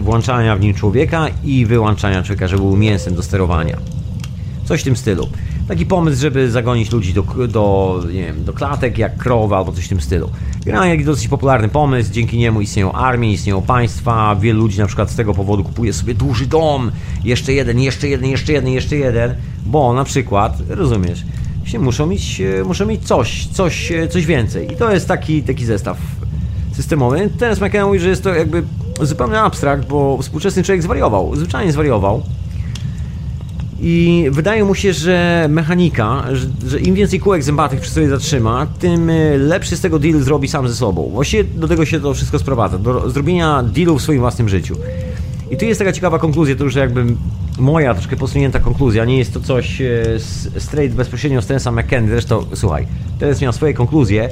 włączania 0.00 0.56
w 0.56 0.60
nim 0.60 0.74
człowieka 0.74 1.26
i 1.44 1.66
wyłączania 1.66 2.22
człowieka, 2.22 2.48
żeby 2.48 2.62
był 2.62 2.76
mięsem 2.76 3.14
do 3.14 3.22
sterowania. 3.22 3.76
Coś 4.64 4.80
w 4.80 4.84
tym 4.84 4.96
stylu. 4.96 5.28
Taki 5.68 5.86
pomysł, 5.86 6.20
żeby 6.20 6.50
zagonić 6.50 6.92
ludzi 6.92 7.14
do, 7.14 7.22
do, 7.48 8.00
nie 8.12 8.24
wiem, 8.24 8.44
do 8.44 8.52
klatek 8.52 8.98
jak 8.98 9.16
krowa 9.16 9.56
albo 9.56 9.72
coś 9.72 9.84
w 9.84 9.88
tym 9.88 10.00
stylu. 10.00 10.30
Generalnie 10.64 11.04
dosyć 11.04 11.28
popularny 11.28 11.68
pomysł, 11.68 12.12
dzięki 12.12 12.38
niemu 12.38 12.60
istnieją 12.60 12.92
armie, 12.92 13.32
istnieją 13.32 13.62
państwa, 13.62 14.36
wielu 14.36 14.60
ludzi 14.60 14.78
na 14.78 14.86
przykład 14.86 15.10
z 15.10 15.16
tego 15.16 15.34
powodu 15.34 15.64
kupuje 15.64 15.92
sobie 15.92 16.14
duży 16.14 16.46
dom, 16.46 16.90
jeszcze 17.24 17.52
jeden, 17.52 17.80
jeszcze 17.80 18.08
jeden, 18.08 18.30
jeszcze 18.30 18.52
jeden, 18.52 18.72
jeszcze 18.72 18.96
jeden, 18.96 19.34
bo 19.66 19.92
na 19.92 20.04
przykład, 20.04 20.62
rozumiesz, 20.68 21.24
się 21.64 21.78
muszą 21.78 22.06
mieć, 22.06 22.42
muszą 22.64 22.86
mieć 22.86 23.04
coś, 23.04 23.46
coś, 23.46 23.92
coś 24.10 24.26
więcej. 24.26 24.72
I 24.72 24.76
to 24.76 24.92
jest 24.92 25.08
taki, 25.08 25.42
taki 25.42 25.64
zestaw 25.64 25.98
systemowy. 26.72 27.30
Teraz 27.38 27.60
McKenna 27.60 27.86
mówi, 27.86 27.98
że 27.98 28.08
jest 28.08 28.22
to 28.22 28.34
jakby 28.34 28.62
zupełny 29.00 29.40
abstrakt, 29.40 29.88
bo 29.88 30.18
współczesny 30.22 30.62
człowiek 30.62 30.82
zwariował, 30.82 31.36
zwyczajnie 31.36 31.72
zwariował. 31.72 32.22
I 33.80 34.26
wydaje 34.30 34.64
mu 34.64 34.74
się, 34.74 34.92
że 34.92 35.46
mechanika, 35.50 36.24
że, 36.32 36.46
że, 36.66 36.80
im 36.80 36.94
więcej 36.94 37.20
kółek 37.20 37.42
zębatych 37.42 37.80
przy 37.80 37.90
sobie 37.90 38.08
zatrzyma, 38.08 38.66
tym 38.78 39.10
e, 39.10 39.38
lepszy 39.38 39.76
z 39.76 39.80
tego 39.80 39.98
deal 39.98 40.20
zrobi 40.20 40.48
sam 40.48 40.68
ze 40.68 40.74
sobą. 40.74 41.10
Właściwie 41.12 41.44
do 41.44 41.68
tego 41.68 41.84
się 41.84 42.00
to 42.00 42.14
wszystko 42.14 42.38
sprowadza, 42.38 42.78
do 42.78 43.10
zrobienia 43.10 43.62
dealu 43.62 43.98
w 43.98 44.02
swoim 44.02 44.20
własnym 44.20 44.48
życiu. 44.48 44.76
I 45.50 45.56
tu 45.56 45.64
jest 45.64 45.78
taka 45.78 45.92
ciekawa 45.92 46.18
konkluzja, 46.18 46.56
to 46.56 46.64
już 46.64 46.74
jakby 46.74 47.04
moja 47.58 47.94
troszkę 47.94 48.16
posunięta 48.16 48.60
konkluzja, 48.60 49.04
nie 49.04 49.18
jest 49.18 49.34
to 49.34 49.40
coś 49.40 49.80
e, 49.80 50.04
straight 50.58 50.96
bezpośrednio 50.96 51.42
z 51.42 51.46
Tensa 51.46 51.72
McKenny, 51.72 52.08
zresztą 52.08 52.44
słuchaj, 52.54 52.86
teraz 53.18 53.40
miał 53.40 53.52
swoje 53.52 53.74
konkluzje, 53.74 54.28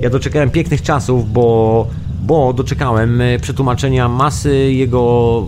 ja 0.00 0.10
doczekałem 0.10 0.50
pięknych 0.50 0.82
czasów, 0.82 1.32
bo, 1.32 1.86
bo 2.22 2.52
doczekałem 2.52 3.20
e, 3.20 3.38
przetłumaczenia 3.38 4.08
masy 4.08 4.72
jego 4.72 5.46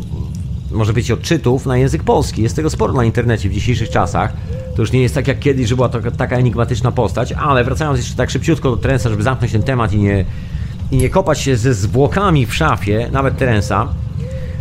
może 0.74 0.92
być 0.92 1.10
odczytów 1.10 1.66
na 1.66 1.78
język 1.78 2.02
polski. 2.02 2.42
Jest 2.42 2.56
tego 2.56 2.70
sporo 2.70 2.92
na 2.92 3.04
internecie 3.04 3.48
w 3.48 3.52
dzisiejszych 3.52 3.90
czasach. 3.90 4.32
To 4.76 4.82
już 4.82 4.92
nie 4.92 5.02
jest 5.02 5.14
tak 5.14 5.28
jak 5.28 5.38
kiedyś, 5.38 5.68
że 5.68 5.76
była 5.76 5.88
to 5.88 6.10
taka 6.10 6.36
enigmatyczna 6.36 6.92
postać, 6.92 7.32
ale 7.32 7.64
wracając 7.64 7.98
jeszcze 7.98 8.14
tak 8.16 8.30
szybciutko 8.30 8.70
do 8.70 8.76
Terensa, 8.76 9.10
żeby 9.10 9.22
zamknąć 9.22 9.52
ten 9.52 9.62
temat 9.62 9.92
i 9.92 9.98
nie, 9.98 10.24
i 10.90 10.96
nie 10.96 11.10
kopać 11.10 11.40
się 11.40 11.56
ze 11.56 11.74
zwłokami 11.74 12.46
w 12.46 12.54
szafie, 12.54 13.08
nawet 13.12 13.38
Terensa, 13.38 13.88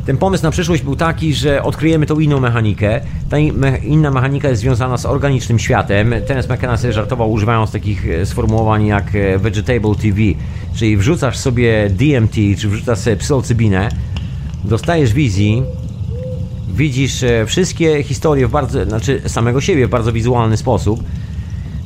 ten 0.06 0.18
pomysł 0.18 0.44
na 0.44 0.52
przyszłość 0.52 0.84
był 0.84 0.96
taki, 0.96 1.34
że 1.34 1.64
odkryjemy 1.64 2.06
tą 2.06 2.20
inną 2.20 2.40
mechanikę. 2.40 3.02
Ta 3.30 3.38
inna 3.84 4.12
mechanika 4.12 4.50
jest 4.50 4.62
związana 4.62 4.98
z 4.98 5.06
organicznym 5.06 5.60
światem. 5.60 6.14
Terence 6.28 6.54
McKenna 6.54 6.78
sobie 6.78 6.94
żartował 6.94 7.32
używając 7.32 7.72
takich 7.72 8.10
e, 8.10 8.26
sformułowań 8.26 8.86
jak 8.86 9.16
e, 9.16 9.38
vegetable 9.38 9.96
TV, 9.96 10.22
czyli 10.76 10.98
wrzucasz 10.98 11.38
sobie 11.38 11.90
DMT, 11.90 12.36
czy 12.58 12.70
wrzucasz 12.70 13.00
sobie 13.00 13.16
psylocybinę, 13.16 13.90
dostajesz 14.64 15.14
wizji, 15.14 15.64
widzisz 16.68 17.24
e, 17.24 17.46
wszystkie 17.46 18.04
historie 18.04 18.48
w 18.48 18.52
bardzo, 18.52 18.86
znaczy 18.86 19.22
samego 19.28 19.62
siebie 19.62 19.88
w 19.88 19.90
bardzo 19.90 20.14
wizualny 20.14 20.58
sposób, 20.58 21.04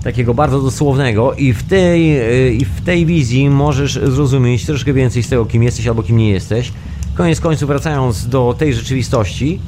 takiego 0.04 0.34
bardzo 0.34 0.62
dosłownego 0.62 1.34
i 1.34 1.54
w 1.54 1.64
tej, 1.64 2.18
e, 2.18 2.52
i 2.52 2.66
w 2.66 2.82
tej 2.82 3.06
wizji 3.06 3.50
możesz 3.50 3.94
zrozumieć 3.94 4.66
troszkę 4.66 4.94
więcej 4.94 5.24
z 5.24 5.30
tego, 5.30 5.46
kim 5.46 5.64
jesteś 5.64 5.88
albo 5.88 6.04
kim 6.04 6.18
nie 6.18 6.30
jesteś. 6.30 6.72
Koniec 7.16 7.40
końców 7.40 7.68
wracając 7.68 8.28
do 8.28 8.56
tej 8.58 8.74
rzeczywistości, 8.74 9.60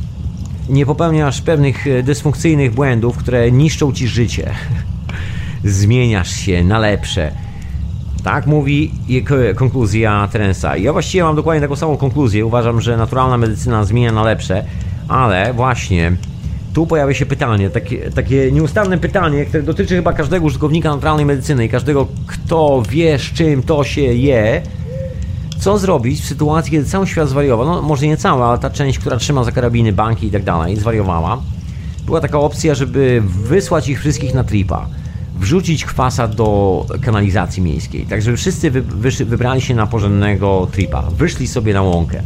nie 0.70 0.86
popełniasz 0.86 1.42
pewnych 1.42 1.88
e, 1.88 2.04
dysfunkcyjnych 2.04 2.74
błędów, 2.74 3.18
które 3.18 3.52
niszczą 3.52 3.94
ci 3.94 4.08
życie. 4.08 4.52
Zmieniasz 5.64 6.32
się 6.32 6.64
na 6.64 6.80
lepsze. 6.80 7.32
Tak 8.24 8.48
mówi 8.48 8.92
konkluzja 9.56 10.30
Trensa. 10.32 10.78
Ja 10.78 10.94
właściwie 10.94 11.24
mam 11.24 11.36
dokładnie 11.36 11.62
taką 11.62 11.76
samą 11.76 11.98
konkluzję. 11.98 12.46
Uważam, 12.46 12.82
że 12.82 12.98
naturalna 12.98 13.38
medycyna 13.38 13.86
zmienia 13.86 14.12
na 14.12 14.24
lepsze. 14.24 14.66
Ale 15.10 15.54
właśnie, 15.54 16.12
tu 16.74 16.88
pojawia 16.88 17.14
się 17.14 17.26
pytanie, 17.26 17.70
takie, 17.70 18.12
takie 18.12 18.52
nieustanne 18.52 18.98
pytanie, 18.98 19.46
które 19.46 19.64
dotyczy 19.64 19.96
chyba 19.96 20.14
każdego 20.14 20.46
użytkownika 20.46 20.90
naturalnej 20.90 21.26
medycyny 21.26 21.66
i 21.66 21.70
każdego, 21.70 22.08
kto 22.28 22.84
wie, 22.90 23.20
z 23.20 23.22
czym 23.22 23.64
to 23.64 23.84
się 23.84 24.02
je. 24.02 24.62
Co 25.60 25.78
zrobić 25.78 26.22
w 26.22 26.26
sytuacji, 26.26 26.72
kiedy 26.72 26.86
cały 26.86 27.08
świat 27.08 27.30
zwariował? 27.30 27.66
No, 27.66 27.82
może 27.82 28.08
nie 28.08 28.18
cały, 28.18 28.44
ale 28.44 28.58
ta 28.58 28.70
część, 28.70 29.00
która 29.00 29.18
trzyma 29.18 29.44
za 29.44 29.52
karabiny 29.52 29.94
banki 29.94 30.28
i 30.28 30.32
tak 30.32 30.44
dalej, 30.44 30.76
zwariowała. 30.76 31.42
Była 32.06 32.22
taka 32.22 32.40
opcja, 32.40 32.76
żeby 32.76 33.24
wysłać 33.26 33.90
ich 33.90 34.00
wszystkich 34.00 34.34
na 34.34 34.44
tripa 34.44 34.88
wrzucić 35.40 35.86
kwasa 35.86 36.28
do 36.28 36.86
kanalizacji 37.02 37.64
miejskiej, 37.64 38.06
tak 38.06 38.22
żeby 38.22 38.38
wszyscy 38.38 38.72
wy, 38.72 38.82
wybrali 39.26 39.62
się 39.62 39.76
na 39.76 39.88
porządnego 39.88 40.68
tripa, 40.72 41.02
wyszli 41.02 41.48
sobie 41.48 41.74
na 41.74 41.82
łąkę. 41.82 42.22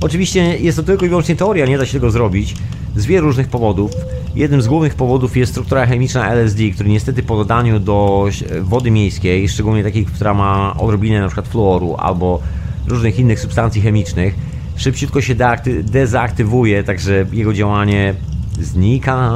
Oczywiście 0.00 0.58
jest 0.58 0.76
to 0.76 0.82
tylko 0.82 1.06
i 1.06 1.08
wyłącznie 1.08 1.36
teoria, 1.36 1.66
nie 1.66 1.78
da 1.78 1.86
się 1.86 1.92
tego 1.92 2.10
zrobić 2.10 2.54
z 2.96 3.06
wielu 3.06 3.26
różnych 3.26 3.48
powodów. 3.48 3.90
Jednym 4.34 4.62
z 4.62 4.66
głównych 4.66 4.94
powodów 4.94 5.36
jest 5.36 5.52
struktura 5.52 5.86
chemiczna 5.86 6.30
LSD, 6.30 6.70
który 6.70 6.88
niestety 6.88 7.22
po 7.22 7.36
dodaniu 7.36 7.80
do 7.80 8.28
wody 8.60 8.90
miejskiej, 8.90 9.48
szczególnie 9.48 9.82
takiej, 9.82 10.06
która 10.06 10.34
ma 10.34 10.74
odrobinę 10.78 11.18
np. 11.18 11.42
fluoru 11.42 11.94
albo 11.98 12.40
różnych 12.86 13.18
innych 13.18 13.40
substancji 13.40 13.82
chemicznych, 13.82 14.34
szybciutko 14.76 15.20
się 15.20 15.34
dezaktywuje, 15.82 16.84
także 16.84 17.26
jego 17.32 17.52
działanie 17.52 18.14
znika. 18.60 19.32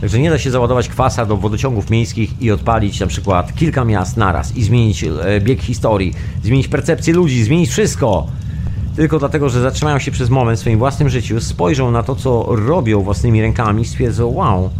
Także 0.00 0.18
nie 0.18 0.30
da 0.30 0.38
się 0.38 0.50
załadować 0.50 0.88
kwasa 0.88 1.26
do 1.26 1.36
wodociągów 1.36 1.90
miejskich 1.90 2.42
i 2.42 2.50
odpalić 2.50 3.00
na 3.00 3.06
przykład 3.06 3.54
kilka 3.54 3.84
miast 3.84 4.16
naraz 4.16 4.56
i 4.56 4.62
zmienić 4.62 5.04
e, 5.04 5.40
bieg 5.40 5.60
historii, 5.62 6.14
zmienić 6.42 6.68
percepcję 6.68 7.14
ludzi, 7.14 7.44
zmienić 7.44 7.70
wszystko 7.70 8.26
tylko 9.00 9.18
dlatego, 9.18 9.48
że 9.48 9.60
zatrzymają 9.60 9.98
się 9.98 10.10
przez 10.10 10.30
moment 10.30 10.58
w 10.58 10.60
swoim 10.60 10.78
własnym 10.78 11.08
życiu, 11.08 11.40
spojrzą 11.40 11.90
na 11.90 12.02
to, 12.02 12.16
co 12.16 12.46
robią 12.48 13.02
własnymi 13.02 13.40
rękami, 13.40 13.84
stwierdzą, 13.84 14.26
wow, 14.26 14.70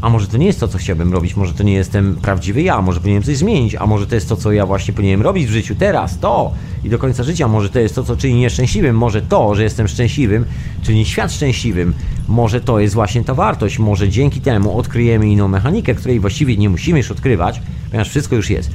a 0.00 0.10
może 0.10 0.26
to 0.26 0.36
nie 0.36 0.46
jest 0.46 0.60
to, 0.60 0.68
co 0.68 0.78
chciałbym 0.78 1.12
robić, 1.12 1.36
może 1.36 1.54
to 1.54 1.62
nie 1.62 1.72
jestem 1.72 2.16
prawdziwy 2.16 2.62
ja, 2.62 2.82
może 2.82 3.00
powinienem 3.00 3.22
coś 3.22 3.36
zmienić, 3.36 3.74
a 3.74 3.86
może 3.86 4.06
to 4.06 4.14
jest 4.14 4.28
to, 4.28 4.36
co 4.36 4.52
ja 4.52 4.66
właśnie 4.66 4.94
powinienem 4.94 5.22
robić 5.22 5.46
w 5.46 5.50
życiu 5.50 5.74
teraz, 5.74 6.18
to 6.18 6.52
i 6.84 6.88
do 6.88 6.98
końca 6.98 7.22
życia, 7.22 7.48
może 7.48 7.70
to 7.70 7.78
jest 7.78 7.94
to, 7.94 8.04
co 8.04 8.16
czyni 8.16 8.34
mnie 8.34 8.50
szczęśliwym, 8.50 8.96
może 8.96 9.22
to, 9.22 9.54
że 9.54 9.62
jestem 9.62 9.88
szczęśliwym, 9.88 10.44
czyni 10.82 11.04
świat 11.04 11.32
szczęśliwym, 11.32 11.94
Może 12.28 12.60
to 12.60 12.80
jest 12.80 12.94
właśnie 12.94 13.24
ta 13.24 13.34
wartość, 13.34 13.78
może 13.78 14.08
dzięki 14.08 14.40
temu 14.40 14.78
odkryjemy 14.78 15.28
inną 15.28 15.48
mechanikę, 15.48 15.94
której 15.94 16.20
właściwie 16.20 16.56
nie 16.56 16.70
musimy 16.70 16.98
już 16.98 17.10
odkrywać, 17.10 17.62
ponieważ 17.90 18.10
wszystko 18.10 18.36
już 18.36 18.50
jest. 18.50 18.70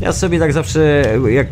Ja 0.00 0.12
sobie 0.12 0.38
tak 0.38 0.52
zawsze, 0.52 1.04
jak 1.30 1.46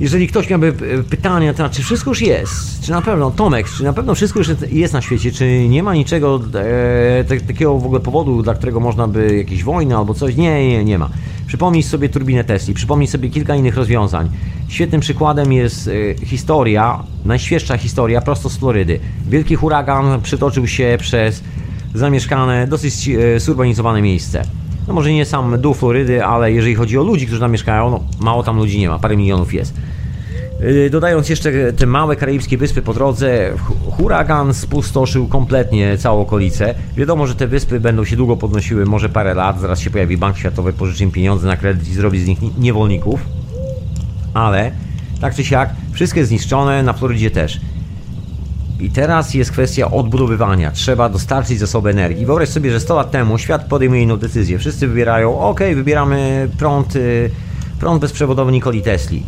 jeżeli 0.00 0.28
ktoś 0.28 0.50
miałby 0.50 0.68
e, 0.68 1.02
pytania, 1.02 1.52
to 1.52 1.56
znaczy, 1.56 1.76
czy 1.76 1.82
wszystko 1.82 2.10
już 2.10 2.22
jest, 2.22 2.82
czy 2.82 2.90
na 2.90 3.02
pewno, 3.02 3.30
Tomek, 3.30 3.68
czy 3.68 3.84
na 3.84 3.92
pewno 3.92 4.14
wszystko 4.14 4.38
już 4.38 4.48
jest 4.70 4.94
na 4.94 5.00
świecie, 5.00 5.32
czy 5.32 5.68
nie 5.68 5.82
ma 5.82 5.94
niczego 5.94 6.40
e, 6.54 7.24
takiego 7.24 7.78
w 7.78 7.86
ogóle 7.86 8.00
powodu, 8.00 8.42
dla 8.42 8.54
którego 8.54 8.80
można 8.80 9.08
by 9.08 9.36
jakieś 9.36 9.64
wojny 9.64 9.96
albo 9.96 10.14
coś? 10.14 10.36
Nie, 10.36 10.68
nie, 10.68 10.84
nie 10.84 10.98
ma. 10.98 11.10
Przypomnij 11.46 11.82
sobie 11.82 12.08
turbinę 12.08 12.44
Tesli, 12.44 12.74
przypomnij 12.74 13.08
sobie 13.08 13.28
kilka 13.28 13.56
innych 13.56 13.76
rozwiązań. 13.76 14.30
Świetnym 14.68 15.00
przykładem 15.00 15.52
jest 15.52 15.88
e, 15.88 16.26
historia, 16.26 17.02
najświeższa 17.24 17.76
historia 17.76 18.20
prosto 18.20 18.50
z 18.50 18.56
Florydy. 18.56 19.00
Wielki 19.28 19.56
huragan 19.56 20.20
przytoczył 20.22 20.66
się 20.66 20.96
przez 21.00 21.42
zamieszkane, 21.94 22.66
dosyć 22.66 23.08
e, 23.08 23.40
surbanizowane 23.40 24.02
miejsce. 24.02 24.42
No 24.88 24.94
może 24.94 25.12
nie 25.12 25.24
sam 25.24 25.60
dół 25.60 25.74
Florydy, 25.74 26.24
ale 26.24 26.52
jeżeli 26.52 26.74
chodzi 26.74 26.98
o 26.98 27.02
ludzi, 27.02 27.26
którzy 27.26 27.40
tam 27.40 27.52
mieszkają, 27.52 27.90
no 27.90 28.00
mało 28.20 28.42
tam 28.42 28.56
ludzi 28.56 28.78
nie 28.78 28.88
ma, 28.88 28.98
parę 28.98 29.16
milionów 29.16 29.54
jest. 29.54 29.74
Y, 30.62 30.90
dodając 30.90 31.28
jeszcze 31.28 31.72
te 31.72 31.86
małe 31.86 32.16
karaibskie 32.16 32.58
wyspy 32.58 32.82
po 32.82 32.94
drodze, 32.94 33.52
huragan 33.90 34.54
spustoszył 34.54 35.28
kompletnie 35.28 35.98
całą 35.98 36.20
okolicę. 36.20 36.74
Wiadomo, 36.96 37.26
że 37.26 37.34
te 37.34 37.46
wyspy 37.46 37.80
będą 37.80 38.04
się 38.04 38.16
długo 38.16 38.36
podnosiły, 38.36 38.86
może 38.86 39.08
parę 39.08 39.34
lat, 39.34 39.60
zaraz 39.60 39.80
się 39.80 39.90
pojawi 39.90 40.16
Bank 40.16 40.38
Światowy, 40.38 40.72
pożyczy 40.72 41.04
im 41.04 41.10
pieniądze 41.10 41.46
na 41.46 41.56
kredyt 41.56 41.88
i 41.88 41.94
zrobi 41.94 42.20
z 42.20 42.26
nich 42.26 42.38
niewolników. 42.58 43.20
Ale 44.34 44.72
tak 45.20 45.34
czy 45.34 45.44
siak, 45.44 45.70
wszystko 45.92 46.18
jest 46.18 46.28
zniszczone, 46.28 46.82
na 46.82 46.92
Florydzie 46.92 47.30
też. 47.30 47.60
I 48.80 48.90
teraz 48.90 49.34
jest 49.34 49.52
kwestia 49.52 49.90
odbudowywania. 49.90 50.70
Trzeba 50.70 51.08
dostarczyć 51.08 51.58
zasoby 51.58 51.90
energii. 51.90 52.26
Wyobraź 52.26 52.48
sobie, 52.48 52.70
że 52.70 52.80
100 52.80 52.94
lat 52.94 53.10
temu 53.10 53.38
świat 53.38 53.64
podejmuje 53.64 54.02
inną 54.02 54.16
decyzję. 54.16 54.58
Wszyscy 54.58 54.88
wybierają, 54.88 55.38
ok, 55.40 55.60
wybieramy 55.74 56.48
prąd, 56.58 56.96
y, 56.96 57.30
prąd 57.80 58.00
bezprzewodowy 58.00 58.52
Nikoli 58.52 58.82
Tesli. 58.82 59.22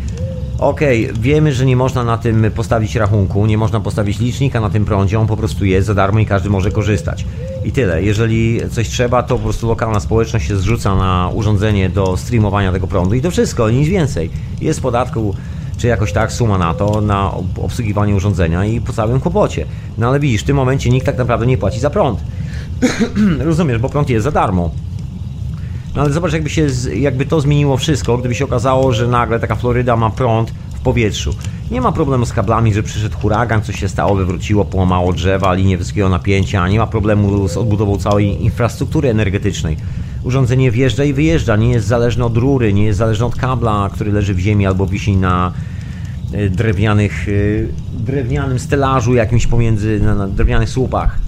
Ok, 0.63 0.81
wiemy, 1.21 1.53
że 1.53 1.67
nie 1.67 1.77
można 1.77 2.05
na 2.05 2.19
tym 2.19 2.51
postawić 2.55 2.97
rachunku, 2.97 3.47
nie 3.47 3.59
można 3.59 3.81
postawić 3.81 4.19
licznika 4.19 4.61
na 4.61 4.71
tym 4.71 4.85
prądzie, 4.85 5.21
on 5.21 5.27
po 5.27 5.37
prostu 5.37 5.65
jest 5.65 5.87
za 5.87 5.95
darmo 5.95 6.19
i 6.19 6.27
każdy 6.27 6.51
może 6.51 6.71
korzystać. 6.71 7.25
I 7.65 7.73
tyle. 7.73 8.03
Jeżeli 8.03 8.61
coś 8.71 8.89
trzeba, 8.89 9.23
to 9.23 9.37
po 9.37 9.43
prostu 9.43 9.69
lokalna 9.69 10.01
społeczność 10.01 10.49
się 10.49 10.57
zrzuca 10.57 10.95
na 10.95 11.31
urządzenie 11.35 11.89
do 11.89 12.17
streamowania 12.17 12.73
tego 12.73 12.87
prądu 12.87 13.15
i 13.15 13.21
to 13.21 13.31
wszystko, 13.31 13.71
nic 13.71 13.89
więcej. 13.89 14.31
Jest 14.61 14.81
podatku 14.81 15.35
czy 15.77 15.87
jakoś 15.87 16.13
tak 16.13 16.33
suma 16.33 16.59
na 16.59 16.75
to, 16.75 17.01
na 17.01 17.33
obsługiwanie 17.63 18.15
urządzenia 18.15 18.65
i 18.65 18.81
po 18.81 18.93
całym 18.93 19.21
kłopocie. 19.21 19.67
No 19.99 20.09
ale 20.09 20.21
widzisz, 20.21 20.43
w 20.43 20.45
tym 20.45 20.57
momencie 20.57 20.91
nikt 20.91 21.07
tak 21.07 21.19
naprawdę 21.19 21.47
nie 21.47 21.59
płaci 21.59 21.81
za 21.81 21.91
prąd. 21.91 22.21
Rozumiesz, 23.39 23.79
bo 23.79 23.89
prąd 23.89 24.11
jest 24.11 24.25
za 24.25 24.31
darmo. 24.31 24.71
No 25.95 26.03
ale 26.03 26.12
zobacz, 26.12 26.32
jakby, 26.32 26.51
się, 26.51 26.66
jakby 26.95 27.26
to 27.26 27.40
zmieniło 27.40 27.76
wszystko, 27.76 28.18
gdyby 28.18 28.34
się 28.34 28.45
okazało, 28.45 28.93
że 28.93 29.09
nagle 29.09 29.40
taka 29.40 29.57
Floryda 29.57 29.97
ma 29.97 30.11
prąd 30.11 30.51
w 30.51 30.80
powietrzu. 30.80 31.34
Nie 31.70 31.80
ma 31.80 31.93
problemu 31.93 32.26
z 32.26 32.32
kablami, 32.32 32.74
że 32.74 32.82
przyszedł 32.82 33.18
huragan, 33.18 33.62
coś 33.62 33.80
się 33.80 33.88
stało, 33.88 34.14
wywróciło, 34.14 34.64
połamało 34.64 35.12
drzewa, 35.12 35.55
linie 35.55 35.78
wysokiego 35.78 36.09
napięcia, 36.09 36.68
nie 36.68 36.78
ma 36.78 36.86
problemu 36.86 37.49
z 37.49 37.57
odbudową 37.57 37.99
całej 37.99 38.45
infrastruktury 38.45 39.09
energetycznej. 39.09 39.76
Urządzenie 40.24 40.70
wjeżdża 40.70 41.05
i 41.05 41.12
wyjeżdża, 41.12 41.57
nie 41.57 41.70
jest 41.70 41.86
zależne 41.86 42.24
od 42.24 42.36
rury, 42.36 42.72
nie 42.72 42.84
jest 42.84 42.99
zależne 42.99 43.26
od 43.26 43.36
kabla, 43.36 43.90
który 43.93 44.12
leży 44.12 44.34
w 44.34 44.38
ziemi 44.38 44.66
albo 44.66 44.86
wisi 44.86 45.16
na 45.16 45.53
e, 46.32 46.49
drewnianych, 46.49 47.28
e, 47.28 47.32
drewnianym 48.05 48.59
stelażu 48.59 49.14
jakimś 49.14 49.47
pomiędzy, 49.47 50.01
na, 50.01 50.14
na 50.14 50.28
drewnianych 50.28 50.68
słupach 50.68 51.18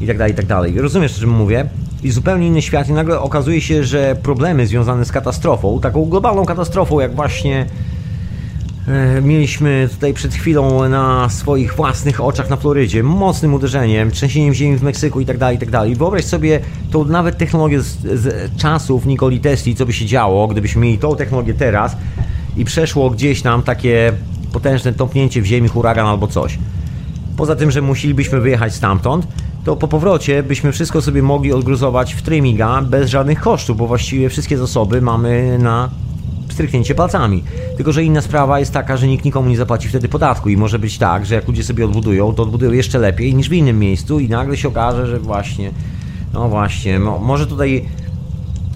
i 0.00 0.06
tak 0.06 0.18
tak. 0.18 0.76
Rozumiesz, 0.76 1.16
o 1.16 1.20
czym 1.20 1.30
mówię? 1.30 1.68
I 2.06 2.10
zupełnie 2.10 2.46
inny 2.46 2.62
świat 2.62 2.88
i 2.88 2.92
nagle 2.92 3.20
okazuje 3.20 3.60
się, 3.60 3.84
że 3.84 4.16
problemy 4.22 4.66
związane 4.66 5.04
z 5.04 5.12
katastrofą, 5.12 5.80
taką 5.80 6.04
globalną 6.04 6.44
katastrofą, 6.44 7.00
jak 7.00 7.14
właśnie 7.14 7.66
e, 8.88 9.20
mieliśmy 9.20 9.88
tutaj 9.92 10.14
przed 10.14 10.34
chwilą 10.34 10.88
na 10.88 11.28
swoich 11.28 11.74
własnych 11.74 12.20
oczach 12.20 12.50
na 12.50 12.56
Florydzie, 12.56 13.02
mocnym 13.02 13.54
uderzeniem, 13.54 14.10
trzęsieniem 14.10 14.54
ziemi 14.54 14.76
w 14.76 14.82
Meksyku 14.82 15.20
i 15.20 15.26
tak 15.26 15.38
dalej, 15.38 15.56
i 15.56 15.60
tak. 15.60 15.96
Wyobraź 15.96 16.24
sobie 16.24 16.60
tą 16.90 17.04
nawet 17.04 17.38
technologię 17.38 17.82
z, 17.82 17.98
z 18.20 18.56
czasów 18.56 19.06
Nikoli 19.06 19.40
Tesli, 19.40 19.74
co 19.74 19.86
by 19.86 19.92
się 19.92 20.06
działo, 20.06 20.48
gdybyśmy 20.48 20.82
mieli 20.82 20.98
tą 20.98 21.16
technologię 21.16 21.54
teraz 21.54 21.96
i 22.56 22.64
przeszło 22.64 23.10
gdzieś 23.10 23.44
nam 23.44 23.62
takie 23.62 24.12
potężne 24.52 24.92
topnięcie 24.92 25.42
w 25.42 25.46
ziemi, 25.46 25.68
huragan 25.68 26.06
albo 26.06 26.26
coś. 26.26 26.58
Poza 27.36 27.56
tym, 27.56 27.70
że 27.70 27.82
musielibyśmy 27.82 28.40
wyjechać 28.40 28.74
stamtąd, 28.74 29.26
to 29.66 29.76
po 29.76 29.88
powrocie 29.88 30.42
byśmy 30.42 30.72
wszystko 30.72 31.02
sobie 31.02 31.22
mogli 31.22 31.52
odgruzować 31.52 32.14
w 32.14 32.22
Trimiga 32.22 32.82
bez 32.82 33.10
żadnych 33.10 33.40
kosztów, 33.40 33.76
bo 33.76 33.86
właściwie 33.86 34.28
wszystkie 34.28 34.58
zasoby 34.58 35.02
mamy 35.02 35.58
na 35.58 35.90
stryknięcie 36.50 36.94
palcami. 36.94 37.44
Tylko, 37.76 37.92
że 37.92 38.04
inna 38.04 38.22
sprawa 38.22 38.60
jest 38.60 38.72
taka, 38.72 38.96
że 38.96 39.06
nikt 39.06 39.24
nikomu 39.24 39.48
nie 39.48 39.56
zapłaci 39.56 39.88
wtedy 39.88 40.08
podatku 40.08 40.48
i 40.48 40.56
może 40.56 40.78
być 40.78 40.98
tak, 40.98 41.26
że 41.26 41.34
jak 41.34 41.48
ludzie 41.48 41.64
sobie 41.64 41.84
odbudują, 41.84 42.34
to 42.34 42.42
odbudują 42.42 42.72
jeszcze 42.72 42.98
lepiej 42.98 43.34
niż 43.34 43.48
w 43.48 43.52
innym 43.52 43.78
miejscu 43.78 44.20
i 44.20 44.28
nagle 44.28 44.56
się 44.56 44.68
okaże, 44.68 45.06
że 45.06 45.18
właśnie, 45.18 45.70
no 46.32 46.48
właśnie, 46.48 46.98
może 46.98 47.46
tutaj 47.46 47.88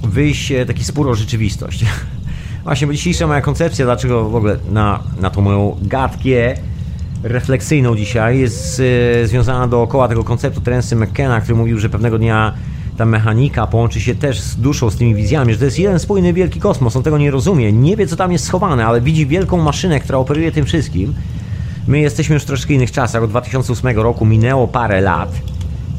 wyjść 0.03 0.53
taki 0.67 0.85
spór 0.85 1.09
o 1.09 1.15
rzeczywistość. 1.15 1.85
Właśnie, 2.65 2.87
bo 2.87 2.93
dzisiejsza 2.93 3.27
moja 3.27 3.41
koncepcja, 3.41 3.85
dlaczego 3.85 4.31
w 4.31 4.37
ogóle 4.37 4.57
na, 4.71 5.01
na 5.21 5.31
tą 5.31 5.41
moją 5.41 5.77
gadkę 5.83 6.55
refleksyjną 7.23 7.97
dzisiaj 7.97 8.39
jest 8.39 8.83
związana 9.25 9.69
dookoła 9.69 10.09
tego 10.09 10.25
konceptu 10.25 10.61
Terence 10.61 10.97
McKenna, 10.97 11.41
który 11.41 11.55
mówił, 11.55 11.79
że 11.79 11.89
pewnego 11.89 12.19
dnia 12.19 12.53
ta 12.97 13.07
mechanika 13.07 13.67
połączy 13.67 14.01
się 14.01 14.15
też 14.15 14.41
z 14.41 14.57
duszą, 14.57 14.91
z 14.91 14.97
tymi 14.97 15.15
wizjami, 15.15 15.53
że 15.53 15.59
to 15.59 15.65
jest 15.65 15.79
jeden 15.79 15.99
spójny 15.99 16.33
wielki 16.33 16.61
kosmos, 16.61 16.97
on 16.97 17.03
tego 17.03 17.19
nie 17.19 17.31
rozumie, 17.31 17.73
nie 17.73 17.97
wie 17.97 18.07
co 18.07 18.17
tam 18.17 18.33
jest 18.33 18.45
schowane, 18.45 18.87
ale 18.87 19.01
widzi 19.01 19.27
wielką 19.27 19.57
maszynę, 19.57 20.01
która 20.01 20.19
operuje 20.19 20.53
tym 20.53 20.65
wszystkim. 20.65 21.15
My 21.87 22.01
jesteśmy 22.01 22.35
już 22.35 22.43
w 22.43 22.47
troszkę 22.47 22.75
innych 22.75 22.93
czasach, 22.93 23.23
od 23.23 23.31
2008 23.31 23.99
roku 23.99 24.27
minęło 24.27 24.69
parę 24.69 25.01
lat. 25.01 25.33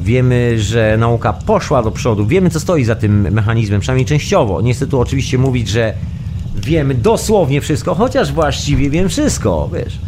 Wiemy, 0.02 0.54
że 0.58 0.96
nauka 0.98 1.32
poszła 1.32 1.82
do 1.82 1.90
przodu, 1.90 2.26
wiemy 2.26 2.50
co 2.50 2.60
stoi 2.60 2.84
za 2.84 2.94
tym 2.94 3.32
mechanizmem, 3.32 3.80
przynajmniej 3.80 4.06
częściowo. 4.06 4.60
Nie 4.60 4.74
chcę 4.74 4.86
tu 4.86 5.00
oczywiście 5.00 5.38
mówić, 5.38 5.68
że 5.68 5.94
wiemy 6.56 6.94
dosłownie 6.94 7.60
wszystko, 7.60 7.94
chociaż 7.94 8.32
właściwie 8.32 8.90
wiem 8.90 9.08
wszystko, 9.08 9.70
wiesz 9.72 9.98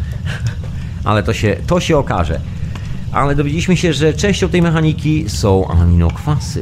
ale 1.05 1.23
to 1.23 1.33
się, 1.33 1.55
to 1.67 1.79
się 1.79 1.97
okaże. 1.97 2.39
Ale 3.11 3.35
dowiedzieliśmy 3.35 3.77
się, 3.77 3.93
że 3.93 4.13
częścią 4.13 4.49
tej 4.49 4.61
mechaniki 4.61 5.29
są 5.29 5.67
aminokwasy. 5.67 6.61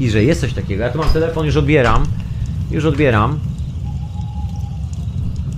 I 0.00 0.10
że 0.10 0.24
jest 0.24 0.40
coś 0.40 0.52
takiego. 0.52 0.82
Ja 0.82 0.90
tu 0.90 0.98
mam 0.98 1.08
telefon, 1.08 1.46
już 1.46 1.56
odbieram. 1.56 2.02
Już 2.70 2.84
odbieram. 2.84 3.38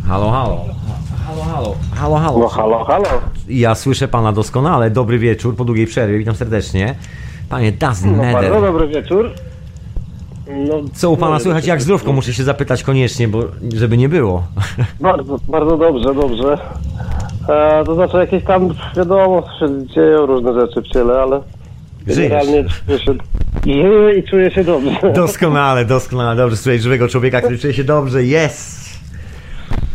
Halo, 0.09 0.31
halo. 0.31 0.65
Halo, 1.27 1.43
halo. 1.43 1.75
Halo, 1.95 2.17
halo. 2.17 2.39
No 2.39 2.49
halo, 2.49 2.85
halo. 2.85 3.09
Ja 3.49 3.75
słyszę 3.75 4.09
pana 4.09 4.33
doskonale. 4.33 4.91
Dobry 4.91 5.19
wieczór 5.19 5.57
po 5.57 5.65
długiej 5.65 5.87
przerwie. 5.87 6.19
Witam 6.19 6.35
serdecznie. 6.35 6.95
Panie 7.49 7.73
Doesn't 7.73 8.17
No 8.17 8.33
bardzo 8.33 8.61
dobry 8.61 8.89
wieczór. 8.89 9.31
No, 10.47 10.75
Co 10.95 11.11
u 11.11 11.17
pana 11.17 11.35
no, 11.35 11.41
słychać? 11.41 11.67
Jak 11.67 11.83
zdrówko? 11.83 12.13
Muszę 12.13 12.35
się 12.35 12.45
zapytać 12.45 12.83
koniecznie, 12.83 13.29
bo 13.29 13.43
żeby 13.75 13.97
nie 13.97 14.09
było. 14.09 14.43
Bardzo, 15.01 15.39
bardzo 15.49 15.77
dobrze, 15.77 16.15
dobrze. 16.15 16.59
E, 17.49 17.85
to 17.85 17.95
znaczy 17.95 18.17
jakieś 18.17 18.45
tam, 18.45 18.69
wiadomo, 18.97 19.43
się 19.59 19.87
dzieją 19.87 20.27
różne 20.27 20.61
rzeczy 20.61 20.83
w 20.83 20.89
ciele, 20.89 21.15
ale 21.23 21.41
Żyjesz. 22.07 22.31
generalnie 22.31 22.65
czuję 22.87 22.99
się, 22.99 23.15
żyję 23.65 24.19
i 24.19 24.23
czuję 24.23 24.51
się 24.51 24.65
dobrze. 24.65 25.13
Doskonale, 25.15 25.85
doskonale. 25.85 26.37
Dobrze, 26.37 26.57
słuchaj, 26.57 26.79
żywego 26.79 27.09
człowieka, 27.09 27.41
który 27.41 27.59
czuje 27.59 27.73
się 27.73 27.85
dobrze. 27.85 28.25
Jest! 28.25 28.85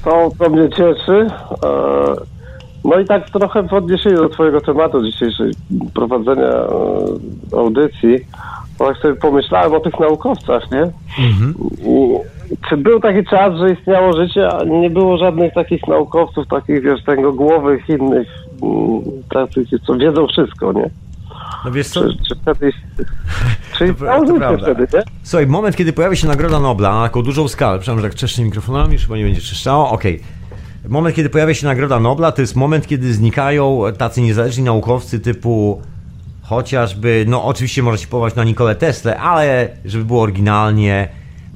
To, 0.03 0.31
to 0.39 0.49
mnie 0.49 0.69
cieszy. 0.69 1.27
E, 1.63 2.39
no 2.85 2.99
i 2.99 3.05
tak 3.05 3.29
trochę 3.29 3.63
w 3.63 3.73
odniesieniu 3.73 4.17
do 4.17 4.29
twojego 4.29 4.61
tematu 4.61 5.03
dzisiejszej 5.05 5.51
prowadzenia 5.93 6.47
e, 6.47 6.67
audycji, 7.57 8.25
bo 8.79 8.87
tak 8.87 8.97
sobie 8.97 9.15
pomyślałem 9.15 9.73
o 9.73 9.79
tych 9.79 9.99
naukowcach, 9.99 10.71
nie? 10.71 10.91
I 11.85 12.15
czy 12.69 12.77
był 12.77 12.99
taki 12.99 13.25
czas, 13.25 13.53
że 13.57 13.73
istniało 13.73 14.13
życie, 14.21 14.49
a 14.49 14.63
nie 14.63 14.89
było 14.89 15.17
żadnych 15.17 15.53
takich 15.53 15.87
naukowców, 15.87 16.47
takich 16.47 16.83
wiesz, 16.83 16.99
głowych 17.35 17.89
innych, 17.89 18.27
mm, 18.63 19.01
takich, 19.33 19.67
co 19.87 19.95
wiedzą 19.95 20.27
wszystko, 20.27 20.73
nie? 20.73 20.89
No 21.65 21.71
wiesz 21.71 21.87
co? 21.87 22.01
Czy, 22.01 22.17
czy 22.29 22.35
wtedy, 22.41 22.71
czy 23.77 23.93
To- 23.93 24.25
to 24.25 24.33
prawda. 24.33 24.57
wtedy, 24.65 24.87
nie? 24.93 25.03
Słuchaj, 25.23 25.47
moment, 25.47 25.75
kiedy 25.75 25.93
pojawia 25.93 26.15
się 26.15 26.27
Nagroda 26.27 26.59
Nobla 26.59 26.95
na 26.95 27.03
taką 27.03 27.21
dużą 27.21 27.47
skalę, 27.47 27.79
przepraszam, 27.79 28.01
że 28.01 28.09
tak 28.09 28.17
trzeszczę 28.17 28.41
mikrofonami, 28.43 28.93
już 28.93 29.01
chyba 29.03 29.17
nie 29.17 29.23
będzie 29.23 29.41
trzeszczało, 29.41 29.89
okej. 29.91 30.19
Moment, 30.89 31.15
kiedy 31.15 31.29
pojawia 31.29 31.53
się 31.53 31.67
Nagroda 31.67 31.99
Nobla, 31.99 32.31
to 32.31 32.41
jest 32.41 32.55
moment, 32.55 32.87
kiedy 32.87 33.13
znikają 33.13 33.81
tacy 33.97 34.21
niezależni 34.21 34.63
naukowcy 34.63 35.19
typu 35.19 35.81
chociażby, 36.43 37.25
no 37.27 37.43
oczywiście 37.45 37.83
można 37.83 37.97
się 37.97 38.07
powołać 38.07 38.35
na 38.35 38.43
Nikolę 38.43 38.75
Tesla, 38.75 39.15
ale 39.15 39.69
żeby 39.85 40.05
było 40.05 40.21
oryginalnie, 40.21 41.07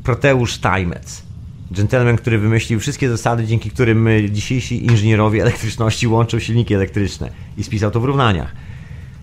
Proteusz 0.04 0.54
Steinmetz. 0.54 1.24
Gentleman, 1.72 2.18
który 2.18 2.38
wymyślił 2.38 2.80
wszystkie 2.80 3.10
zasady, 3.10 3.46
dzięki 3.46 3.70
którym 3.70 4.08
dzisiejsi 4.30 4.86
inżynierowie 4.86 5.42
elektryczności 5.42 6.08
łączą 6.08 6.40
silniki 6.40 6.74
elektryczne 6.74 7.30
i 7.58 7.64
spisał 7.64 7.92
to 7.92 8.00
w 8.00 8.04
równaniach. 8.04 8.52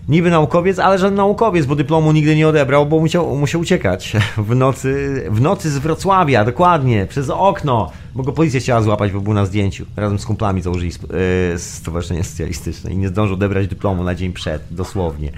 Niby 0.07 0.29
naukowiec, 0.29 0.79
ale 0.79 0.97
żaden 0.97 1.15
naukowiec, 1.15 1.65
bo 1.65 1.75
dyplomu 1.75 2.11
nigdy 2.11 2.35
nie 2.35 2.47
odebrał, 2.47 2.85
bo 2.85 2.99
musiał, 2.99 3.35
musiał 3.35 3.61
uciekać 3.61 4.13
w 4.37 4.55
nocy, 4.55 5.23
w 5.31 5.41
nocy 5.41 5.71
z 5.71 5.77
Wrocławia, 5.77 6.45
dokładnie, 6.45 7.05
przez 7.05 7.29
okno, 7.29 7.91
bo 8.15 8.23
go 8.23 8.31
policja 8.31 8.59
chciała 8.59 8.81
złapać, 8.81 9.11
bo 9.11 9.21
był 9.21 9.33
na 9.33 9.45
zdjęciu. 9.45 9.85
Razem 9.95 10.19
z 10.19 10.25
kumplami 10.25 10.61
założyli 10.61 10.91
sp- 10.97 11.07
yy, 11.51 11.59
Stowarzyszenie 11.59 12.23
Socjalistyczne 12.23 12.91
i 12.91 12.97
nie 12.97 13.07
zdążył 13.09 13.33
odebrać 13.33 13.67
dyplomu 13.67 14.03
na 14.03 14.15
dzień 14.15 14.33
przed, 14.33 14.61
dosłownie. 14.71 15.31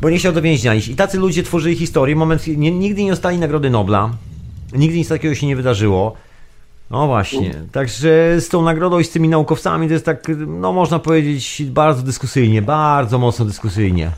Bo 0.00 0.10
nie 0.10 0.18
chciał 0.18 0.32
do 0.32 0.42
więzienia 0.42 0.74
iść. 0.74 0.88
I 0.88 0.96
tacy 0.96 1.18
ludzie 1.18 1.42
tworzyli 1.42 1.76
historię. 1.76 2.16
Moment, 2.16 2.46
nie, 2.46 2.70
nigdy 2.70 3.04
nie 3.04 3.10
dostali 3.10 3.38
Nagrody 3.38 3.70
Nobla. 3.70 4.10
Nigdy 4.72 4.96
nic 4.98 5.08
takiego 5.08 5.34
się 5.34 5.46
nie 5.46 5.56
wydarzyło. 5.56 6.14
No 6.90 7.06
właśnie. 7.06 7.54
Także 7.72 8.40
z 8.40 8.48
tą 8.48 8.62
nagrodą 8.62 8.98
i 8.98 9.04
z 9.04 9.10
tymi 9.10 9.28
naukowcami 9.28 9.86
to 9.86 9.92
jest 9.92 10.04
tak, 10.06 10.26
no 10.46 10.72
można 10.72 10.98
powiedzieć, 10.98 11.62
bardzo 11.70 12.02
dyskusyjnie. 12.02 12.62
Bardzo 12.62 13.18
mocno 13.18 13.44
dyskusyjnie. 13.44 14.10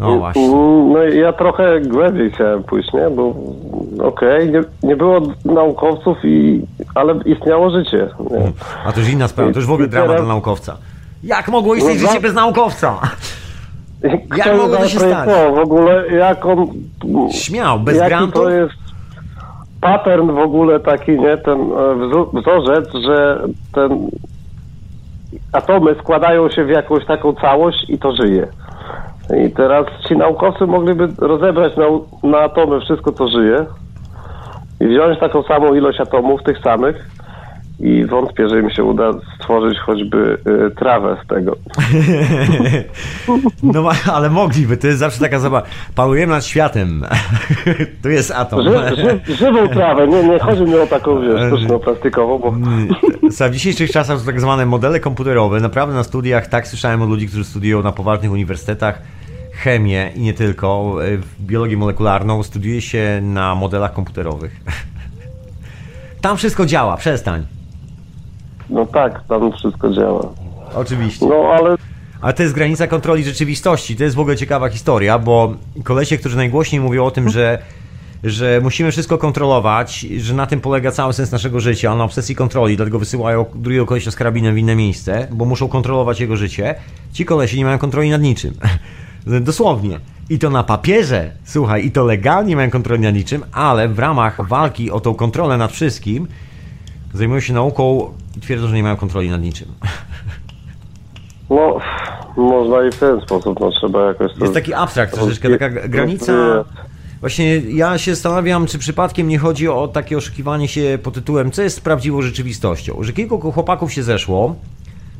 No 0.00 0.18
właśnie. 0.18 0.42
Mm, 0.44 0.92
No 0.92 1.04
i 1.04 1.18
ja 1.18 1.32
trochę 1.32 1.80
głębiej 1.80 2.30
chciałem 2.30 2.62
pójść, 2.62 2.92
nie? 2.92 3.10
Bo 3.10 3.34
okej, 4.04 4.50
nie, 4.52 4.60
nie 4.82 4.96
było 4.96 5.20
naukowców, 5.44 6.16
i, 6.24 6.62
ale 6.94 7.14
istniało 7.24 7.70
życie. 7.70 8.08
Nie? 8.30 8.52
A 8.86 8.92
to 8.92 9.00
już 9.00 9.08
inna 9.08 9.28
sprawa. 9.28 9.52
To 9.52 9.58
już 9.58 9.66
w 9.66 9.72
ogóle 9.72 9.86
I 9.86 9.90
dramat 9.90 10.08
teraz- 10.10 10.22
dla 10.24 10.34
naukowca. 10.34 10.76
Jak 11.24 11.48
mogło 11.48 11.74
istnieć 11.74 12.02
No, 12.02 12.08
życie 12.08 12.20
bez 12.20 12.34
naukowca? 12.34 12.98
Kto 14.28 14.56
mogło 14.56 14.76
to 14.76 14.88
się 14.88 14.98
zaprojektował 14.98 15.54
w 15.54 15.58
ogóle, 15.58 16.08
jak 16.08 16.46
on... 16.46 16.66
Śmiał, 17.32 17.80
bez 17.80 17.96
jaki 17.96 18.08
grantów? 18.08 18.34
to 18.34 18.50
jest 18.50 18.74
pattern 19.80 20.30
w 20.34 20.38
ogóle 20.38 20.80
taki, 20.80 21.20
nie? 21.20 21.36
Ten 21.36 21.60
e, 21.60 22.40
wzorzec, 22.40 22.88
że 23.04 23.42
ten 23.72 24.10
atomy 25.52 25.94
składają 25.94 26.50
się 26.50 26.64
w 26.64 26.68
jakąś 26.68 27.06
taką 27.06 27.34
całość 27.34 27.90
i 27.90 27.98
to 27.98 28.16
żyje. 28.16 28.46
I 29.46 29.50
teraz 29.50 29.86
ci 30.08 30.16
naukowcy 30.16 30.66
mogliby 30.66 31.08
rozebrać 31.18 31.72
na, 31.76 31.84
na 32.28 32.38
atomy 32.38 32.80
wszystko, 32.80 33.12
co 33.12 33.28
żyje 33.28 33.66
i 34.80 34.86
wziąć 34.86 35.20
taką 35.20 35.42
samą 35.42 35.74
ilość 35.74 36.00
atomów, 36.00 36.42
tych 36.42 36.58
samych 36.58 37.15
i 37.80 38.04
wątpię, 38.04 38.48
że 38.48 38.60
im 38.60 38.70
się 38.70 38.84
uda 38.84 39.12
stworzyć 39.36 39.78
choćby 39.78 40.38
y, 40.68 40.70
trawę 40.70 41.16
z 41.24 41.28
tego. 41.28 41.56
No 43.62 43.90
ale 44.12 44.30
mogliby, 44.30 44.76
to 44.76 44.86
jest 44.86 44.98
zawsze 44.98 45.20
taka 45.20 45.38
zabawa. 45.38 45.66
Panujemy 45.94 46.32
nad 46.32 46.44
światem. 46.44 47.04
Tu 48.02 48.08
jest 48.08 48.30
atom. 48.30 48.62
Ży, 48.62 48.96
ży, 48.96 49.34
żywą 49.34 49.68
trawę, 49.68 50.08
nie, 50.08 50.22
nie 50.22 50.38
chodzi 50.38 50.62
mi 50.62 50.74
o 50.74 50.86
taką, 50.86 51.20
wiesz, 51.20 51.40
sztuczną, 51.46 51.78
plastikową, 51.78 52.38
bo... 52.38 52.54
W 53.48 53.50
dzisiejszych 53.50 53.90
czasach 53.90 54.18
są 54.18 54.26
tak 54.26 54.40
zwane 54.40 54.66
modele 54.66 55.00
komputerowe. 55.00 55.60
Naprawdę 55.60 55.94
na 55.94 56.04
studiach, 56.04 56.46
tak 56.46 56.68
słyszałem 56.68 57.02
od 57.02 57.08
ludzi, 57.08 57.28
którzy 57.28 57.44
studiują 57.44 57.82
na 57.82 57.92
poważnych 57.92 58.32
uniwersytetach 58.32 59.02
chemię 59.52 60.12
i 60.14 60.20
nie 60.20 60.34
tylko, 60.34 60.96
biologię 61.40 61.76
molekularną, 61.76 62.42
studiuje 62.42 62.80
się 62.80 63.20
na 63.22 63.54
modelach 63.54 63.92
komputerowych. 63.92 64.60
Tam 66.20 66.36
wszystko 66.36 66.66
działa, 66.66 66.96
przestań. 66.96 67.55
No 68.70 68.86
tak, 68.86 69.24
tam 69.28 69.52
wszystko 69.52 69.90
działa. 69.90 70.28
Oczywiście. 70.74 71.26
No 71.26 71.34
ale 71.34 71.76
Ale 72.20 72.32
to 72.32 72.42
jest 72.42 72.54
granica 72.54 72.86
kontroli 72.86 73.24
rzeczywistości. 73.24 73.96
To 73.96 74.04
jest 74.04 74.16
w 74.16 74.20
ogóle 74.20 74.36
ciekawa 74.36 74.68
historia, 74.68 75.18
bo 75.18 75.54
kolesie, 75.84 76.18
którzy 76.18 76.36
najgłośniej 76.36 76.80
mówią 76.80 77.04
o 77.04 77.10
tym, 77.10 77.28
że, 77.28 77.58
że 78.24 78.60
musimy 78.62 78.92
wszystko 78.92 79.18
kontrolować, 79.18 80.00
że 80.00 80.34
na 80.34 80.46
tym 80.46 80.60
polega 80.60 80.90
cały 80.90 81.12
sens 81.12 81.32
naszego 81.32 81.60
życia, 81.60 81.94
na 81.94 82.04
obsesji 82.04 82.34
kontroli, 82.34 82.76
dlatego 82.76 82.98
wysyłają 82.98 83.44
drugiego 83.54 83.86
kolesia 83.86 84.10
z 84.10 84.16
karabinem 84.16 84.54
w 84.54 84.58
inne 84.58 84.76
miejsce, 84.76 85.28
bo 85.30 85.44
muszą 85.44 85.68
kontrolować 85.68 86.20
jego 86.20 86.36
życie. 86.36 86.74
Ci 87.12 87.24
kolesi 87.24 87.58
nie 87.58 87.64
mają 87.64 87.78
kontroli 87.78 88.10
nad 88.10 88.22
niczym. 88.22 88.54
Dosłownie. 89.40 90.00
I 90.30 90.38
to 90.38 90.50
na 90.50 90.62
papierze, 90.62 91.30
słuchaj, 91.44 91.86
i 91.86 91.90
to 91.90 92.04
legalnie 92.04 92.56
mają 92.56 92.70
kontroli 92.70 93.02
nad 93.02 93.14
niczym, 93.14 93.44
ale 93.52 93.88
w 93.88 93.98
ramach 93.98 94.48
walki 94.48 94.90
o 94.90 95.00
tą 95.00 95.14
kontrolę 95.14 95.56
nad 95.56 95.72
wszystkim 95.72 96.26
zajmują 97.14 97.40
się 97.40 97.52
nauką 97.52 98.12
i 98.36 98.40
twierdzą, 98.40 98.68
że 98.68 98.74
nie 98.74 98.82
mają 98.82 98.96
kontroli 98.96 99.30
nad 99.30 99.42
niczym. 99.42 99.68
no, 101.50 101.78
można 102.36 102.86
i 102.86 102.90
w 102.90 102.96
ten 102.96 103.20
sposób, 103.20 103.60
no 103.60 103.70
trzeba 103.70 104.06
jakoś 104.06 104.32
to... 104.34 104.40
Jest 104.40 104.54
taki 104.54 104.74
abstrakt 104.74 105.14
troszeczkę, 105.14 105.58
taka 105.58 105.88
granica. 105.88 106.32
Właśnie 107.20 107.56
ja 107.56 107.98
się 107.98 108.14
zastanawiam, 108.14 108.66
czy 108.66 108.78
przypadkiem 108.78 109.28
nie 109.28 109.38
chodzi 109.38 109.68
o 109.68 109.88
takie 109.88 110.16
oszukiwanie 110.16 110.68
się 110.68 110.98
pod 111.02 111.14
tytułem, 111.14 111.50
co 111.50 111.62
jest 111.62 111.80
prawdziwą 111.80 112.22
rzeczywistością. 112.22 113.02
Że 113.02 113.12
kilku 113.12 113.52
chłopaków 113.52 113.92
się 113.92 114.02
zeszło 114.02 114.56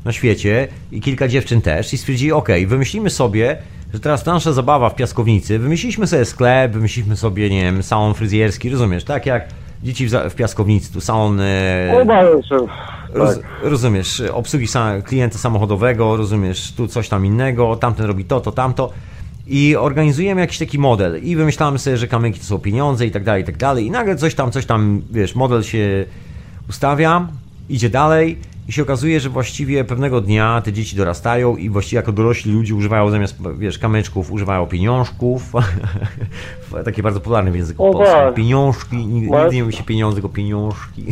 na 0.05 0.12
świecie 0.12 0.68
i 0.93 1.01
kilka 1.01 1.28
dziewczyn 1.28 1.61
też 1.61 1.93
i 1.93 1.99
stwierdzili, 1.99 2.32
ok, 2.32 2.49
wymyślimy 2.66 3.11
sobie, 3.11 3.59
że 3.95 4.01
teraz 4.01 4.26
nasza 4.26 4.53
zabawa 4.53 4.91
w 4.91 4.95
piaskownicy, 4.95 5.59
wymyśliliśmy 5.59 6.07
sobie 6.07 6.24
sklep, 6.24 6.72
wymyśliliśmy 6.72 7.16
sobie, 7.16 7.51
nie 7.51 7.62
wiem, 7.62 7.82
salon 7.82 8.14
fryzjerski, 8.14 8.70
rozumiesz, 8.70 9.05
tak 9.05 9.26
jak 9.26 9.49
dzieci 9.82 10.06
w, 10.06 10.12
w 10.30 10.34
piaskownicy, 10.34 10.92
tu 10.92 11.00
salon... 11.00 11.40
E, 11.40 12.00
Obawiam 12.02 12.42
się, 12.42 12.56
Roz, 13.14 13.36
tak. 13.36 13.46
Rozumiesz, 13.62 14.22
obsługi 14.32 14.66
sa, 14.66 15.02
klienta 15.02 15.38
samochodowego, 15.38 16.16
rozumiesz, 16.16 16.72
tu 16.72 16.88
coś 16.88 17.08
tam 17.08 17.26
innego, 17.26 17.76
tamten 17.76 18.06
robi 18.06 18.24
to, 18.24 18.40
to, 18.40 18.52
tamto. 18.52 18.92
I 19.46 19.76
organizujemy 19.76 20.40
jakiś 20.40 20.58
taki 20.58 20.78
model 20.78 21.22
i 21.22 21.36
wymyślamy 21.36 21.78
sobie, 21.78 21.96
że 21.96 22.06
kamyki 22.06 22.40
to 22.40 22.46
są 22.46 22.58
pieniądze 22.58 23.06
i 23.06 23.10
tak 23.10 23.24
dalej, 23.24 23.42
i 23.42 23.46
tak 23.46 23.56
dalej. 23.56 23.86
I 23.86 23.90
nagle 23.90 24.16
coś 24.16 24.34
tam, 24.34 24.50
coś 24.50 24.66
tam, 24.66 25.02
wiesz, 25.10 25.34
model 25.34 25.62
się 25.62 26.04
ustawia, 26.68 27.28
idzie 27.68 27.90
dalej 27.90 28.38
i 28.68 28.72
się 28.72 28.82
okazuje, 28.82 29.20
że 29.20 29.28
właściwie 29.28 29.84
pewnego 29.84 30.20
dnia 30.20 30.62
te 30.64 30.72
dzieci 30.72 30.96
dorastają 30.96 31.56
i 31.56 31.70
właściwie 31.70 31.96
jako 31.96 32.12
dorośli 32.12 32.52
ludzie 32.52 32.74
używają 32.74 33.10
zamiast, 33.10 33.36
wiesz, 33.58 33.78
kamyczków, 33.78 34.32
używają 34.32 34.66
pieniążków. 34.66 35.52
Takie 36.84 37.02
bardzo 37.02 37.20
popularne 37.20 37.50
w 37.50 37.56
języku 37.56 37.86
O 37.86 37.92
polskim. 37.92 38.16
tak. 38.18 38.34
Pieniążki, 38.34 38.96
nigdy, 38.96 39.36
nigdy 39.36 39.54
nie 39.56 39.62
mówi 39.64 39.76
się 39.76 39.84
pieniądze, 39.84 40.14
tylko 40.14 40.28
pieniążki. 40.28 41.04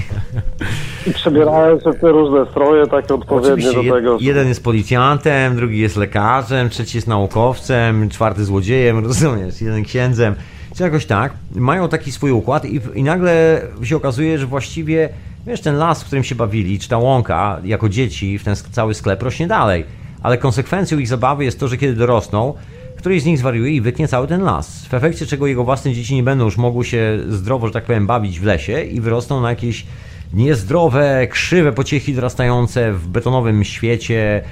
I 1.07 1.13
przebierają 1.13 1.81
się 1.81 1.93
te 2.01 2.09
różne 2.13 2.51
stroje, 2.51 2.87
takie 2.87 3.15
odpowiednie 3.15 3.53
Oczywiście, 3.53 3.89
do 3.91 3.95
tego. 3.95 4.19
jeden 4.21 4.49
jest 4.49 4.65
policjantem, 4.65 5.57
drugi 5.57 5.79
jest 5.79 5.97
lekarzem, 5.97 6.69
trzeci 6.71 6.97
jest 6.99 7.07
naukowcem, 7.09 8.09
czwarty 8.09 8.45
złodziejem, 8.45 8.99
rozumiesz, 9.07 9.61
jeden 9.61 9.85
księdzem, 9.85 10.35
czy 10.77 10.83
jakoś 10.83 11.07
tak. 11.07 11.33
Mają 11.55 11.89
taki 11.89 12.13
swój 12.13 12.31
układ 12.31 12.65
i, 12.65 12.81
i 12.95 13.03
nagle 13.03 13.63
się 13.83 13.97
okazuje, 13.97 14.39
że 14.39 14.47
właściwie, 14.47 15.09
wiesz, 15.47 15.61
ten 15.61 15.77
las, 15.77 16.03
w 16.03 16.07
którym 16.07 16.25
się 16.25 16.35
bawili, 16.35 16.79
czy 16.79 16.89
ta 16.89 16.99
łąka, 16.99 17.61
jako 17.65 17.89
dzieci, 17.89 18.39
w 18.39 18.45
ten 18.45 18.57
cały 18.57 18.95
sklep 18.95 19.23
rośnie 19.23 19.47
dalej. 19.47 19.85
Ale 20.23 20.39
konsekwencją 20.39 20.99
ich 20.99 21.09
zabawy 21.09 21.45
jest 21.45 21.61
to, 21.61 21.69
że 21.69 21.77
kiedy 21.77 21.95
dorosną, 21.95 22.55
któryś 22.97 23.23
z 23.23 23.25
nich 23.27 23.39
zwariuje 23.39 23.73
i 23.73 23.81
wytnie 23.81 24.09
cały 24.09 24.27
ten 24.27 24.43
las. 24.43 24.87
W 24.87 24.95
efekcie 24.95 25.27
czego 25.27 25.47
jego 25.47 25.65
własne 25.65 25.93
dzieci 25.93 26.15
nie 26.15 26.23
będą 26.23 26.45
już 26.45 26.57
mogły 26.57 26.85
się 26.85 27.19
zdrowo, 27.29 27.67
że 27.67 27.73
tak 27.73 27.85
powiem, 27.85 28.07
bawić 28.07 28.41
w 28.41 28.45
lesie 28.45 28.83
i 28.83 29.01
wyrosną 29.01 29.41
na 29.41 29.51
jakieś 29.51 29.87
niezdrowe, 30.33 31.27
krzywe 31.31 31.73
pociechy 31.73 32.13
dorastające 32.13 32.93
w 32.93 33.09
betonowym 33.09 33.65
świecie, 33.65 34.43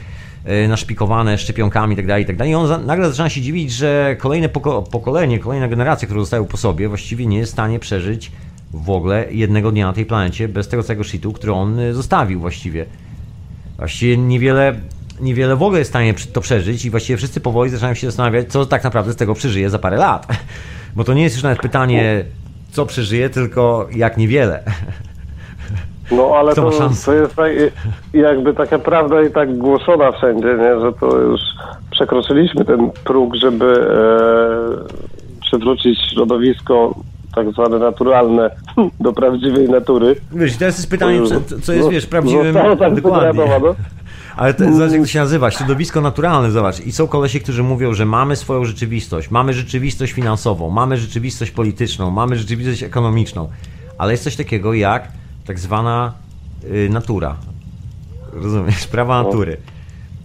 yy, 0.47 0.69
naszpikowane 0.69 1.39
szczepionkami 1.39 1.97
itd. 1.97 2.21
itd. 2.21 2.49
I 2.49 2.55
on 2.55 2.67
za, 2.67 2.79
nagle 2.79 3.09
zaczyna 3.09 3.29
się 3.29 3.41
dziwić, 3.41 3.73
że 3.73 4.17
kolejne 4.19 4.49
poko- 4.49 4.91
pokolenie, 4.91 5.39
kolejna 5.39 5.69
generacja, 5.69 6.07
które 6.07 6.21
zostają 6.21 6.45
po 6.45 6.57
sobie, 6.57 6.89
właściwie 6.89 7.27
nie 7.27 7.39
jest 7.39 7.53
w 7.53 7.55
stanie 7.55 7.79
przeżyć 7.79 8.33
w 8.73 8.91
ogóle 8.91 9.27
jednego 9.31 9.73
dnia 9.73 9.87
na 9.87 9.93
tej 9.93 10.07
planecie 10.07 10.49
bez 10.49 10.69
tego 10.69 10.83
całego 10.83 11.05
shitu, 11.05 11.33
który 11.33 11.53
on 11.53 11.79
y, 11.79 11.95
zostawił 11.95 12.41
właściwie. 12.41 12.87
Właściwie 13.79 14.17
niewiele, 14.17 14.75
niewiele 15.21 15.57
w 15.57 15.63
ogóle 15.63 15.79
jest 15.79 15.91
w 15.91 15.93
stanie 15.93 16.15
to 16.33 16.41
przeżyć 16.41 16.85
i 16.85 16.91
właściwie 16.91 17.17
wszyscy 17.17 17.41
powoli 17.41 17.71
zaczynają 17.71 17.95
się 17.95 18.07
zastanawiać, 18.07 18.49
co 18.49 18.67
tak 18.67 18.85
naprawdę 18.85 19.13
z 19.13 19.17
tego 19.17 19.35
przeżyje 19.35 19.71
za 19.71 19.79
parę 19.79 19.97
lat. 19.97 20.27
Bo 20.97 21.05
to 21.05 21.15
nie 21.15 21.23
jest 21.23 21.37
już 21.37 21.43
nawet 21.43 21.59
pytanie, 21.59 22.25
co 22.71 22.87
przeżyje, 22.87 23.31
tylko 23.31 23.89
jak 23.95 24.17
niewiele. 24.17 24.63
No 26.11 26.35
ale 26.37 26.55
to, 26.55 26.71
to 27.05 27.15
jest 27.15 27.37
tak, 27.37 27.53
jakby 28.13 28.55
taka 28.55 28.79
prawda 28.79 29.23
i 29.23 29.31
tak 29.31 29.59
głoszona 29.59 30.13
wszędzie, 30.13 30.47
nie? 30.47 30.81
że 30.81 30.93
to 31.01 31.19
już 31.19 31.41
przekroczyliśmy 31.91 32.65
ten 32.65 32.91
próg, 33.05 33.35
żeby 33.35 33.65
e, 33.65 35.41
przywrócić 35.41 35.99
środowisko 36.13 36.95
tak 37.35 37.53
zwane 37.53 37.79
naturalne 37.79 38.51
do 39.01 39.13
prawdziwej 39.13 39.69
natury. 39.69 40.17
Wiesz, 40.33 40.57
teraz 40.57 40.77
jest 40.77 40.91
pytanie, 40.91 41.21
co, 41.63 41.73
jest, 41.73 41.85
No, 41.85 41.91
wiesz, 41.91 42.07
prawdziwym... 42.07 42.53
Zostało 42.53 42.77
tak 42.87 42.95
Dokładnie. 42.95 43.33
wygradowane. 43.33 43.75
Ale 44.37 44.55
to, 44.55 44.73
zobacz, 44.73 44.93
jak 44.93 45.01
to 45.01 45.07
się 45.07 45.19
nazywa, 45.19 45.51
środowisko 45.51 46.01
naturalne, 46.01 46.51
zobacz. 46.51 46.81
I 46.81 46.93
są 46.93 47.09
kolesie, 47.09 47.41
którzy 47.41 47.63
mówią, 47.63 47.95
że 47.95 48.07
mamy 48.07 48.37
swoją 48.37 48.65
rzeczywistość, 48.65 49.31
mamy 49.31 49.53
rzeczywistość 49.53 50.13
finansową, 50.13 50.71
mamy 50.71 50.97
rzeczywistość 50.97 51.51
polityczną, 51.51 52.11
mamy 52.11 52.37
rzeczywistość 52.37 52.83
ekonomiczną, 52.83 53.49
ale 53.99 54.13
jest 54.13 54.25
coś 54.25 54.37
takiego 54.37 54.75
jak 54.75 55.09
tak 55.47 55.59
zwana 55.59 56.13
y, 56.65 56.89
natura. 56.91 57.37
Rozumiesz? 58.33 58.87
Prawa 58.87 59.23
natury. 59.23 59.57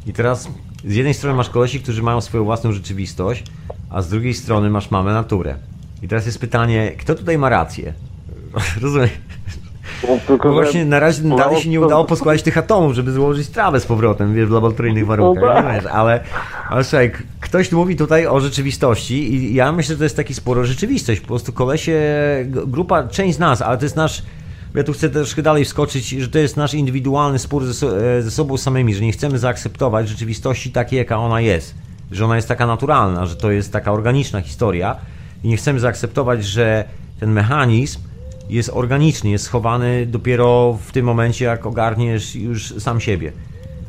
I 0.06 0.14
teraz 0.14 0.50
z 0.86 0.96
jednej 0.96 1.14
strony 1.14 1.38
masz 1.38 1.50
kolesi, 1.50 1.80
którzy 1.80 2.04
mają 2.04 2.22
swoją 2.22 2.44
własną 2.44 2.72
rzeczywistość, 2.72 3.44
a 3.90 4.02
z 4.02 4.10
drugiej 4.10 4.34
strony 4.34 4.70
masz 4.70 4.92
mamy 4.92 5.14
naturę. 5.14 5.56
I 6.02 6.08
teraz 6.08 6.26
jest 6.26 6.40
pytanie, 6.40 6.92
kto 7.00 7.16
tutaj 7.16 7.38
ma 7.38 7.50
rację? 7.50 7.94
Rozumiesz? 8.82 9.12
No, 10.04 10.18
tylko, 10.28 10.54
właśnie 10.54 10.86
na 10.86 11.00
razie 11.00 11.24
mało 11.24 11.42
dalej 11.42 11.62
się 11.62 11.70
nie 11.70 11.82
udało 11.82 12.06
poskładać 12.06 12.44
tych 12.44 12.58
atomów, 12.58 12.94
żeby 12.94 13.12
złożyć 13.12 13.48
trawę 13.50 13.80
z 13.80 13.86
powrotem, 13.86 14.36
wiesz, 14.36 14.48
w 14.48 14.52
laboratoryjnych 14.52 15.06
warunkach, 15.06 15.64
No 15.64 15.72
nie 15.72 15.76
wiesz, 15.76 15.86
ale, 15.86 16.20
ale 16.70 16.84
słuchaj, 16.84 17.12
ktoś 17.40 17.72
mówi 17.72 17.96
tutaj 17.96 18.28
o 18.28 18.40
rzeczywistości 18.40 19.34
i 19.34 19.54
ja 19.54 19.72
myślę, 19.72 19.96
że 19.96 19.98
to 19.98 20.04
jest 20.04 20.16
taki 20.16 20.34
sporo 20.34 20.66
rzeczywistość, 20.66 21.22
po 21.22 21.28
prostu 21.28 21.54
kolesie, 21.54 22.02
grupa, 22.46 23.08
część 23.08 23.36
z 23.36 23.40
nas, 23.40 23.62
ale 23.62 23.78
to 23.78 23.86
jest 23.86 23.96
nasz, 23.96 24.24
ja 24.76 24.84
tu 24.84 24.94
chcę 24.94 25.10
troszkę 25.10 25.42
dalej 25.42 25.66
wskoczyć, 25.66 26.10
że 26.10 26.28
to 26.28 26.40
jest 26.40 26.58
nasz 26.58 26.74
indywidualny 26.74 27.40
spór 27.40 27.66
ze, 27.66 27.74
so- 27.74 28.02
e, 28.02 28.22
ze 28.22 28.32
sobą 28.32 28.58
samymi, 28.58 28.96
że 28.96 29.02
nie 29.02 29.12
chcemy 29.12 29.40
zaakceptować 29.40 30.10
rzeczywistości 30.10 30.72
takiej, 30.72 30.98
jaka 30.98 31.18
ona 31.18 31.42
jest, 31.42 31.76
że 32.12 32.26
ona 32.26 32.36
jest 32.36 32.48
taka 32.48 32.68
naturalna, 32.68 33.26
że 33.26 33.36
to 33.36 33.52
jest 33.52 33.72
taka 33.74 33.92
organiczna 33.92 34.42
historia 34.42 34.96
i 35.48 35.50
nie 35.50 35.58
chcemy 35.58 35.80
zaakceptować, 35.80 36.46
że 36.46 36.84
ten 37.20 37.32
mechanizm 37.32 38.00
jest 38.50 38.70
organiczny, 38.74 39.30
jest 39.30 39.46
schowany 39.46 40.06
dopiero 40.06 40.78
w 40.88 40.92
tym 40.92 41.06
momencie, 41.06 41.46
jak 41.46 41.66
ogarniesz 41.66 42.36
już 42.36 42.74
sam 42.80 43.00
siebie. 43.00 43.32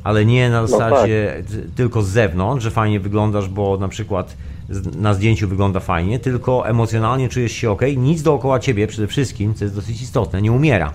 Ale 0.04 0.24
nie 0.24 0.50
na 0.50 0.66
zasadzie 0.66 1.42
t- 1.50 1.56
tylko 1.76 2.02
z 2.02 2.08
zewnątrz, 2.08 2.64
że 2.64 2.70
fajnie 2.70 3.00
wyglądasz, 3.00 3.48
bo 3.48 3.76
na 3.76 3.88
przykład 3.88 4.36
na 4.96 5.14
zdjęciu 5.14 5.48
wygląda 5.48 5.80
fajnie, 5.80 6.18
tylko 6.18 6.68
emocjonalnie 6.68 7.28
czujesz 7.28 7.52
się 7.52 7.70
ok. 7.70 7.82
Nic 7.96 8.22
dookoła 8.22 8.60
ciebie 8.60 8.86
przede 8.86 9.06
wszystkim, 9.06 9.54
co 9.54 9.64
jest 9.64 9.74
dosyć 9.74 10.02
istotne, 10.02 10.42
nie 10.42 10.52
umiera. 10.52 10.92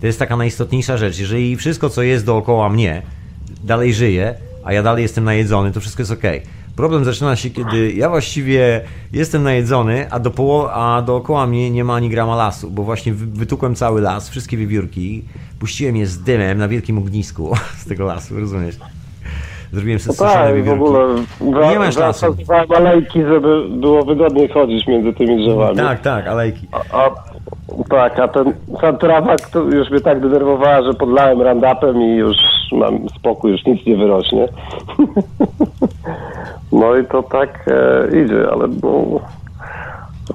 To 0.00 0.06
jest 0.06 0.18
taka 0.18 0.36
najistotniejsza 0.36 0.96
rzecz. 0.96 1.18
Jeżeli 1.18 1.56
wszystko, 1.56 1.90
co 1.90 2.02
jest 2.02 2.24
dookoła 2.24 2.68
mnie, 2.68 3.02
dalej 3.64 3.94
żyje, 3.94 4.34
a 4.64 4.72
ja 4.72 4.82
dalej 4.82 5.02
jestem 5.02 5.24
najedzony, 5.24 5.72
to 5.72 5.80
wszystko 5.80 6.02
jest 6.02 6.12
ok. 6.12 6.22
Problem 6.80 7.04
zaczyna 7.04 7.36
się, 7.36 7.50
kiedy 7.50 7.92
ja 7.92 8.08
właściwie 8.08 8.80
jestem 9.12 9.42
najedzony, 9.42 10.06
a, 10.10 10.18
do 10.20 10.30
poło- 10.30 10.68
a 10.72 11.02
dookoła 11.02 11.46
mnie 11.46 11.70
nie 11.70 11.84
ma 11.84 11.94
ani 11.94 12.08
grama 12.10 12.36
lasu, 12.36 12.70
bo 12.70 12.82
właśnie 12.82 13.12
wy- 13.12 13.26
wytukłem 13.26 13.74
cały 13.74 14.00
las, 14.00 14.28
wszystkie 14.30 14.56
wiewiórki, 14.56 15.24
puściłem 15.58 15.96
je 15.96 16.06
z 16.06 16.22
dymem 16.22 16.58
na 16.58 16.68
wielkim 16.68 16.98
ognisku 16.98 17.52
z 17.84 17.88
tego 17.88 18.04
lasu, 18.04 18.40
rozumiesz? 18.40 18.76
Zrobiłem 19.72 19.98
sobie 19.98 20.16
No 20.20 20.26
tak, 20.34 20.64
w 20.64 20.68
ogóle 20.70 21.70
Nie 21.70 21.78
masz 21.78 21.96
lasu. 21.96 22.20
zaasfaltowałem 22.20 22.72
alejki, 22.86 23.20
żeby 23.22 23.68
było 23.68 24.04
wygodniej 24.04 24.48
chodzić 24.48 24.86
między 24.86 25.12
tymi 25.12 25.44
drzewami. 25.46 25.76
Tak, 25.76 26.00
tak, 26.00 26.26
alejki. 26.26 26.66
A, 26.92 27.10
tak, 27.90 28.18
a 28.18 28.28
ten, 28.28 28.52
ta 28.80 28.92
trawa 28.92 29.36
to 29.52 29.60
już 29.60 29.90
mnie 29.90 30.00
tak 30.00 30.20
denerwowała, 30.20 30.82
że 30.82 30.94
podlałem 30.94 31.42
randapem 31.42 32.02
i 32.02 32.16
już 32.16 32.36
mam 32.72 33.08
spokój, 33.18 33.52
już 33.52 33.64
nic 33.64 33.86
nie 33.86 33.96
wyrośnie. 33.96 34.48
no 36.72 36.96
i 36.96 37.06
to 37.06 37.22
tak 37.22 37.68
e, 37.68 38.24
idzie, 38.24 38.48
ale 38.52 38.68
no... 38.82 39.20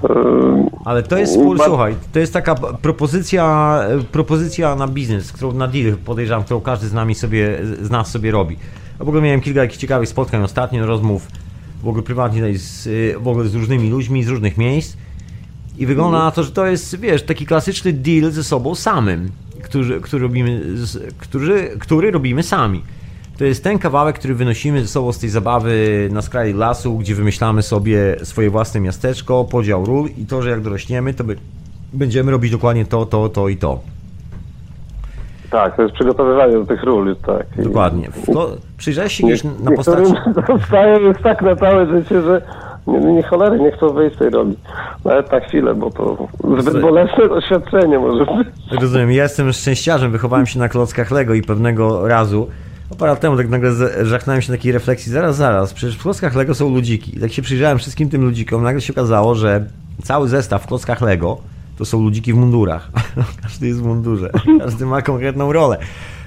E, 0.04 0.66
Ale 0.84 1.02
to 1.02 1.18
jest 1.18 1.32
spór, 1.34 1.58
Ba- 1.58 1.64
słuchaj, 1.64 1.94
to 2.12 2.18
jest 2.18 2.32
taka 2.32 2.54
propozycja, 2.82 3.78
e, 3.88 4.02
propozycja 4.02 4.74
na 4.74 4.88
biznes, 4.88 5.32
którą 5.32 5.52
na 5.52 5.68
deal 5.68 5.96
podejrzewam, 6.04 6.44
którą 6.44 6.60
każdy 6.60 6.88
z 6.88 6.92
nami 6.92 7.14
sobie, 7.14 7.58
z 7.82 7.90
nas 7.90 8.10
sobie 8.10 8.30
robi. 8.30 8.56
Ja 8.98 9.04
w 9.04 9.08
ogóle 9.08 9.22
miałem 9.22 9.40
kilka 9.40 9.60
jakichś 9.60 9.78
ciekawych 9.78 10.08
spotkań 10.08 10.42
ostatnio, 10.42 10.86
rozmów 10.86 11.28
w 11.82 11.88
ogóle 11.88 12.02
prywatnie 12.02 12.58
z, 12.58 12.86
y, 12.86 13.14
w 13.20 13.28
ogóle 13.28 13.48
z 13.48 13.54
różnymi 13.54 13.90
ludźmi 13.90 14.24
z 14.24 14.28
różnych 14.28 14.56
miejsc 14.58 14.96
i 15.78 15.86
wygląda 15.86 16.18
na 16.18 16.30
to, 16.30 16.42
że 16.42 16.50
to 16.52 16.66
jest, 16.66 17.00
wiesz, 17.00 17.22
taki 17.22 17.46
klasyczny 17.46 17.92
deal 17.92 18.30
ze 18.30 18.44
sobą 18.44 18.74
samym, 18.74 19.30
który, 19.62 20.00
który, 20.00 20.22
robimy, 20.22 20.62
który, 21.18 21.76
który 21.78 22.10
robimy 22.10 22.42
sami. 22.42 22.82
To 23.38 23.44
jest 23.44 23.64
ten 23.64 23.78
kawałek, 23.78 24.18
który 24.18 24.34
wynosimy 24.34 24.82
ze 24.82 24.88
sobą 24.88 25.12
z 25.12 25.18
tej 25.18 25.30
zabawy 25.30 26.08
na 26.12 26.22
skraju 26.22 26.56
lasu, 26.58 26.98
gdzie 26.98 27.14
wymyślamy 27.14 27.62
sobie 27.62 28.16
swoje 28.22 28.50
własne 28.50 28.80
miasteczko, 28.80 29.44
podział 29.44 29.84
ról 29.84 30.08
i 30.18 30.26
to, 30.26 30.42
że 30.42 30.50
jak 30.50 30.60
dorośniemy, 30.60 31.14
to 31.14 31.24
by, 31.24 31.36
będziemy 31.92 32.30
robić 32.30 32.52
dokładnie 32.52 32.84
to, 32.84 33.06
to, 33.06 33.28
to 33.28 33.48
i 33.48 33.56
to. 33.56 33.78
tak, 35.50 35.76
to 35.76 35.82
jest 35.82 35.94
przygotowywanie 35.94 36.52
do 36.52 36.66
tych 36.66 36.82
ról, 36.82 37.16
tak. 37.26 37.46
I- 37.58 37.62
Dokładnie. 37.62 38.08
To, 38.32 38.56
przyjrzałeś 38.78 39.12
się 39.12 39.26
gdzieś 39.26 39.44
na 39.44 39.70
postaci... 39.76 40.12
zostaje 40.58 40.98
już 40.98 41.16
tak 41.22 41.42
na 41.42 41.56
całe 41.56 41.86
życie, 41.86 42.22
że 42.22 42.42
nie, 42.86 42.98
nie 42.98 43.22
cholery 43.22 43.58
nie 43.58 43.72
chcą 43.72 43.88
wyjść 43.88 44.16
z 44.16 44.18
tej 44.18 44.30
roli. 44.30 44.56
Nawet 45.04 45.32
na 45.32 45.40
chwilę, 45.40 45.74
bo 45.74 45.90
to 45.90 46.28
zbyt 46.58 46.80
bolesne 46.80 47.28
doświadczenie 47.28 47.98
może 47.98 48.26
być. 48.26 48.48
Rozumiem, 48.80 49.12
ja 49.12 49.22
jestem 49.22 49.52
szczęściarzem, 49.52 50.12
wychowałem 50.12 50.46
się 50.46 50.58
na 50.58 50.68
klockach 50.68 51.10
Lego 51.10 51.34
i 51.34 51.42
pewnego 51.42 52.08
razu, 52.08 52.48
o 52.90 52.94
parę 52.94 53.12
lat 53.12 53.20
temu 53.20 53.36
tak 53.36 53.48
nagle 53.48 53.72
żachnąłem 54.06 54.42
się 54.42 54.52
takiej 54.52 54.72
refleksji, 54.72 55.12
zaraz, 55.12 55.36
zaraz, 55.36 55.72
przecież 55.72 55.96
w 55.96 56.02
klockach 56.02 56.34
Lego 56.34 56.54
są 56.54 56.74
ludziki. 56.74 57.16
I 57.16 57.20
tak 57.20 57.32
się 57.32 57.42
przyjrzałem 57.42 57.78
wszystkim 57.78 58.08
tym 58.08 58.22
ludzikom, 58.22 58.62
nagle 58.62 58.80
się 58.80 58.92
okazało, 58.92 59.34
że 59.34 59.66
cały 60.04 60.28
zestaw 60.28 60.62
w 60.62 60.66
klockach 60.66 61.00
Lego 61.00 61.38
to 61.78 61.84
są 61.84 62.02
ludziki 62.02 62.32
w 62.32 62.36
mundurach. 62.36 62.90
Każdy 63.42 63.66
jest 63.66 63.80
w 63.80 63.84
mundurze, 63.84 64.30
każdy 64.58 64.86
ma 64.86 65.02
konkretną 65.02 65.52
rolę. 65.52 65.78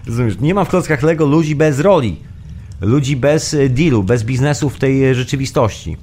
Rozumiesz, 0.07 0.39
nie 0.39 0.53
ma 0.53 0.63
w 0.63 0.69
klockach 0.69 1.03
Lego 1.03 1.25
ludzi 1.25 1.55
bez 1.55 1.79
roli, 1.79 2.17
ludzi 2.81 3.15
bez 3.15 3.53
e, 3.53 3.69
dealu, 3.69 4.03
bez 4.03 4.23
biznesu 4.23 4.69
w 4.69 4.79
tej 4.79 5.09
e, 5.09 5.15
rzeczywistości. 5.15 5.97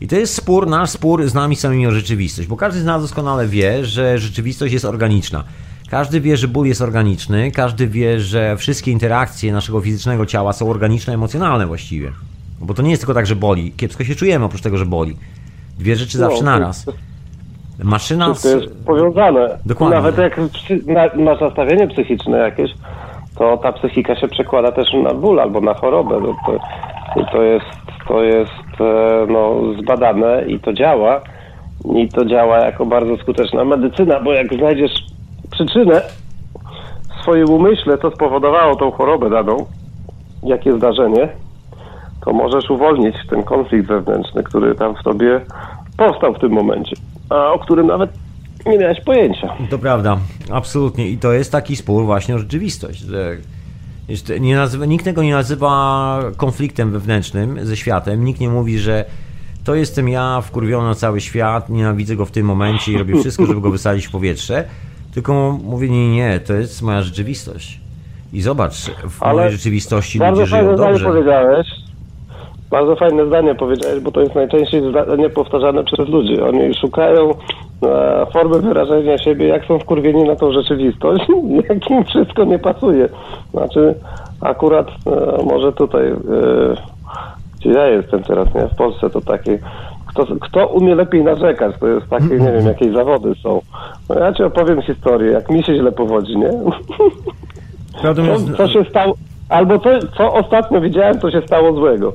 I 0.00 0.08
to 0.08 0.16
jest 0.16 0.34
spór, 0.34 0.66
nasz 0.66 0.90
spór 0.90 1.28
z 1.28 1.34
nami 1.34 1.56
samymi 1.56 1.86
o 1.86 1.90
rzeczywistość, 1.90 2.48
bo 2.48 2.56
każdy 2.56 2.80
z 2.80 2.84
nas 2.84 3.02
doskonale 3.02 3.48
wie, 3.48 3.86
że 3.86 4.18
rzeczywistość 4.18 4.72
jest 4.72 4.84
organiczna. 4.84 5.44
Każdy 5.90 6.20
wie, 6.20 6.36
że 6.36 6.48
ból 6.48 6.66
jest 6.66 6.82
organiczny, 6.82 7.50
każdy 7.50 7.86
wie, 7.86 8.20
że 8.20 8.56
wszystkie 8.56 8.90
interakcje 8.90 9.52
naszego 9.52 9.80
fizycznego 9.80 10.26
ciała 10.26 10.52
są 10.52 10.70
organiczne, 10.70 11.14
emocjonalne 11.14 11.66
właściwie. 11.66 12.12
Bo 12.60 12.74
to 12.74 12.82
nie 12.82 12.90
jest 12.90 13.02
tylko 13.02 13.14
tak, 13.14 13.26
że 13.26 13.36
boli. 13.36 13.72
Kiepsko 13.72 14.04
się 14.04 14.14
czujemy 14.14 14.44
oprócz 14.44 14.62
tego, 14.62 14.76
że 14.76 14.86
boli. 14.86 15.16
Dwie 15.78 15.96
rzeczy 15.96 16.18
zawsze 16.18 16.44
No, 16.44 16.50
naraz. 16.50 16.86
Maszyna... 17.84 18.34
Wszystko 18.34 18.60
jest 18.60 18.84
powiązane. 18.86 19.58
Dokładnie. 19.66 19.96
Nawet 19.96 20.18
jak 20.18 20.40
na, 20.86 21.24
masz 21.24 21.40
nastawienie 21.40 21.86
psychiczne 21.88 22.38
jakieś, 22.38 22.70
to 23.38 23.56
ta 23.56 23.72
psychika 23.72 24.16
się 24.16 24.28
przekłada 24.28 24.72
też 24.72 24.86
na 25.04 25.14
ból 25.14 25.40
albo 25.40 25.60
na 25.60 25.74
chorobę. 25.74 26.20
No 26.20 26.36
to, 26.46 26.58
to 27.32 27.42
jest, 27.42 27.66
to 28.08 28.22
jest 28.22 28.80
e, 28.80 29.26
no, 29.28 29.60
zbadane 29.82 30.44
i 30.46 30.60
to 30.60 30.72
działa. 30.72 31.20
I 31.94 32.08
to 32.08 32.24
działa 32.24 32.58
jako 32.58 32.86
bardzo 32.86 33.16
skuteczna 33.16 33.64
medycyna, 33.64 34.20
bo 34.20 34.32
jak 34.32 34.54
znajdziesz 34.54 34.92
przyczynę 35.50 36.02
w 37.08 37.22
swoim 37.22 37.50
umyśle, 37.50 37.98
co 37.98 38.10
spowodowało 38.10 38.76
tą 38.76 38.90
chorobę 38.90 39.30
daną, 39.30 39.66
jakie 40.42 40.76
zdarzenie, 40.76 41.28
to 42.24 42.32
możesz 42.32 42.70
uwolnić 42.70 43.16
ten 43.30 43.42
konflikt 43.42 43.88
wewnętrzny, 43.88 44.42
który 44.42 44.74
tam 44.74 44.94
w 44.96 45.02
tobie 45.02 45.40
powstał 45.96 46.34
w 46.34 46.38
tym 46.38 46.52
momencie, 46.52 46.96
a 47.30 47.52
o 47.52 47.58
którym 47.58 47.86
nawet 47.86 48.10
nie 48.66 48.78
miałeś 48.78 49.00
pojęcia. 49.00 49.54
To 49.70 49.78
prawda, 49.78 50.18
absolutnie. 50.52 51.08
I 51.08 51.18
to 51.18 51.32
jest 51.32 51.52
taki 51.52 51.76
spór 51.76 52.04
właśnie 52.04 52.34
o 52.34 52.38
rzeczywistość. 52.38 53.00
Że 53.00 53.36
nie 54.40 54.56
nazywa, 54.56 54.86
nikt 54.86 55.04
tego 55.04 55.22
nie 55.22 55.32
nazywa 55.32 56.20
konfliktem 56.36 56.90
wewnętrznym 56.90 57.66
ze 57.66 57.76
światem. 57.76 58.24
Nikt 58.24 58.40
nie 58.40 58.48
mówi, 58.48 58.78
że 58.78 59.04
to 59.64 59.74
jestem 59.74 60.08
ja 60.08 60.40
wkurwiony 60.40 60.88
na 60.88 60.94
cały 60.94 61.20
świat, 61.20 61.68
nienawidzę 61.68 62.16
go 62.16 62.24
w 62.24 62.30
tym 62.30 62.46
momencie 62.46 62.92
i 62.92 62.98
robię 62.98 63.20
wszystko, 63.20 63.46
żeby 63.46 63.60
go 63.60 63.70
wysadzić 63.70 64.06
w 64.06 64.10
powietrze. 64.10 64.64
Tylko 65.14 65.58
mówię, 65.64 65.88
nie, 65.88 66.14
nie, 66.14 66.40
to 66.40 66.52
jest 66.54 66.82
moja 66.82 67.02
rzeczywistość. 67.02 67.80
I 68.32 68.40
zobacz, 68.40 68.74
w 69.08 69.22
Ale 69.22 69.34
mojej 69.34 69.52
rzeczywistości 69.52 70.18
Bardzo 70.18 70.40
ludzie 70.40 70.50
fajne 70.50 70.64
żyją 70.66 70.76
zdanie 70.76 70.92
dobrze. 70.92 71.06
powiedziałeś. 71.06 71.66
Bardzo 72.70 72.96
fajne 72.96 73.26
zdanie 73.26 73.54
powiedziałeś, 73.54 74.00
bo 74.00 74.10
to 74.12 74.20
jest 74.20 74.34
najczęściej 74.34 74.90
zdanie 74.90 75.30
powtarzane 75.30 75.84
przez 75.84 76.08
ludzi. 76.08 76.40
Oni 76.40 76.74
szukają 76.74 77.30
e, 77.82 78.26
formy 78.32 78.60
wyrażenia 78.60 79.18
siebie, 79.18 79.46
jak 79.46 79.64
są 79.64 79.78
wkurwieni 79.78 80.24
na 80.24 80.36
tą 80.36 80.52
rzeczywistość, 80.52 81.24
jak 81.68 81.90
im 81.90 82.04
wszystko 82.04 82.44
nie 82.44 82.58
pasuje. 82.58 83.08
Znaczy, 83.50 83.94
akurat 84.40 84.88
e, 84.88 85.42
może 85.44 85.72
tutaj, 85.72 86.06
e, 86.08 86.16
gdzie 87.60 87.70
ja 87.70 87.86
jestem 87.86 88.22
teraz, 88.22 88.54
nie? 88.54 88.68
W 88.68 88.76
Polsce 88.76 89.10
to 89.10 89.20
takie, 89.20 89.58
kto, 90.08 90.26
kto 90.40 90.66
umie 90.66 90.94
lepiej 90.94 91.24
narzekać, 91.24 91.76
to 91.80 91.88
jest 91.88 92.08
takie, 92.08 92.38
nie 92.38 92.52
wiem, 92.52 92.66
jakie 92.66 92.92
zawody 92.92 93.34
są. 93.42 93.60
No 94.08 94.18
ja 94.18 94.32
ci 94.32 94.42
opowiem 94.42 94.82
historię, 94.82 95.30
jak 95.30 95.50
mi 95.50 95.62
się 95.64 95.74
źle 95.74 95.92
powodzi, 95.92 96.36
nie? 96.36 96.50
Prawdą 98.00 98.22
Co, 98.26 98.56
co 98.56 98.68
się 98.68 98.84
stało, 98.90 99.14
albo 99.48 99.78
co, 99.78 99.90
co 100.16 100.34
ostatnio 100.34 100.80
widziałem, 100.80 101.20
co 101.20 101.30
się 101.30 101.42
stało 101.46 101.72
złego. 101.72 102.12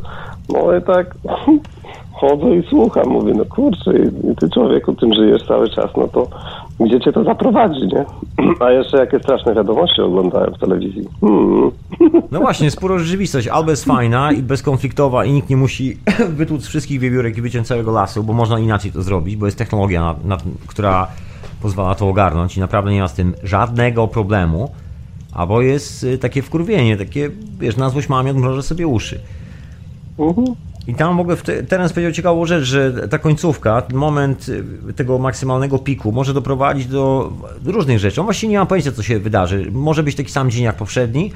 No 0.50 0.76
i 0.78 0.82
tak 0.82 1.16
chodzę 2.20 2.56
i 2.56 2.64
słucham, 2.70 3.08
mówię, 3.08 3.34
no 3.38 3.46
kurczę, 3.46 3.91
i 4.32 4.36
ty 4.36 4.50
człowieku 4.50 4.94
tym 4.94 5.14
żyjesz 5.14 5.44
cały 5.44 5.70
czas, 5.70 5.91
no 5.98 6.08
to 6.08 6.28
gdzie 6.84 6.99
cię 6.99 7.11
to 7.11 7.23
zaprowadzi, 7.23 7.81
nie? 7.88 8.05
A 8.65 8.71
jeszcze 8.71 8.97
jakie 8.97 9.19
straszne 9.19 9.55
wiadomości 9.55 10.01
oglądałem 10.01 10.53
w 10.53 10.59
telewizji. 10.59 11.07
Hmm. 11.21 11.71
No 12.31 12.39
właśnie, 12.39 12.71
sporo 12.71 12.99
rzeczywistość. 12.99 13.47
Albo 13.47 13.71
jest 13.71 13.86
fajna 13.86 14.31
i 14.31 14.41
bezkonfliktowa 14.41 15.25
i 15.25 15.34
nikt 15.34 15.49
nie 15.49 15.57
musi 15.57 15.97
wytłuc 16.39 16.67
wszystkich 16.67 16.99
wiewiórek 16.99 17.38
i 17.38 17.41
wyciąć 17.41 17.67
całego 17.67 17.91
lasu, 17.91 18.23
bo 18.23 18.34
można 18.34 18.59
inaczej 18.59 18.91
to 18.91 19.01
zrobić, 19.01 19.36
bo 19.36 19.45
jest 19.45 19.57
technologia, 19.57 20.01
na, 20.01 20.15
na, 20.25 20.38
która 20.67 21.07
pozwala 21.61 21.95
to 21.95 22.09
ogarnąć 22.09 22.57
i 22.57 22.59
naprawdę 22.59 22.91
nie 22.91 23.01
ma 23.01 23.07
z 23.07 23.13
tym 23.13 23.34
żadnego 23.43 24.07
problemu. 24.07 24.69
Albo 25.34 25.61
jest 25.61 26.03
y, 26.03 26.17
takie 26.17 26.41
wkurwienie, 26.41 26.97
takie, 26.97 27.29
wiesz, 27.59 27.77
na 27.77 27.89
złość 27.89 28.09
mamie 28.09 28.31
odmrożę 28.31 28.63
sobie 28.63 28.88
uszy. 28.88 29.19
Mhm. 30.19 30.47
I 30.88 30.95
tam 30.95 31.36
w 31.36 31.67
teraz 31.67 31.93
powiedział 31.93 32.11
ciekawą 32.11 32.45
rzecz, 32.45 32.63
że 32.63 33.07
ta 33.07 33.17
końcówka, 33.17 33.81
ten 33.81 33.97
moment 33.97 34.49
y, 34.89 34.93
tego 34.93 35.17
maksymalnego 35.17 35.79
piku 35.79 36.11
może 36.11 36.34
doprowadzić 36.34 36.88
do 36.88 37.34
różnych 37.65 37.99
rzeczy. 37.99 38.21
On 38.21 38.27
właściwie 38.27 38.51
nie 38.51 38.59
ma 38.59 38.65
pojęcia, 38.65 38.91
co 38.91 39.03
się 39.03 39.19
wydarzy. 39.19 39.71
Może 39.71 40.03
być 40.03 40.15
taki 40.15 40.31
sam 40.31 40.51
dzień 40.51 40.63
jak 40.63 40.75
poprzedni, 40.75 41.31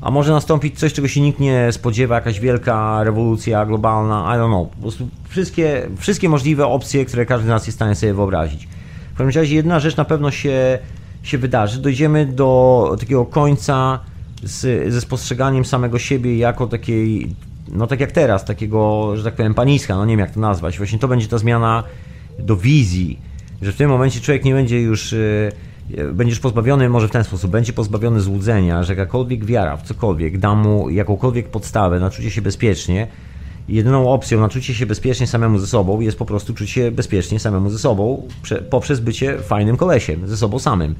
a 0.00 0.10
może 0.10 0.32
nastąpić 0.32 0.78
coś, 0.78 0.92
czego 0.92 1.08
się 1.08 1.20
nikt 1.20 1.40
nie 1.40 1.72
spodziewa, 1.72 2.14
jakaś 2.14 2.40
wielka 2.40 3.04
rewolucja 3.04 3.66
globalna, 3.66 4.36
I 4.36 4.38
don't 4.38 4.48
know. 4.48 4.68
Po 4.68 4.82
prostu 4.82 5.08
wszystkie, 5.28 5.88
wszystkie 5.96 6.28
możliwe 6.28 6.66
opcje, 6.66 7.04
które 7.04 7.26
każdy 7.26 7.46
z 7.46 7.48
nas 7.48 7.66
jest 7.66 7.76
w 7.76 7.78
stanie 7.78 7.94
sobie 7.94 8.14
wyobrazić. 8.14 8.68
W 9.14 9.16
każdym 9.16 9.42
razie 9.42 9.54
jedna 9.54 9.80
rzecz 9.80 9.96
na 9.96 10.04
pewno 10.04 10.30
się, 10.30 10.78
się 11.22 11.38
wydarzy. 11.38 11.80
Dojdziemy 11.80 12.26
do 12.26 12.96
takiego 13.00 13.26
końca 13.26 14.00
z, 14.42 14.92
ze 14.92 15.00
spostrzeganiem 15.00 15.64
samego 15.64 15.98
siebie 15.98 16.36
jako 16.36 16.66
takiej, 16.66 17.34
no 17.70 17.86
tak 17.86 18.00
jak 18.00 18.12
teraz, 18.12 18.44
takiego, 18.44 19.12
że 19.16 19.24
tak 19.24 19.34
powiem, 19.34 19.54
paniska, 19.54 19.96
no 19.96 20.04
nie 20.04 20.12
wiem 20.12 20.20
jak 20.20 20.30
to 20.30 20.40
nazwać. 20.40 20.78
Właśnie 20.78 20.98
to 20.98 21.08
będzie 21.08 21.28
ta 21.28 21.38
zmiana 21.38 21.82
do 22.38 22.56
wizji, 22.56 23.18
że 23.62 23.72
w 23.72 23.76
tym 23.76 23.90
momencie 23.90 24.20
człowiek 24.20 24.44
nie 24.44 24.54
będzie 24.54 24.80
już 24.80 25.12
y, 25.12 25.52
będziesz 26.12 26.40
pozbawiony, 26.40 26.88
może 26.88 27.08
w 27.08 27.10
ten 27.10 27.24
sposób, 27.24 27.50
będzie 27.50 27.72
pozbawiony 27.72 28.20
złudzenia, 28.20 28.82
że 28.82 28.92
jakakolwiek 28.92 29.44
wiara 29.44 29.76
w 29.76 29.82
cokolwiek 29.82 30.38
da 30.38 30.54
mu 30.54 30.90
jakąkolwiek 30.90 31.48
podstawę 31.48 32.00
na 32.00 32.10
czucie 32.10 32.30
się 32.30 32.42
bezpiecznie. 32.42 33.06
Jedyną 33.68 34.12
opcją 34.12 34.40
na 34.40 34.48
czucie 34.48 34.74
się 34.74 34.86
bezpiecznie 34.86 35.26
samemu 35.26 35.58
ze 35.58 35.66
sobą 35.66 36.00
jest 36.00 36.18
po 36.18 36.26
prostu 36.26 36.54
czuć 36.54 36.70
się 36.70 36.90
bezpiecznie 36.90 37.40
samemu 37.40 37.70
ze 37.70 37.78
sobą 37.78 38.28
poprzez 38.70 39.00
bycie 39.00 39.38
fajnym 39.38 39.76
kolesiem, 39.76 40.28
ze 40.28 40.36
sobą 40.36 40.58
samym. 40.58 40.94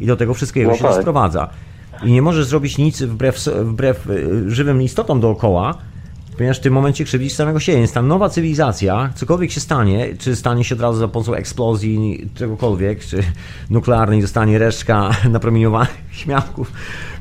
I 0.00 0.06
do 0.06 0.16
tego 0.16 0.34
wszystkiego 0.34 0.70
no 0.70 0.76
się 0.76 0.84
tak. 0.84 1.00
sprowadza. 1.00 1.50
I 2.02 2.12
nie 2.12 2.22
możesz 2.22 2.46
zrobić 2.46 2.78
nic 2.78 3.02
wbrew, 3.02 3.44
wbrew 3.64 4.10
y, 4.10 4.50
żywym 4.50 4.82
istotom 4.82 5.20
dookoła, 5.20 5.78
Ponieważ 6.36 6.58
w 6.58 6.60
tym 6.60 6.74
momencie 6.74 7.04
krzywdzisz 7.04 7.32
samego 7.32 7.60
siebie. 7.60 7.78
Więc 7.78 7.92
ta 7.92 8.02
nowa 8.02 8.28
cywilizacja, 8.28 9.12
cokolwiek 9.14 9.50
się 9.50 9.60
stanie, 9.60 10.16
czy 10.18 10.36
stanie 10.36 10.64
się 10.64 10.74
od 10.74 10.80
razu 10.80 10.98
za 10.98 11.08
pomocą 11.08 11.34
eksplozji 11.34 12.28
czegokolwiek, 12.34 13.04
czy 13.04 13.22
nuklearnej 13.70 14.22
zostanie 14.22 14.58
resztka 14.58 15.10
napromieniowanych 15.30 15.94
śmiałków, 16.10 16.72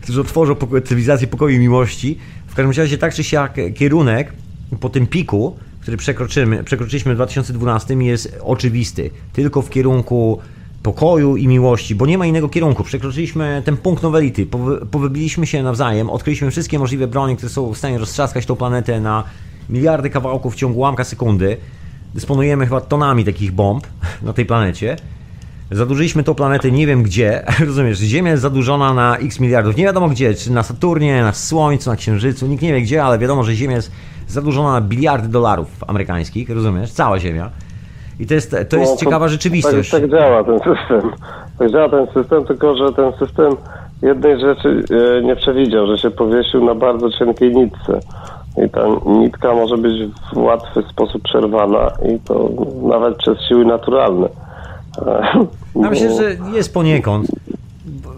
którzy 0.01 0.21
otworzą 0.21 0.55
poko 0.55 0.81
cywilizację 0.81 1.27
pokoju 1.27 1.55
i 1.55 1.59
miłości. 1.59 2.17
W 2.47 2.55
każdym 2.55 2.83
razie 2.83 2.97
tak 2.97 3.13
czy 3.13 3.23
siak 3.23 3.57
kierunek 3.75 4.33
po 4.79 4.89
tym 4.89 5.07
piku, 5.07 5.57
który 5.81 5.97
przekroczymy, 5.97 6.63
przekroczyliśmy 6.63 7.13
w 7.13 7.15
2012 7.15 7.93
jest 7.93 8.37
oczywisty. 8.41 9.09
Tylko 9.33 9.61
w 9.61 9.69
kierunku 9.69 10.39
pokoju 10.83 11.37
i 11.37 11.47
miłości, 11.47 11.95
bo 11.95 12.05
nie 12.05 12.17
ma 12.17 12.25
innego 12.25 12.49
kierunku. 12.49 12.83
Przekroczyliśmy 12.83 13.61
ten 13.65 13.77
punkt 13.77 14.03
nowelity, 14.03 14.45
powybiliśmy 14.91 15.47
się 15.47 15.63
nawzajem, 15.63 16.09
odkryliśmy 16.09 16.51
wszystkie 16.51 16.79
możliwe 16.79 17.07
broni, 17.07 17.35
które 17.35 17.49
są 17.49 17.73
w 17.73 17.77
stanie 17.77 17.97
roztrzaskać 17.97 18.45
tą 18.45 18.55
planetę 18.55 18.99
na 18.99 19.23
miliardy 19.69 20.09
kawałków 20.09 20.53
w 20.53 20.57
ciągu 20.57 20.79
łamka 20.79 21.03
sekundy. 21.03 21.57
Dysponujemy 22.13 22.65
chyba 22.65 22.81
tonami 22.81 23.25
takich 23.25 23.51
bomb 23.51 23.87
na 24.21 24.33
tej 24.33 24.45
planecie. 24.45 24.95
Zadłużyliśmy 25.71 26.23
tą 26.23 26.35
planetę 26.35 26.71
nie 26.71 26.87
wiem 26.87 27.03
gdzie, 27.03 27.45
rozumiesz, 27.67 27.99
Ziemia 27.99 28.31
jest 28.31 28.41
zadłużona 28.41 28.93
na 28.93 29.17
x 29.17 29.39
miliardów, 29.39 29.77
nie 29.77 29.83
wiadomo 29.83 30.09
gdzie, 30.09 30.35
czy 30.35 30.51
na 30.51 30.63
Saturnie, 30.63 31.21
na 31.21 31.33
Słońcu, 31.33 31.89
na 31.89 31.95
Księżycu, 31.95 32.47
nikt 32.47 32.63
nie 32.63 32.73
wie 32.73 32.81
gdzie, 32.81 33.03
ale 33.03 33.19
wiadomo, 33.19 33.43
że 33.43 33.55
Ziemia 33.55 33.75
jest 33.75 33.91
zadłużona 34.27 34.71
na 34.71 34.81
biliardy 34.81 35.27
dolarów 35.27 35.67
amerykańskich, 35.87 36.49
rozumiesz, 36.49 36.91
cała 36.91 37.19
Ziemia. 37.19 37.51
I 38.23 38.27
to 38.27 38.33
jest, 38.33 38.55
to 38.69 38.77
jest 38.77 38.91
no, 38.91 38.97
ciekawa 38.97 39.27
rzeczywistość. 39.27 39.91
Tak, 39.91 40.01
tak 40.01 40.11
działa 40.11 40.43
ten 40.43 40.59
system. 40.59 41.11
Tak 41.59 41.71
działa 41.71 41.89
ten 41.89 42.07
system, 42.13 42.45
tylko 42.45 42.75
że 42.75 42.93
ten 42.93 43.11
system 43.19 43.55
jednej 44.01 44.39
rzeczy 44.39 44.83
e, 45.19 45.21
nie 45.21 45.35
przewidział, 45.35 45.87
że 45.87 45.97
się 45.97 46.11
powiesił 46.11 46.65
na 46.65 46.75
bardzo 46.75 47.09
cienkiej 47.09 47.55
nitce. 47.55 47.99
I 48.65 48.69
ta 48.69 48.81
nitka 49.05 49.53
może 49.53 49.77
być 49.77 50.11
w 50.33 50.37
łatwy 50.37 50.83
sposób 50.91 51.23
przerwana 51.23 51.91
i 52.15 52.19
to 52.19 52.49
nawet 52.89 53.17
przez 53.17 53.37
siły 53.47 53.65
naturalne. 53.65 54.27
Ja 55.75 55.89
myślę, 55.89 56.15
że 56.15 56.35
jest 56.53 56.73
poniekąd. 56.73 57.27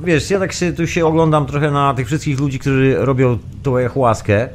Wiesz, 0.03 0.31
ja 0.31 0.39
tak 0.39 0.51
się, 0.51 0.73
tu 0.73 0.87
się 0.87 1.05
oglądam 1.05 1.45
trochę 1.45 1.71
na 1.71 1.93
tych 1.93 2.07
wszystkich 2.07 2.39
ludzi, 2.39 2.59
którzy 2.59 2.95
robią 2.97 3.37
tą 3.63 3.71
łaskę, 3.95 4.49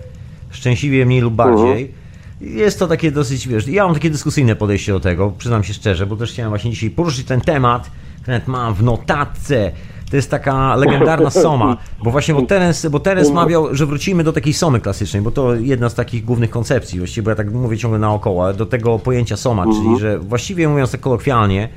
szczęśliwie 0.50 1.06
mniej 1.06 1.20
lub 1.20 1.34
bardziej. 1.34 1.82
Mhm. 1.82 1.99
Jest 2.40 2.78
to 2.78 2.86
takie 2.86 3.12
dosyć, 3.12 3.48
wiesz, 3.48 3.68
ja 3.68 3.84
mam 3.84 3.94
takie 3.94 4.10
dyskusyjne 4.10 4.56
podejście 4.56 4.92
do 4.92 5.00
tego, 5.00 5.32
przyznam 5.38 5.64
się 5.64 5.74
szczerze, 5.74 6.06
bo 6.06 6.16
też 6.16 6.32
chciałem 6.32 6.50
właśnie 6.50 6.70
dzisiaj 6.70 6.90
poruszyć 6.90 7.26
ten 7.26 7.40
temat, 7.40 7.90
który 8.22 8.40
mam 8.46 8.74
w 8.74 8.82
notatce. 8.82 9.72
To 10.10 10.16
jest 10.16 10.30
taka 10.30 10.76
legendarna 10.76 11.30
soma, 11.30 11.76
bo 12.04 12.10
właśnie 12.10 12.34
bo 12.34 12.42
Terence, 12.42 12.90
bo 12.90 13.00
Terence 13.00 13.32
mawiał, 13.32 13.74
że 13.74 13.86
wrócimy 13.86 14.24
do 14.24 14.32
takiej 14.32 14.52
somy 14.52 14.80
klasycznej, 14.80 15.22
bo 15.22 15.30
to 15.30 15.54
jedna 15.54 15.88
z 15.88 15.94
takich 15.94 16.24
głównych 16.24 16.50
koncepcji, 16.50 16.98
właściwie, 16.98 17.22
bo 17.22 17.30
ja 17.30 17.36
tak 17.36 17.52
mówię 17.52 17.78
ciągle 17.78 17.98
naokoło, 17.98 18.52
do 18.52 18.66
tego 18.66 18.98
pojęcia 18.98 19.36
soma, 19.36 19.64
czyli 19.64 19.78
mhm. 19.78 19.98
że 19.98 20.18
właściwie 20.18 20.68
mówiąc 20.68 20.90
tak 20.90 21.00
kolokwialnie, 21.00 21.68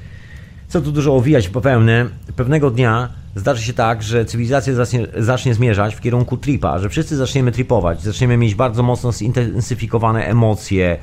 co 0.74 0.82
tu 0.82 0.92
dużo 0.92 1.16
owijać 1.16 1.50
bawełnę, 1.50 2.06
pewnego 2.36 2.72
dnia 2.72 3.10
zdarzy 3.36 3.64
się 3.64 3.74
tak, 3.74 4.04
że 4.04 4.26
cywilizacja 4.26 4.74
zacznie, 4.74 5.08
zacznie 5.18 5.54
zmierzać 5.54 5.96
w 5.96 6.02
kierunku 6.02 6.38
tripa, 6.38 6.80
że 6.80 6.90
wszyscy 6.90 7.16
zaczniemy 7.16 7.52
tripować, 7.52 8.02
zaczniemy 8.02 8.38
mieć 8.38 8.56
bardzo 8.56 8.84
mocno 8.84 9.12
zintensyfikowane 9.14 10.26
emocje. 10.26 10.98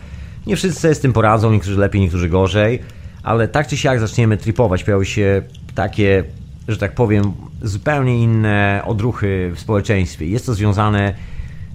Nie 0.47 0.57
wszyscy 0.57 0.81
sobie 0.81 0.95
z 0.95 1.01
tym 1.01 1.13
poradzą, 1.13 1.53
niektórzy 1.53 1.79
lepiej, 1.79 2.01
niektórzy 2.01 2.29
gorzej, 2.29 2.79
ale 3.23 3.49
tak 3.49 3.67
czy 3.67 3.77
siak 3.77 4.01
zaczniemy 4.01 4.37
tripować. 4.37 4.85
Pojawią 4.85 5.05
się 5.05 5.43
takie, 5.75 6.25
że 6.69 6.77
tak 6.77 6.95
powiem, 6.95 7.33
zupełnie 7.63 8.23
inne 8.23 8.83
odruchy 8.87 9.53
w 9.55 9.61
społeczeństwie. 9.61 10.27
Jest 10.27 10.47
to 10.47 10.55
związane 10.55 11.15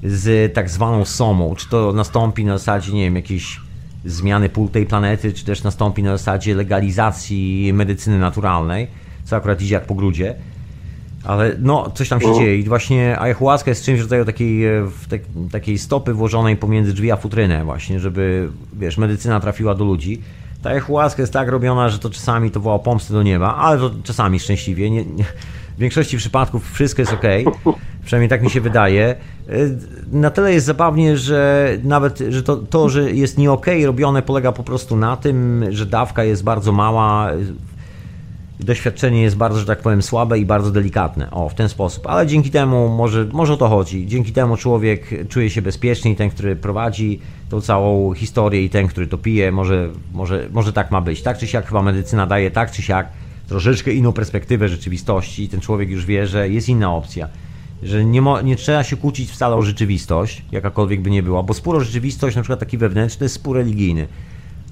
z 0.03 0.53
tak 0.53 0.69
zwaną 0.69 1.05
somą. 1.05 1.55
Czy 1.55 1.69
to 1.69 1.93
nastąpi 1.93 2.45
na 2.45 2.57
zasadzie, 2.57 2.93
nie 2.93 3.03
wiem, 3.03 3.15
jakiejś 3.15 3.64
zmiany 4.05 4.49
pól 4.49 4.69
tej 4.69 4.85
planety, 4.85 5.33
czy 5.33 5.45
też 5.45 5.63
nastąpi 5.63 6.03
na 6.03 6.17
zasadzie 6.17 6.55
legalizacji 6.55 7.71
medycyny 7.73 8.19
naturalnej 8.19 8.87
co 9.25 9.35
akurat 9.35 9.61
idzie 9.61 9.73
jak 9.73 9.85
po 9.85 9.95
grudzie. 9.95 10.35
Ale 11.23 11.55
no, 11.59 11.91
coś 11.91 12.09
tam 12.09 12.21
się 12.21 12.27
mhm. 12.27 12.45
dzieje 12.45 12.59
i 12.59 12.63
właśnie 12.63 13.19
ayahuasca 13.19 13.71
jest 13.71 13.85
czymś 13.85 13.99
w 13.99 14.01
rodzaju 14.01 14.25
takiej, 14.25 14.63
te, 15.09 15.19
takiej 15.51 15.77
stopy 15.77 16.13
włożonej 16.13 16.57
pomiędzy 16.57 16.93
drzwi 16.93 17.11
a 17.11 17.15
futrynę 17.15 17.65
właśnie, 17.65 17.99
żeby, 17.99 18.49
wiesz, 18.73 18.97
medycyna 18.97 19.39
trafiła 19.39 19.75
do 19.75 19.85
ludzi. 19.85 20.21
Ta 20.61 20.69
ayahuasca 20.69 21.21
jest 21.21 21.33
tak 21.33 21.49
robiona, 21.49 21.89
że 21.89 21.99
to 21.99 22.09
czasami 22.09 22.51
to 22.51 22.59
woła 22.59 22.79
pomsty 22.79 23.13
do 23.13 23.23
nieba, 23.23 23.55
ale 23.55 23.79
to 23.79 23.91
czasami 24.03 24.39
szczęśliwie. 24.39 24.89
Nie, 24.89 25.05
nie, 25.05 25.23
w 25.75 25.79
większości 25.79 26.17
przypadków 26.17 26.71
wszystko 26.71 27.01
jest 27.01 27.13
ok, 27.13 27.23
przynajmniej 28.05 28.29
tak 28.29 28.43
mi 28.43 28.49
się 28.49 28.61
wydaje. 28.61 29.05
E, 29.05 29.53
na 30.11 30.29
tyle 30.29 30.53
jest 30.53 30.65
zabawnie, 30.65 31.17
że 31.17 31.69
nawet 31.83 32.19
że 32.29 32.43
to, 32.43 32.57
to, 32.57 32.89
że 32.89 33.11
jest 33.11 33.37
nie 33.37 33.51
ok 33.51 33.65
robione 33.85 34.21
polega 34.21 34.51
po 34.51 34.63
prostu 34.63 34.97
na 34.97 35.17
tym, 35.17 35.65
że 35.69 35.85
dawka 35.85 36.23
jest 36.23 36.43
bardzo 36.43 36.71
mała, 36.71 37.31
doświadczenie 38.59 39.21
jest 39.21 39.37
bardzo, 39.37 39.59
że 39.59 39.65
tak 39.65 39.81
powiem, 39.81 40.01
słabe 40.01 40.39
i 40.39 40.45
bardzo 40.45 40.71
delikatne. 40.71 41.31
O, 41.31 41.49
w 41.49 41.53
ten 41.53 41.69
sposób. 41.69 42.07
Ale 42.07 42.27
dzięki 42.27 42.51
temu, 42.51 42.89
może, 42.89 43.27
może 43.31 43.53
o 43.53 43.57
to 43.57 43.67
chodzi, 43.67 44.07
dzięki 44.07 44.31
temu 44.31 44.57
człowiek 44.57 45.27
czuje 45.29 45.49
się 45.49 45.61
bezpieczny 45.61 46.11
i 46.11 46.15
ten, 46.15 46.29
który 46.29 46.55
prowadzi 46.55 47.19
tą 47.49 47.61
całą 47.61 48.13
historię 48.13 48.63
i 48.63 48.69
ten, 48.69 48.87
który 48.87 49.07
to 49.07 49.17
pije, 49.17 49.51
może, 49.51 49.89
może, 50.13 50.49
może 50.51 50.73
tak 50.73 50.91
ma 50.91 51.01
być. 51.01 51.21
Tak 51.21 51.37
czy 51.37 51.47
siak 51.47 51.67
chyba 51.67 51.81
medycyna 51.81 52.27
daje 52.27 52.51
tak 52.51 52.71
czy 52.71 52.81
siak 52.81 53.07
troszeczkę 53.47 53.93
inną 53.93 54.13
perspektywę 54.13 54.69
rzeczywistości 54.69 55.43
i 55.43 55.49
ten 55.49 55.61
człowiek 55.61 55.89
już 55.89 56.05
wie, 56.05 56.27
że 56.27 56.49
jest 56.49 56.69
inna 56.69 56.93
opcja. 56.95 57.27
Że 57.83 58.05
nie, 58.05 58.21
mo, 58.21 58.41
nie 58.41 58.55
trzeba 58.55 58.83
się 58.83 58.97
kłócić 58.97 59.31
wcale 59.31 59.55
o 59.55 59.61
rzeczywistość, 59.61 60.45
jakakolwiek 60.51 61.01
by 61.01 61.09
nie 61.09 61.23
była, 61.23 61.43
bo 61.43 61.53
spór 61.53 61.75
o 61.75 61.79
rzeczywistość, 61.79 62.35
na 62.35 62.41
przykład 62.41 62.59
taki 62.59 62.77
wewnętrzny, 62.77 63.25
jest 63.25 63.35
spór 63.35 63.55
religijny 63.55 64.07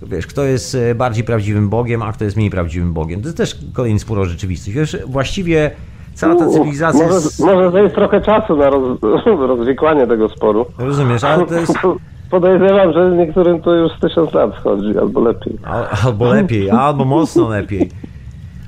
wiesz, 0.08 0.28
kto 0.28 0.44
jest 0.44 0.76
e, 0.76 0.96
bardziej 0.96 1.24
prawdziwym 1.24 1.70
Bogiem, 1.70 2.02
a 2.02 2.14
kto 2.14 2.24
jest 2.24 2.38
mniej 2.38 2.50
prawdziwym 2.50 2.94
Bogiem. 2.94 3.22
To 3.22 3.28
jest 3.28 3.38
też 3.38 3.58
kolejny 3.74 4.00
spór 4.00 4.20
o 4.20 4.26
rzeczywistość. 4.26 4.78
Wiesz, 4.78 4.98
właściwie 5.06 5.72
cała 6.14 6.36
ta 6.36 6.48
cywilizacja... 6.48 7.04
Może, 7.04 7.16
jest... 7.16 7.40
może 7.40 7.72
to 7.72 7.78
jest 7.78 7.96
trochę 7.96 8.22
czasu 8.22 8.56
na 8.56 8.70
roz, 8.70 9.00
rozwikłanie 9.50 10.08
tego 10.08 10.30
sporu. 10.30 10.66
Rozumiesz, 10.78 11.24
ale 11.24 11.46
to 11.46 11.56
jest... 11.56 11.74
Podejrzewam, 12.32 12.94
że 12.94 13.12
niektórym 13.12 13.62
to 13.62 13.76
już 13.76 13.92
tysiąc 14.02 14.34
lat 14.34 14.52
schodzi, 14.60 14.98
albo 14.98 15.22
lepiej. 15.22 15.58
albo 16.06 16.34
lepiej, 16.34 16.70
albo 16.70 17.06
mocno 17.06 17.50
lepiej. 17.50 17.90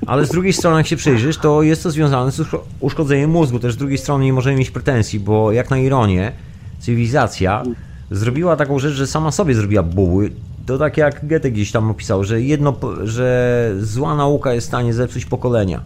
Ale 0.06 0.26
z 0.26 0.28
drugiej 0.28 0.52
strony, 0.52 0.76
jak 0.76 0.86
się 0.86 0.96
przyjrzysz, 0.96 1.38
to 1.38 1.62
jest 1.62 1.82
to 1.82 1.90
związane 1.90 2.32
z 2.32 2.42
uszkodzeniem 2.80 3.30
mózgu. 3.30 3.58
Też 3.58 3.74
z 3.74 3.76
drugiej 3.76 3.98
strony 3.98 4.24
nie 4.24 4.32
możemy 4.32 4.56
mieć 4.56 4.70
pretensji, 4.70 5.20
bo 5.20 5.52
jak 5.52 5.70
na 5.70 5.78
ironię, 5.78 6.32
cywilizacja 6.78 7.62
zrobiła 8.10 8.56
taką 8.56 8.78
rzecz, 8.78 8.94
że 8.94 9.06
sama 9.06 9.30
sobie 9.30 9.54
zrobiła 9.54 9.82
buły, 9.82 10.30
to 10.66 10.78
tak 10.78 10.96
jak 10.96 11.28
Goethe 11.28 11.50
gdzieś 11.50 11.72
tam 11.72 11.90
opisał, 11.90 12.24
że 12.24 12.42
jedno, 12.42 12.76
że 13.02 13.72
zła 13.80 14.16
nauka 14.16 14.54
jest 14.54 14.66
w 14.66 14.68
stanie 14.68 14.94
zepsuć 14.94 15.24
pokolenia. 15.24 15.80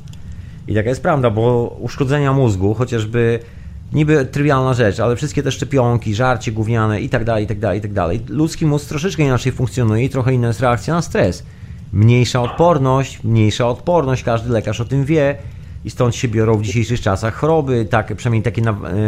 I 0.69 0.75
taka 0.75 0.89
jest 0.89 1.03
prawda, 1.03 1.31
bo 1.31 1.77
uszkodzenia 1.81 2.33
mózgu, 2.33 2.75
chociażby 2.75 3.39
niby 3.93 4.27
trywialna 4.27 4.75
rzecz, 4.75 5.01
ale 5.01 5.17
wszystkie 5.17 5.43
te 5.43 5.53
szczepionki, 5.53 6.15
żarcie 6.15 6.53
gówniane 6.53 7.01
i 7.01 7.09
tak 7.09 7.25
dalej, 7.25 7.45
i 7.45 7.47
tak 7.47 7.59
dalej, 7.59 7.79
i 7.79 7.83
tak 7.83 7.93
dalej. 7.93 8.21
Ludzki 8.29 8.67
mózg 8.67 8.89
troszeczkę 8.89 9.23
inaczej 9.23 9.53
funkcjonuje 9.53 10.05
i 10.05 10.09
trochę 10.09 10.35
inna 10.35 10.49
jest 10.49 10.61
reakcja 10.61 10.95
na 10.95 11.03
stres. 11.03 11.43
Mniejsza 11.93 12.43
odporność, 12.43 13.25
mniejsza 13.25 13.69
odporność, 13.69 14.23
każdy 14.23 14.51
lekarz 14.51 14.81
o 14.81 14.85
tym 14.85 15.05
wie 15.05 15.37
i 15.85 15.91
stąd 15.91 16.17
się 16.17 16.29
biorą 16.29 16.57
w 16.57 16.63
dzisiejszych 16.63 17.01
czasach 17.01 17.35
choroby, 17.35 17.87
tak, 17.91 18.17
przynajmniej 18.17 18.43
takie 18.43 18.63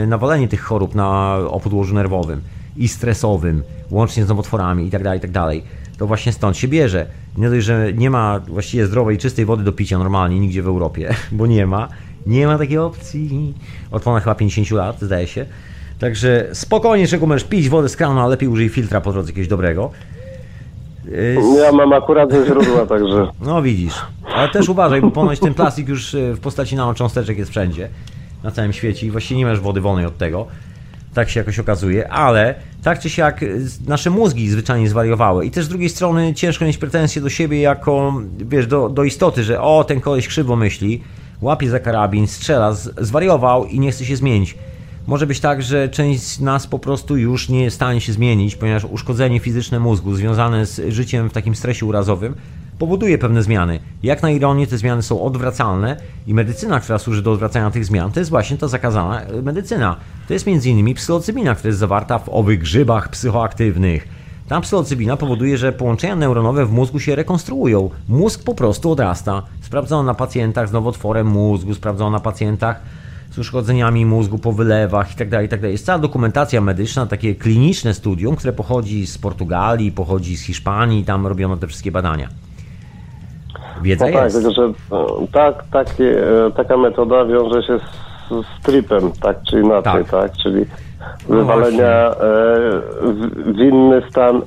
nawalenie 0.06 0.48
tych 0.48 0.62
chorób 0.62 0.94
na 0.94 1.38
opodłożu 1.48 1.94
nerwowym. 1.94 2.40
i 2.76 2.88
stresowym, 2.88 3.62
łącznie 3.90 4.24
z 4.24 4.28
nowotworami 4.28 4.84
itd., 4.84 5.04
tak 5.04 5.14
itd., 5.14 5.32
tak 5.32 5.82
to 5.98 6.06
właśnie 6.06 6.32
stąd 6.32 6.56
się 6.56 6.68
bierze. 6.68 7.06
Nie 7.36 7.50
dość, 7.50 7.66
że 7.66 7.92
nie 7.92 8.10
ma 8.10 8.40
właściwie 8.40 8.86
zdrowej, 8.86 9.18
czystej 9.18 9.44
wody 9.44 9.64
do 9.64 9.72
picia 9.72 9.98
normalnie 9.98 10.40
nigdzie 10.40 10.62
w 10.62 10.66
Europie, 10.66 11.14
bo 11.32 11.46
nie 11.46 11.66
ma. 11.66 11.88
Nie 12.26 12.46
ma 12.46 12.58
takiej 12.58 12.78
opcji. 12.78 13.54
Od 13.90 14.02
ponad 14.02 14.22
chyba 14.22 14.34
50 14.34 14.70
lat, 14.70 15.00
zdaje 15.00 15.26
się. 15.26 15.46
Także 15.98 16.48
spokojnie, 16.52 17.06
czego 17.06 17.26
możesz 17.26 17.44
pić 17.44 17.68
wodę 17.68 17.88
z 17.88 17.96
kranu, 17.96 18.20
a 18.20 18.26
lepiej 18.26 18.48
użyj 18.48 18.68
filtra 18.68 19.00
po 19.00 19.12
drodze 19.12 19.30
jakiegoś 19.30 19.48
dobrego. 19.48 19.90
Ja 21.64 21.72
mam 21.72 21.92
akurat 21.92 22.32
ze 22.32 22.46
źródła, 22.46 22.86
także. 22.86 23.28
No 23.40 23.62
widzisz. 23.62 23.94
Ale 24.34 24.48
też 24.48 24.68
uważaj, 24.68 25.00
bo 25.00 25.10
ponoć 25.10 25.40
ten 25.40 25.54
plastik 25.54 25.88
już 25.88 26.14
e, 26.14 26.34
w 26.34 26.40
postaci 26.40 26.76
nanocząsteczek 26.76 27.38
jest 27.38 27.50
wszędzie. 27.50 27.88
Na 28.44 28.50
całym 28.50 28.72
świecie 28.72 29.06
i 29.06 29.10
właściwie 29.10 29.38
nie 29.38 29.46
masz 29.46 29.60
wody 29.60 29.80
wolnej 29.80 30.06
od 30.06 30.18
tego. 30.18 30.46
Tak 31.14 31.30
się 31.30 31.40
jakoś 31.40 31.58
okazuje, 31.58 32.08
ale 32.08 32.54
tak 32.82 32.98
czy 32.98 33.10
siak 33.10 33.42
e, 33.42 33.46
nasze 33.86 34.10
mózgi 34.10 34.48
zwyczajnie 34.48 34.88
zwariowały. 34.88 35.46
I 35.46 35.50
też 35.50 35.64
z 35.64 35.68
drugiej 35.68 35.88
strony 35.88 36.34
ciężko 36.34 36.64
mieć 36.64 36.78
pretensje 36.78 37.22
do 37.22 37.28
siebie 37.28 37.60
jako, 37.60 38.14
wiesz, 38.38 38.66
do, 38.66 38.88
do 38.88 39.04
istoty, 39.04 39.44
że 39.44 39.60
o, 39.60 39.84
ten 39.84 40.00
koleś 40.00 40.28
krzywo 40.28 40.56
myśli, 40.56 41.02
łapie 41.40 41.70
za 41.70 41.80
karabin, 41.80 42.26
strzela, 42.26 42.72
zwariował 42.98 43.66
i 43.66 43.80
nie 43.80 43.92
chce 43.92 44.04
się 44.04 44.16
zmienić. 44.16 44.54
Może 45.06 45.26
być 45.26 45.40
tak, 45.40 45.62
że 45.62 45.88
część 45.88 46.22
z 46.22 46.40
nas 46.40 46.66
po 46.66 46.78
prostu 46.78 47.16
już 47.16 47.48
nie 47.48 47.62
jest 47.62 47.74
w 47.74 47.78
stanie 47.78 48.00
się 48.00 48.12
zmienić, 48.12 48.56
ponieważ 48.56 48.84
uszkodzenie 48.84 49.40
fizyczne 49.40 49.80
mózgu 49.80 50.14
związane 50.14 50.66
z 50.66 50.80
życiem 50.88 51.30
w 51.30 51.32
takim 51.32 51.54
stresie 51.54 51.86
urazowym 51.86 52.34
powoduje 52.78 53.18
pewne 53.18 53.42
zmiany. 53.42 53.80
Jak 54.02 54.22
na 54.22 54.30
ironię 54.30 54.66
te 54.66 54.78
zmiany 54.78 55.02
są 55.02 55.22
odwracalne 55.22 55.96
i 56.26 56.34
medycyna, 56.34 56.80
która 56.80 56.98
służy 56.98 57.22
do 57.22 57.32
odwracania 57.32 57.70
tych 57.70 57.84
zmian, 57.84 58.12
to 58.12 58.20
jest 58.20 58.30
właśnie 58.30 58.56
ta 58.56 58.68
zakazana 58.68 59.22
e, 59.22 59.42
medycyna. 59.42 59.96
To 60.28 60.34
jest 60.34 60.48
m.in. 60.48 60.94
psylocybina, 60.94 61.54
która 61.54 61.68
jest 61.68 61.78
zawarta 61.78 62.18
w 62.18 62.28
owych 62.28 62.58
grzybach 62.58 63.08
psychoaktywnych. 63.08 64.08
Ta 64.48 64.60
psylocybina 64.60 65.16
powoduje, 65.16 65.58
że 65.58 65.72
połączenia 65.72 66.16
neuronowe 66.16 66.66
w 66.66 66.72
mózgu 66.72 67.00
się 67.00 67.14
rekonstruują. 67.14 67.90
Mózg 68.08 68.44
po 68.44 68.54
prostu 68.54 68.90
odrasta. 68.90 69.42
Sprawdzono 69.60 70.02
na 70.02 70.14
pacjentach 70.14 70.68
z 70.68 70.72
nowotworem 70.72 71.26
mózgu, 71.26 71.74
sprawdzono 71.74 72.10
na 72.10 72.20
pacjentach 72.20 72.80
z 73.32 73.38
uszkodzeniami 73.38 74.06
mózgu 74.06 74.38
po 74.38 74.52
wylewach 74.52 75.10
itd., 75.10 75.30
tak 75.30 75.42
itd. 75.42 75.62
Tak 75.62 75.70
jest 75.70 75.86
cała 75.86 75.98
dokumentacja 75.98 76.60
medyczna, 76.60 77.06
takie 77.06 77.34
kliniczne 77.34 77.94
studium, 77.94 78.36
które 78.36 78.52
pochodzi 78.52 79.06
z 79.06 79.18
Portugalii, 79.18 79.92
pochodzi 79.92 80.36
z 80.36 80.42
Hiszpanii, 80.42 81.04
tam 81.04 81.26
robiono 81.26 81.56
te 81.56 81.66
wszystkie 81.66 81.92
badania. 81.92 82.28
Wiedza 83.82 84.06
no 84.06 84.12
tak, 84.12 84.24
jest. 84.24 84.36
tylko 84.36 84.52
że 84.52 84.62
e, 84.62 85.26
tak, 85.32 85.64
takie, 85.70 86.26
e, 86.46 86.50
taka 86.50 86.76
metoda 86.76 87.24
wiąże 87.24 87.62
się 87.62 87.78
z, 87.78 88.46
z 88.46 88.62
tripem, 88.62 89.12
tak 89.22 89.42
czy 89.42 89.60
inaczej, 89.60 90.04
Tak. 90.04 90.10
tak, 90.10 90.32
czyli 90.42 90.64
No 91.28 91.36
wywalenia 91.36 92.10
e, 92.10 92.14
w, 93.02 93.52
w 93.56 93.58
inny 93.58 94.02
stan 94.10 94.42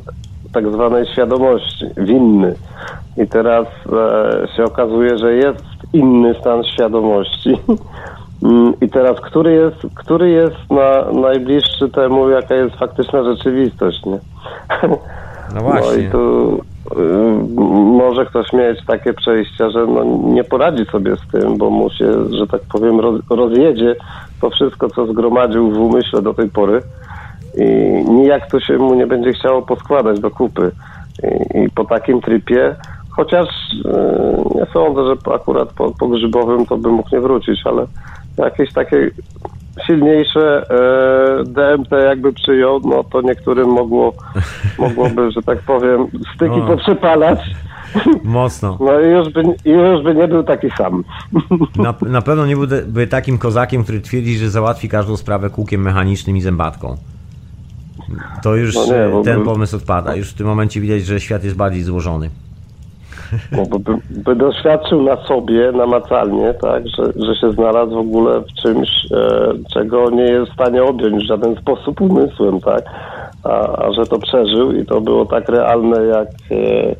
tak 0.53 0.71
zwanej 0.71 1.05
świadomości, 1.05 1.85
winny. 1.97 2.55
I 3.17 3.27
teraz 3.27 3.65
e, 3.67 4.47
się 4.55 4.63
okazuje, 4.63 5.17
że 5.17 5.33
jest 5.33 5.63
inny 5.93 6.35
stan 6.41 6.63
świadomości. 6.63 7.57
Mm, 8.45 8.73
I 8.81 8.89
teraz, 8.89 9.21
który 9.21 9.53
jest, 9.53 9.95
który 9.95 10.29
jest 10.29 10.69
na, 10.69 11.21
najbliższy 11.21 11.89
temu, 11.89 12.29
jaka 12.29 12.55
jest 12.55 12.75
faktyczna 12.75 13.23
rzeczywistość, 13.23 14.05
nie? 14.05 14.19
No 15.55 15.61
właśnie. 15.61 15.91
No 15.91 15.97
i 15.97 16.09
tu 16.09 16.53
y, 16.97 16.97
może 17.75 18.25
ktoś 18.25 18.53
mieć 18.53 18.85
takie 18.85 19.13
przejścia, 19.13 19.69
że 19.69 19.85
no, 19.87 20.03
nie 20.33 20.43
poradzi 20.43 20.85
sobie 20.85 21.15
z 21.15 21.31
tym, 21.31 21.57
bo 21.57 21.69
mu 21.69 21.89
się, 21.89 22.35
że 22.37 22.47
tak 22.47 22.61
powiem, 22.61 22.99
roz, 22.99 23.21
rozjedzie 23.29 23.95
to 24.41 24.49
wszystko, 24.49 24.89
co 24.89 25.05
zgromadził 25.05 25.71
w 25.71 25.77
umyśle 25.77 26.21
do 26.21 26.33
tej 26.33 26.49
pory 26.49 26.81
i 27.57 27.65
nijak 28.09 28.51
to 28.51 28.59
się 28.59 28.77
mu 28.77 28.93
nie 28.93 29.07
będzie 29.07 29.33
chciało 29.33 29.61
poskładać 29.61 30.19
do 30.19 30.31
kupy. 30.31 30.71
I, 31.23 31.59
i 31.59 31.69
po 31.69 31.85
takim 31.85 32.21
tripie, 32.21 32.75
chociaż 33.09 33.47
y, 33.47 34.55
nie 34.55 34.65
sądzę, 34.73 35.05
że 35.05 35.33
akurat 35.33 35.73
po, 35.73 35.91
po 35.91 36.07
grzybowym 36.07 36.65
to 36.65 36.77
by 36.77 36.89
mógł 36.89 37.09
nie 37.11 37.21
wrócić, 37.21 37.61
ale 37.65 37.85
jakieś 38.37 38.73
takie 38.73 39.11
silniejsze 39.87 40.63
e, 40.69 41.43
DMT 41.43 41.91
jakby 41.91 42.33
przyjął, 42.33 42.79
no 42.85 43.03
to 43.03 43.21
niektórym 43.21 43.69
mogło, 43.69 44.13
mogłoby, 44.79 45.31
że 45.31 45.41
tak 45.41 45.59
powiem, 45.59 46.07
styki 46.35 46.57
No. 46.57 46.67
poprzypalać. 46.67 47.39
Mocno. 48.23 48.77
No 48.81 48.99
i 49.01 49.05
już 49.09 49.29
by, 49.33 49.41
już 49.65 50.03
by 50.03 50.15
nie 50.15 50.27
był 50.27 50.43
taki 50.43 50.67
sam. 50.77 51.03
Na, 51.75 51.93
na 52.01 52.21
pewno 52.21 52.45
nie 52.45 52.55
byłby 52.55 53.07
takim 53.07 53.37
kozakiem, 53.37 53.83
który 53.83 54.01
twierdzi, 54.01 54.37
że 54.37 54.49
załatwi 54.49 54.89
każdą 54.89 55.17
sprawę 55.17 55.49
kółkiem 55.49 55.81
mechanicznym 55.81 56.37
i 56.37 56.41
zębatką. 56.41 56.95
To 58.43 58.55
już 58.55 58.75
No 58.75 58.85
nie, 58.85 59.09
bo 59.11 59.23
ten 59.23 59.39
by- 59.39 59.45
pomysł 59.45 59.75
odpada. 59.75 60.15
Już 60.15 60.29
w 60.31 60.33
tym 60.33 60.47
momencie 60.47 60.81
widać, 60.81 61.05
że 61.05 61.19
świat 61.19 61.43
jest 61.43 61.55
bardziej 61.55 61.83
złożony. 61.83 62.29
No, 63.51 63.65
bo 63.69 63.79
by, 63.79 63.97
by 64.09 64.35
doświadczył 64.35 65.03
na 65.03 65.17
sobie 65.23 65.71
namacalnie, 65.71 66.53
tak, 66.53 66.83
że, 66.87 67.03
że 67.25 67.35
się 67.35 67.51
znalazł 67.51 67.95
w 67.95 67.97
ogóle 67.97 68.41
w 68.41 68.53
czymś, 68.63 68.89
e, 69.11 69.53
czego 69.73 70.09
nie 70.09 70.23
jest 70.23 70.51
w 70.51 70.53
stanie 70.53 70.83
objąć 70.83 71.23
w 71.23 71.27
żaden 71.27 71.55
sposób 71.55 72.01
umysłem, 72.01 72.61
tak, 72.61 72.83
a, 73.43 73.85
a 73.85 73.93
że 73.93 74.05
to 74.05 74.19
przeżył 74.19 74.71
i 74.71 74.85
to 74.85 75.01
było 75.01 75.25
tak 75.25 75.49
realne 75.49 76.05
jak 76.05 76.27
e, 76.51 76.95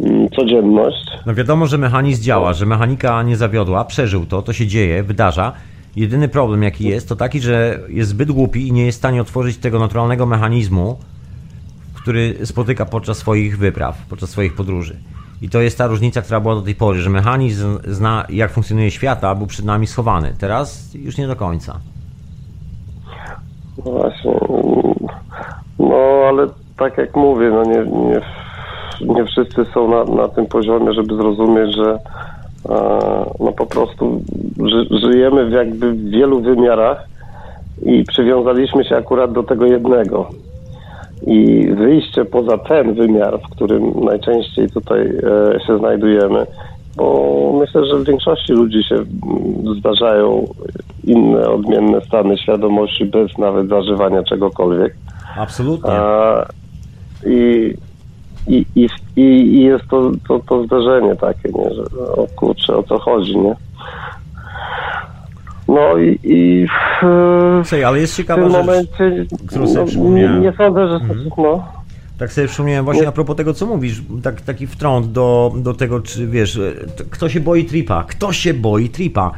mm, 0.00 0.28
codzienność. 0.28 1.10
No 1.26 1.34
wiadomo, 1.34 1.66
że 1.66 1.78
mechanizm 1.78 2.22
działa, 2.22 2.52
że 2.52 2.66
mechanika 2.66 3.22
nie 3.22 3.36
zawiodła, 3.36 3.84
przeżył 3.84 4.26
to, 4.26 4.42
to 4.42 4.52
się 4.52 4.66
dzieje, 4.66 5.02
wydarza. 5.02 5.52
Jedyny 5.96 6.28
problem 6.28 6.62
jaki 6.62 6.84
jest, 6.84 7.08
to 7.08 7.16
taki, 7.16 7.40
że 7.40 7.78
jest 7.88 8.10
zbyt 8.10 8.32
głupi 8.32 8.68
i 8.68 8.72
nie 8.72 8.86
jest 8.86 8.98
w 8.98 9.00
stanie 9.00 9.20
otworzyć 9.20 9.56
tego 9.56 9.78
naturalnego 9.78 10.26
mechanizmu, 10.26 10.98
który 11.94 12.46
spotyka 12.46 12.86
podczas 12.86 13.18
swoich 13.18 13.58
wypraw, 13.58 14.06
podczas 14.08 14.30
swoich 14.30 14.54
podróży. 14.54 14.96
I 15.42 15.48
to 15.48 15.60
jest 15.60 15.78
ta 15.78 15.86
różnica, 15.86 16.22
która 16.22 16.40
była 16.40 16.54
do 16.54 16.62
tej 16.62 16.74
pory, 16.74 17.00
że 17.00 17.10
mechanizm 17.10 17.78
zna, 17.84 18.24
jak 18.28 18.50
funkcjonuje 18.50 18.90
świat, 18.90 19.24
a 19.24 19.34
był 19.34 19.46
przed 19.46 19.64
nami 19.64 19.86
schowany. 19.86 20.34
Teraz 20.38 20.94
już 20.94 21.18
nie 21.18 21.26
do 21.26 21.36
końca. 21.36 21.78
No 23.84 23.92
właśnie. 23.92 24.34
No 25.78 25.96
ale 26.28 26.46
tak 26.78 26.98
jak 26.98 27.16
mówię, 27.16 27.50
no 27.50 27.64
nie, 27.64 27.84
nie, 27.86 28.20
nie 29.14 29.24
wszyscy 29.24 29.64
są 29.74 29.90
na, 29.90 30.04
na 30.22 30.28
tym 30.28 30.46
poziomie, 30.46 30.92
żeby 30.92 31.16
zrozumieć, 31.16 31.76
że 31.76 31.98
e, 32.68 32.78
no 33.40 33.52
po 33.52 33.66
prostu 33.66 34.22
ży, 34.64 34.98
żyjemy 35.00 35.46
w 35.46 35.52
jakby 35.52 35.92
w 35.92 36.10
wielu 36.10 36.40
wymiarach 36.40 37.04
i 37.82 38.04
przywiązaliśmy 38.04 38.84
się 38.84 38.96
akurat 38.96 39.32
do 39.32 39.42
tego 39.42 39.66
jednego. 39.66 40.30
I 41.26 41.66
wyjście 41.74 42.24
poza 42.24 42.58
ten 42.58 42.94
wymiar, 42.94 43.38
w 43.40 43.50
którym 43.50 44.04
najczęściej 44.04 44.70
tutaj 44.70 45.00
e, 45.00 45.60
się 45.66 45.78
znajdujemy, 45.78 46.46
bo 46.96 47.56
myślę, 47.60 47.86
że 47.86 47.96
w 47.96 48.04
większości 48.04 48.52
ludzi 48.52 48.84
się 48.84 48.94
mm, 48.94 49.74
zdarzają 49.78 50.46
inne, 51.04 51.48
odmienne 51.48 52.00
stany 52.00 52.38
świadomości 52.38 53.04
bez 53.04 53.38
nawet 53.38 53.68
zażywania 53.68 54.22
czegokolwiek. 54.22 54.96
Absolutnie. 55.36 55.90
A, 55.90 56.46
i, 57.26 57.74
i, 58.46 58.66
i, 58.74 58.88
i, 59.16 59.22
I 59.54 59.62
jest 59.62 59.84
to, 59.90 60.10
to, 60.28 60.40
to 60.48 60.64
zdarzenie 60.64 61.16
takie, 61.16 61.48
nie, 61.54 61.74
że 61.74 61.82
o 62.16 62.26
kurczę, 62.36 62.76
o 62.76 62.82
co 62.82 62.98
chodzi, 62.98 63.38
nie? 63.38 63.56
No 65.74 65.98
i, 65.98 66.18
i 66.22 66.66
w, 66.66 67.06
Słuchaj, 67.64 67.84
ale 67.84 68.00
jest 68.00 68.16
ciekawa 68.16 68.42
tym 68.42 68.52
rzecz, 68.52 68.66
momencie 68.66 69.26
którą 69.46 69.68
sobie 69.68 69.92
no, 69.96 70.10
nie, 70.10 70.28
nie 70.40 70.52
sądzę, 70.52 70.88
że 70.88 71.00
no, 71.36 71.64
Tak 72.18 72.32
sobie 72.32 72.48
przypomniałem 72.48 72.84
właśnie 72.84 73.02
Nie. 73.02 73.08
a 73.08 73.12
propos 73.12 73.36
tego, 73.36 73.54
co 73.54 73.66
mówisz, 73.66 74.02
tak, 74.22 74.40
taki 74.40 74.66
wtrąd 74.66 75.12
do, 75.12 75.52
do 75.56 75.74
tego, 75.74 76.00
czy 76.00 76.26
wiesz, 76.26 76.56
e, 76.56 76.72
kto 77.10 77.28
się 77.28 77.40
boi 77.40 77.64
tripa? 77.64 78.04
Kto 78.04 78.32
się 78.32 78.54
boi 78.54 78.88
tripa? 78.88 79.30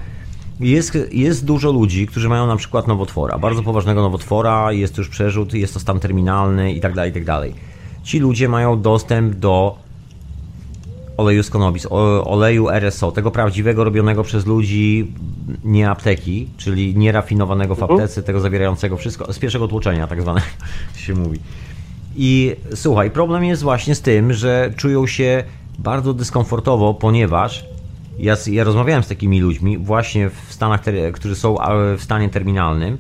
Jest, 0.61 0.99
jest 1.13 1.45
dużo 1.45 1.73
ludzi, 1.73 2.07
którzy 2.07 2.29
mają 2.29 2.47
na 2.47 2.57
przykład 2.57 2.89
nowotwora, 2.89 3.39
bardzo 3.39 3.63
poważnego 3.63 4.03
nowotwora, 4.03 4.73
jest 4.73 4.99
już 4.99 5.09
przerzut, 5.09 5.55
jest 5.55 5.75
to 5.75 5.81
stan 5.81 6.01
terminalny 6.01 6.73
i 6.73 6.81
tak 6.81 6.95
dalej, 6.95 7.11
i 7.11 7.15
tak 7.15 7.25
dalej. 7.25 7.55
Ci 8.03 8.19
ludzie 8.19 8.49
mają 8.49 8.81
dostęp 8.81 9.35
do 9.35 9.77
oleju 11.17 11.43
z 11.43 11.51
konobis, 11.51 11.87
oleju 12.25 12.69
RSO, 12.71 13.13
tego 13.13 13.31
prawdziwego, 13.31 13.85
robionego 13.85 14.23
przez 14.23 14.47
ludzi, 14.47 15.13
nie 15.65 15.91
apteki, 15.91 16.49
czyli 16.57 16.97
nierafinowanego 16.97 17.75
w 17.75 17.83
aptece, 17.83 18.23
tego 18.23 18.41
zawierającego 18.41 18.97
wszystko, 18.97 19.33
z 19.33 19.39
pierwszego 19.39 19.69
tłoczenia 19.69 20.07
tak 20.07 20.23
zwanego 20.23 20.47
się 20.97 21.15
mówi. 21.15 21.39
I 22.17 22.57
słuchaj, 22.75 23.11
problem 23.11 23.45
jest 23.45 23.63
właśnie 23.63 23.95
z 23.95 24.01
tym, 24.01 24.33
że 24.33 24.73
czują 24.77 25.07
się 25.07 25.45
bardzo 25.79 26.15
dyskomfortowo, 26.15 26.95
ponieważ 26.95 27.65
ja, 28.19 28.37
ja 28.51 28.65
rozmawiałem 28.65 29.03
z 29.03 29.09
takimi 29.09 29.41
ludźmi 29.41 29.79
właśnie 29.79 30.31
w 30.31 30.53
stanach, 30.53 30.81
którzy 31.13 31.37
są 31.37 31.57
w 31.99 32.03
stanie 32.03 32.29
terminalnym 32.29 32.99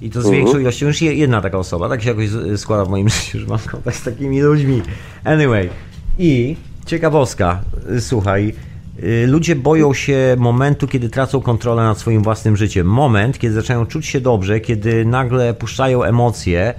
i 0.00 0.10
to 0.10 0.22
z 0.22 0.30
większą 0.30 0.58
ilością, 0.58 0.86
już 0.86 1.02
je- 1.02 1.14
jedna 1.14 1.40
taka 1.40 1.58
osoba, 1.58 1.88
tak 1.88 2.02
się 2.02 2.08
jakoś 2.08 2.28
składa 2.56 2.84
w 2.84 2.88
moim 2.88 3.08
życiu, 3.08 3.38
że 3.40 3.46
mam 3.46 3.58
kontakt 3.58 3.96
z 3.96 4.02
takimi 4.02 4.40
ludźmi. 4.42 4.82
Anyway, 5.24 5.70
i 6.18 6.56
ciekawostka, 6.86 7.60
słuchaj, 8.00 8.54
y, 9.02 9.26
ludzie 9.26 9.56
boją 9.56 9.94
się 9.94 10.36
momentu, 10.38 10.88
kiedy 10.88 11.08
tracą 11.08 11.40
kontrolę 11.40 11.82
nad 11.82 11.98
swoim 11.98 12.22
własnym 12.22 12.56
życiem. 12.56 12.86
Moment, 12.86 13.38
kiedy 13.38 13.54
zaczynają 13.54 13.86
czuć 13.86 14.06
się 14.06 14.20
dobrze, 14.20 14.60
kiedy 14.60 15.04
nagle 15.04 15.54
puszczają 15.54 16.02
emocje, 16.02 16.74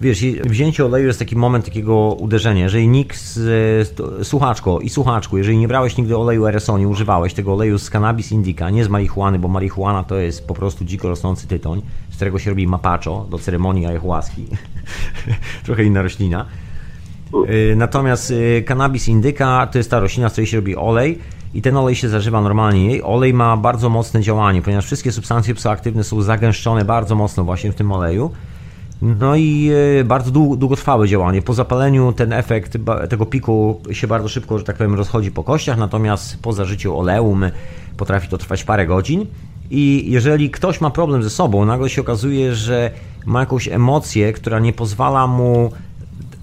wiesz, 0.00 0.24
wzięcie 0.44 0.84
oleju 0.84 1.06
jest 1.06 1.18
taki 1.18 1.36
moment 1.36 1.64
takiego 1.64 1.96
uderzenia. 1.96 2.62
Jeżeli 2.62 2.88
nikt, 2.88 3.20
z, 3.20 4.02
słuchaczko 4.22 4.80
i 4.80 4.88
słuchaczku, 4.88 5.38
jeżeli 5.38 5.58
nie 5.58 5.68
brałeś 5.68 5.96
nigdy 5.96 6.16
oleju 6.16 6.46
RSO, 6.46 6.78
nie 6.78 6.88
używałeś 6.88 7.34
tego 7.34 7.52
oleju 7.52 7.78
z 7.78 7.90
cannabis 7.90 8.32
indica, 8.32 8.70
nie 8.70 8.84
z 8.84 8.88
marihuany, 8.88 9.38
bo 9.38 9.48
marihuana 9.48 10.04
to 10.04 10.16
jest 10.16 10.46
po 10.46 10.54
prostu 10.54 10.84
dziko 10.84 11.08
rosnący 11.08 11.46
tytoń, 11.46 11.82
z 12.10 12.16
którego 12.16 12.38
się 12.38 12.50
robi 12.50 12.66
mapacho 12.66 13.26
do 13.30 13.38
ceremonii 13.38 13.86
ayahuaski. 13.86 14.46
Trochę 15.64 15.84
inna 15.84 16.02
roślina. 16.02 16.46
Y, 17.50 17.74
Natomiast 17.76 18.30
y, 18.30 18.64
cannabis 18.66 19.08
indyka 19.08 19.66
to 19.72 19.78
jest 19.78 19.90
ta 19.90 20.00
roślina, 20.00 20.28
z 20.28 20.32
której 20.32 20.46
się 20.46 20.56
robi 20.56 20.76
olej 20.76 21.18
i 21.54 21.62
ten 21.62 21.76
olej 21.76 21.94
się 21.94 22.08
zażywa 22.08 22.40
normalnie. 22.40 22.86
Jej 22.86 23.02
olej 23.02 23.34
ma 23.34 23.56
bardzo 23.56 23.88
mocne 23.88 24.20
działanie, 24.22 24.62
ponieważ 24.62 24.84
wszystkie 24.86 25.12
substancje 25.12 25.54
psychoaktywne 25.54 26.04
są 26.04 26.22
zagęszczone 26.22 26.84
bardzo 26.84 27.14
mocno 27.14 27.44
właśnie 27.44 27.72
w 27.72 27.74
tym 27.74 27.92
oleju. 27.92 28.30
No 29.02 29.36
i 29.36 29.70
y, 30.00 30.04
bardzo 30.04 30.30
dłu- 30.30 30.56
długotrwałe 30.56 31.08
działanie. 31.08 31.42
Po 31.42 31.54
zapaleniu 31.54 32.12
ten 32.12 32.32
efekt 32.32 32.76
tego 33.10 33.26
piku 33.26 33.80
się 33.92 34.06
bardzo 34.06 34.28
szybko, 34.28 34.58
że 34.58 34.64
tak 34.64 34.76
powiem, 34.76 34.94
rozchodzi 34.94 35.30
po 35.30 35.44
kościach, 35.44 35.78
natomiast 35.78 36.42
po 36.42 36.52
zażyciu 36.52 36.98
oleum 36.98 37.44
potrafi 37.96 38.28
to 38.28 38.38
trwać 38.38 38.64
parę 38.64 38.86
godzin. 38.86 39.26
I 39.70 40.04
jeżeli 40.10 40.50
ktoś 40.50 40.80
ma 40.80 40.90
problem 40.90 41.22
ze 41.22 41.30
sobą, 41.30 41.64
nagle 41.64 41.88
się 41.90 42.00
okazuje, 42.00 42.54
że 42.54 42.90
ma 43.26 43.40
jakąś 43.40 43.68
emocję, 43.68 44.32
która 44.32 44.58
nie 44.58 44.72
pozwala 44.72 45.26
mu 45.26 45.70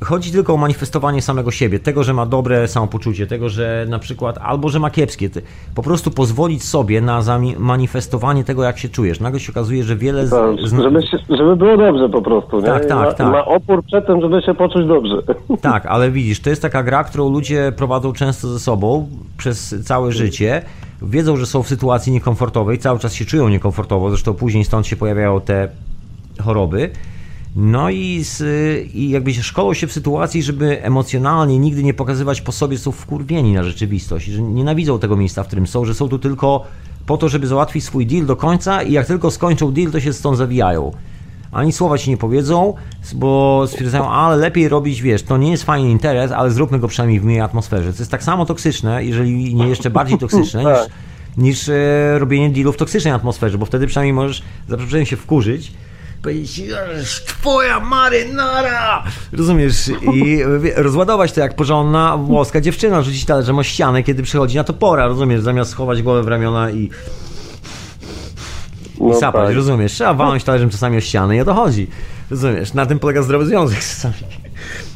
Chodzi 0.04 0.32
tylko 0.32 0.54
o 0.54 0.58
manifestowanie 0.58 1.22
samego 1.22 1.52
siebie, 1.52 1.80
tego, 1.80 2.04
że 2.04 2.14
ma 2.14 2.26
dobre 2.26 2.68
samopoczucie, 2.68 3.28
tego, 3.28 3.50
że 3.50 3.86
na 3.90 4.00
przykład, 4.00 4.38
albo 4.42 4.70
że 4.70 4.80
ma 4.80 4.90
kiepskie. 4.90 5.30
Po 5.76 5.84
prostu 5.84 6.12
pozwolić 6.12 6.64
sobie 6.64 7.02
na 7.02 7.22
manifestowanie 7.58 8.44
tego, 8.44 8.64
jak 8.64 8.78
się 8.78 8.90
czujesz. 8.90 9.20
Nagle 9.20 9.40
się 9.40 9.52
okazuje, 9.52 9.84
że 9.84 9.96
wiele 9.96 10.28
z, 10.28 10.30
Tak, 10.30 10.82
żeby, 10.84 11.02
się, 11.02 11.18
żeby 11.30 11.56
było 11.56 11.78
dobrze 11.78 12.10
po 12.10 12.22
prostu, 12.22 12.60
nie? 12.60 12.66
Tak, 12.66 12.86
tak, 12.86 13.00
ma, 13.00 13.14
tak. 13.14 13.32
ma 13.32 13.46
opór 13.46 13.84
przed 13.86 14.08
tym, 14.08 14.22
żeby 14.22 14.42
się 14.42 14.54
poczuć 14.54 14.88
dobrze. 14.88 15.18
Tak, 15.62 15.86
ale 15.86 16.12
widzisz, 16.12 16.42
to 16.42 16.50
jest 16.50 16.62
taka 16.62 16.84
gra, 16.84 17.04
którą 17.04 17.30
ludzie 17.30 17.72
prowadzą 17.78 18.14
często 18.14 18.48
ze 18.48 18.60
sobą 18.60 19.08
przez 19.38 19.76
całe 19.84 20.12
życie. 20.12 20.62
Wiedzą, 21.02 21.38
że 21.38 21.46
są 21.46 21.64
w 21.64 21.68
sytuacji 21.68 22.14
niekomfortowej, 22.14 22.78
cały 22.78 23.00
czas 23.00 23.14
się 23.14 23.26
czują 23.26 23.50
niekomfortowo, 23.50 24.10
zresztą 24.10 24.34
później 24.34 24.64
stąd 24.64 24.88
się 24.88 24.96
pojawiają 24.96 25.42
te 25.42 25.68
choroby. 26.44 26.90
No 27.56 27.90
i, 27.90 28.24
z, 28.24 28.44
i 28.94 29.10
jakby 29.10 29.34
się 29.34 29.44
szkolą 29.44 29.74
się 29.74 29.88
w 29.88 29.94
sytuacji, 29.94 30.44
żeby 30.44 30.84
emocjonalnie 30.84 31.60
nigdy 31.60 31.84
nie 31.84 31.94
pokazywać 31.94 32.42
po 32.42 32.52
sobie, 32.52 32.78
są 32.78 32.92
wkurwieni 32.92 33.54
na 33.54 33.64
rzeczywistość, 33.64 34.26
że 34.26 34.42
nienawidzą 34.42 35.00
tego 35.00 35.18
miejsca, 35.18 35.44
w 35.44 35.48
którym 35.48 35.68
są, 35.68 35.86
że 35.86 35.94
są 35.94 36.10
tu 36.10 36.20
tylko 36.20 36.64
po 37.06 37.18
to, 37.18 37.30
żeby 37.30 37.48
załatwić 37.48 37.84
swój 37.84 38.06
deal 38.08 38.26
do 38.26 38.36
końca 38.36 38.84
i 38.84 38.92
jak 38.92 39.08
tylko 39.08 39.32
skończą 39.32 39.72
deal, 39.72 39.92
to 39.92 40.00
się 40.00 40.14
stąd 40.14 40.38
zawijają. 40.38 40.92
Ani 41.52 41.72
słowa 41.72 41.98
ci 41.98 42.10
nie 42.10 42.18
powiedzą, 42.18 42.74
bo 43.16 43.64
stwierdzają, 43.68 44.10
ale 44.10 44.36
lepiej 44.38 44.70
robić, 44.70 45.02
wiesz, 45.02 45.24
to 45.24 45.38
nie 45.38 45.52
jest 45.52 45.64
fajny 45.64 45.90
interes, 45.90 46.32
ale 46.32 46.52
zróbmy 46.52 46.80
go 46.80 46.88
przynajmniej 46.88 47.20
w 47.20 47.24
miłej 47.24 47.42
atmosferze. 47.42 47.94
To 47.94 48.00
jest 48.00 48.12
tak 48.12 48.24
samo 48.24 48.46
toksyczne, 48.46 49.06
jeżeli 49.06 49.56
nie 49.56 49.68
jeszcze 49.68 49.90
bardziej 49.90 50.18
toksyczne 50.18 50.60
niż, 50.66 50.74
Tak. 50.74 50.90
niż 51.38 51.70
e, 51.70 52.20
robienie 52.20 52.50
dealów 52.50 52.76
w 52.76 52.78
toksycznej 52.78 53.14
atmosferze, 53.14 53.58
bo 53.58 53.66
wtedy 53.66 53.88
przynajmniej 53.88 54.14
możesz 54.14 54.44
za 54.68 54.78
przeproszeniem 54.78 55.06
się 55.06 55.16
wkurzyć, 55.18 55.72
powiedzieć, 56.24 56.58
"Jeż, 56.58 57.24
twoja 57.26 57.80
marynara! 57.80 59.04
Rozumiesz? 59.34 59.92
I 60.14 60.40
rozładować 60.76 61.32
to 61.32 61.42
jak 61.42 61.56
porządna 61.56 62.18
włoska 62.18 62.62
dziewczyna, 62.62 63.02
rzucić 63.02 63.26
talerzem 63.26 63.60
o 63.60 63.64
ścianę, 63.64 64.04
kiedy 64.04 64.24
przychodzi 64.24 64.56
na 64.58 64.64
to 64.64 64.74
pora, 64.74 65.08
rozumiesz? 65.08 65.42
Zamiast 65.42 65.72
schować 65.72 66.02
głowę 66.02 66.24
w 66.24 66.28
ramiona 66.28 66.72
i 66.72 66.90
No 69.00 69.14
sapać, 69.20 69.48
tak. 69.48 69.56
rozumiesz? 69.56 69.94
Trzeba 69.94 70.14
walnąć 70.14 70.44
talerzem 70.44 70.70
czasami 70.70 70.98
o 70.98 71.02
ścianę 71.02 71.38
i 71.38 71.40
o 71.42 71.46
to 71.46 71.54
chodzi. 71.54 71.88
Rozumiesz? 72.32 72.74
Na 72.74 72.86
tym 72.86 73.00
polega 73.00 73.22
zdrowy 73.22 73.46
związek 73.46 73.80
czasami. 73.80 74.14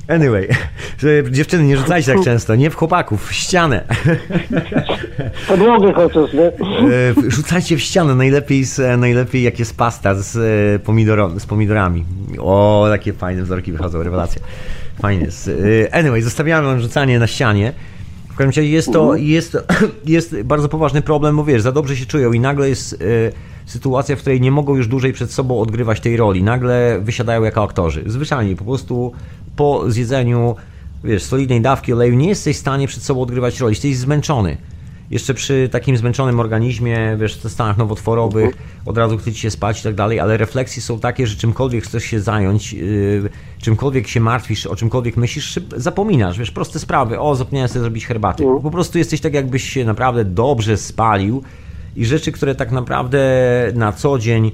Anyway, 0.07 0.47
dziewczyny 1.31 1.63
nie 1.63 1.77
rzucajcie 1.77 2.13
tak 2.13 2.23
często, 2.23 2.55
nie 2.55 2.69
w 2.69 2.75
chłopaków, 2.75 3.27
w 3.27 3.33
ścianę. 3.33 3.83
Podłogę 5.47 5.93
chociaż, 5.93 6.33
nie? 6.33 6.45
E, 7.27 7.31
Rzucajcie 7.31 7.77
w 7.77 7.81
ścianę, 7.81 8.15
najlepiej, 8.15 8.63
z, 8.63 8.99
najlepiej 8.99 9.43
jak 9.43 9.59
jest 9.59 9.77
pasta 9.77 10.15
z, 10.15 10.35
e, 10.75 10.79
pomidoro, 10.79 11.39
z 11.39 11.45
pomidorami. 11.45 12.05
O, 12.39 12.85
takie 12.89 13.13
fajne 13.13 13.43
wzorki 13.43 13.71
wychodzą, 13.71 14.03
rewelacja. 14.03 14.41
Fajnie. 15.01 15.25
jest. 15.25 15.47
E, 15.47 15.95
Anyway, 15.95 16.21
zostawiamy 16.21 16.67
wam 16.67 16.79
rzucanie 16.79 17.19
na 17.19 17.27
ścianie. 17.27 17.73
W 18.29 18.35
każdym 18.37 18.47
razie 18.47 18.63
jest 18.63 18.93
to, 18.93 19.15
jest, 19.15 19.57
jest 20.05 20.41
bardzo 20.41 20.69
poważny 20.69 21.01
problem, 21.01 21.35
bo 21.35 21.43
wiesz, 21.45 21.61
za 21.61 21.71
dobrze 21.71 21.95
się 21.95 22.05
czują 22.05 22.33
i 22.33 22.39
nagle 22.39 22.69
jest 22.69 22.93
e, 22.93 22.97
sytuacja, 23.65 24.15
w 24.15 24.19
której 24.19 24.41
nie 24.41 24.51
mogą 24.51 24.75
już 24.75 24.87
dłużej 24.87 25.13
przed 25.13 25.31
sobą 25.31 25.59
odgrywać 25.59 25.99
tej 25.99 26.17
roli. 26.17 26.43
Nagle 26.43 26.99
wysiadają 27.01 27.43
jako 27.43 27.63
aktorzy. 27.63 28.03
Zwyczajnie, 28.05 28.55
po 28.55 28.63
prostu 28.65 29.13
po 29.57 29.91
zjedzeniu, 29.91 30.55
wiesz, 31.03 31.23
solidnej 31.23 31.61
dawki 31.61 31.93
oleju 31.93 32.15
nie 32.15 32.29
jesteś 32.29 32.57
w 32.57 32.59
stanie 32.59 32.87
przed 32.87 33.03
sobą 33.03 33.21
odgrywać 33.21 33.59
roli. 33.59 33.71
Jesteś 33.71 33.97
zmęczony. 33.97 34.57
Jeszcze 35.11 35.33
przy 35.33 35.69
takim 35.71 35.97
zmęczonym 35.97 36.39
organizmie, 36.39 37.17
wiesz, 37.19 37.37
w 37.37 37.49
stanach 37.49 37.77
nowotworowych, 37.77 38.55
od 38.85 38.97
razu 38.97 39.17
chce 39.17 39.33
ci 39.33 39.41
się 39.41 39.51
spać 39.51 39.79
i 39.79 39.83
tak 39.83 39.95
dalej, 39.95 40.19
ale 40.19 40.37
refleksje 40.37 40.81
są 40.81 40.99
takie, 40.99 41.27
że 41.27 41.35
czymkolwiek 41.35 41.83
chcesz 41.83 42.03
się 42.03 42.19
zająć, 42.19 42.73
yy, 42.73 43.29
czymkolwiek 43.61 44.07
się 44.07 44.19
martwisz, 44.19 44.65
o 44.65 44.75
czymkolwiek 44.75 45.17
myślisz, 45.17 45.59
zapominasz, 45.77 46.39
wiesz, 46.39 46.51
proste 46.51 46.79
sprawy, 46.79 47.19
o, 47.19 47.35
zapomniałem 47.35 47.69
sobie 47.69 47.81
zrobić 47.81 48.05
herbaty. 48.05 48.43
Po 48.63 48.71
prostu 48.71 48.97
jesteś 48.97 49.21
tak, 49.21 49.33
jakbyś 49.33 49.63
się 49.69 49.85
naprawdę 49.85 50.25
dobrze 50.25 50.77
spalił 50.77 51.43
i 51.95 52.05
rzeczy, 52.05 52.31
które 52.31 52.55
tak 52.55 52.71
naprawdę 52.71 53.19
na 53.75 53.91
co 53.91 54.19
dzień 54.19 54.51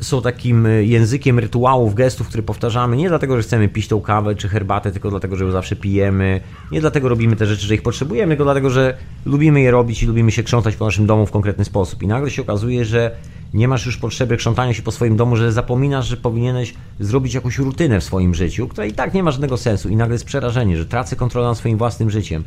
są 0.00 0.22
takim 0.22 0.66
y, 0.66 0.84
językiem 0.84 1.38
rytuałów, 1.38 1.94
gestów, 1.94 2.28
które 2.28 2.42
powtarzamy 2.42 2.96
nie 2.96 3.08
dlatego, 3.08 3.36
że 3.36 3.42
chcemy 3.42 3.68
pić 3.68 3.88
tą 3.88 4.00
kawę 4.00 4.34
czy 4.34 4.48
herbatę, 4.48 4.92
tylko 4.92 5.10
dlatego, 5.10 5.36
że 5.36 5.44
ją 5.44 5.50
zawsze 5.50 5.76
pijemy. 5.76 6.40
Nie 6.72 6.80
dlatego 6.80 7.08
robimy 7.08 7.36
te 7.36 7.46
rzeczy, 7.46 7.66
że 7.66 7.74
ich 7.74 7.82
potrzebujemy, 7.82 8.32
tylko 8.32 8.44
dlatego, 8.44 8.70
że 8.70 8.96
lubimy 9.26 9.60
je 9.60 9.70
robić 9.70 10.02
i 10.02 10.06
lubimy 10.06 10.30
się 10.30 10.42
krzątać 10.42 10.76
po 10.76 10.84
naszym 10.84 11.06
domu 11.06 11.26
w 11.26 11.30
konkretny 11.30 11.64
sposób. 11.64 12.02
I 12.02 12.06
nagle 12.06 12.30
się 12.30 12.42
okazuje, 12.42 12.84
że 12.84 13.16
nie 13.54 13.68
masz 13.68 13.86
już 13.86 13.96
potrzeby 13.96 14.36
krzątania 14.36 14.74
się 14.74 14.82
po 14.82 14.92
swoim 14.92 15.16
domu, 15.16 15.36
że 15.36 15.52
zapominasz, 15.52 16.06
że 16.06 16.16
powinieneś 16.16 16.74
zrobić 17.00 17.34
jakąś 17.34 17.58
rutynę 17.58 18.00
w 18.00 18.04
swoim 18.04 18.34
życiu, 18.34 18.68
która 18.68 18.86
i 18.86 18.92
tak 18.92 19.14
nie 19.14 19.22
ma 19.22 19.30
żadnego 19.30 19.56
sensu. 19.56 19.88
I 19.88 19.96
nagle 19.96 20.14
jest 20.14 20.24
przerażenie, 20.24 20.76
że 20.76 20.86
tracę 20.86 21.16
kontrolę 21.16 21.48
nad 21.48 21.58
swoim 21.58 21.78
własnym 21.78 22.10
życiem. 22.10 22.44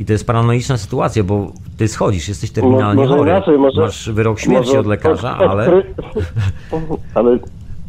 I 0.00 0.04
to 0.04 0.12
jest 0.12 0.26
paranoiczna 0.26 0.76
sytuacja, 0.76 1.24
bo 1.24 1.52
ty 1.78 1.88
schodzisz, 1.88 2.28
jesteś 2.28 2.50
terminalnie 2.50 3.02
może 3.02 3.16
chory. 3.16 3.30
inaczej, 3.30 3.58
może- 3.58 3.80
Masz 3.80 4.10
wyrok 4.10 4.40
śmierci 4.40 4.76
od 4.76 4.86
lekarza, 4.86 5.36
ale... 5.36 5.82
ale 7.14 7.38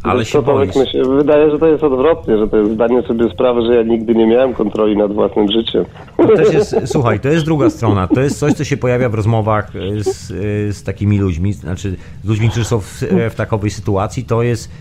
Ale 0.04 0.26
się 0.26 0.42
boisz. 0.42 0.74
wydaje, 1.18 1.52
że 1.52 1.60
to 1.60 1.68
jest 1.68 1.84
odwrotnie, 1.84 2.38
że 2.38 2.48
to 2.48 2.58
jest 2.58 2.72
zdanie 2.72 3.02
sobie 3.02 3.30
sprawy, 3.30 3.66
że 3.66 3.76
ja 3.76 3.84
nigdy 3.84 4.16
nie 4.16 4.28
miałem 4.28 4.54
kontroli 4.54 4.98
nad 4.98 5.14
własnym 5.14 5.52
życiem. 5.52 5.86
To 6.18 6.28
też 6.28 6.54
jest, 6.54 6.76
słuchaj, 6.94 7.20
to 7.20 7.30
jest 7.30 7.46
druga 7.46 7.70
strona. 7.70 8.08
To 8.08 8.22
jest 8.22 8.40
coś, 8.40 8.54
co 8.54 8.64
się 8.64 8.78
pojawia 8.78 9.10
w 9.10 9.14
rozmowach 9.14 9.72
e, 9.76 10.04
z, 10.04 10.32
e, 10.32 10.34
z 10.74 10.84
takimi 10.84 11.20
ludźmi, 11.20 11.54
znaczy 11.54 11.96
z 12.24 12.28
ludźmi, 12.28 12.50
którzy 12.50 12.66
są 12.66 12.80
w, 12.80 13.04
e, 13.04 13.30
w 13.30 13.36
takowej 13.36 13.70
sytuacji. 13.70 14.24
To 14.24 14.44
jest, 14.44 14.72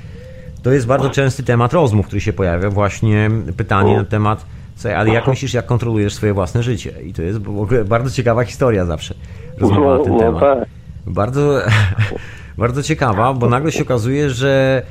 to 0.63 0.73
jest 0.73 0.87
bardzo 0.87 1.11
częsty 1.11 1.43
temat 1.43 1.73
rozmów, 1.73 2.07
który 2.07 2.21
się 2.21 2.33
pojawia. 2.33 2.71
Właśnie 2.71 3.31
pytanie 3.57 3.97
na 3.97 4.05
temat, 4.05 4.47
słuchaj, 4.81 4.95
ale 4.95 5.11
jak 5.11 5.27
myślisz, 5.27 5.55
jak 5.55 5.67
kontrolujesz 5.67 6.15
swoje 6.15 6.35
własne 6.35 6.63
życie? 6.63 6.95
I 7.07 7.13
to 7.13 7.23
jest 7.23 7.39
w 7.39 7.61
ogóle 7.61 7.85
bardzo 7.85 8.11
ciekawa 8.11 8.45
historia 8.45 8.85
zawsze, 8.85 9.15
rozmowa 9.59 9.99
na 9.99 10.05
ten 10.05 10.13
no, 10.13 10.19
temat. 10.19 10.41
tak. 10.41 10.69
Bardzo, 11.07 11.61
bardzo 12.59 12.83
ciekawa, 12.83 13.33
bo 13.33 13.49
nagle 13.49 13.73
się 13.73 13.83
okazuje, 13.83 14.31
że, 14.31 14.83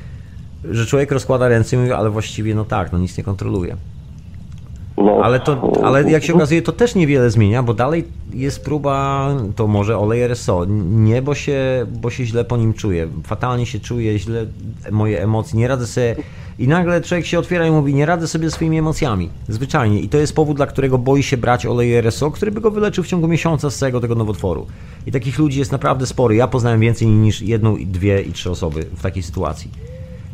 że 0.64 0.86
człowiek 0.86 1.12
rozkłada 1.12 1.48
ręce 1.48 1.76
i 1.76 1.78
mówi, 1.78 1.92
ale 1.92 2.10
właściwie 2.10 2.54
no 2.54 2.64
tak, 2.64 2.92
no 2.92 2.98
nic 2.98 3.18
nie 3.18 3.24
kontroluje. 3.24 3.76
No. 5.04 5.20
Ale, 5.22 5.40
to, 5.40 5.72
ale 5.84 6.10
jak 6.10 6.24
się 6.24 6.34
okazuje, 6.34 6.62
to 6.62 6.72
też 6.72 6.94
niewiele 6.94 7.30
zmienia, 7.30 7.62
bo 7.62 7.74
dalej 7.74 8.04
jest 8.34 8.64
próba, 8.64 9.28
to 9.56 9.66
może 9.66 9.98
olej 9.98 10.22
RSO. 10.22 10.64
Nie, 10.90 11.22
bo 11.22 11.34
się, 11.34 11.86
bo 12.02 12.10
się 12.10 12.24
źle 12.24 12.44
po 12.44 12.56
nim 12.56 12.74
czuję. 12.74 13.08
Fatalnie 13.24 13.66
się 13.66 13.80
czuję, 13.80 14.18
źle 14.18 14.46
moje 14.90 15.22
emocje, 15.22 15.58
nie 15.58 15.68
radzę 15.68 15.86
sobie. 15.86 16.16
I 16.58 16.68
nagle 16.68 17.00
człowiek 17.00 17.26
się 17.26 17.38
otwiera 17.38 17.66
i 17.66 17.70
mówi, 17.70 17.94
nie 17.94 18.06
radzę 18.06 18.28
sobie 18.28 18.50
swoimi 18.50 18.78
emocjami. 18.78 19.28
Zwyczajnie. 19.48 20.00
I 20.00 20.08
to 20.08 20.18
jest 20.18 20.34
powód, 20.34 20.56
dla 20.56 20.66
którego 20.66 20.98
boi 20.98 21.22
się 21.22 21.36
brać 21.36 21.66
olej 21.66 21.94
RSO, 21.94 22.30
który 22.30 22.50
by 22.50 22.60
go 22.60 22.70
wyleczył 22.70 23.04
w 23.04 23.06
ciągu 23.06 23.28
miesiąca 23.28 23.70
z 23.70 23.76
całego 23.76 24.00
tego 24.00 24.14
nowotworu. 24.14 24.66
I 25.06 25.12
takich 25.12 25.38
ludzi 25.38 25.58
jest 25.58 25.72
naprawdę 25.72 26.06
spory. 26.06 26.34
Ja 26.36 26.46
poznałem 26.48 26.80
więcej 26.80 27.08
niż 27.08 27.42
jedną, 27.42 27.76
dwie 27.86 28.22
i 28.22 28.32
trzy 28.32 28.50
osoby 28.50 28.86
w 28.96 29.02
takiej 29.02 29.22
sytuacji. 29.22 29.70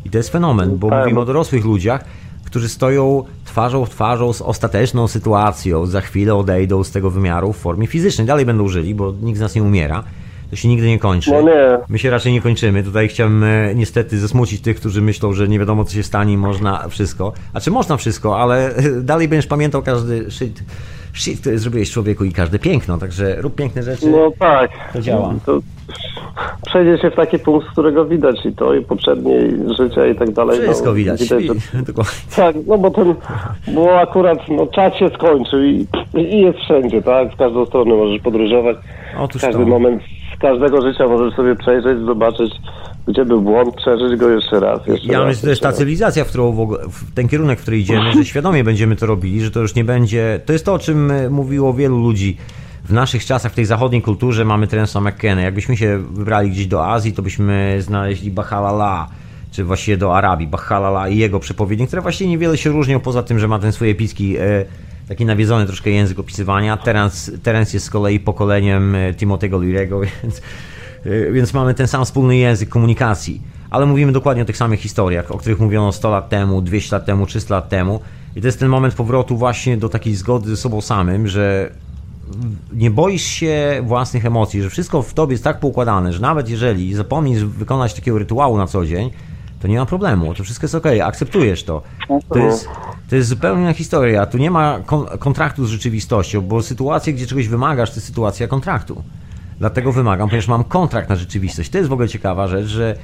I 0.04 0.10
to 0.10 0.18
jest 0.18 0.30
fenomen, 0.30 0.78
bo 0.78 0.90
Tak. 0.90 1.00
mówimy 1.04 1.20
o 1.20 1.24
dorosłych 1.24 1.64
ludziach, 1.64 2.04
którzy 2.46 2.68
stoją 2.68 3.24
twarzą 3.44 3.84
w 3.84 3.90
twarzą 3.90 4.32
z 4.32 4.42
ostateczną 4.42 5.08
sytuacją, 5.08 5.86
za 5.86 6.00
chwilę 6.00 6.34
odejdą 6.34 6.84
z 6.84 6.90
tego 6.90 7.10
wymiaru 7.10 7.52
w 7.52 7.56
formie 7.56 7.86
fizycznej. 7.86 8.26
Dalej 8.26 8.46
będą 8.46 8.68
żyli, 8.68 8.94
bo 8.94 9.14
nikt 9.22 9.38
z 9.38 9.40
nas 9.40 9.54
nie 9.54 9.62
umiera. 9.62 10.04
To 10.50 10.56
się 10.56 10.68
nigdy 10.68 10.86
nie 10.86 10.98
kończy. 10.98 11.30
No 11.30 11.42
nie. 11.42 11.78
My 11.88 11.98
się 11.98 12.10
raczej 12.10 12.32
nie 12.32 12.40
kończymy. 12.40 12.82
Tutaj 12.82 13.08
chciałem 13.08 13.44
e, 13.44 13.74
niestety 13.74 14.18
zasmucić 14.18 14.60
tych, 14.60 14.76
którzy 14.76 15.02
myślą, 15.02 15.32
że 15.32 15.48
nie 15.48 15.58
wiadomo 15.58 15.84
co 15.84 15.94
się 15.94 16.02
stanie 16.02 16.32
i 16.32 16.36
można 16.36 16.88
wszystko. 16.88 17.32
A 17.52 17.60
czy 17.60 17.70
można 17.70 17.96
wszystko, 17.96 18.40
ale 18.40 18.74
e, 18.74 19.00
dalej 19.00 19.28
będziesz 19.28 19.46
pamiętał 19.46 19.82
każdy 19.82 20.30
shit, 20.30 20.62
shit 21.14 21.40
który 21.40 21.58
zrobiłeś 21.58 21.90
człowieku 21.90 22.24
i 22.24 22.32
każde 22.32 22.58
piękno. 22.58 22.98
Także 22.98 23.36
rób 23.42 23.54
piękne 23.54 23.82
rzeczy. 23.82 24.10
No 24.10 24.32
tak. 24.38 24.70
To 24.92 25.00
działa. 25.00 25.34
To, 25.46 25.60
przejdzie 26.66 27.02
się 27.02 27.10
w 27.10 27.14
taki 27.14 27.38
punkt, 27.38 27.68
z 27.68 27.70
którego 27.70 28.04
widać 28.04 28.46
i 28.46 28.52
to, 28.52 28.74
i 28.74 28.82
poprzednie 28.84 29.40
życia 29.78 30.06
i 30.06 30.14
tak 30.14 30.32
dalej. 30.32 30.60
Wszystko 30.60 30.88
no, 30.88 30.94
widać. 30.94 31.20
widać 31.20 31.44
że, 31.44 31.54
tak, 32.36 32.56
no 32.66 32.78
bo 32.78 32.90
ten, 32.90 33.14
bo 33.74 34.00
akurat 34.00 34.38
no, 34.48 34.66
czas 34.66 34.94
się 34.94 35.08
skończył 35.14 35.62
i, 35.64 35.86
i 36.14 36.40
jest 36.40 36.58
wszędzie, 36.58 37.02
tak? 37.02 37.32
W 37.32 37.36
każdą 37.36 37.66
stronę 37.66 37.94
możesz 37.94 38.22
podróżować. 38.22 38.76
Otóż 39.18 39.42
Każdy 39.42 39.62
to. 39.62 39.68
moment 39.68 40.02
z 40.36 40.38
każdego 40.38 40.82
życia 40.82 41.08
możesz 41.08 41.34
sobie 41.34 41.56
przejrzeć, 41.56 41.98
zobaczyć, 41.98 42.54
gdzie 43.08 43.24
był 43.24 43.40
błąd, 43.40 43.74
przeżyć 43.74 44.20
go 44.20 44.28
jeszcze 44.28 44.60
raz. 44.60 44.86
Jeszcze 44.86 45.12
Ja 45.12 45.18
raz, 45.18 45.28
myślę, 45.28 45.54
że 45.54 45.60
ta 45.60 45.72
cywilizacja, 45.72 46.24
w 46.24 46.28
którą 46.28 46.52
w, 46.52 46.60
ogóle, 46.60 46.78
w 46.88 47.14
ten 47.14 47.28
kierunek, 47.28 47.58
w 47.58 47.62
który 47.62 47.78
idziemy, 47.78 48.12
że 48.12 48.24
świadomie 48.24 48.64
będziemy 48.64 48.96
to 48.96 49.06
robili, 49.06 49.40
że 49.40 49.50
to 49.50 49.60
już 49.60 49.74
nie 49.74 49.84
będzie. 49.84 50.40
To 50.46 50.52
jest 50.52 50.64
to, 50.64 50.74
o 50.74 50.78
czym 50.78 51.12
mówiło 51.30 51.72
wielu 51.72 51.98
ludzi. 51.98 52.36
W 52.88 52.92
naszych 52.92 53.24
czasach, 53.24 53.52
w 53.52 53.54
tej 53.54 53.64
zachodniej 53.64 54.02
kulturze 54.02 54.44
mamy 54.44 54.66
Terensa 54.66 55.00
McKenna. 55.00 55.42
Jakbyśmy 55.42 55.76
się 55.76 55.98
wybrali 55.98 56.50
gdzieś 56.50 56.66
do 56.66 56.86
Azji, 56.86 57.12
to 57.12 57.22
byśmy 57.22 57.78
znaleźli 57.80 58.30
Bahalala, 58.30 59.08
czy 59.50 59.64
właściwie 59.64 59.96
do 59.96 60.16
Arabii, 60.16 60.46
Bahalala 60.46 61.08
i 61.08 61.16
jego 61.16 61.40
przepowiednie, 61.40 61.86
które 61.86 62.02
właściwie 62.02 62.30
niewiele 62.30 62.58
się 62.58 62.70
różnią, 62.70 63.00
poza 63.00 63.22
tym, 63.22 63.38
że 63.38 63.48
ma 63.48 63.58
ten 63.58 63.72
swój 63.72 63.90
epicki, 63.90 64.36
e, 64.36 64.64
taki 65.08 65.24
nawiedzony 65.24 65.66
troszkę 65.66 65.90
język 65.90 66.18
opisywania. 66.18 66.76
Terence, 66.76 67.38
Terence 67.38 67.76
jest 67.76 67.86
z 67.86 67.90
kolei 67.90 68.20
pokoleniem 68.20 68.94
e, 68.94 69.12
Timothy'ego 69.12 69.60
Leary'ego, 69.60 70.06
więc 70.22 70.42
Y, 71.06 71.32
Więc 71.32 71.54
mamy 71.54 71.74
ten 71.74 71.88
sam 71.88 72.04
wspólny 72.04 72.36
język 72.36 72.68
komunikacji, 72.68 73.40
ale 73.70 73.86
mówimy 73.86 74.12
dokładnie 74.12 74.42
o 74.42 74.46
tych 74.46 74.56
samych 74.56 74.80
historiach, 74.80 75.32
o 75.32 75.38
których 75.38 75.60
mówiono 75.60 75.92
100 75.92 76.10
lat 76.10 76.28
temu, 76.28 76.62
200 76.62 76.96
lat 76.96 77.04
temu, 77.04 77.26
300 77.26 77.54
lat 77.54 77.68
temu. 77.68 78.00
I 78.36 78.40
to 78.40 78.46
jest 78.46 78.58
ten 78.58 78.68
moment 78.68 78.94
powrotu 78.94 79.36
właśnie 79.36 79.76
do 79.76 79.88
takiej 79.88 80.14
zgody 80.14 80.48
ze 80.48 80.56
sobą 80.56 80.80
samym, 80.80 81.28
że 81.28 81.70
nie 82.72 82.90
boisz 82.90 83.22
się 83.22 83.82
własnych 83.82 84.26
emocji, 84.26 84.62
że 84.62 84.70
wszystko 84.70 85.02
w 85.02 85.14
tobie 85.14 85.32
jest 85.34 85.44
tak 85.44 85.60
poukładane, 85.60 86.12
że 86.12 86.20
nawet 86.20 86.48
jeżeli 86.48 86.94
zapomnisz 86.94 87.44
wykonać 87.44 87.94
takiego 87.94 88.18
rytuału 88.18 88.56
na 88.56 88.66
co 88.66 88.86
dzień, 88.86 89.10
to 89.60 89.68
nie 89.68 89.78
ma 89.78 89.86
problemu, 89.86 90.34
to 90.34 90.44
wszystko 90.44 90.64
jest 90.64 90.74
ok, 90.74 90.86
akceptujesz 91.04 91.64
to. 91.64 91.82
To 92.28 92.38
jest, 92.38 92.68
to 93.10 93.16
jest 93.16 93.28
zupełnie 93.28 93.62
inna 93.62 93.72
historia. 93.72 94.26
Tu 94.26 94.38
nie 94.38 94.50
ma 94.50 94.78
kon- 94.86 95.06
kontraktu 95.18 95.66
z 95.66 95.70
rzeczywistością, 95.70 96.40
bo 96.40 96.62
sytuacje, 96.62 97.12
gdzie 97.12 97.26
czegoś 97.26 97.48
wymagasz, 97.48 97.90
to 97.90 97.96
jest 97.96 98.06
sytuacja 98.06 98.48
kontraktu. 98.48 99.02
Dlatego 99.58 99.92
wymagam, 99.92 100.28
ponieważ 100.28 100.48
mam 100.48 100.64
kontrakt 100.64 101.08
na 101.08 101.16
rzeczywistość. 101.16 101.70
To 101.70 101.78
jest 101.78 101.90
w 101.90 101.92
ogóle 101.92 102.08
ciekawa 102.08 102.48
rzecz, 102.48 102.66
że 102.66 102.96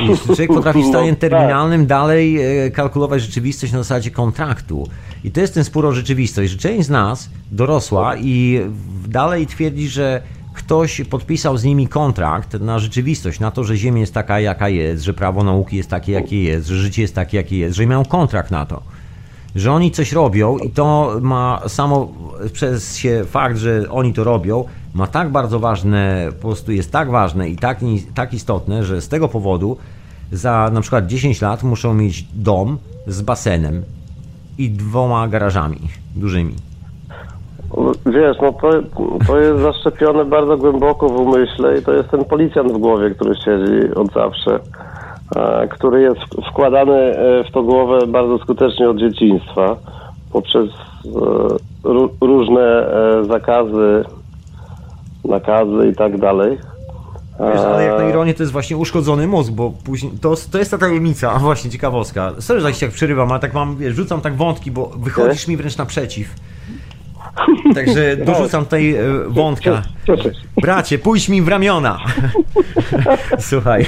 jeśli 0.00 0.26
człowiek 0.26 0.48
potrafi 0.48 0.82
w 0.82 0.86
stanie 0.86 1.10
No, 1.10 1.16
tak. 1.16 1.30
terminalnym 1.30 1.86
dalej 1.86 2.36
e, 2.66 2.70
kalkulować 2.70 3.22
rzeczywistość 3.22 3.72
na 3.72 3.78
zasadzie 3.78 4.10
kontraktu. 4.10 4.88
I 5.24 5.30
to 5.30 5.40
jest 5.40 5.54
ten 5.54 5.64
spór 5.64 5.86
o 5.86 5.92
rzeczywistość, 5.92 6.52
że 6.52 6.58
część 6.58 6.86
z 6.86 6.90
nas 6.90 7.30
dorosła 7.52 8.16
i 8.16 8.60
dalej 9.08 9.46
twierdzi, 9.46 9.88
że 9.88 10.22
ktoś 10.54 11.00
podpisał 11.10 11.56
z 11.56 11.64
nimi 11.64 11.88
kontrakt 11.88 12.60
na 12.60 12.78
rzeczywistość, 12.78 13.40
na 13.40 13.50
to, 13.50 13.64
że 13.64 13.76
Ziemia 13.76 14.00
jest 14.00 14.14
taka, 14.14 14.40
jaka 14.40 14.68
jest, 14.68 15.02
że 15.02 15.14
prawo 15.14 15.44
nauki 15.44 15.76
jest 15.76 15.90
takie, 15.90 16.12
jakie 16.12 16.42
jest, 16.42 16.66
że 16.66 16.76
życie 16.76 17.02
jest 17.02 17.14
takie, 17.14 17.36
jakie 17.36 17.58
jest, 17.58 17.76
że 17.76 17.86
mają 17.86 18.04
kontrakt 18.04 18.50
na 18.50 18.66
to 18.66 18.82
że 19.54 19.72
oni 19.72 19.90
coś 19.90 20.12
robią 20.12 20.58
i 20.58 20.70
to 20.70 21.16
ma 21.20 21.60
samo 21.66 22.08
przez 22.52 22.96
się 22.96 23.24
fakt, 23.24 23.56
że 23.56 23.82
oni 23.90 24.12
to 24.12 24.24
robią, 24.24 24.64
ma 24.94 25.06
tak 25.06 25.28
bardzo 25.28 25.60
ważne, 25.60 26.28
po 26.40 26.48
prostu 26.48 26.72
jest 26.72 26.92
tak 26.92 27.10
ważne 27.10 27.48
i 27.48 27.56
tak, 27.56 27.78
tak 28.14 28.34
istotne, 28.34 28.84
że 28.84 29.00
z 29.00 29.08
tego 29.08 29.28
powodu 29.28 29.76
za 30.32 30.70
na 30.72 30.80
przykład 30.80 31.06
10 31.06 31.40
lat 31.40 31.62
muszą 31.62 31.94
mieć 31.94 32.24
dom 32.34 32.78
z 33.06 33.22
basenem 33.22 33.82
i 34.58 34.70
dwoma 34.70 35.28
garażami 35.28 35.78
dużymi. 36.16 36.54
Wiesz, 38.06 38.36
no 38.42 38.52
to, 38.52 38.70
to 39.26 39.40
jest 39.40 39.62
zaszczepione 39.62 40.24
bardzo 40.24 40.56
głęboko 40.56 41.08
w 41.08 41.20
umyśle 41.20 41.78
i 41.78 41.82
to 41.82 41.92
jest 41.92 42.10
ten 42.10 42.24
policjant 42.24 42.72
w 42.72 42.78
głowie, 42.78 43.10
który 43.10 43.34
siedzi 43.34 43.94
od 43.94 44.12
zawsze, 44.12 44.60
który 45.70 46.02
jest 46.02 46.20
wkładany 46.50 46.94
e, 46.94 47.44
w 47.44 47.52
tą 47.52 47.62
głowę 47.62 48.06
bardzo 48.06 48.38
skutecznie 48.38 48.90
od 48.90 48.96
dzieciństwa 48.96 49.76
poprzez 50.32 50.68
e, 50.70 51.08
ró- 51.84 52.08
różne 52.20 52.60
e, 52.60 53.24
zakazy, 53.24 54.04
nakazy 55.24 55.88
i 55.92 55.96
tak 55.96 56.18
dalej. 56.18 56.58
Wiesz, 57.40 57.60
ale 57.60 57.84
jak 57.84 57.98
na 57.98 58.04
E, 58.04 58.10
ironię 58.10 58.34
to 58.34 58.42
jest 58.42 58.52
właśnie 58.52 58.76
uszkodzony 58.76 59.26
mózg, 59.26 59.52
bo 59.52 59.72
później, 59.84 60.12
to, 60.20 60.34
to 60.52 60.58
jest 60.58 60.70
ta 60.70 60.78
tajemnica, 60.78 61.32
a 61.32 61.38
właśnie 61.38 61.70
ciekawostka. 61.70 62.32
Sorry, 62.38 62.60
że 62.60 62.66
tak 62.66 62.74
się 62.74 62.86
tak 62.86 62.94
przerywam, 62.94 63.30
ale 63.30 63.40
tak 63.40 63.54
mam, 63.54 63.76
wiesz, 63.76 63.94
rzucam 63.94 64.20
tak 64.20 64.36
wątki, 64.36 64.70
bo 64.70 64.90
wychodzisz 64.96 65.48
mi 65.48 65.56
wręcz 65.56 65.76
naprzeciw. 65.76 66.28
Także 67.74 68.16
dorzucam 68.16 68.64
tutaj 68.64 68.94
e, 68.94 69.02
wątka. 69.28 69.82
Bracie, 70.62 70.98
pójdź 70.98 71.28
mi 71.28 71.42
w 71.42 71.48
ramiona. 71.48 71.98
Słuchaj, 73.38 73.86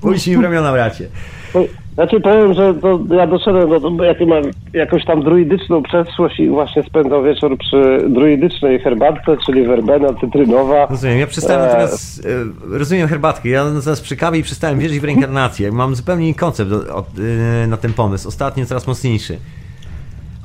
pójdź 0.00 0.26
mi 0.26 0.36
w 0.36 0.40
ramiona, 0.40 0.72
bracie. 0.72 1.08
Znaczy 1.94 2.20
powiem, 2.20 2.54
że 2.54 2.74
to 2.74 3.00
ja 3.14 3.26
doszedłem 3.26 3.70
do 3.70 3.90
do- 3.90 4.04
jak 4.04 4.20
mam 4.20 4.42
jakąś 4.72 5.04
tam 5.04 5.22
druidyczną 5.22 5.82
przeszłość 5.82 6.40
i 6.40 6.48
właśnie 6.48 6.82
spędzał 6.82 7.22
wieczór 7.24 7.58
przy 7.58 8.04
druidycznej 8.08 8.78
herbatce, 8.80 9.36
czyli 9.46 9.66
werbena 9.66 10.08
cytrynowa. 10.20 10.86
Rozumiem, 10.86 11.18
ja 11.18 11.26
przestałem 11.26 11.68
E, 11.68 11.72
teraz, 11.72 12.22
e, 12.72 12.78
rozumiem 12.78 13.08
herbatkę, 13.08 13.48
ja 13.48 13.70
zaraz 13.80 14.00
przy 14.00 14.16
kawie 14.16 14.38
i 14.38 14.42
przestałem 14.42 14.78
wierzyć 14.78 15.00
w 15.00 15.04
reinkarnację. 15.04 15.72
Mam 15.72 15.94
zupełnie 15.94 16.26
inny 16.26 16.34
koncept 16.34 16.70
e, 16.72 17.66
na 17.66 17.76
ten 17.76 17.92
pomysł, 17.92 18.28
ostatnio 18.28 18.66
coraz 18.66 18.86
mocniejszy. 18.86 19.38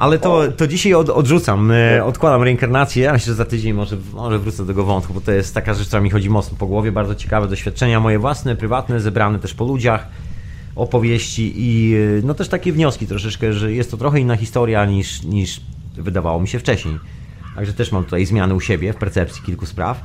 Ale 0.01 0.19
to, 0.19 0.51
to 0.57 0.67
dzisiaj 0.67 0.93
od, 0.93 1.09
odrzucam, 1.09 1.71
e, 1.71 2.05
odkładam 2.05 2.43
reinkarnację, 2.43 3.11
myślę, 3.11 3.25
że 3.25 3.35
za 3.35 3.45
tydzień 3.45 3.73
może, 3.73 3.97
może 4.13 4.39
wrócę 4.39 4.57
do 4.57 4.67
tego 4.67 4.83
wątku, 4.83 5.13
bo 5.13 5.21
to 5.21 5.31
jest 5.31 5.53
taka 5.53 5.73
rzecz, 5.73 5.87
która 5.87 6.01
mi 6.01 6.09
chodzi 6.09 6.29
mocno 6.29 6.57
po 6.57 6.67
głowie, 6.67 6.91
bardzo 6.91 7.15
ciekawe 7.15 7.47
doświadczenia, 7.47 7.99
moje 7.99 8.19
własne, 8.19 8.55
prywatne, 8.55 8.99
zebrane 8.99 9.39
też 9.39 9.53
po 9.53 9.65
ludziach, 9.65 10.07
opowieści 10.75 11.53
i 11.55 11.95
e, 11.95 12.21
no 12.23 12.33
też 12.33 12.49
takie 12.49 12.73
wnioski 12.73 13.07
troszeczkę, 13.07 13.53
że 13.53 13.73
jest 13.73 13.91
to 13.91 13.97
trochę 13.97 14.19
inna 14.19 14.35
historia 14.35 14.85
niż, 14.85 15.23
niż 15.23 15.61
wydawało 15.93 16.39
mi 16.39 16.47
się 16.47 16.59
wcześniej. 16.59 16.99
Także 17.55 17.73
też 17.73 17.91
mam 17.91 18.03
tutaj 18.03 18.25
zmiany 18.25 18.53
u 18.55 18.59
siebie 18.59 18.93
w 18.93 18.95
percepcji 18.95 19.43
kilku 19.43 19.65
spraw. 19.65 20.03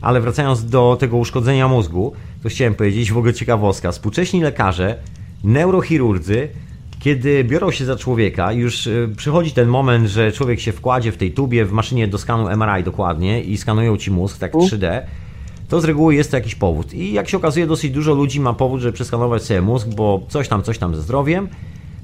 Ale 0.00 0.20
wracając 0.20 0.64
do 0.64 0.96
tego 1.00 1.16
uszkodzenia 1.16 1.68
mózgu, 1.68 2.12
to 2.42 2.48
chciałem 2.48 2.74
powiedzieć 2.74 3.12
w 3.12 3.18
ogóle 3.18 3.34
ciekawostka. 3.34 3.92
Współcześni 3.92 4.42
lekarze, 4.42 4.98
neurochirurdzy, 5.44 6.48
kiedy 7.04 7.44
biorą 7.44 7.70
się 7.70 7.84
za 7.84 7.96
człowieka, 7.96 8.52
już 8.52 8.86
y, 8.86 9.08
przychodzi 9.16 9.52
ten 9.52 9.68
moment, 9.68 10.08
że 10.08 10.32
człowiek 10.32 10.60
się 10.60 10.72
wkładzie 10.72 11.12
w 11.12 11.16
tej 11.16 11.32
tubie, 11.32 11.64
w 11.64 11.72
maszynie 11.72 12.08
do 12.08 12.18
skanu 12.18 12.56
MRI 12.56 12.84
dokładnie 12.84 13.42
i 13.42 13.56
skanują 13.56 13.96
ci 13.96 14.10
mózg, 14.10 14.38
tak 14.38 14.52
3D, 14.52 15.02
to 15.68 15.80
z 15.80 15.84
reguły 15.84 16.14
jest 16.14 16.30
to 16.30 16.36
jakiś 16.36 16.54
powód. 16.54 16.94
I 16.94 17.12
jak 17.12 17.28
się 17.28 17.36
okazuje, 17.36 17.66
dosyć 17.66 17.90
dużo 17.90 18.14
ludzi 18.14 18.40
ma 18.40 18.52
powód, 18.52 18.80
żeby 18.80 18.92
przeskanować 18.92 19.42
sobie 19.42 19.62
mózg, 19.62 19.88
bo 19.88 20.26
coś 20.28 20.48
tam, 20.48 20.62
coś 20.62 20.78
tam 20.78 20.94
ze 20.94 21.02
zdrowiem. 21.02 21.48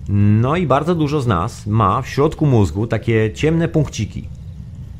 No 0.08 0.56
i 0.56 0.66
bardzo 0.66 0.94
dużo 0.94 1.20
z 1.20 1.26
nas 1.26 1.66
ma 1.66 2.02
w 2.02 2.08
środku 2.08 2.46
mózgu 2.46 2.86
takie 2.86 3.32
ciemne 3.34 3.68
punkciki. 3.68 4.24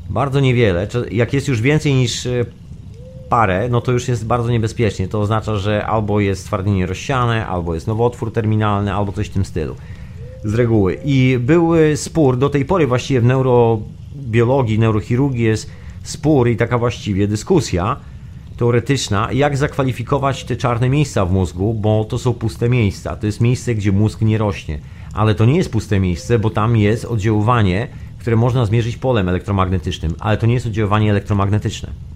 Bardzo 0.09 0.39
niewiele. 0.39 0.87
Jak 1.11 1.33
jest 1.33 1.47
już 1.47 1.61
więcej 1.61 1.93
niż 1.93 2.25
e, 2.25 2.45
parę, 3.31 3.69
no 3.69 3.81
to 3.81 3.91
już 3.91 4.07
jest 4.07 4.25
bardzo 4.25 4.51
niebezpiecznie. 4.51 5.07
To 5.07 5.21
oznacza, 5.21 5.55
że 5.55 5.85
albo 5.85 6.19
jest 6.19 6.41
stwardnienie 6.41 6.85
rozsiane, 6.85 7.47
albo 7.47 7.75
jest 7.75 7.87
nowotwór 7.87 8.33
terminalny, 8.33 8.93
albo 8.93 9.11
coś 9.11 9.27
w 9.27 9.33
tym 9.33 9.45
stylu. 9.45 9.75
Z 10.43 10.53
reguły. 10.53 10.97
I 11.05 11.37
był 11.39 11.71
spór, 11.95 12.37
do 12.37 12.49
tej 12.49 12.65
pory 12.65 12.87
właściwie 12.87 13.21
w 13.21 13.25
neurobiologii, 13.25 14.79
neurochirurgii 14.79 15.43
jest 15.43 15.69
spór 16.03 16.49
i 16.49 16.57
taka 16.57 16.77
właściwie 16.77 17.27
dyskusja 17.27 17.97
teoretyczna, 18.57 19.31
jak 19.31 19.57
zakwalifikować 19.57 20.43
te 20.43 20.55
czarne 20.55 20.89
miejsca 20.89 21.25
w 21.25 21.31
mózgu, 21.31 21.73
bo 21.73 22.05
to 22.05 22.17
są 22.19 22.33
puste 22.33 22.69
miejsca. 22.69 23.15
To 23.15 23.25
jest 23.25 23.41
miejsce, 23.41 23.75
gdzie 23.75 23.91
mózg 23.91 24.21
nie 24.21 24.37
rośnie. 24.37 24.79
Ale 25.13 25.35
to 25.35 25.45
nie 25.45 25.57
jest 25.57 25.71
puste 25.71 25.99
miejsce, 25.99 26.39
bo 26.39 26.49
tam 26.49 26.77
jest 26.77 27.05
oddziaływanie, 27.05 27.87
które 28.19 28.35
można 28.35 28.65
zmierzyć 28.65 28.97
polem 28.97 29.29
elektromagnetycznym, 29.29 30.15
ale 30.19 30.37
to 30.37 30.45
nie 30.45 30.53
jest 30.53 30.65
oddziaływanie 30.65 31.11
elektromagnetyczne. 31.11 32.10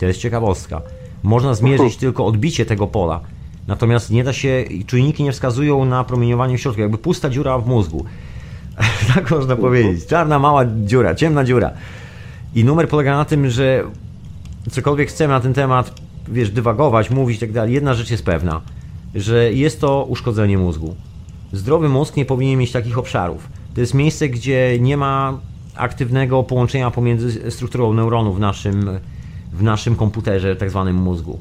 To 0.00 0.06
jest 0.06 0.20
ciekawostka. 0.20 0.82
Można 1.22 1.54
zmierzyć 1.54 1.96
tylko 1.96 2.26
odbicie 2.26 2.66
tego 2.66 2.86
pola. 2.86 3.20
Natomiast 3.66 4.10
nie 4.10 4.24
da 4.24 4.32
się, 4.32 4.64
czujniki 4.86 5.22
nie 5.22 5.32
wskazują 5.32 5.84
na 5.84 6.04
promieniowanie 6.04 6.58
w 6.58 6.60
środku, 6.60 6.80
jakby 6.80 6.98
pusta 6.98 7.30
dziura 7.30 7.58
w 7.58 7.66
mózgu. 7.66 8.04
tak 9.14 9.30
można 9.30 9.56
powiedzieć. 9.56 10.06
Czarna, 10.06 10.38
mała 10.38 10.64
dziura, 10.84 11.14
ciemna 11.14 11.44
dziura. 11.44 11.70
I 12.54 12.64
numer 12.64 12.88
polega 12.88 13.16
na 13.16 13.24
tym, 13.24 13.50
że 13.50 13.84
cokolwiek 14.70 15.08
chcemy 15.08 15.34
na 15.34 15.40
ten 15.40 15.54
temat, 15.54 16.00
wiesz, 16.28 16.50
dywagować, 16.50 17.10
mówić 17.10 17.36
i 17.36 17.40
tak 17.40 17.52
dalej, 17.52 17.74
jedna 17.74 17.94
rzecz 17.94 18.10
jest 18.10 18.24
pewna, 18.24 18.60
że 19.14 19.52
jest 19.52 19.80
to 19.80 20.04
uszkodzenie 20.04 20.58
mózgu. 20.58 20.94
Zdrowy 21.52 21.88
mózg 21.88 22.16
nie 22.16 22.24
powinien 22.24 22.58
mieć 22.58 22.72
takich 22.72 22.98
obszarów. 22.98 23.48
To 23.74 23.80
jest 23.80 23.94
miejsce, 23.94 24.28
gdzie 24.28 24.78
nie 24.80 24.96
ma 24.96 25.38
aktywnego 25.74 26.42
połączenia 26.42 26.90
pomiędzy 26.90 27.50
strukturą 27.50 27.92
neuronów 27.92 28.36
w 28.36 28.40
naszym, 28.40 28.90
w 29.52 29.62
naszym 29.62 29.96
komputerze, 29.96 30.56
tak 30.56 30.70
zwanym 30.70 30.96
mózgu. 30.96 31.38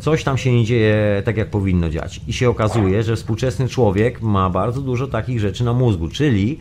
Coś 0.00 0.24
tam 0.24 0.38
się 0.38 0.52
nie 0.52 0.64
dzieje 0.64 1.22
tak, 1.24 1.36
jak 1.36 1.50
powinno 1.50 1.90
dziać. 1.90 2.20
I 2.28 2.32
się 2.32 2.50
okazuje, 2.50 3.02
że 3.02 3.16
współczesny 3.16 3.68
człowiek 3.68 4.22
ma 4.22 4.50
bardzo 4.50 4.80
dużo 4.80 5.06
takich 5.06 5.40
rzeczy 5.40 5.64
na 5.64 5.72
mózgu, 5.72 6.08
czyli 6.08 6.58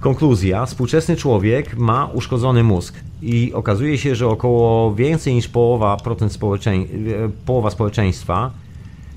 Konkluzja. 0.00 0.66
Współczesny 0.66 1.16
człowiek 1.16 1.76
ma 1.76 2.06
uszkodzony 2.06 2.62
mózg 2.62 2.94
i 3.22 3.52
okazuje 3.54 3.98
się, 3.98 4.14
że 4.14 4.28
około 4.28 4.94
więcej 4.94 5.34
niż 5.34 5.48
połowa, 5.48 5.96
procent 5.96 6.38
e, 6.66 6.78
połowa 7.46 7.70
społeczeństwa, 7.70 8.50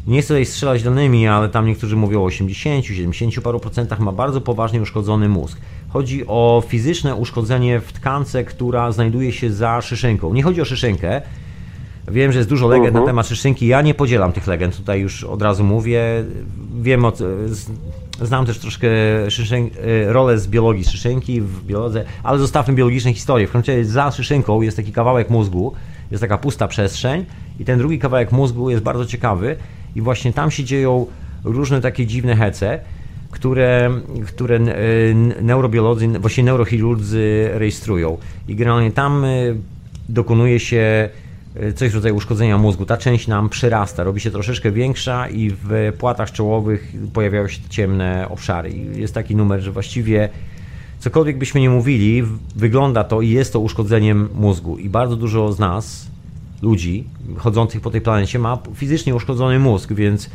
nie 0.09 0.21
chcę 0.21 0.27
tutaj 0.27 0.45
strzelać 0.45 0.83
danymi, 0.83 1.27
ale 1.27 1.49
tam 1.49 1.65
niektórzy 1.65 1.95
mówią 1.95 2.21
o 2.21 2.25
80, 2.25 2.85
70 2.85 3.43
paru 3.43 3.59
procentach, 3.59 3.99
ma 3.99 4.11
bardzo 4.11 4.41
poważnie 4.41 4.81
uszkodzony 4.81 5.29
mózg. 5.29 5.57
Chodzi 5.89 6.27
o 6.27 6.63
fizyczne 6.67 7.15
uszkodzenie 7.15 7.79
w 7.79 7.93
tkance, 7.93 8.43
która 8.43 8.91
znajduje 8.91 9.31
się 9.31 9.51
za 9.51 9.81
szyszynką. 9.81 10.33
Nie 10.33 10.43
chodzi 10.43 10.61
o 10.61 10.65
szyszynkę, 10.65 11.21
Wiem, 12.11 12.31
że 12.31 12.39
jest 12.39 12.49
dużo 12.49 12.67
legend 12.67 12.93
na 12.93 13.05
temat 13.05 13.27
szyszynki. 13.27 13.67
Ja 13.67 13.81
nie 13.81 13.93
podzielam 13.93 14.31
tych 14.31 14.47
legend, 14.47 14.77
tutaj 14.77 15.01
już 15.01 15.23
od 15.23 15.41
razu 15.41 15.63
mówię. 15.63 16.03
Wiem, 16.81 17.05
od, 17.05 17.19
znam 18.21 18.45
też 18.45 18.59
troszkę 18.59 18.87
szyszyn, 19.29 19.69
e, 20.07 20.13
rolę 20.13 20.39
z 20.39 20.47
biologii 20.47 20.83
szyszynki 20.83 21.41
w 21.41 21.65
biolodze, 21.65 22.05
ale 22.23 22.39
zostawmy 22.39 22.73
biologiczne 22.73 23.13
historie. 23.13 23.47
W 23.47 23.51
końcu 23.51 23.71
za 23.81 24.11
szyszynką 24.11 24.61
jest 24.61 24.77
taki 24.77 24.91
kawałek 24.91 25.29
mózgu, 25.29 25.73
jest 26.11 26.21
taka 26.21 26.37
pusta 26.37 26.67
przestrzeń 26.67 27.25
i 27.59 27.65
ten 27.65 27.79
drugi 27.79 27.99
kawałek 27.99 28.31
mózgu 28.31 28.69
jest 28.69 28.83
bardzo 28.83 29.05
ciekawy 29.05 29.55
i 29.95 30.01
właśnie 30.01 30.33
tam 30.33 30.51
się 30.51 30.63
dzieją 30.63 31.05
różne 31.43 31.81
takie 31.81 32.05
dziwne 32.05 32.35
hece, 32.35 32.79
które, 33.31 33.91
które 34.27 34.55
e, 34.57 34.61
neurobiolodzy, 35.41 36.07
właśnie 36.07 36.43
neurochirurdzy 36.43 37.49
rejestrują. 37.53 38.17
I 38.47 38.55
generalnie 38.55 38.91
tam 38.91 39.25
e, 39.25 39.27
dokonuje 40.09 40.59
się 40.59 41.09
e, 41.55 41.73
coś 41.73 41.91
w 41.91 41.95
rodzaju 41.95 42.15
uszkodzenia 42.15 42.57
mózgu. 42.57 42.85
Ta 42.85 42.97
część 42.97 43.27
nam 43.27 43.49
przyrasta, 43.49 44.03
robi 44.03 44.19
się 44.19 44.31
troszeczkę 44.31 44.71
większa 44.71 45.27
i 45.27 45.51
w 45.63 45.93
płatach 45.97 46.31
czołowych 46.31 46.93
pojawiają 47.13 47.47
się 47.47 47.59
ciemne 47.69 48.27
obszary. 48.29 48.69
I 48.69 49.01
jest 49.01 49.13
taki 49.13 49.35
numer, 49.35 49.61
że 49.61 49.71
właściwie 49.71 50.29
cokolwiek 50.99 51.37
byśmy 51.37 51.61
nie 51.61 51.69
mówili, 51.69 52.23
wygląda 52.55 53.03
to 53.03 53.21
i 53.21 53.29
jest 53.29 53.53
to 53.53 53.59
uszkodzeniem 53.59 54.29
mózgu. 54.35 54.77
I 54.77 54.89
bardzo 54.89 55.15
dużo 55.15 55.53
z 55.53 55.59
nas, 55.59 56.07
ludzi 56.61 57.03
chodzących 57.37 57.81
po 57.81 57.89
tej 57.91 58.01
planecie, 58.01 58.39
ma 58.39 58.57
fizycznie 58.75 59.15
uszkodzony 59.15 59.59
mózg, 59.59 59.93
więc 59.93 60.29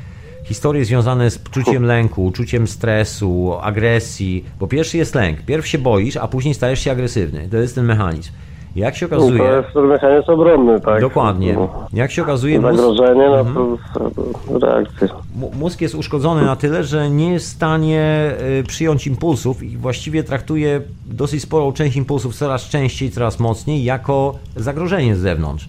historie 0.44 0.84
związane 0.84 1.30
z 1.30 1.42
czuciem 1.50 1.84
lęku, 1.84 2.30
czuciem 2.34 2.66
stresu, 2.66 3.52
agresji, 3.62 4.44
bo 4.60 4.66
pierwszy 4.66 4.96
jest 4.98 5.14
lęk. 5.14 5.42
Pierw 5.42 5.66
się 5.66 5.78
boisz, 5.78 6.16
a 6.16 6.28
później 6.28 6.54
stajesz 6.54 6.80
się 6.80 6.92
agresywny. 6.92 7.48
To 7.50 7.56
jest 7.56 7.74
ten 7.74 7.84
mechanizm. 7.84 8.30
Jak 8.76 8.96
się 8.96 9.06
No, 9.10 9.16
okazuje... 9.16 9.38
to 9.38 9.56
jest 9.56 9.74
mechanizm 9.74 10.30
obronny, 10.30 10.80
tak? 10.80 11.00
Dokładnie. 11.00 11.52
No. 11.52 11.86
Jak 11.92 12.10
się 12.10 12.22
okazuje, 12.22 12.60
mózg, 12.60 12.76
Zagrożenie, 12.76 13.28
no 13.54 13.78
to 13.94 14.58
reakcja. 14.66 15.08
mu- 15.36 15.50
mózg 15.58 15.80
jest 15.80 15.94
uszkodzony 15.94 16.42
na 16.44 16.56
tyle, 16.56 16.84
że 16.84 17.10
nie 17.10 17.30
jest 17.32 17.46
w 17.46 17.52
stanie 17.52 18.30
y, 18.60 18.64
przyjąć 18.64 19.06
impulsów 19.06 19.62
i 19.62 19.76
właściwie 19.76 20.24
traktuje 20.24 20.80
dosyć 21.06 21.42
sporą 21.42 21.72
część 21.72 21.96
impulsów 21.96 22.34
coraz 22.36 22.68
częściej, 22.68 23.10
coraz 23.10 23.40
mocniej 23.40 23.84
jako 23.84 24.34
zagrożenie 24.56 25.16
z 25.16 25.18
zewnątrz. 25.18 25.68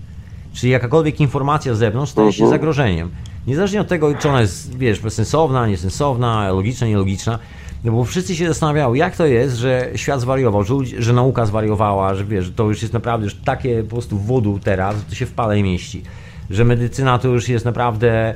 Czyli 0.56 0.72
jakakolwiek 0.72 1.20
informacja 1.20 1.76
z 1.76 1.78
zewnątrz 1.78 2.12
staje 2.12 2.34
się 2.34 2.44
Mhm. 2.44 2.60
zagrożeniem. 2.60 3.10
Niezależnie 3.48 3.82
od 3.82 3.88
tego, 3.88 4.16
czy 4.16 4.30
ona 4.30 4.42
jest, 4.42 4.78
wiesz, 4.78 5.02
sensowna, 5.10 5.68
niesensowna, 5.68 6.52
logiczna, 6.52 6.88
nielogiczna, 6.88 7.40
no 7.84 7.92
bo 7.92 8.04
wszyscy 8.04 8.36
się 8.36 8.48
zastanawiają, 8.48 8.94
jak 8.94 9.16
to 9.18 9.26
jest, 9.26 9.56
że 9.56 9.90
świat 9.96 10.22
zwariował, 10.22 10.64
że, 10.64 10.76
że 11.00 11.14
nauka 11.14 11.46
zwariowała, 11.46 12.16
że 12.16 12.26
wiesz, 12.26 12.46
że 12.46 12.52
to 12.52 12.64
już 12.64 12.82
jest 12.82 12.94
naprawdę 12.94 13.24
już 13.24 13.36
takie 13.36 13.84
po 13.84 13.90
prostu 13.90 14.18
wodu 14.18 14.60
teraz, 14.64 14.96
że 14.98 15.02
to 15.04 15.16
się 15.16 15.26
w 15.26 15.32
pale 15.32 15.64
mieści. 15.64 16.04
Że 16.50 16.66
medycyna 16.66 17.20
to 17.20 17.28
już 17.28 17.50
jest 17.50 17.66
naprawdę 17.66 18.36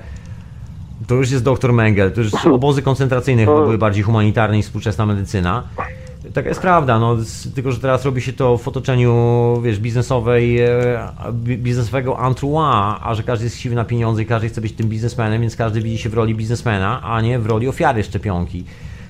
to 1.08 1.16
już 1.16 1.32
jest 1.32 1.44
doktor 1.44 1.74
Mengel, 1.74 2.12
to 2.12 2.22
już 2.22 2.34
obozy 2.46 2.82
koncentracyjne 2.82 3.46
chyba 3.46 3.62
były 3.62 3.78
bardziej 3.78 4.04
humanitarne 4.04 4.58
niż 4.58 4.66
współczesna 4.66 5.06
medycyna. 5.06 5.64
Taka 6.34 6.50
jest 6.50 6.62
prawda, 6.62 7.00
no, 7.00 7.18
tylko 7.56 7.72
że 7.72 7.80
teraz 7.80 8.06
robi 8.06 8.22
się 8.22 8.34
to 8.34 8.58
w 8.58 8.68
otoczeniu, 8.68 9.14
wiesz, 9.64 9.80
biznesowej, 9.80 10.60
e, 10.62 10.70
bi- 11.34 11.58
biznesowego 11.58 12.28
entourage, 12.28 13.00
a 13.04 13.16
że 13.16 13.24
każdy 13.24 13.46
jest 13.46 13.56
chciwy 13.56 13.76
na 13.76 13.86
pieniądze 13.86 14.22
i 14.22 14.26
każdy 14.26 14.50
chce 14.50 14.62
być 14.62 14.74
tym 14.74 14.90
biznesmenem, 14.90 15.42
więc 15.42 15.56
każdy 15.56 15.82
widzi 15.82 15.98
się 15.98 16.10
w 16.10 16.14
roli 16.14 16.36
biznesmena, 16.36 17.02
a 17.04 17.22
nie 17.22 17.40
w 17.40 17.46
roli 17.46 17.68
ofiary 17.68 18.04
szczepionki. 18.04 18.64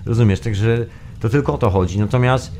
Rozumiesz? 0.06 0.40
Także 0.40 0.86
to 1.20 1.30
tylko 1.30 1.54
o 1.54 1.58
to 1.58 1.70
chodzi. 1.70 2.00
Natomiast 2.00 2.52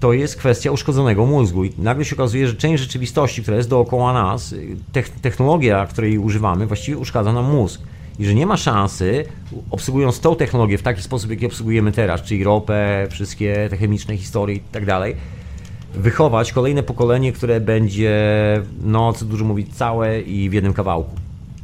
to 0.00 0.12
jest 0.12 0.36
kwestia 0.36 0.70
uszkodzonego 0.70 1.26
mózgu 1.26 1.64
i 1.64 1.72
nagle 1.78 2.04
się 2.04 2.16
okazuje, 2.16 2.48
że 2.48 2.54
część 2.54 2.82
rzeczywistości, 2.82 3.42
która 3.42 3.56
jest 3.56 3.68
dookoła 3.68 4.12
nas, 4.12 4.54
tech- 4.92 5.20
technologia, 5.22 5.86
której 5.86 6.18
używamy, 6.18 6.66
właściwie 6.66 6.98
uszkadza 6.98 7.32
nam 7.32 7.44
mózg. 7.50 7.80
I 8.18 8.24
że 8.26 8.34
nie 8.34 8.46
ma 8.46 8.56
szansy, 8.56 9.24
obsługując 9.70 10.20
tą 10.20 10.36
technologię 10.36 10.78
w 10.78 10.82
taki 10.82 11.02
sposób, 11.02 11.30
jaki 11.30 11.46
obsługujemy 11.46 11.92
teraz, 11.92 12.22
czyli 12.22 12.44
ropę, 12.44 13.06
wszystkie 13.10 13.66
te 13.70 13.76
chemiczne 13.76 14.16
historie 14.16 14.56
i 14.56 14.60
tak 14.60 14.86
dalej, 14.86 15.16
wychować 15.94 16.52
kolejne 16.52 16.82
pokolenie, 16.82 17.32
które 17.32 17.60
będzie, 17.60 18.12
no 18.84 19.12
co 19.12 19.24
dużo 19.24 19.44
mówić, 19.44 19.74
całe 19.76 20.20
i 20.20 20.50
w 20.50 20.52
jednym 20.52 20.72
kawałku. 20.72 21.10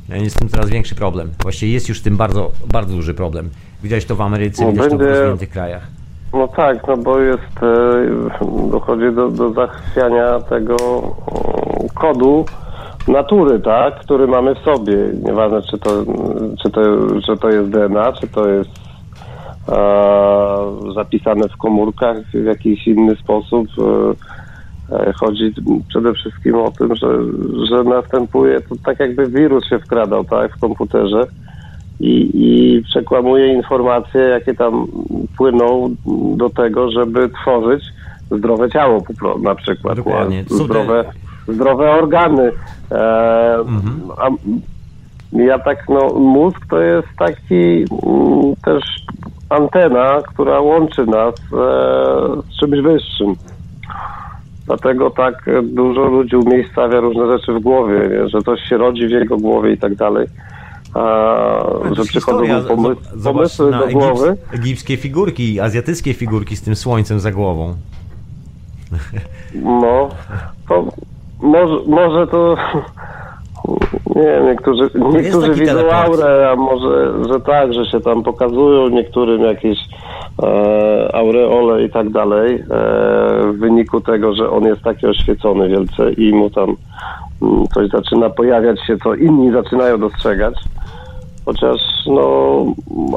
Jest 0.09 0.37
z 0.37 0.39
tym 0.39 0.49
coraz 0.49 0.69
większy 0.71 0.95
problem. 0.95 1.31
Właściwie 1.43 1.73
jest 1.73 1.89
już 1.89 2.01
z 2.01 2.03
tym 2.03 2.17
bardzo, 2.17 2.51
bardzo 2.73 2.95
duży 2.95 3.15
problem. 3.15 3.51
Widać 3.83 4.05
to 4.05 4.17
w 4.17 4.21
Ameryce, 4.21 4.65
No, 4.65 4.73
widać 4.73 4.91
to 4.91 4.97
w 4.97 4.99
będzie- 4.99 5.13
rozwiniętych 5.15 5.51
krajach. 5.51 5.87
No 6.33 6.49
tak, 6.49 6.87
no 6.89 6.97
bo 6.97 7.19
jest, 7.21 7.43
e, 7.63 8.71
dochodzi 8.71 9.15
do, 9.17 9.29
do 9.29 9.53
zachwiania 9.53 10.41
tego 10.41 10.77
kodu 11.95 12.45
natury, 13.09 13.61
tak, 13.61 14.01
który 14.01 14.27
mamy 14.27 14.55
w 14.55 14.59
sobie. 14.59 14.97
Nieważne, 15.25 15.63
czy 15.63 15.79
to, 15.79 15.91
czy 16.63 16.71
to, 16.71 16.81
czy 17.27 17.37
to 17.37 17.51
jest 17.51 17.71
DNA, 17.71 18.13
czy 18.13 18.29
to 18.29 18.49
jest 18.49 18.71
e, 19.69 20.93
zapisane 20.95 21.49
w 21.49 21.57
komórkach 21.57 22.17
w 22.35 22.45
jakiś 22.45 22.87
inny 22.87 23.17
sposób. 23.17 23.69
E, 24.93 24.97
e, 24.97 25.13
chodzi 25.13 25.55
przede 25.89 26.13
wszystkim 26.13 26.55
o 26.55 26.71
tym, 26.79 26.97
że, 26.97 27.19
że 27.71 27.85
następuje, 27.85 28.61
to 28.61 28.75
tak 28.85 29.01
jakby 29.01 29.27
wirus 29.27 29.69
się 29.69 29.79
wkradał, 29.79 30.25
tak, 30.25 30.57
w 30.57 30.61
komputerze 30.61 31.27
i, 32.01 32.31
i 32.35 32.83
przekłamuje 32.83 33.55
informacje, 33.55 34.21
jakie 34.21 34.55
tam 34.55 34.87
płyną 35.37 35.95
do 36.37 36.51
tego, 36.51 36.91
żeby 36.91 37.29
tworzyć 37.29 37.85
zdrowe 38.31 38.71
ciało 38.71 39.03
na 39.43 39.55
przykład. 39.55 39.97
Dokładnie. 39.97 40.45
Zdrowe, 40.47 41.05
zdrowe 41.53 41.91
organy. 41.91 42.53
E, 42.91 43.57
a, 44.19 44.29
ja 45.33 45.59
tak, 45.59 45.89
no, 45.89 46.09
mózg 46.21 46.67
to 46.71 46.81
jest 46.81 47.09
taki 47.19 47.85
mm, 48.05 48.57
też 48.65 48.85
antena, 49.49 50.23
która 50.27 50.61
łączy 50.61 51.07
nas 51.07 51.35
e, 51.35 51.57
z 52.51 52.61
czymś 52.61 52.81
wyższym. 52.81 53.35
Dlatego 54.67 55.11
tak 55.11 55.51
dużo 55.63 56.05
ludzi 56.05 56.37
umiejscawia 56.37 57.01
różne 57.01 57.27
rzeczy 57.27 57.53
w 57.53 57.61
głowie, 57.61 58.29
że 58.29 58.43
coś 58.43 58.61
się 58.61 58.77
rodzi 58.77 59.07
w 59.07 59.11
jego 59.11 59.37
głowie 59.37 59.73
i 59.73 59.79
tak 59.79 59.95
dalej. 59.95 60.27
A, 60.95 61.03
że 61.93 62.05
przychodzą 62.05 62.77
mu 62.77 62.91
pomysły 63.25 63.71
do 63.71 63.89
głowy. 63.89 64.29
egips- 64.29 64.55
egipskie 64.55 64.97
figurki, 64.97 65.61
azjatyckie 65.61 66.15
figurki 66.15 66.57
z 66.57 66.63
tym 66.63 66.77
słońcem 66.77 67.21
za 67.21 67.33
głową. 67.33 67.75
No, 69.55 70.09
to 70.69 70.85
może, 71.43 71.75
może 71.87 72.27
to. 72.27 72.57
Nie 74.17 74.23
wiem, 74.23 74.47
niektórzy, 74.47 74.91
niektórzy 74.95 75.55
widzą 75.55 75.73
teleport. 75.73 75.93
aurę, 75.93 76.51
a 76.51 76.57
może, 76.57 77.13
że 77.29 77.41
tak, 77.41 77.75
że 77.75 77.87
się 77.87 78.01
tam 78.01 78.23
pokazują 78.23 78.89
niektórym 78.89 79.43
jakieś 79.43 79.79
e, 80.43 81.11
aureole 81.15 81.85
i 81.85 81.91
tak 81.91 82.11
dalej, 82.11 82.55
e, 82.55 82.63
w 83.53 83.59
wyniku 83.59 84.01
tego, 84.01 84.35
że 84.35 84.51
on 84.51 84.65
jest 84.65 84.83
taki 84.83 85.07
oświecony 85.07 85.69
wielce 85.69 86.13
i 86.13 86.33
mu 86.35 86.51
tam 86.51 86.77
mm, 87.43 87.67
coś 87.75 87.89
zaczyna 87.89 88.31
pojawiać 88.31 88.87
się, 88.87 88.97
co 88.99 89.15
inni 89.15 89.53
zaczynają 89.53 89.99
dostrzegać. 89.99 90.55
Chociaż, 91.45 91.81
no, 92.07 92.65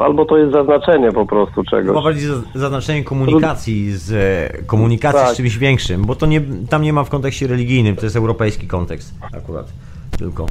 albo 0.02 0.26
to 0.26 0.38
jest 0.38 0.52
zaznaczenie 0.52 1.12
po 1.12 1.26
prostu 1.26 1.64
czegoś. 1.64 1.96
Ma 1.96 2.02
bardziej 2.02 2.28
za- 2.28 2.42
zaznaczenie 2.56 3.04
komunikacji 3.04 3.92
z 3.92 4.12
e, 4.12 4.64
komunikacji 4.64 5.20
Tak. 5.22 5.34
z 5.34 5.38
czymś 5.38 5.58
większym, 5.58 6.06
bo 6.06 6.16
to 6.16 6.26
nie, 6.26 6.42
tam 6.70 6.82
nie 6.82 6.94
ma 6.94 7.04
w 7.04 7.10
kontekście 7.10 7.48
religijnym, 7.48 7.96
to 7.96 8.06
jest 8.06 8.16
europejski 8.16 8.68
kontekst 8.68 9.14
akurat 9.38 9.68
tylko. 10.18 10.46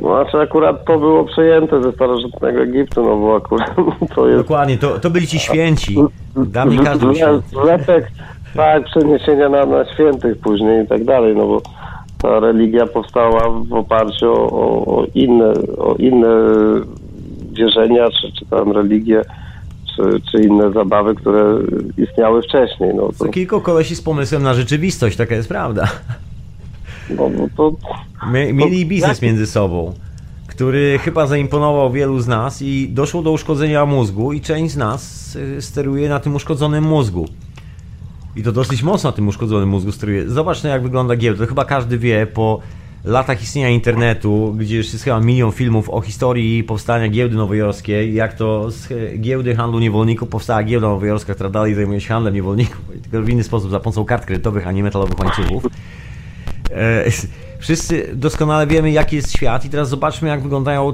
Znaczy 0.00 0.38
akurat 0.40 0.84
to 0.84 0.98
było 0.98 1.24
przejęte 1.24 1.82
ze 1.82 1.92
starożytnego 1.92 2.60
Egiptu, 2.60 3.02
no 3.02 3.16
bo 3.16 3.36
akurat 3.36 3.76
to 4.14 4.28
jest 4.28 4.42
Dokładnie, 4.42 4.78
to, 4.78 5.00
to 5.00 5.10
byli 5.10 5.26
ci 5.26 5.38
święci. 5.38 5.96
Dla 6.36 6.64
mnie 6.64 6.78
każdy 6.78 7.06
tak, 8.56 8.84
przeniesienia 8.84 9.48
na, 9.48 9.66
na 9.66 9.84
świętych 9.94 10.38
później 10.38 10.84
i 10.84 10.88
tak 10.88 11.04
dalej, 11.04 11.36
no 11.36 11.46
bo 11.46 11.62
ta 12.22 12.40
religia 12.40 12.86
powstała 12.86 13.50
w 13.50 13.72
oparciu 13.72 14.32
o, 14.32 14.86
o, 14.96 15.06
inne, 15.14 15.52
o 15.78 15.94
inne 15.94 16.28
wierzenia, 17.52 18.08
czy, 18.10 18.32
czy 18.38 18.46
tam 18.46 18.72
religie, 18.72 19.22
czy, 19.96 20.02
czy 20.30 20.42
inne 20.42 20.72
zabawy, 20.72 21.14
które 21.14 21.58
istniały 21.98 22.42
wcześniej. 22.42 22.94
No 22.94 23.10
to, 23.18 23.28
kilku 23.28 23.60
kolesi 23.60 23.96
z 23.96 24.02
pomysłem 24.02 24.42
na 24.42 24.54
rzeczywistość, 24.54 25.16
taka 25.16 25.34
jest 25.34 25.48
prawda. 25.48 25.88
no, 27.16 27.28
no 27.38 27.46
to 27.56 27.72
mieli 28.52 28.86
biznes 28.86 29.22
między 29.22 29.46
sobą, 29.46 29.92
który 30.46 30.98
chyba 30.98 31.26
zaimponował 31.26 31.92
wielu 31.92 32.20
z 32.20 32.28
nas 32.28 32.62
i 32.62 32.88
doszło 32.88 33.22
do 33.22 33.32
uszkodzenia 33.32 33.86
mózgu 33.86 34.32
i 34.32 34.40
część 34.40 34.74
z 34.74 34.76
nas 34.76 35.36
y, 35.36 35.62
steruje 35.62 36.08
na 36.08 36.20
tym 36.20 36.34
uszkodzonym 36.34 36.84
mózgu. 36.84 37.26
I 38.40 38.42
to 38.42 38.52
dosyć 38.52 38.82
mocno 38.82 39.10
na 39.10 39.16
tym 39.16 39.28
uszkodzonym 39.28 39.68
mózgu 39.68 39.92
steruje. 39.92 40.28
Zobacz, 40.28 40.62
no, 40.62 40.68
jak 40.70 40.82
wygląda 40.82 41.16
giełda. 41.16 41.40
To 41.40 41.46
chyba 41.46 41.64
każdy 41.64 41.98
wie 41.98 42.26
po 42.26 42.60
latach 43.04 43.42
istnienia 43.42 43.68
internetu, 43.68 44.54
gdzie 44.58 44.76
już 44.76 44.92
jest 44.92 45.04
chyba 45.04 45.20
milion 45.20 45.52
filmów 45.52 45.90
o 45.90 46.00
historii 46.00 46.64
powstania 46.64 47.08
giełdy 47.08 47.36
nowojorskiej, 47.36 48.14
jak 48.14 48.34
to 48.34 48.70
z 48.70 48.88
giełdy 49.20 49.54
handlu 49.56 49.78
niewolników 49.78 50.28
powstała 50.28 50.62
giełda 50.62 50.88
nowojorska, 50.88 51.34
która 51.34 51.50
dalej 51.50 51.74
zajmuje 51.74 52.00
się 52.00 52.08
handlem 52.08 52.34
niewolników, 52.34 52.80
tylko 53.02 53.22
w 53.22 53.28
inny 53.28 53.44
sposób, 53.44 53.70
za 53.70 53.80
pomocą 53.80 54.04
kart 54.04 54.26
kredytowych, 54.26 54.66
a 54.66 54.72
nie 54.72 54.82
metalowych 54.82 55.18
łańcuchów. 55.18 55.66
E, 56.70 57.04
wszyscy 57.58 58.10
doskonale 58.14 58.66
wiemy, 58.66 58.90
jaki 58.90 59.16
jest 59.16 59.32
świat 59.32 59.64
i 59.64 59.70
teraz 59.70 59.88
zobaczmy, 59.88 60.28
jak 60.28 60.42
wyglądają, 60.42 60.92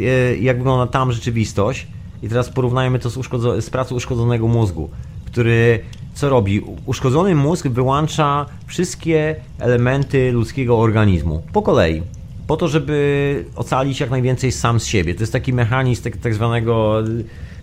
e, 0.00 0.36
jak 0.36 0.56
wygląda 0.58 0.92
tam 0.92 1.12
rzeczywistość 1.12 1.86
i 2.22 2.28
teraz 2.28 2.50
porównajmy 2.50 2.98
to 2.98 3.10
z, 3.10 3.18
z 3.64 3.70
pracą 3.70 3.94
uszkodzonego 3.94 4.48
mózgu, 4.48 4.90
który 5.38 5.80
co 6.14 6.28
robi? 6.28 6.60
Uszkodzony 6.86 7.34
mózg 7.34 7.68
wyłącza 7.68 8.46
wszystkie 8.66 9.36
elementy 9.58 10.32
ludzkiego 10.32 10.78
organizmu 10.78 11.42
po 11.52 11.62
kolei. 11.62 12.02
Po 12.46 12.56
to, 12.56 12.68
żeby 12.68 13.44
ocalić 13.56 14.00
jak 14.00 14.10
najwięcej 14.10 14.52
sam 14.52 14.80
z 14.80 14.86
siebie. 14.86 15.14
To 15.14 15.20
jest 15.20 15.32
taki 15.32 15.52
mechanizm 15.52 16.02
tak, 16.02 16.16
tak 16.16 16.34
zwanego 16.34 17.02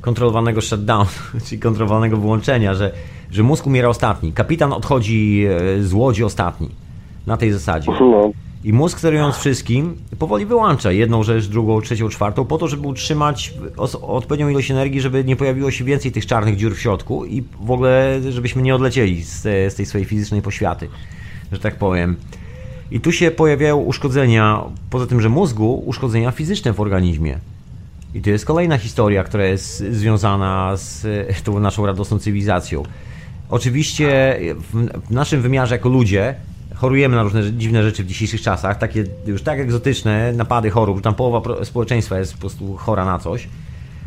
kontrolowanego 0.02 0.62
shutdown, 0.62 1.06
czyli 1.46 1.62
kontrolowanego 1.62 2.18
wyłączenia, 2.18 2.74
że, 2.74 2.92
że 3.32 3.44
mózg 3.44 3.68
umiera 3.68 3.90
ostatni. 3.90 4.34
Kapitan 4.34 4.74
odchodzi 4.74 5.46
e, 5.50 5.84
z 5.84 5.94
łodzi 5.94 6.24
ostatni. 6.24 6.70
Na 7.28 7.38
tej 7.38 7.52
zasadzie. 7.52 7.92
No, 7.92 8.32
I 8.66 8.74
mózg 8.74 9.00
sterując 9.00 9.36
wszystkim 9.36 9.96
powoli 10.20 10.46
wyłącza 10.46 10.92
jedną 10.92 11.24
rzecz, 11.24 11.48
drugą, 11.48 11.82
trzecią, 11.82 12.10
czwartą, 12.10 12.46
po 12.46 12.58
to, 12.58 12.68
żeby 12.68 12.88
utrzymać 12.88 13.54
odpowiednią 14.02 14.50
ilość 14.50 14.72
energii, 14.72 15.02
żeby 15.02 15.24
nie 15.24 15.36
pojawiło 15.36 15.72
się 15.72 15.84
więcej 15.84 16.12
tych 16.12 16.26
czarnych 16.26 16.58
dziur 16.58 16.76
w 16.76 16.80
środku 16.80 17.26
i 17.26 17.44
w 17.62 17.72
ogóle, 17.72 18.22
żebyśmy 18.30 18.62
nie 18.62 18.76
odlecieli 18.76 19.24
z, 19.24 19.42
z 19.44 19.76
tej 19.76 19.86
swojej 19.86 20.06
fizycznej 20.06 20.42
poświaty, 20.42 20.90
że 21.52 21.60
tak 21.60 21.76
powiem. 21.76 22.16
I 22.92 23.00
tu 23.00 23.12
się 23.12 23.32
pojawiają 23.32 23.78
uszkodzenia, 23.78 24.64
poza 24.90 25.08
tym, 25.08 25.22
że 25.22 25.30
mózgu, 25.30 25.84
uszkodzenia 25.86 26.32
fizyczne 26.32 26.74
w 26.74 26.80
organizmie. 26.80 27.40
I 28.14 28.22
to 28.22 28.30
jest 28.30 28.46
kolejna 28.46 28.78
historia, 28.78 29.24
która 29.24 29.46
jest 29.46 29.78
związana 29.78 30.78
z 30.78 31.06
tą 31.44 31.60
naszą 31.60 31.86
radosną 31.86 32.20
cywilizacją. 32.20 32.84
Oczywiście 33.50 34.40
w 35.08 35.12
naszym 35.12 35.42
wymiarze 35.42 35.76
jako 35.76 35.90
ludzie 35.90 36.36
chorujemy 36.76 37.16
na 37.16 37.24
różne 37.24 37.54
dziwne 37.54 37.84
rzeczy 37.84 38.04
w 38.04 38.08
dzisiejszych 38.08 38.42
czasach, 38.42 38.78
takie 38.78 39.04
już 39.28 39.42
tak 39.42 39.60
egzotyczne 39.60 40.34
napady 40.34 40.70
chorób, 40.70 40.98
że 40.98 41.04
tam 41.04 41.16
połowa 41.16 41.66
społeczeństwa 41.66 42.20
jest 42.20 42.34
po 42.34 42.40
prostu 42.40 42.76
chora 42.76 43.06
na 43.06 43.20
coś. 43.20 43.48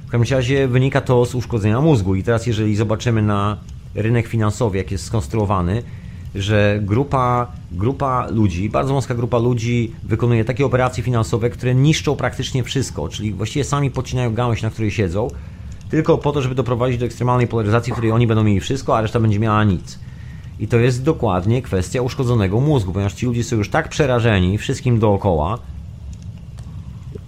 W 0.07 0.11
każdym 0.11 0.37
razie 0.37 0.69
wynika 0.69 1.01
to 1.01 1.27
z 1.27 1.35
uszkodzenia 1.35 1.81
mózgu 1.81 2.15
i 2.15 2.23
teraz 2.23 2.47
jeżeli 2.47 2.77
zobaczymy 2.77 3.23
na 3.23 3.57
rynek 3.95 4.27
finansowy, 4.27 4.79
jak 4.79 4.91
jest 4.91 5.05
skonstruowany, 5.05 5.83
że 6.35 6.81
grupa, 6.83 7.53
grupa 7.73 8.27
ludzi, 8.31 8.71
bardzo 8.71 8.95
wąska 8.95 9.15
grupa 9.15 9.39
ludzi 9.39 9.93
wykonuje 10.03 10.45
takie 10.45 10.67
operacje 10.67 11.03
finansowe, 11.03 11.51
które 11.51 11.75
niszczą 11.75 12.17
praktycznie 12.17 12.65
wszystko, 12.65 13.09
czyli 13.09 13.33
właściwie 13.33 13.65
sami 13.65 13.91
podcinają 13.91 14.35
gałąź, 14.35 14.63
na 14.63 14.71
której 14.71 14.91
siedzą, 14.91 15.29
tylko 15.91 16.19
po 16.19 16.33
to, 16.33 16.43
żeby 16.43 16.55
doprowadzić 16.55 16.99
do 16.99 17.07
ekstremalnej 17.07 17.47
polaryzacji, 17.47 17.93
w 17.93 17.97
której 17.97 18.13
oni 18.13 18.27
będą 18.27 18.45
mieli 18.45 18.61
wszystko, 18.61 18.97
a 18.97 19.01
reszta 19.01 19.21
będzie 19.21 19.39
miała 19.39 19.65
nic. 19.65 19.99
I 20.59 20.69
to 20.69 20.79
jest 20.79 21.03
dokładnie 21.03 21.63
kwestia 21.63 22.03
uszkodzonego 22.03 22.61
mózgu, 22.61 22.93
ponieważ 22.93 23.15
ci 23.15 23.27
ludzie 23.27 23.45
są 23.45 23.57
już 23.57 23.71
tak 23.71 23.89
przerażeni 23.89 24.59
wszystkim 24.59 24.99
dookoła. 24.99 25.59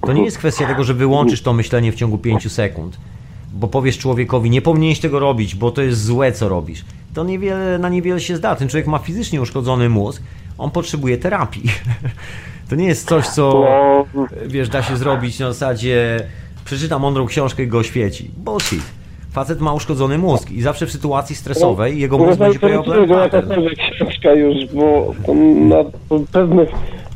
To 0.01 0.12
nie 0.12 0.24
jest 0.24 0.39
kwestia 0.39 0.66
tego, 0.66 0.85
że 0.85 0.94
wyłączysz 0.94 1.43
to 1.43 1.52
myślenie 1.52 1.93
w 1.93 1.94
ciągu 1.94 2.19
5 2.19 2.52
sekund, 2.52 2.98
bo 3.52 3.69
powiesz 3.69 3.98
człowiekowi, 3.98 4.51
nie 4.51 4.62
powinieneś 4.62 5.01
tego 5.01 5.19
robić, 5.19 5.55
bo 5.55 5.70
to 5.70 5.82
jest 5.82 6.05
złe, 6.05 6.32
co 6.32 6.48
robisz. 6.48 6.85
To 7.15 7.24
niewiele, 7.24 7.78
na 7.78 7.89
niewiele 7.89 8.20
się 8.20 8.36
zda. 8.36 8.57
Ten 8.57 8.69
człowiek 8.69 8.86
ma 8.86 8.98
fizycznie 8.98 9.40
uszkodzony 9.40 9.89
mózg, 9.89 10.23
on 10.59 10.70
potrzebuje 10.70 11.19
terapii. 11.19 11.65
To 12.69 12.77
nie 12.77 12.86
jest 12.86 13.09
coś, 13.09 13.27
co 13.27 13.65
wiesz, 14.47 14.69
da 14.69 14.82
się 14.82 14.97
zrobić 14.97 15.39
na 15.39 15.52
zasadzie 15.52 16.27
przeczyta 16.65 16.98
mądrą 16.98 17.27
książkę 17.27 17.62
i 17.62 17.66
go 17.66 17.78
oświeci. 17.78 18.31
Bullshit. 18.36 18.99
Facet 19.32 19.61
ma 19.61 19.73
uszkodzony 19.73 20.19
mózg 20.19 20.51
i 20.51 20.62
zawsze 20.62 20.86
w 20.86 20.90
sytuacji 20.90 21.36
stresowej 21.36 22.01
jego 22.01 22.19
mózg 22.19 22.39
będzie 22.39 22.59
pojawiał 22.59 23.19
jakakolwiek 23.19 23.78
książka 23.94 24.32
już, 24.32 24.66
bo 24.74 25.15
na 25.55 25.85
pewnych, 26.32 26.69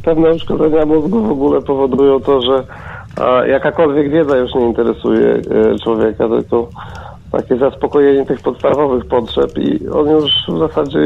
pewne 0.05 0.31
uszkodzenia 0.31 0.87
mózgu 0.87 1.23
w 1.23 1.31
ogóle 1.31 1.63
powodują 1.63 2.21
to, 2.21 2.43
że 2.43 2.65
a, 3.25 3.47
jakakolwiek 3.47 4.11
wiedza 4.11 4.37
już 4.37 4.55
nie 4.55 4.67
interesuje 4.67 5.29
e, 5.29 5.43
człowieka, 5.85 6.29
tylko 6.29 6.69
takie 7.37 7.57
zaspokojenie 7.57 8.27
tych 8.27 8.41
podstawowych 8.41 9.07
potrzeb 9.07 9.59
i 9.59 9.89
on 9.89 10.11
już 10.11 10.31
w 10.49 10.59
zasadzie 10.59 10.99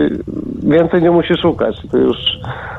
więcej 0.63 1.03
nie 1.03 1.11
musi 1.11 1.35
szukać. 1.43 1.77
To 1.91 1.99
już 1.99 2.17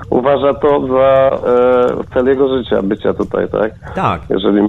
uważa 0.10 0.54
to 0.54 0.88
za 0.88 1.40
e, 1.48 2.14
cel 2.14 2.26
jego 2.26 2.58
życia, 2.58 2.82
bycia 2.82 3.14
tutaj, 3.14 3.48
tak? 3.52 3.94
Tak, 3.96 4.22
Jeżeli 4.30 4.62
ma, 4.62 4.68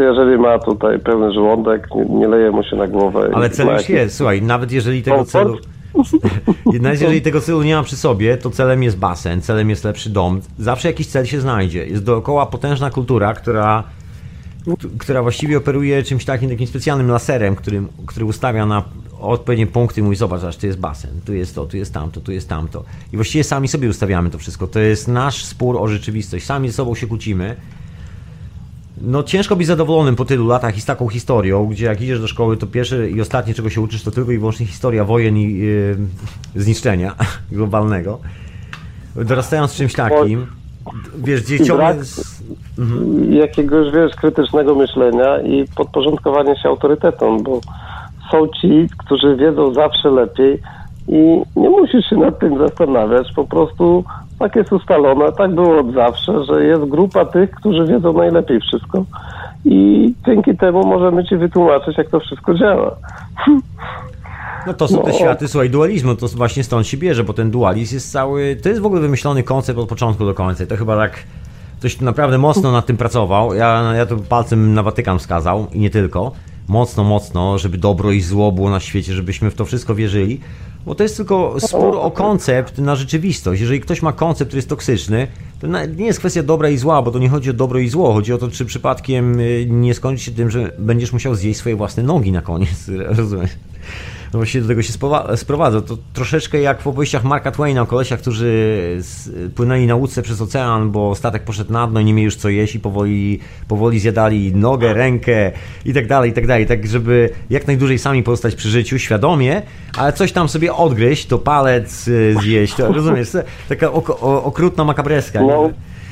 jeżeli 0.00 0.38
ma 0.38 0.58
tutaj 0.58 0.98
pełny 0.98 1.32
żołądek, 1.32 1.88
nie, 1.94 2.04
nie 2.04 2.28
leje 2.28 2.50
mu 2.50 2.62
się 2.62 2.76
na 2.76 2.86
głowę. 2.86 3.30
ale 3.32 3.50
cel 3.50 3.66
już 3.68 3.88
jest. 3.88 4.16
Słuchaj, 4.16 4.42
nawet 4.42 4.72
jeżeli 4.72 5.02
tego 5.02 5.16
Komfort? 5.16 5.48
celu... 5.48 5.58
Nawet 6.82 7.00
jeżeli 7.00 7.22
tego 7.22 7.40
celu 7.40 7.62
nie 7.62 7.76
ma 7.76 7.82
przy 7.82 7.96
sobie, 7.96 8.36
to 8.36 8.50
celem 8.50 8.82
jest 8.82 8.98
basen, 8.98 9.42
celem 9.42 9.70
jest 9.70 9.84
lepszy 9.84 10.10
dom. 10.10 10.40
Zawsze 10.58 10.88
jakiś 10.88 11.06
cel 11.06 11.26
się 11.26 11.40
znajdzie. 11.40 11.86
Jest 11.86 12.04
dookoła 12.04 12.46
potężna 12.46 12.90
kultura, 12.90 13.34
która, 13.34 13.82
która 14.98 15.22
właściwie 15.22 15.58
operuje 15.58 16.02
czymś 16.02 16.24
takim, 16.24 16.50
takim 16.50 16.66
specjalnym 16.66 17.08
laserem, 17.08 17.56
który, 17.56 17.82
który 18.06 18.26
ustawia 18.26 18.66
na 18.66 18.84
odpowiednie 19.20 19.66
punkty 19.66 20.00
i 20.00 20.04
mówi, 20.04 20.16
zobacz, 20.16 20.44
aż 20.44 20.56
tu 20.56 20.66
jest 20.66 20.78
basen, 20.78 21.10
tu 21.24 21.34
jest 21.34 21.54
to, 21.54 21.66
tu 21.66 21.76
jest 21.76 21.94
tamto, 21.94 22.20
tu 22.20 22.32
jest 22.32 22.48
tamto. 22.48 22.84
I 23.12 23.16
właściwie 23.16 23.44
sami 23.44 23.68
sobie 23.68 23.88
ustawiamy 23.88 24.30
to 24.30 24.38
wszystko. 24.38 24.66
To 24.66 24.80
jest 24.80 25.08
nasz 25.08 25.44
spór 25.44 25.76
o 25.76 25.88
rzeczywistość. 25.88 26.46
Sami 26.46 26.68
ze 26.68 26.74
sobą 26.74 26.94
się 26.94 27.06
kłócimy. 27.06 27.56
No 29.00 29.22
ciężko 29.22 29.56
być 29.56 29.66
zadowolonym 29.66 30.16
po 30.16 30.24
tylu 30.24 30.46
latach 30.46 30.76
i 30.76 30.80
z 30.80 30.84
taką 30.84 31.08
historią, 31.08 31.66
gdzie 31.66 31.84
jak 31.84 32.00
idziesz 32.00 32.20
do 32.20 32.28
szkoły, 32.28 32.56
to 32.56 32.66
pierwsze 32.66 33.10
i 33.10 33.20
ostatnie 33.20 33.54
czego 33.54 33.70
się 33.70 33.80
uczysz 33.80 34.02
to 34.02 34.10
tylko 34.10 34.32
i 34.32 34.38
wyłącznie 34.38 34.66
historia 34.66 35.04
wojen 35.04 35.36
i 35.36 35.58
yy, 35.58 35.96
zniszczenia 36.56 37.14
globalnego. 37.52 38.20
Dorastając 39.16 39.70
z 39.70 39.74
czymś 39.74 39.92
takim, 39.92 40.46
wiesz, 41.16 41.42
ciągle... 41.44 41.76
brak- 41.76 42.04
z- 42.04 42.42
jakiegoś, 43.30 43.92
wiesz, 43.92 44.14
krytycznego 44.14 44.74
myślenia 44.74 45.40
i 45.40 45.68
podporządkowania 45.76 46.56
się 46.56 46.68
autorytetom, 46.68 47.42
bo 47.42 47.60
są 48.30 48.48
ci, 48.60 48.88
którzy 48.98 49.36
wiedzą 49.36 49.74
zawsze 49.74 50.10
lepiej 50.10 50.60
i 51.08 51.42
nie 51.56 51.70
musisz 51.70 52.06
się 52.10 52.16
nad 52.16 52.38
tym 52.38 52.58
zastanawiać, 52.58 53.32
po 53.32 53.44
prostu 53.44 54.04
tak 54.38 54.56
jest 54.56 54.72
ustalone, 54.72 55.32
tak 55.32 55.54
było 55.54 55.78
od 55.80 55.92
zawsze, 55.94 56.44
że 56.44 56.64
jest 56.64 56.84
grupa 56.84 57.24
tych, 57.24 57.50
którzy 57.50 57.86
wiedzą 57.86 58.12
najlepiej 58.12 58.60
wszystko 58.60 59.04
i 59.64 60.12
dzięki 60.26 60.56
temu 60.56 60.86
możemy 60.86 61.24
ci 61.24 61.36
wytłumaczyć, 61.36 61.98
jak 61.98 62.08
to 62.10 62.20
wszystko 62.20 62.54
działa. 62.54 62.96
No 64.66 64.74
to 64.74 64.88
są 64.88 65.02
te 65.02 65.12
światy, 65.12 65.48
słuchaj, 65.48 65.70
dualizmu, 65.70 66.14
to 66.14 66.28
właśnie 66.28 66.64
stąd 66.64 66.86
się 66.86 66.96
bierze, 66.96 67.24
bo 67.24 67.32
ten 67.32 67.50
dualizm 67.50 67.94
jest 67.94 68.12
cały, 68.12 68.56
to 68.62 68.68
jest 68.68 68.80
w 68.80 68.86
ogóle 68.86 69.00
wymyślony 69.00 69.42
koncept 69.42 69.78
od 69.78 69.88
początku 69.88 70.24
do 70.24 70.34
końca 70.34 70.64
i 70.64 70.66
to 70.66 70.76
chyba 70.76 70.96
tak 70.96 71.24
ktoś 71.78 72.00
naprawdę 72.00 72.38
mocno 72.38 72.72
nad 72.72 72.86
tym 72.86 72.96
pracował, 72.96 73.54
ja, 73.54 73.92
ja 73.96 74.06
to 74.06 74.16
palcem 74.16 74.74
na 74.74 74.82
Watykan 74.82 75.18
wskazał 75.18 75.66
i 75.72 75.78
nie 75.78 75.90
tylko, 75.90 76.32
mocno, 76.68 77.04
mocno, 77.04 77.58
żeby 77.58 77.78
dobro 77.78 78.12
i 78.12 78.20
zło 78.20 78.52
było 78.52 78.70
na 78.70 78.80
świecie, 78.80 79.12
żebyśmy 79.12 79.50
w 79.50 79.54
to 79.54 79.64
wszystko 79.64 79.94
wierzyli, 79.94 80.40
bo 80.86 80.94
to 80.94 81.02
jest 81.02 81.16
tylko 81.16 81.60
spór 81.60 81.96
o 81.96 82.10
koncept 82.10 82.78
na 82.78 82.96
rzeczywistość. 82.96 83.60
Jeżeli 83.60 83.80
ktoś 83.80 84.02
ma 84.02 84.12
koncept, 84.12 84.48
który 84.48 84.58
jest 84.58 84.68
toksyczny, 84.68 85.26
to 85.60 85.66
nie 85.96 86.06
jest 86.06 86.18
kwestia 86.18 86.42
dobra 86.42 86.68
i 86.68 86.76
zła, 86.76 87.02
bo 87.02 87.10
to 87.10 87.18
nie 87.18 87.28
chodzi 87.28 87.50
o 87.50 87.52
dobro 87.52 87.78
i 87.78 87.88
zło, 87.88 88.12
chodzi 88.12 88.32
o 88.32 88.38
to, 88.38 88.48
czy 88.48 88.64
przypadkiem 88.64 89.40
y, 89.40 89.66
nie 89.70 89.94
skończy 89.94 90.24
się 90.24 90.32
tym, 90.32 90.50
że 90.50 90.72
będziesz 90.78 91.12
musiał 91.12 91.34
zjeść 91.34 91.58
swoje 91.58 91.76
własne 91.76 92.02
nogi 92.02 92.32
na 92.32 92.42
koniec, 92.42 92.90
rozumiesz? 93.18 93.50
No 94.32 94.38
właśnie 94.38 94.60
do 94.60 94.68
tego 94.68 94.82
się 94.82 94.92
sprowadza. 95.36 95.80
To 95.80 95.96
troszeczkę 96.12 96.60
jak 96.60 96.80
w 96.82 96.86
opowieściach 96.86 97.24
Marka 97.24 97.50
Twaina 97.50 97.82
o 97.82 97.86
kolesiach, 97.86 98.20
którzy 98.20 98.52
płynęli 99.54 99.86
na 99.86 99.94
łódce 99.94 100.22
przez 100.22 100.40
ocean, 100.40 100.90
bo 100.90 101.14
statek 101.14 101.42
poszedł 101.42 101.72
na 101.72 101.86
dno 101.86 102.00
i 102.00 102.04
nie 102.04 102.14
mieli 102.14 102.24
już 102.24 102.36
co 102.36 102.48
jeść 102.48 102.74
i 102.74 102.80
powoli, 102.80 103.38
powoli 103.68 103.98
zjadali 104.00 104.54
nogę, 104.54 104.92
rękę 104.94 105.52
i 105.84 105.94
tak 105.94 106.06
dalej, 106.06 106.30
i 106.30 106.34
tak 106.34 106.46
dalej. 106.46 106.66
Tak, 106.66 106.86
żeby 106.86 107.30
jak 107.50 107.66
najdłużej 107.66 107.98
sami 107.98 108.22
pozostać 108.22 108.54
przy 108.54 108.68
życiu, 108.68 108.98
świadomie, 108.98 109.62
ale 109.96 110.12
coś 110.12 110.32
tam 110.32 110.48
sobie 110.48 110.74
odgryźć, 110.74 111.26
to 111.26 111.38
palec 111.38 112.08
y, 112.08 112.34
zjeść, 112.42 112.74
to 112.74 112.92
rozumiesz? 112.92 113.28
Taka 113.68 113.86
oko- 113.86 114.20
o- 114.20 114.44
okrutna 114.44 114.84
makabreska. 114.84 115.40
nie? 115.42 115.46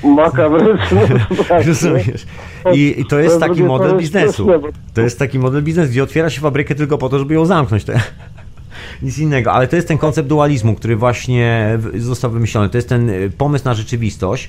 Makabryczne. 0.04 1.08
tak, 1.48 1.66
Rozumiesz? 1.66 2.26
I, 2.74 2.94
I 2.98 3.04
to 3.04 3.18
jest 3.18 3.40
taki 3.40 3.62
model 3.62 3.96
biznesu. 3.96 4.48
To 4.94 5.00
jest 5.00 5.18
taki 5.18 5.38
model 5.38 5.62
biznesu, 5.62 5.90
gdzie 5.90 6.02
otwiera 6.02 6.30
się 6.30 6.40
fabrykę 6.40 6.74
tylko 6.74 6.98
po 6.98 7.08
to, 7.08 7.18
żeby 7.18 7.34
ją 7.34 7.46
zamknąć. 7.46 7.84
Nic 9.02 9.18
innego, 9.18 9.52
ale 9.52 9.68
to 9.68 9.76
jest 9.76 9.88
ten 9.88 9.98
koncept 9.98 10.28
dualizmu, 10.28 10.74
który 10.74 10.96
właśnie 10.96 11.78
został 11.94 12.30
wymyślony. 12.30 12.68
To 12.68 12.78
jest 12.78 12.88
ten 12.88 13.10
y, 13.10 13.30
pomysł 13.38 13.64
na 13.64 13.74
rzeczywistość, 13.74 14.48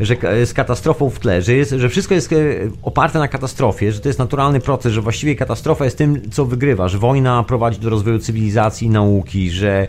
że 0.00 0.16
z 0.46 0.54
katastrofą 0.54 1.10
w 1.10 1.18
tle, 1.18 1.42
że, 1.42 1.54
jest, 1.54 1.70
że 1.70 1.88
wszystko 1.88 2.14
jest 2.14 2.32
e, 2.32 2.36
oparte 2.82 3.18
na 3.18 3.28
katastrofie, 3.28 3.92
że 3.92 4.00
to 4.00 4.08
jest 4.08 4.18
naturalny 4.18 4.60
proces, 4.60 4.92
że 4.92 5.00
właściwie 5.00 5.36
katastrofa 5.36 5.84
jest 5.84 5.98
tym, 5.98 6.30
co 6.30 6.44
wygrywa, 6.44 6.88
że 6.88 6.98
wojna 6.98 7.42
prowadzi 7.42 7.80
do 7.80 7.90
rozwoju 7.90 8.18
cywilizacji 8.18 8.86
i 8.86 8.90
nauki, 8.90 9.50
że, 9.50 9.88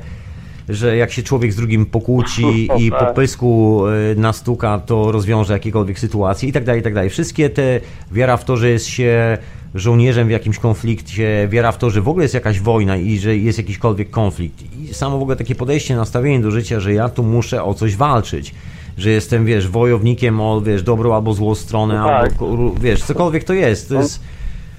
że 0.70 0.98
jak 0.98 1.12
się 1.12 1.24
człowiek 1.24 1.54
z 1.54 1.56
drugim 1.56 1.86
pokłóci 1.86 2.68
i 2.82 2.92
po 2.92 2.98
Tak. 3.00 3.14
pysku 3.14 3.82
e, 3.88 4.16
nastuka, 4.16 4.80
to 4.80 5.12
rozwiąże 5.12 5.54
jakiekolwiek 5.54 6.00
sytuacje 6.00 6.50
i 6.50 6.52
tak 6.52 6.64
dalej, 6.64 6.82
i 6.82 6.84
tak 6.84 6.94
dalej. 6.94 7.10
Wszystkie 7.10 7.50
te 7.50 7.80
wiara 8.12 8.38
w 8.38 8.46
to, 8.46 8.58
że 8.58 8.70
jest 8.70 8.86
się 8.86 9.38
żołnierzem 9.76 10.28
w 10.28 10.32
jakimś 10.32 10.60
konflikcie, 10.60 11.48
wiara 11.52 11.72
w 11.72 11.78
to, 11.78 11.90
że 11.90 12.02
w 12.02 12.08
ogóle 12.08 12.24
jest 12.26 12.34
jakaś 12.34 12.60
wojna 12.60 12.98
i 12.98 13.18
że 13.18 13.38
jest 13.38 13.58
jakikolwiek 13.58 14.10
konflikt. 14.10 14.64
I 14.82 14.94
samo 14.94 15.18
w 15.18 15.22
ogóle 15.22 15.36
takie 15.38 15.56
podejście, 15.56 15.96
nastawienie 15.96 16.40
do 16.40 16.52
życia, 16.52 16.80
że 16.80 16.94
ja 16.94 17.10
tu 17.10 17.24
muszę 17.24 17.64
o 17.64 17.74
coś 17.74 17.96
walczyć. 17.96 18.56
Że 18.98 19.10
jestem, 19.10 19.46
wiesz, 19.46 19.68
wojownikiem 19.68 20.42
o, 20.42 20.62
wiesz, 20.62 20.84
dobrą 20.84 21.16
albo 21.16 21.34
złą 21.34 21.56
stronę, 21.56 21.98
No 21.98 22.06
tak. 22.08 22.32
albo, 22.42 22.74
wiesz, 22.82 23.04
cokolwiek 23.04 23.44
to 23.44 23.54
jest. 23.54 23.90
To 23.90 23.96
jest 23.96 24.20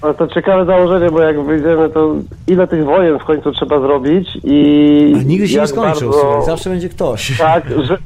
Ale 0.01 0.13
to 0.13 0.27
ciekawe 0.27 0.65
założenie, 0.65 1.11
bo 1.11 1.21
jak 1.21 1.45
wyjdziemy, 1.45 1.89
to 1.89 2.15
ile 2.47 2.67
tych 2.67 2.85
wojen 2.85 3.19
w 3.19 3.23
końcu 3.23 3.51
trzeba 3.51 3.79
zrobić 3.79 4.27
i... 4.43 5.13
a 5.19 5.23
nigdy 5.23 5.47
się 5.47 5.59
nie 5.59 5.67
skończył, 5.67 6.09
bardzo- 6.09 6.21
słuchaj, 6.21 6.45
zawsze 6.45 6.69
będzie 6.69 6.89
ktoś. 6.89 7.37
Tak, 7.37 7.63
że, 7.83 7.97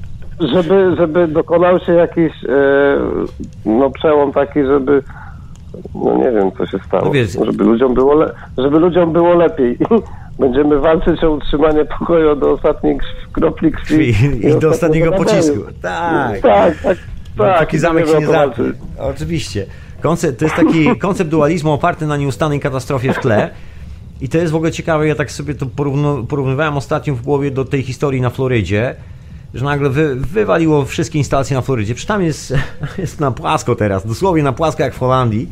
żeby, 0.53 0.95
żeby 0.98 1.28
dokonał 1.28 1.80
się 1.80 1.94
jakiś 1.94 2.32
e, 2.44 2.98
no, 3.65 3.90
przełom 3.90 4.32
taki, 4.34 4.64
żeby 4.65 5.03
no 5.95 6.18
nie 6.18 6.32
wiem, 6.32 6.52
co 6.57 6.65
się 6.65 6.78
stało. 6.88 7.11
No 7.40 7.45
żeby, 7.45 7.64
ludziom 7.64 7.94
było 7.94 8.14
le, 8.14 8.32
żeby 8.57 8.80
ludziom 8.80 9.14
było 9.14 9.34
lepiej. 9.34 9.78
Będziemy 10.40 10.80
walczyć 10.80 11.24
o 11.24 11.32
utrzymanie 11.32 11.86
pokoju 11.86 12.36
do 12.36 12.52
ostatniej 12.52 12.98
kropli 13.32 13.72
krwi. 13.72 14.10
I, 14.10 14.48
i 14.48 14.60
do 14.60 14.70
ostatniego 14.70 15.11
pocisku. 15.11 15.57
Tak. 15.82 16.40
Tak, 16.41 16.82
tak. 16.82 16.98
No, 17.38 17.44
tak 17.44 17.60
taki 17.60 17.80
zamek 17.80 18.07
się 18.07 18.20
nie 18.20 18.28
zamknie. 18.28 18.65
Oczywiście. 18.99 19.65
Koncept, 20.04 20.40
to 20.40 20.46
jest 20.46 20.56
taki 20.56 20.96
koncept 21.08 21.30
dualizmu 21.30 21.72
oparty 21.72 22.08
na 22.08 22.18
nieustannej 22.18 22.60
katastrofie 22.60 23.14
w 23.14 23.20
tle. 23.20 23.50
I 24.22 24.30
to 24.30 24.38
jest 24.38 24.52
w 24.52 24.56
ogóle 24.56 24.72
ciekawe, 24.72 25.08
ja 25.08 25.16
tak 25.16 25.32
sobie 25.32 25.56
to 25.56 25.66
porównu, 25.66 26.24
porównywałem 26.26 26.78
ostatnio 26.78 27.16
w 27.16 27.22
głowie 27.22 27.52
do 27.52 27.66
tej 27.66 27.84
historii 27.84 28.22
na 28.22 28.30
Florydzie, 28.30 28.96
że 29.54 29.66
nagle 29.66 29.90
wy, 29.90 30.16
wywaliło 30.16 30.86
wszystkie 30.86 31.18
instalacje 31.18 31.56
na 31.56 31.62
Florydzie. 31.62 31.96
Przecież 31.96 32.08
tam 32.08 32.24
jest, 32.24 32.54
jest 32.98 33.20
na 33.20 33.32
płasko 33.32 33.76
teraz, 33.76 34.08
dosłownie 34.08 34.44
na 34.44 34.54
płasko 34.54 34.84
jak 34.84 34.94
w 34.94 35.00
Holandii 35.00 35.50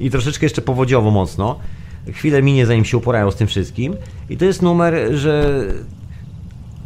i 0.00 0.10
troszeczkę 0.10 0.46
jeszcze 0.46 0.62
powodziowo 0.62 1.10
mocno. 1.10 1.58
Chwilę 2.12 2.42
minie 2.42 2.66
zanim 2.66 2.84
się 2.84 2.96
uporają 2.96 3.30
z 3.30 3.36
tym 3.36 3.46
wszystkim. 3.46 3.96
I 4.30 4.36
to 4.36 4.44
jest 4.44 4.62
numer, 4.62 4.94
że 5.14 5.64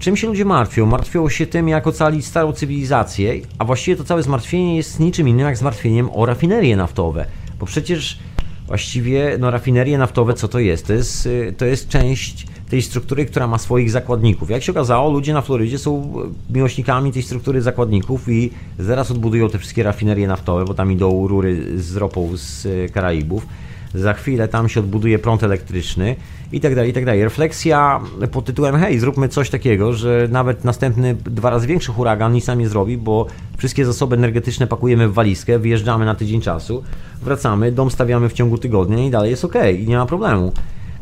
Czym 0.01 0.17
się 0.17 0.27
ludzie 0.27 0.45
martwią? 0.45 0.87
Martwią 0.87 1.29
się 1.29 1.47
tym, 1.47 1.69
jak 1.69 1.87
ocalić 1.87 2.27
starą 2.27 2.53
cywilizację, 2.53 3.35
a 3.59 3.65
właściwie 3.65 3.97
to 3.97 4.05
całe 4.05 4.23
zmartwienie 4.23 4.77
jest 4.77 5.01
niczym 5.01 5.29
innym 5.29 5.47
jak 5.47 5.57
zmartwieniem 5.57 6.11
o 6.15 6.27
rafinerie 6.27 6.77
naftowe. 6.77 7.27
Bo 7.59 7.67
przecież 7.67 8.19
właściwie 8.67 9.37
no, 9.41 9.51
rafinerie 9.51 9.99
naftowe 9.99 10.35
co 10.35 10.49
to 10.49 10.59
jest? 10.59 10.87
To 10.87 10.93
jest, 10.93 11.27
y, 11.27 11.55
to 11.59 11.65
jest 11.65 11.89
część 11.89 12.47
tej 12.71 12.83
struktury, 12.83 13.27
która 13.27 13.47
ma 13.47 13.59
swoich 13.59 13.91
zakładników. 13.91 14.51
Jak 14.51 14.63
się 14.63 14.73
okazało, 14.73 15.11
ludzie 15.11 15.33
na 15.33 15.43
Florydzie 15.43 15.79
są 15.79 16.13
y, 16.51 16.53
miłośnikami 16.55 17.13
tej 17.13 17.23
struktury 17.23 17.63
zakładników 17.63 18.29
i 18.29 18.51
zaraz 18.79 19.11
odbudują 19.11 19.49
te 19.49 19.59
wszystkie 19.59 19.83
rafinerie 19.83 20.27
naftowe, 20.29 20.65
bo 20.65 20.75
tam 20.75 20.93
idą 20.93 21.29
rury 21.29 21.81
z 21.81 21.97
ropą 21.97 22.31
z 22.37 22.67
y, 22.67 22.89
Karaibów. 22.93 23.47
Za 23.95 24.15
chwilę 24.15 24.49
tam 24.49 24.69
się 24.69 24.81
odbuduje 24.81 25.19
prąd 25.19 25.43
elektryczny 25.43 26.17
i 26.53 26.61
tak 26.61 26.75
dalej, 26.75 26.91
i 26.91 26.93
tak 26.93 27.05
dalej. 27.05 27.25
Refleksja 27.25 28.01
pod 28.33 28.45
tytułem 28.45 28.77
hej, 28.77 28.99
zróbmy 28.99 29.29
coś 29.29 29.51
takiego, 29.51 29.93
że 29.93 30.29
nawet 30.31 30.65
następny 30.65 31.15
dwa 31.15 31.51
razy 31.51 31.67
większy 31.67 31.93
huragan 31.93 32.33
nic 32.33 32.47
nam 32.47 32.59
nie 32.59 32.69
zrobi, 32.69 32.97
bo 32.99 33.27
wszystkie 33.57 33.87
zasoby 33.87 34.17
energetyczne 34.17 34.67
pakujemy 34.67 35.09
w 35.09 35.13
walizkę, 35.13 35.59
wyjeżdżamy 35.59 36.05
na 36.05 36.15
tydzień 36.15 36.41
czasu, 36.41 36.83
wracamy, 37.23 37.73
dom 37.73 37.91
stawiamy 37.91 38.29
w 38.29 38.33
ciągu 38.33 38.59
tygodnia 38.59 39.07
i 39.07 39.11
dalej 39.11 39.31
jest 39.31 39.45
ok, 39.45 39.55
i 39.79 39.87
nie 39.87 39.97
ma 39.97 40.07
problemu. 40.07 40.53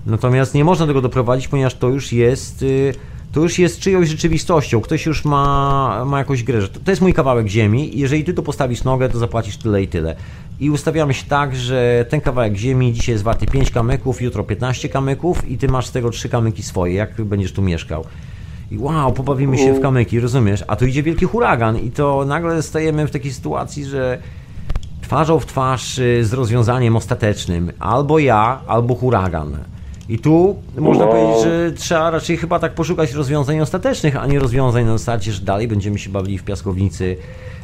Natomiast 0.07 0.55
nie 0.55 0.65
można 0.65 0.87
tego 0.87 1.01
doprowadzić, 1.01 1.49
ponieważ 1.49 1.75
to 1.75 1.89
już 1.89 2.12
jest... 2.12 2.62
y, 2.62 2.93
To 3.32 3.40
już 3.40 3.59
jest 3.59 3.80
czyjąś 3.80 4.09
rzeczywistością. 4.09 4.80
Ktoś 4.80 5.06
już 5.06 5.24
ma, 5.24 6.05
ma 6.06 6.18
jakąś 6.18 6.42
grę. 6.42 6.60
że 6.60 6.68
To 6.68 6.80
to 6.80 6.90
jest 6.90 7.02
mój 7.02 7.14
kawałek 7.14 7.46
ziemi 7.46 7.90
jeżeli 7.94 8.24
ty 8.24 8.34
tu 8.34 8.42
postawisz 8.42 8.84
nogę, 8.84 9.09
to 9.09 9.18
zapłacisz 9.18 9.56
tyle 9.56 9.82
i 9.82 9.88
tyle. 9.88 10.16
I 10.60 10.70
ustawiamy 10.70 11.14
się 11.14 11.26
tak, 11.26 11.56
że 11.56 12.06
ten 12.09 12.20
kawałek 12.20 12.56
ziemi 12.56 12.92
dzisiaj 12.92 13.12
jest 13.12 13.24
warty 13.24 13.46
5 13.46 13.70
kamyków, 13.70 14.22
jutro 14.22 14.44
15 14.44 14.88
kamyków 14.88 15.50
i 15.50 15.59
ty 15.59 15.68
masz 15.68 15.86
z 15.86 15.92
tego 15.92 16.10
3 16.10 16.28
kamyki 16.28 16.62
swoje, 16.62 16.94
jak 16.94 17.22
będziesz 17.22 17.52
tu 17.52 17.62
mieszkał. 17.62 18.05
I 18.70 18.78
wow, 18.78 19.12
pobawimy 19.12 19.59
się 19.59 19.74
w 19.74 19.80
kamyki, 19.80 20.20
rozumiesz? 20.20 20.64
A 20.66 20.76
tu 20.76 20.86
idzie 20.86 21.02
wielki 21.02 21.24
huragan 21.24 21.78
i 21.78 21.90
to 21.90 22.24
nagle 22.24 22.62
stajemy 22.62 23.06
w 23.06 23.10
takiej 23.10 23.32
sytuacji, 23.32 23.84
że 23.84 24.18
twarzą 25.02 25.40
w 25.40 25.46
twarz 25.46 25.98
y, 25.98 26.24
z 26.24 26.32
rozwiązaniem 26.32 26.96
ostatecznym. 26.96 27.72
Albo 27.78 28.18
ja, 28.18 28.60
albo 28.66 28.94
huragan. 28.94 29.59
I 30.09 30.18
tu 30.18 30.56
można 30.78 31.05
No. 31.06 31.10
powiedzieć, 31.12 31.44
że 31.44 31.72
trzeba 31.72 32.10
raczej 32.10 32.36
chyba 32.36 32.59
tak 32.59 32.72
poszukać 32.72 33.12
rozwiązań 33.12 33.60
ostatecznych, 33.60 34.16
a 34.16 34.26
nie 34.26 34.39
rozwiązań 34.39 34.85
na 34.85 34.98
zasadzie, 34.98 35.32
że 35.32 35.43
dalej 35.44 35.68
będziemy 35.68 35.98
się 35.98 36.10
bawili 36.10 36.39
w 36.39 36.44
piaskownicy, 36.44 37.16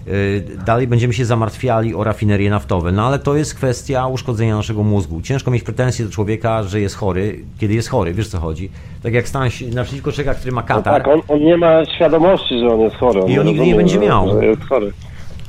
y, 0.08 0.42
dalej 0.66 0.86
będziemy 0.86 1.12
się 1.14 1.24
zamartwiali 1.24 1.94
o 1.94 2.04
rafinerie 2.04 2.50
naftowe. 2.50 2.92
No 2.92 3.06
ale 3.06 3.18
to 3.18 3.36
jest 3.36 3.54
kwestia 3.54 4.06
uszkodzenia 4.06 4.56
naszego 4.56 4.82
mózgu. 4.82 5.22
Ciężko 5.22 5.50
mieć 5.50 5.62
pretensje 5.62 6.04
do 6.04 6.10
człowieka, 6.10 6.62
że 6.62 6.80
jest 6.80 6.96
chory, 6.96 7.38
kiedy 7.58 7.74
jest 7.74 7.88
chory, 7.88 8.14
wiesz 8.14 8.28
co 8.28 8.38
chodzi. 8.38 8.70
Tak 9.02 9.12
jak 9.14 9.28
stan 9.28 9.48
naprzeciwko 9.74 10.12
człowieka, 10.12 10.34
który 10.34 10.52
ma 10.52 10.60
No 10.60 10.66
katar. 10.66 11.02
tak, 11.02 11.08
on, 11.14 11.20
on 11.28 11.40
nie 11.40 11.56
ma 11.56 11.84
świadomości, 11.96 12.58
że 12.58 12.68
on 12.68 12.80
jest 12.80 12.96
chory. 12.96 13.22
On 13.22 13.30
I 13.30 13.38
on 13.38 13.46
nigdy 13.46 13.66
nie 13.66 13.74
będzie 13.74 13.98
miał. 13.98 14.42
Jest 14.42 14.64
chory. 14.64 14.92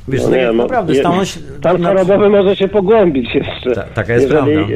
Wiesz, 0.08 0.22
No 0.22 0.28
tak 0.30 0.38
nie, 0.38 0.46
no, 0.46 0.52
naprawdę. 0.52 0.94
Stan 0.94 1.82
chorobowy 1.84 2.28
może 2.28 2.56
się 2.56 2.68
pogłębić 2.68 3.34
jeszcze. 3.34 3.74
Ta- 3.74 3.82
taka 3.82 4.12
jest 4.12 4.30
jeżeli, 4.30 4.54
prawda. 4.54 4.74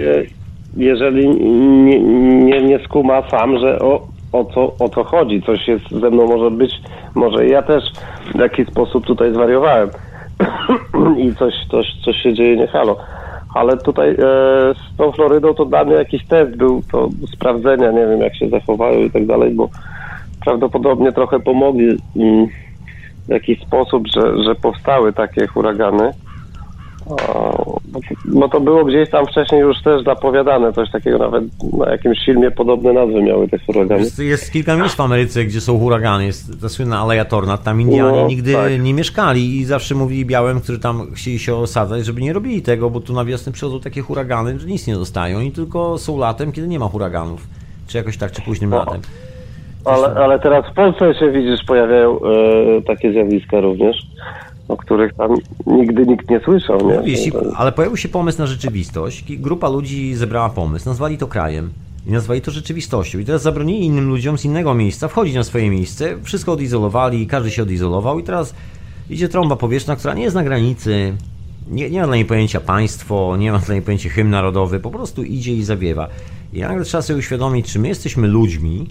Jeżeli 0.76 1.28
nie, 1.28 2.00
nie, 2.44 2.62
nie 2.62 2.78
skuma 2.84 3.28
sam, 3.30 3.58
że 3.58 3.78
o, 3.78 4.06
o, 4.32 4.44
co, 4.44 4.76
o 4.78 4.88
co 4.88 5.04
chodzi, 5.04 5.42
coś 5.42 5.68
jest 5.68 5.90
ze 5.90 6.10
mną 6.10 6.26
może 6.26 6.50
być, 6.50 6.72
może 7.14 7.46
ja 7.46 7.62
też 7.62 7.84
w 8.34 8.38
jakiś 8.38 8.68
sposób 8.68 9.06
tutaj 9.06 9.32
zwariowałem 9.32 9.90
i 11.24 11.34
coś, 11.34 11.54
coś, 11.70 11.86
coś 12.04 12.16
się 12.16 12.34
dzieje 12.34 12.56
nie 12.56 12.66
halo. 12.66 12.96
Ale 13.54 13.76
tutaj 13.76 14.10
e, 14.10 14.14
z 14.74 14.96
tą 14.96 15.12
Florydą 15.12 15.54
to 15.54 15.64
dla 15.64 15.84
mnie 15.84 15.94
jakiś 15.94 16.26
test 16.26 16.56
był 16.56 16.82
to 16.92 17.08
sprawdzenia, 17.34 17.90
nie 17.90 18.06
wiem 18.06 18.20
jak 18.20 18.36
się 18.36 18.48
zachowają 18.48 18.98
i 19.00 19.10
tak 19.10 19.26
dalej, 19.26 19.54
bo 19.54 19.68
prawdopodobnie 20.44 21.12
trochę 21.12 21.40
pomogli 21.40 21.98
mm, 22.16 22.46
w 23.28 23.32
jakiś 23.32 23.60
sposób, 23.60 24.08
że, 24.08 24.44
że 24.44 24.54
powstały 24.54 25.12
takie 25.12 25.46
huragany. 25.46 26.10
O, 27.06 27.80
Bo, 27.92 28.00
bo 28.24 28.48
to 28.48 28.60
było 28.60 28.84
gdzieś 28.84 29.10
tam 29.10 29.26
wcześniej 29.26 29.60
już 29.60 29.82
też 29.82 30.04
zapowiadane, 30.04 30.72
coś 30.72 30.90
takiego 30.90 31.18
nawet 31.18 31.44
na 31.78 31.90
jakimś 31.90 32.18
filmie 32.26 32.50
podobne 32.50 32.92
nazwy 32.92 33.22
miały 33.22 33.48
te 33.48 33.58
huragany. 33.58 34.00
Jest, 34.00 34.18
jest 34.18 34.52
kilka 34.52 34.76
miejsc 34.76 34.94
w 34.96 35.00
Ameryce, 35.00 35.44
gdzie 35.44 35.60
są 35.60 35.78
huragany. 35.78 36.26
Jest 36.26 36.60
ta 36.62 36.68
słynna 36.68 37.00
Aleja 37.00 37.24
Tornad. 37.24 37.62
Tam 37.62 37.80
Indianie 37.80 38.20
No, 38.22 38.26
nigdy 38.28 38.52
tak. 38.52 38.80
nie 38.82 38.94
mieszkali 38.94 39.56
i 39.58 39.64
zawsze 39.64 39.94
mówili 39.94 40.26
białym, 40.26 40.60
którzy 40.60 40.78
tam 40.78 41.06
chcieli 41.14 41.38
się 41.38 41.54
osadzać, 41.54 42.06
żeby 42.06 42.20
nie 42.20 42.32
robili 42.32 42.62
tego, 42.62 42.90
bo 42.90 43.00
tu 43.00 43.12
na 43.12 43.24
wiosnę 43.24 43.52
przychodzą 43.52 43.80
takie 43.80 44.00
huragany, 44.02 44.58
że 44.58 44.66
nic 44.66 44.86
nie 44.86 44.94
dostają 44.94 45.40
i 45.40 45.50
tylko 45.52 45.98
są 45.98 46.18
latem, 46.18 46.52
kiedy 46.52 46.68
nie 46.68 46.78
ma 46.78 46.88
huraganów. 46.88 47.46
Czy 47.88 47.98
jakoś 47.98 48.16
tak, 48.16 48.32
czy 48.32 48.42
późnym 48.42 48.70
No. 48.70 48.76
latem. 48.76 49.00
Ale, 49.84 50.06
ale 50.14 50.38
teraz 50.38 50.64
w 50.72 50.74
Polsce 50.74 51.14
się 51.14 51.30
widzisz, 51.32 51.64
pojawiają 51.66 52.18
e, 52.20 52.82
takie 52.86 53.12
zjawiska 53.12 53.60
również, 53.60 53.96
o 54.70 54.76
których 54.76 55.14
tam 55.14 55.34
nigdy 55.66 56.06
nikt 56.06 56.30
nie 56.30 56.40
słyszał, 56.40 56.88
nie? 56.88 56.94
No 56.94 57.02
Wiesz, 57.02 57.26
i- 57.26 57.32
ale 57.56 57.72
pojawił 57.72 57.96
się 57.96 58.08
pomysł 58.08 58.38
na 58.38 58.46
rzeczywistość. 58.46 59.24
Grupa 59.38 59.68
ludzi 59.68 60.14
zebrała 60.14 60.48
pomysł, 60.50 60.88
nazwali 60.88 61.18
to 61.18 61.26
krajem 61.26 61.70
i 62.06 62.10
nazwali 62.12 62.40
to 62.40 62.50
rzeczywistością. 62.50 63.18
I 63.18 63.24
teraz 63.24 63.42
zabronili 63.42 63.84
innym 63.86 64.08
ludziom 64.08 64.38
z 64.38 64.44
innego 64.44 64.74
miejsca 64.74 65.08
wchodzić 65.08 65.34
na 65.34 65.44
swoje 65.44 65.70
miejsce, 65.70 66.16
wszystko 66.22 66.52
odizolowali, 66.52 67.26
każdy 67.26 67.50
się 67.50 67.62
odizolował 67.62 68.18
i 68.18 68.22
teraz 68.22 68.54
idzie 69.10 69.28
trąba 69.28 69.56
powietrzna, 69.56 69.96
która 69.96 70.14
nie 70.14 70.22
jest 70.22 70.34
na 70.36 70.44
granicy, 70.44 71.12
nie, 71.70 71.90
nie 71.90 72.00
ma 72.00 72.06
dla 72.06 72.16
niej 72.16 72.24
pojęcia 72.24 72.60
państwo, 72.60 73.36
nie 73.36 73.52
ma 73.52 73.58
dla 73.58 73.74
niej 73.74 73.82
pojęcia 73.82 74.08
hymn 74.10 74.30
narodowy, 74.30 74.80
po 74.80 74.90
prostu 74.90 75.22
idzie 75.24 75.52
i 75.54 75.62
zawiewa. 75.62 76.08
I 76.52 76.60
nagle 76.60 76.84
trzeba 76.84 77.02
sobie 77.02 77.18
uświadomić, 77.18 77.72
czy 77.72 77.78
my 77.78 77.88
jesteśmy 77.88 78.28
ludźmi, 78.28 78.86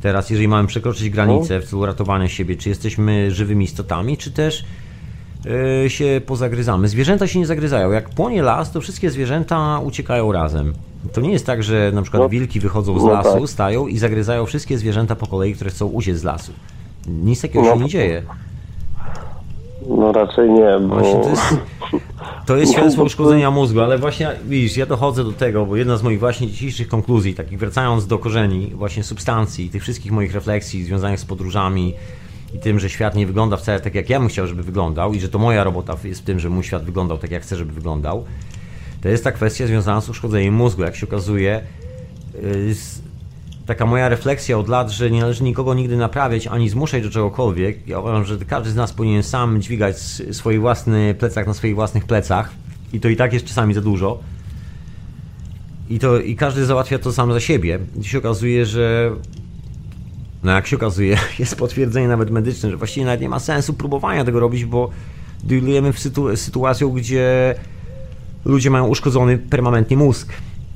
teraz 0.00 0.30
jeżeli 0.30 0.48
mamy 0.48 0.68
przekroczyć 0.68 1.10
granicę 1.10 1.60
w 1.60 1.64
celu 1.64 1.86
ratowania 1.86 2.28
siebie, 2.28 2.56
czy 2.56 2.68
jesteśmy 2.68 3.30
żywymi 3.30 3.64
istotami, 3.64 4.16
czy 4.16 4.30
też 4.30 4.64
się 5.88 6.20
pozagryzamy. 6.26 6.88
Zwierzęta 6.88 7.26
się 7.26 7.38
nie 7.38 7.46
zagryzają. 7.46 7.90
Jak 7.90 8.08
płonie 8.10 8.42
las, 8.42 8.72
to 8.72 8.80
wszystkie 8.80 9.10
zwierzęta 9.10 9.78
uciekają 9.84 10.32
razem. 10.32 10.72
To 11.12 11.20
nie 11.20 11.32
jest 11.32 11.46
tak, 11.46 11.62
że 11.62 11.90
na 11.94 12.02
przykład 12.02 12.22
No, 12.22 12.28
wilki 12.28 12.60
wychodzą 12.60 13.00
z 13.00 13.02
no 13.02 13.10
lasu, 13.12 13.40
tak. 13.40 13.48
stają 13.50 13.86
i 13.86 13.98
zagryzają 13.98 14.46
wszystkie 14.46 14.78
zwierzęta 14.78 15.16
po 15.16 15.26
kolei, 15.26 15.54
które 15.54 15.70
chcą 15.70 15.86
uciec 15.86 16.16
z 16.18 16.24
lasu. 16.24 16.52
Nic 17.08 17.42
takiego 17.42 17.62
No. 17.62 17.74
się 17.74 17.78
nie 17.82 17.88
dzieje. 17.88 18.22
No 19.88 20.12
raczej 20.12 20.50
nie, 20.50 20.78
bo... 20.80 20.88
Właśnie 20.88 21.20
to 21.22 21.28
jest, 21.30 21.42
to 22.46 22.56
jest 22.56 22.72
świadectwo 22.74 23.02
uszkodzenia 23.04 23.50
mózgu, 23.50 23.80
ale 23.80 23.98
właśnie 23.98 24.30
widzisz, 24.48 24.76
ja 24.76 24.86
dochodzę 24.86 25.24
do 25.24 25.32
tego, 25.32 25.66
bo 25.66 25.76
jedna 25.76 25.96
z 25.96 26.02
moich 26.02 26.18
właśnie 26.20 26.46
dzisiejszych 26.48 26.88
konkluzji, 26.88 27.34
takich 27.34 27.58
wracając 27.58 28.06
do 28.06 28.18
korzeni 28.18 28.72
właśnie 28.74 29.02
substancji, 29.02 29.70
tych 29.70 29.82
wszystkich 29.82 30.12
moich 30.12 30.34
refleksji 30.34 30.84
związanych 30.84 31.20
z 31.20 31.24
podróżami, 31.24 31.94
i 32.54 32.58
tym, 32.58 32.80
że 32.80 32.90
świat 32.90 33.14
nie 33.14 33.26
wygląda 33.26 33.56
wcale 33.56 33.80
tak, 33.80 33.94
jak 33.94 34.10
ja 34.10 34.20
bym 34.20 34.28
chciał, 34.28 34.46
żeby 34.46 34.62
wyglądał 34.62 35.14
i 35.14 35.20
że 35.20 35.28
to 35.28 35.38
moja 35.38 35.64
robota 35.64 35.96
jest 36.04 36.20
w 36.20 36.24
tym, 36.24 36.40
że 36.40 36.50
mój 36.50 36.64
świat 36.64 36.84
wyglądał 36.84 37.18
tak, 37.18 37.30
jak 37.30 37.42
chcę, 37.42 37.56
żeby 37.56 37.72
wyglądał, 37.72 38.24
to 39.00 39.08
jest 39.08 39.24
ta 39.24 39.32
kwestia 39.32 39.66
związana 39.66 40.00
z 40.00 40.08
uszkodzeniem 40.08 40.54
mózgu. 40.54 40.82
Jak 40.82 40.96
się 40.96 41.06
okazuje, 41.06 41.62
yy, 42.42 42.74
taka 43.66 43.86
moja 43.86 44.08
refleksja 44.08 44.58
od 44.58 44.68
lat, 44.68 44.90
że 44.90 45.10
nie 45.10 45.20
należy 45.20 45.44
nikogo 45.44 45.74
nigdy 45.74 45.96
naprawiać 45.96 46.46
ani 46.46 46.68
zmuszać 46.68 47.02
do 47.02 47.10
czegokolwiek. 47.10 47.88
Ja 47.88 47.98
uważam, 47.98 48.24
że 48.24 48.38
każdy 48.38 48.70
z 48.70 48.74
nas 48.74 48.92
powinien 48.92 49.22
sam 49.22 49.62
dźwigać 49.62 49.98
swój 50.32 50.58
własny 50.58 51.14
plecak 51.14 51.46
na 51.46 51.54
swoich 51.54 51.74
własnych 51.74 52.04
plecach 52.04 52.50
i 52.92 53.00
to 53.00 53.08
i 53.08 53.16
tak 53.16 53.32
jest 53.32 53.46
czasami 53.46 53.74
za 53.74 53.80
dużo. 53.80 54.18
I, 55.90 55.98
to, 55.98 56.20
I 56.20 56.36
każdy 56.36 56.66
załatwia 56.66 56.98
to 56.98 57.12
sam 57.12 57.32
za 57.32 57.40
siebie. 57.40 57.78
Się 58.02 58.18
okazuje, 58.18 58.66
że 58.66 59.10
no 60.42 60.52
jak 60.52 60.66
się 60.66 60.76
okazuje, 60.76 61.18
jest 61.38 61.56
potwierdzenie 61.56 62.08
nawet 62.08 62.30
medyczne, 62.30 62.70
że 62.70 62.76
właściwie 62.76 63.06
nawet 63.06 63.20
nie 63.20 63.28
ma 63.28 63.38
sensu 63.38 63.74
próbowania 63.74 64.24
tego 64.24 64.40
robić, 64.40 64.64
bo 64.64 64.90
dealujemy 65.44 65.92
w 65.92 65.98
sytu 65.98 66.36
sytuacją, 66.36 66.90
gdzie 66.90 67.54
ludzie 68.44 68.70
mają 68.70 68.86
uszkodzony 68.86 69.38
permanentnie 69.38 69.96
mózg. 69.96 70.32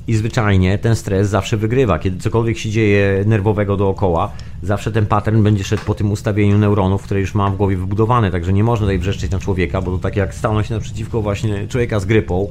I 0.07 0.15
zwyczajnie 0.15 0.77
ten 0.77 0.95
stres 0.95 1.29
zawsze 1.29 1.57
wygrywa. 1.57 1.99
Kiedy 1.99 2.19
cokolwiek 2.19 2.57
się 2.57 2.69
dzieje 2.69 3.23
nerwowego 3.25 3.77
dookoła, 3.77 4.31
zawsze 4.63 4.91
ten 4.91 5.05
pattern 5.05 5.43
będzie 5.43 5.63
szedł 5.63 5.83
po 5.85 5.93
tym 5.93 6.11
ustawieniu 6.11 6.57
neuronów, 6.57 7.03
które 7.03 7.19
już 7.19 7.35
mam 7.35 7.53
w 7.53 7.57
głowie 7.57 7.77
wybudowane. 7.77 8.31
Także 8.31 8.53
nie 8.53 8.63
można 8.63 8.85
tutaj 8.85 8.99
wrzeszczeć 8.99 9.31
na 9.31 9.39
człowieka, 9.39 9.81
bo 9.81 9.91
to 9.91 9.97
tak 9.97 10.15
jak 10.15 10.35
stanąć 10.35 10.69
naprzeciwko 10.69 11.21
właśnie 11.21 11.67
człowieka 11.67 11.99
z 11.99 12.05
grypą, 12.05 12.47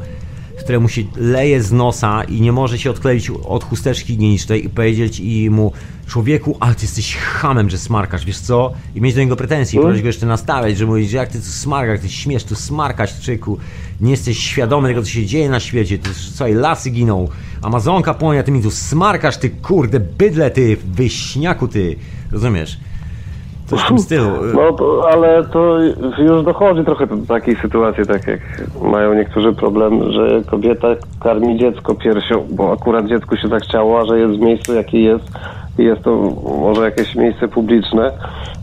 któremu 0.63 0.89
się 0.89 1.03
leje 1.17 1.63
z 1.63 1.73
nosa 1.73 2.25
i 2.25 2.41
nie 2.41 2.53
może 2.53 2.79
się 2.79 2.91
odkleić 2.91 3.31
od 3.31 3.65
chusteczki 3.65 4.07
higienicznej 4.07 4.65
i 4.65 4.69
powiedzieć 4.69 5.21
i 5.21 5.51
mu 5.51 5.73
człowieku, 6.07 6.57
ale 6.61 6.75
ty 6.75 6.83
jesteś 6.83 7.17
hamem, 7.17 7.71
że 7.71 7.79
smarkasz, 7.79 8.25
wiesz 8.25 8.39
co? 8.39 8.73
I 8.95 9.01
mieć 9.01 9.15
do 9.15 9.21
niego 9.21 9.37
pretensje 9.37 9.81
i 9.81 9.85
mm. 9.85 10.01
go 10.01 10.07
jeszcze 10.07 10.27
nastawiać, 10.27 10.79
że 10.79 10.87
mówić, 10.87 11.11
że 11.11 11.17
jak 11.17 11.29
ty 11.29 11.39
tu 11.39 11.45
smarkasz, 11.45 12.01
ty 12.01 12.09
śmiesz 12.09 12.45
tu 12.45 12.55
smarkać, 12.55 13.19
czyku, 13.21 13.59
nie 14.01 14.11
jesteś 14.11 14.39
świadomy 14.39 14.89
tego, 14.89 15.03
co 15.03 15.09
się 15.09 15.27
dzieje 15.27 15.51
na 15.51 15.61
świecie, 15.61 15.99
ty, 15.99 16.15
słuchaj, 16.15 16.55
lasy 16.55 16.91
giną, 16.91 17.29
Amazonka 17.63 18.15
płonie, 18.15 18.43
ty 18.43 18.53
mi 18.53 18.63
tu 18.63 18.71
smarkasz, 18.71 19.37
ty 19.37 19.51
kurde, 19.51 20.01
bydle, 20.01 20.51
ty, 20.51 20.77
wyśniaku, 20.85 21.69
ty, 21.69 21.97
rozumiesz? 22.31 22.79
Coś 23.73 23.85
w 23.85 23.89
tym 23.89 23.99
stylu. 23.99 24.31
No, 24.55 24.73
to, 24.73 25.09
ale 25.13 25.45
to 25.45 25.79
już 26.19 26.45
dochodzi 26.45 26.85
trochę 26.85 27.07
do 27.07 27.17
takiej 27.27 27.57
sytuacji, 27.57 28.07
tak 28.07 28.27
jak 28.27 28.41
mają 28.83 29.15
niektórzy 29.15 29.53
problem, 29.53 30.13
że 30.13 30.43
kobieta 30.51 30.89
karmi 31.21 31.59
dziecko 31.59 31.95
piersią, 31.95 32.47
bo 32.51 32.73
akurat 32.73 33.07
dziecku 33.07 33.37
się 33.37 33.49
tak 33.49 33.63
chciało, 33.63 34.01
a 34.01 34.05
że 34.05 34.19
jest 34.19 34.35
w 34.35 34.41
miejscu, 34.41 34.75
jakie 34.75 35.03
jest, 35.03 35.25
i 35.79 35.85
jest 35.85 36.03
to 36.03 36.17
może 36.61 36.83
jakieś 36.85 37.15
miejsce 37.15 37.49
publiczne, 37.49 38.13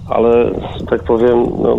ale 0.09 0.51
tak 0.89 1.03
powiem, 1.03 1.45
no, 1.61 1.77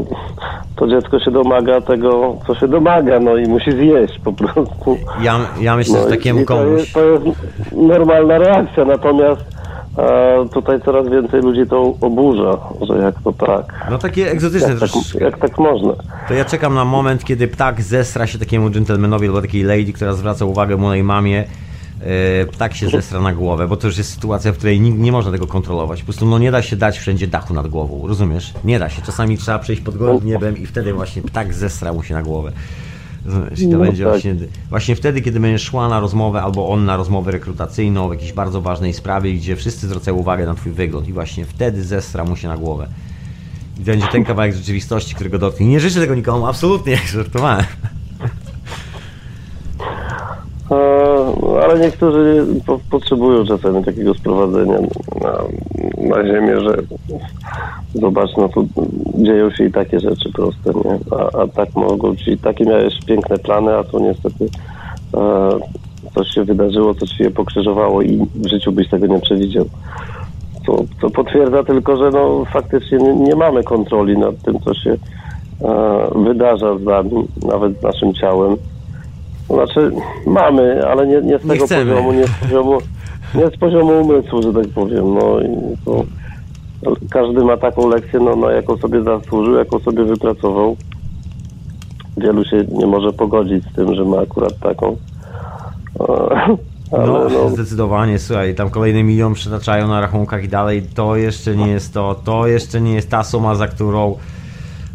to 0.76 0.88
dziecko 0.88 1.20
się 1.20 1.30
domaga 1.30 1.80
tego, 1.80 2.36
co 2.46 2.54
się 2.54 2.68
domaga, 2.68 3.20
no 3.20 3.36
i 3.36 3.46
musi 3.48 3.72
zjeść 3.72 4.18
po 4.24 4.32
prostu. 4.32 4.98
Ja, 5.22 5.38
ja 5.60 5.76
myślę, 5.76 5.98
no 5.98 6.04
że 6.04 6.10
takiemu 6.10 6.44
komuś... 6.44 6.66
To 6.66 6.76
jest, 6.76 6.94
to 6.94 7.04
jest 7.04 7.24
normalna 7.72 8.38
reakcja, 8.38 8.84
natomiast 8.84 9.59
tutaj 10.52 10.80
coraz 10.84 11.08
więcej 11.08 11.42
ludzi 11.42 11.66
to 11.70 11.94
oburza, 12.00 12.58
że 12.88 12.98
jak 12.98 13.14
to 13.22 13.32
tak. 13.32 13.86
No 13.90 13.98
takie 13.98 14.30
egzotyczne 14.30 14.68
jak, 14.68 14.78
tak, 14.80 15.20
jak 15.20 15.38
tak 15.38 15.58
można. 15.58 15.92
To 16.28 16.34
ja 16.34 16.44
czekam 16.44 16.74
na 16.74 16.84
moment, 16.84 17.24
kiedy 17.24 17.48
ptak 17.48 17.82
zesra 17.82 18.26
się 18.26 18.38
takiemu 18.38 18.70
dżentelmenowi 18.70 19.26
albo 19.26 19.42
takiej 19.42 19.62
lady, 19.62 19.92
która 19.92 20.12
zwraca 20.12 20.44
uwagę 20.44 20.76
mojej 20.76 21.04
mamie, 21.04 21.44
e, 22.00 22.46
ptak 22.46 22.74
się 22.74 22.88
zesra 22.88 23.20
na 23.20 23.32
głowę, 23.32 23.68
bo 23.68 23.76
to 23.76 23.86
już 23.86 23.98
jest 23.98 24.14
sytuacja, 24.14 24.52
w 24.52 24.56
której 24.56 24.80
nie, 24.80 24.90
nie 24.90 25.12
można 25.12 25.32
tego 25.32 25.46
kontrolować. 25.46 26.00
Po 26.00 26.04
prostu 26.04 26.26
no, 26.26 26.38
nie 26.38 26.50
da 26.50 26.62
się 26.62 26.76
dać 26.76 26.98
wszędzie 26.98 27.26
dachu 27.26 27.54
nad 27.54 27.68
głową, 27.68 28.08
rozumiesz? 28.08 28.54
Nie 28.64 28.78
da 28.78 28.88
się. 28.88 29.02
Czasami 29.02 29.38
trzeba 29.38 29.58
przejść 29.58 29.82
pod 29.82 29.96
gołym 29.96 30.26
niebem 30.26 30.58
i 30.58 30.66
wtedy 30.66 30.92
właśnie 30.92 31.22
ptak 31.22 31.54
zesra 31.54 31.92
mu 31.92 32.02
się 32.02 32.14
na 32.14 32.22
głowę. 32.22 32.52
I 33.56 33.70
to 33.70 33.78
no 33.78 33.84
będzie 33.84 34.04
tak. 34.04 34.12
właśnie, 34.12 34.34
właśnie 34.70 34.96
wtedy, 34.96 35.22
kiedy 35.22 35.40
będziesz 35.40 35.62
szła 35.62 35.88
na 35.88 36.00
rozmowę 36.00 36.42
albo 36.42 36.68
on 36.68 36.84
na 36.84 36.96
rozmowę 36.96 37.32
rekrutacyjną 37.32 38.08
w 38.08 38.12
jakiejś 38.12 38.32
bardzo 38.32 38.60
ważnej 38.60 38.94
sprawie, 38.94 39.34
gdzie 39.34 39.56
wszyscy 39.56 39.88
zwracają 39.88 40.16
uwagę 40.16 40.46
na 40.46 40.54
twój 40.54 40.72
wygląd 40.72 41.08
i 41.08 41.12
właśnie 41.12 41.44
wtedy 41.46 41.84
zestra 41.84 42.24
mu 42.24 42.36
się 42.36 42.48
na 42.48 42.56
głowę. 42.56 42.88
I 43.78 43.82
będzie 43.82 44.06
ten 44.06 44.24
kawałek 44.24 44.54
rzeczywistości, 44.54 45.14
którego 45.14 45.38
dotknie. 45.38 45.66
Nie 45.66 45.80
życzę 45.80 46.00
tego 46.00 46.14
nikomu, 46.14 46.46
absolutnie, 46.46 46.96
żartowałem. 47.12 47.64
Ale 51.62 51.80
niektórzy 51.80 52.46
po, 52.66 52.80
potrzebują 52.90 53.44
czasami 53.46 53.84
takiego 53.84 54.14
sprowadzenia 54.14 54.78
na, 55.20 55.32
na 56.08 56.26
ziemię, 56.26 56.60
że 56.60 56.76
zobacz, 57.94 58.30
no 58.36 58.48
tu 58.48 58.68
dzieją 59.14 59.50
się 59.50 59.64
i 59.64 59.72
takie 59.72 60.00
rzeczy 60.00 60.32
proste, 60.32 60.70
nie? 60.84 60.98
A, 61.18 61.42
a 61.42 61.48
tak 61.48 61.74
mogą 61.74 62.16
ci, 62.16 62.38
takie 62.38 62.64
miałeś 62.64 62.94
piękne 63.06 63.38
plany, 63.38 63.76
a 63.76 63.84
tu 63.84 64.00
niestety 64.00 64.48
e, 65.14 65.50
coś 66.14 66.28
się 66.28 66.44
wydarzyło, 66.44 66.94
coś 66.94 67.10
się 67.10 67.30
pokrzyżowało 67.30 68.02
i 68.02 68.26
w 68.34 68.48
życiu 68.48 68.72
byś 68.72 68.88
tego 68.88 69.06
nie 69.06 69.20
przewidział. 69.20 69.64
To, 70.66 70.84
to 71.00 71.10
potwierdza 71.10 71.64
tylko, 71.64 71.96
że 71.96 72.10
no 72.10 72.44
faktycznie 72.52 72.98
nie, 72.98 73.14
nie 73.14 73.36
mamy 73.36 73.62
kontroli 73.64 74.18
nad 74.18 74.42
tym, 74.42 74.60
co 74.60 74.74
się 74.74 74.90
e, 74.90 76.10
wydarza 76.14 76.78
z 76.78 76.82
nami, 76.82 77.28
nawet 77.46 77.80
z 77.80 77.82
naszym 77.82 78.14
ciałem. 78.14 78.56
Znaczy 79.50 79.90
mamy, 80.26 80.86
ale 80.88 81.06
nie, 81.06 81.22
nie 81.22 81.38
z 81.38 81.42
tego 81.42 81.54
nie 81.54 81.60
poziomu, 81.60 82.12
nie 82.12 82.26
z 82.26 82.30
poziomu, 82.40 82.78
nie 83.34 83.46
z 83.46 83.56
poziomu 83.56 84.00
umysłu, 84.00 84.42
że 84.42 84.52
tak 84.52 84.68
powiem. 84.68 85.14
No 85.14 85.40
i 85.40 85.76
to 85.84 86.04
każdy 87.10 87.44
ma 87.44 87.56
taką 87.56 87.88
lekcję, 87.88 88.20
no, 88.20 88.36
no, 88.36 88.50
jaką 88.50 88.76
sobie 88.76 89.02
zasłużył, 89.02 89.54
jaką 89.54 89.78
sobie 89.78 90.04
wypracował. 90.04 90.76
Wielu 92.16 92.44
się 92.44 92.64
nie 92.72 92.86
może 92.86 93.12
pogodzić 93.12 93.64
z 93.64 93.74
tym, 93.74 93.94
że 93.94 94.04
ma 94.04 94.18
akurat 94.18 94.58
taką. 94.58 94.96
Ale, 96.92 97.06
no, 97.06 97.28
no, 97.28 97.50
zdecydowanie, 97.50 98.18
słuchaj, 98.18 98.54
tam 98.54 98.70
kolejny 98.70 99.02
milion 99.02 99.34
przetaczają 99.34 99.88
na 99.88 100.00
rachunkach 100.00 100.44
i 100.44 100.48
dalej, 100.48 100.82
to 100.94 101.16
jeszcze 101.16 101.56
nie 101.56 101.68
jest 101.68 101.94
to, 101.94 102.20
to 102.24 102.46
jeszcze 102.46 102.80
nie 102.80 102.94
jest 102.94 103.10
ta 103.10 103.24
suma, 103.24 103.54
za 103.54 103.68
którą, 103.68 104.16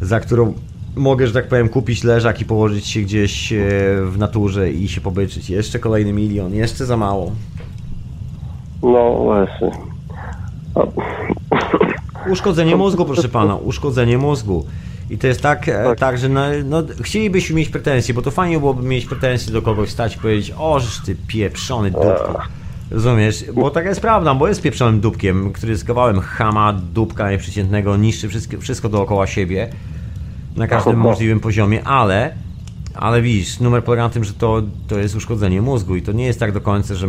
za 0.01 0.19
którą 0.19 0.53
mogę, 0.95 1.27
że 1.27 1.33
tak 1.33 1.47
powiem, 1.47 1.69
kupić 1.69 2.03
leżak 2.03 2.41
i 2.41 2.45
położyć 2.45 2.87
się 2.87 3.01
gdzieś 3.01 3.53
e, 3.53 3.57
w 4.05 4.17
naturze 4.17 4.71
i 4.71 4.87
się 4.87 5.01
pobyczyć. 5.01 5.49
Jeszcze 5.49 5.79
kolejny 5.79 6.13
milion, 6.13 6.53
jeszcze 6.53 6.85
za 6.85 6.97
mało. 6.97 7.31
No 8.83 9.15
właśnie. 9.15 9.71
Uszkodzenie 12.29 12.75
mózgu, 12.75 13.05
proszę 13.05 13.29
pana, 13.29 13.55
uszkodzenie 13.55 14.17
mózgu. 14.17 14.65
I 15.09 15.17
to 15.17 15.27
jest 15.27 15.41
tak, 15.41 15.69
e, 15.69 15.83
tak. 15.83 15.99
tak 15.99 16.17
że 16.17 16.29
no, 16.29 16.41
no, 16.65 16.83
chcielibyśmy 17.01 17.55
mieć 17.55 17.69
pretensje, 17.69 18.13
bo 18.13 18.21
to 18.21 18.31
fajnie 18.31 18.59
byłoby 18.59 18.83
mieć 18.83 19.05
pretensje 19.05 19.53
do 19.53 19.61
kogoś, 19.61 19.89
stać 19.89 20.15
i 20.15 20.19
powiedzieć, 20.19 20.53
oż 20.57 21.01
ty 21.05 21.15
pieprzony 21.27 21.91
dupko. 21.91 22.39
Rozumiesz? 22.91 23.45
Bo 23.53 23.69
taka 23.69 23.89
jest 23.89 24.01
prawda, 24.01 24.35
bo 24.35 24.47
jest 24.47 24.61
pieprzonym 24.61 24.99
dupkiem, 24.99 25.53
który 25.53 25.71
jest 25.71 25.85
kawałem 25.85 26.19
chama, 26.19 26.73
dupka 26.73 27.31
nieprzeciętnego, 27.31 27.97
niszczy 27.97 28.29
wszystko, 28.29 28.57
wszystko 28.57 28.89
dookoła 28.89 29.27
siebie 29.27 29.69
na 30.55 30.67
każdym 30.67 30.97
możliwym 30.97 31.39
poziomie, 31.39 31.83
ale 31.83 32.33
ale 32.95 33.21
widzisz, 33.21 33.59
numer 33.59 33.83
polega 33.83 34.03
na 34.03 34.09
tym, 34.09 34.23
że 34.23 34.33
to, 34.33 34.61
to 34.87 34.99
jest 34.99 35.15
uszkodzenie 35.15 35.61
mózgu 35.61 35.95
i 35.95 36.01
to 36.01 36.11
nie 36.11 36.25
jest 36.25 36.39
tak 36.39 36.51
do 36.51 36.61
końca, 36.61 36.95
że 36.95 37.07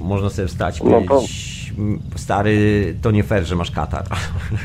można 0.00 0.30
sobie 0.30 0.48
wstać 0.48 0.80
i 0.80 0.84
no 0.84 1.00
powiedzieć, 1.00 1.74
stary, 2.16 2.96
to 3.02 3.10
nie 3.10 3.22
fair, 3.22 3.44
że 3.44 3.56
masz 3.56 3.70
katar. 3.70 4.04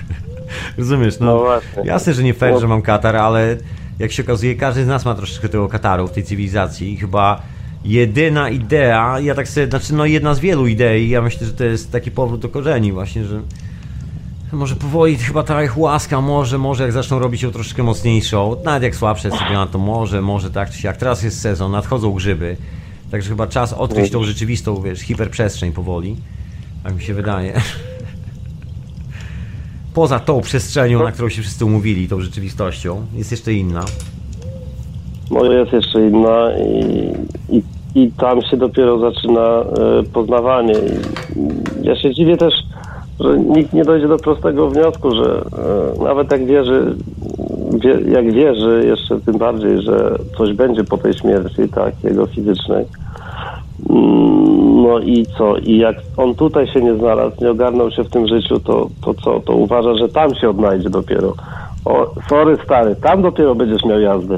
Rozumiesz, 0.77 1.19
no, 1.19 1.45
no 1.75 1.83
jasne, 1.83 2.13
że 2.13 2.23
nie 2.23 2.33
fair, 2.33 2.53
no. 2.53 2.59
że 2.59 2.67
mam 2.67 2.81
katar, 2.81 3.15
ale 3.15 3.57
jak 3.99 4.11
się 4.11 4.23
okazuje, 4.23 4.55
każdy 4.55 4.83
z 4.83 4.87
nas 4.87 5.05
ma 5.05 5.15
troszeczkę 5.15 5.49
tego 5.49 5.67
kataru 5.67 6.07
w 6.07 6.11
tej 6.11 6.23
cywilizacji 6.23 6.93
i 6.93 6.97
chyba 6.97 7.41
jedyna 7.85 8.49
idea, 8.49 9.19
ja 9.19 9.35
tak 9.35 9.47
sobie, 9.47 9.67
znaczy 9.67 9.93
no 9.93 10.05
jedna 10.05 10.33
z 10.33 10.39
wielu 10.39 10.67
idei, 10.67 11.09
ja 11.09 11.21
myślę, 11.21 11.47
że 11.47 11.53
to 11.53 11.63
jest 11.63 11.91
taki 11.91 12.11
powrót 12.11 12.41
do 12.41 12.49
korzeni 12.49 12.91
właśnie, 12.91 13.25
że 13.25 13.41
może 14.51 14.75
powoli 14.75 15.17
chyba 15.17 15.43
ta 15.43 15.63
ich 15.63 15.77
łaska, 15.77 16.21
może, 16.21 16.57
może 16.57 16.83
jak 16.83 16.91
zaczną 16.91 17.19
robić 17.19 17.41
ją 17.41 17.51
troszeczkę 17.51 17.83
mocniejszą, 17.83 18.55
nawet 18.63 18.83
jak 18.83 18.95
słabsze 18.95 19.27
jest 19.27 19.41
to 19.71 19.79
może, 19.79 20.21
może 20.21 20.51
tak 20.51 20.71
czy 20.71 20.77
siak. 20.77 20.97
Teraz 20.97 21.23
jest 21.23 21.41
sezon, 21.41 21.71
nadchodzą 21.71 22.13
grzyby, 22.13 22.57
także 23.11 23.29
chyba 23.29 23.47
czas 23.47 23.73
odkryć 23.73 24.11
tą 24.11 24.23
rzeczywistą, 24.23 24.81
wiesz, 24.81 24.99
hiperprzestrzeń 24.99 25.71
powoli. 25.71 26.15
Tak 26.83 26.95
mi 26.95 27.01
się 27.01 27.13
wydaje. 27.13 27.53
Poza 29.93 30.19
tą 30.19 30.41
przestrzenią, 30.41 31.03
na 31.03 31.11
którą 31.11 31.29
się 31.29 31.41
wszyscy 31.41 31.65
umówili, 31.65 32.07
tą 32.07 32.21
rzeczywistością, 32.21 33.05
jest 33.15 33.31
jeszcze 33.31 33.53
inna. 33.53 33.85
Może 35.29 35.53
jest 35.53 35.73
jeszcze 35.73 36.07
inna 36.07 36.49
i, 36.57 37.11
i, 37.57 37.63
i 37.95 38.11
tam 38.11 38.41
się 38.41 38.57
dopiero 38.57 38.99
zaczyna 38.99 39.63
y, 39.99 40.03
poznawanie. 40.03 40.73
Ja 41.81 41.95
się 41.95 42.13
dziwię 42.13 42.37
też, 42.37 42.53
że 43.19 43.37
nikt 43.37 43.73
nie 43.73 43.83
dojdzie 43.83 44.07
do 44.07 44.17
prostego 44.17 44.69
wniosku, 44.69 45.15
że 45.15 45.41
e, 45.99 46.03
nawet 46.03 46.31
jak 46.31 46.45
wierzy, 46.45 46.95
wie, 47.73 48.11
jak 48.11 48.31
wierzy 48.31 48.83
jeszcze 48.85 49.19
tym 49.19 49.37
bardziej, 49.37 49.81
że 49.81 50.15
coś 50.37 50.53
będzie 50.53 50.83
po 50.83 50.97
tej 50.97 51.13
śmierci, 51.13 51.69
tak, 51.75 52.03
jego 52.03 52.25
fizycznej, 52.25 52.85
mm, 53.89 54.81
no 54.83 54.89
No 54.89 54.99
i 54.99 55.25
co? 55.37 55.57
I 55.57 55.77
jak 55.77 55.95
on 56.17 56.35
tutaj 56.35 56.67
się 56.67 56.81
nie 56.81 56.95
znalazł, 56.95 57.35
nie 57.41 57.51
ogarnął 57.51 57.91
się 57.91 58.03
w 58.03 58.09
tym 58.09 58.27
życiu, 58.27 58.59
to, 58.59 58.89
to 59.01 59.13
co? 59.13 59.39
To 59.39 59.53
uważa, 59.53 59.95
że 59.95 60.09
tam 60.09 60.35
się 60.35 60.49
odnajdzie 60.49 60.89
dopiero. 60.89 61.33
O, 61.85 62.13
sorry 62.29 62.57
stary, 62.65 62.95
tam 62.95 63.21
dopiero 63.21 63.55
będziesz 63.55 63.85
miał 63.85 63.99
jazdę. 63.99 64.37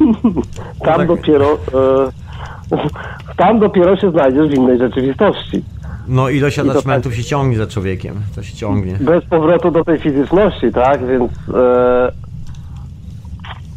tam 0.86 0.96
tak. 0.96 1.06
dopiero... 1.08 1.46
E, 1.52 2.76
tam 3.42 3.58
dopiero 3.58 3.96
się 3.96 4.10
znajdziesz 4.10 4.48
w 4.48 4.54
innej 4.54 4.78
rzeczywistości. 4.78 5.62
No 6.08 6.28
ilość 6.28 6.56
tak- 6.56 6.66
attachmentów 6.68 7.14
się 7.14 7.24
ciągnie 7.24 7.56
za 7.56 7.66
człowiekiem. 7.66 8.14
To 8.34 8.42
się 8.42 8.56
ciągnie. 8.56 8.98
Bez 9.00 9.24
powrotu 9.24 9.70
do 9.70 9.84
tej 9.84 9.98
fizyczności, 9.98 10.72
tak? 10.72 11.06
Więc 11.06 11.32
e, 11.54 12.12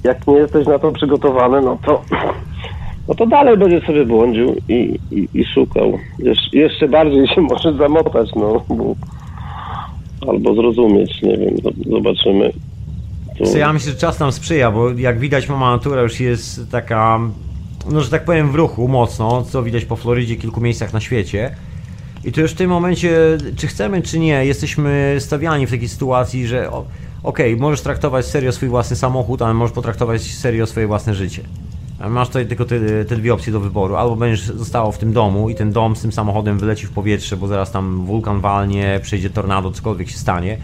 jak 0.03 0.27
nie 0.27 0.34
jesteś 0.35 0.68
na 0.68 0.80
to 0.80 0.91
przygotowany, 0.91 1.61
no 1.61 1.77
to, 1.85 2.01
no 3.07 3.15
to 3.15 3.27
dalej 3.27 3.57
będziesz 3.57 3.85
sobie 3.85 4.06
błądził 4.06 4.56
i, 4.69 4.99
i, 5.11 5.27
i 5.34 5.45
szukał. 5.45 5.97
Jesz, 6.19 6.53
jeszcze 6.53 6.88
bardziej 6.88 7.27
się 7.27 7.41
może 7.51 7.73
zamotać, 7.73 8.30
no. 8.35 8.64
Bo, 8.69 8.95
albo 10.31 10.56
zrozumieć, 10.56 11.22
nie 11.22 11.38
wiem, 11.38 11.56
zo- 11.56 11.89
zobaczymy. 11.91 12.51
To, 13.51 13.57
ja 13.57 13.73
myślę, 13.73 13.91
że 13.91 13.97
czas 13.97 14.19
nam 14.19 14.31
sprzyja, 14.31 14.72
bo 14.72 14.89
jak 14.89 15.19
widać 15.19 15.49
mama 15.49 15.72
natura 15.72 16.01
już 16.01 16.19
jest 16.19 16.72
taka, 16.72 17.19
no 17.91 18.01
że 18.01 18.10
tak 18.10 18.26
powiem 18.26 18.51
w 18.51 18.56
ruchu 18.56 18.88
mocno, 18.88 19.41
co 19.43 19.64
widać 19.64 19.85
po 19.85 19.95
Florydzie, 19.95 20.35
kilku 20.35 20.61
miejscach 20.61 20.93
na 20.93 20.99
świecie. 20.99 21.56
I 22.23 22.31
to 22.31 22.41
już 22.41 22.51
w 22.51 22.55
tym 22.55 22.69
momencie, 22.69 23.37
czy 23.55 23.67
chcemy, 23.67 24.01
czy 24.01 24.19
nie, 24.19 24.45
jesteśmy 24.45 25.15
stawiani 25.19 25.67
w 25.67 25.71
takiej 25.71 25.89
sytuacji, 25.89 26.47
że 26.47 26.69
okej, 27.23 27.57
możesz 27.57 27.81
traktować 27.81 28.25
serio 28.25 28.51
swój 28.51 28.69
własny 28.69 28.95
samochód, 28.95 29.41
ale 29.41 29.53
możesz 29.53 29.75
potraktować 29.75 30.21
serio 30.21 30.67
swoje 30.67 30.87
własne 30.87 31.13
życie. 31.13 31.43
Masz 32.09 32.27
tutaj 32.27 32.47
tylko 32.47 32.65
te, 32.65 33.05
te 33.05 33.15
dwie 33.15 33.33
opcje 33.33 33.53
do 33.53 33.59
wyboru. 33.59 33.95
Albo 33.95 34.15
będziesz 34.15 34.45
zostało 34.45 34.91
w 34.91 34.97
tym 34.97 35.13
domu 35.13 35.49
i 35.49 35.55
ten 35.55 35.71
dom 35.71 35.95
z 35.95 36.01
tym 36.01 36.11
samochodem 36.11 36.59
wyleci 36.59 36.85
w 36.87 36.91
powietrze, 36.91 37.37
bo 37.37 37.47
zaraz 37.47 37.71
tam 37.71 38.05
wulkan 38.05 38.41
walnie, 38.41 38.99
przejdzie 39.03 39.29
tornado, 39.29 39.71
cokolwiek 39.71 40.09
się 40.09 40.17
stanie 40.17 40.57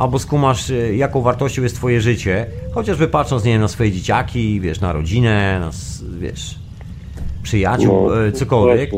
albo 0.00 0.18
skumasz, 0.18 0.70
y, 0.70 0.96
jaką 0.96 1.22
wartością 1.22 1.62
jest 1.62 1.76
twoje 1.76 2.00
życie, 2.00 2.46
chociażby 2.74 3.08
patrząc, 3.08 3.44
nie 3.44 3.52
wiem, 3.52 3.60
na 3.60 3.68
swoje 3.68 3.92
dzieciaki, 3.92 4.60
wiesz, 4.60 4.80
na 4.80 4.92
rodzinę, 4.92 5.60
na, 5.60 5.70
wiesz, 6.18 6.58
przyjaciół, 7.42 8.10
No, 8.10 8.26
y, 8.26 8.32
cokolwiek. 8.32 8.90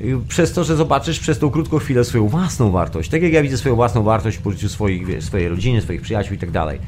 Y, 0.00 0.18
Przez 0.28 0.52
to, 0.52 0.64
że 0.64 0.76
zobaczysz 0.76 1.20
przez 1.20 1.38
tą 1.38 1.50
krótką 1.50 1.78
chwilę 1.78 2.04
swoją 2.04 2.28
własną 2.28 2.70
wartość. 2.70 3.10
Tak 3.10 3.22
jak 3.22 3.32
ja 3.32 3.42
widzę 3.42 3.56
swoją 3.56 3.74
własną 3.74 4.02
wartość 4.02 4.36
w 4.36 4.42
poczuciu 4.42 4.68
swoich, 4.68 5.06
wiesz, 5.06 5.24
swojej 5.24 5.48
rodziny, 5.48 5.80
swoich 5.80 6.00
przyjaciół 6.00 6.34
i 6.34 6.38
tak 6.38 6.50
dalej. 6.50 6.78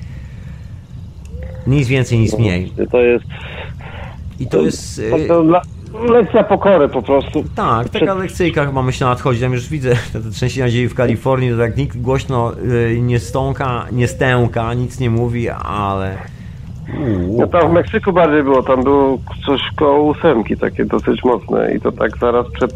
Nic 1.67 1.89
więcej, 1.89 2.19
nic 2.19 2.39
mniej. 2.39 2.73
To 2.91 3.01
jest, 3.01 3.25
I 4.41 4.47
to 4.47 4.63
jest... 4.63 4.99
y, 4.99 5.29
to 5.29 5.43
dla, 5.43 5.63
lekcja 6.09 6.45
pokory 6.45 6.89
po 6.89 7.03
prostu. 7.03 7.45
Tak, 7.55 7.89
taka 7.89 8.15
lekcyjka 8.15 8.67
chyba 8.67 8.83
myślę 8.83 9.07
nadchodzi. 9.07 9.41
Tam 9.41 9.53
już 9.53 9.69
widzę 9.69 9.97
te, 10.13 10.31
trzęsienia 10.31 10.71
dzieje 10.71 10.89
w 10.89 10.95
Kalifornii, 10.95 11.51
to 11.51 11.57
tak 11.57 11.77
nikt 11.77 11.97
głośno 11.97 12.53
y, 12.59 13.01
nie 13.01 13.19
stąka, 13.19 13.87
nie 13.93 14.09
stęka, 14.09 14.75
nic 14.75 15.01
nie 15.01 15.11
mówi, 15.11 15.51
ale... 15.51 16.19
No 17.39 17.47
tam 17.47 17.71
w 17.71 17.73
Meksyku 17.73 18.13
bardziej 18.13 18.43
było, 18.43 18.63
tam 18.63 18.85
było 18.85 19.19
coś 19.47 19.61
koło 19.77 20.11
ósemki, 20.11 20.57
takie 20.57 20.85
dosyć 20.85 21.25
mocne 21.25 21.75
i 21.75 21.81
to 21.81 21.93
tak 21.93 22.19
zaraz 22.19 22.47
przed, 22.53 22.75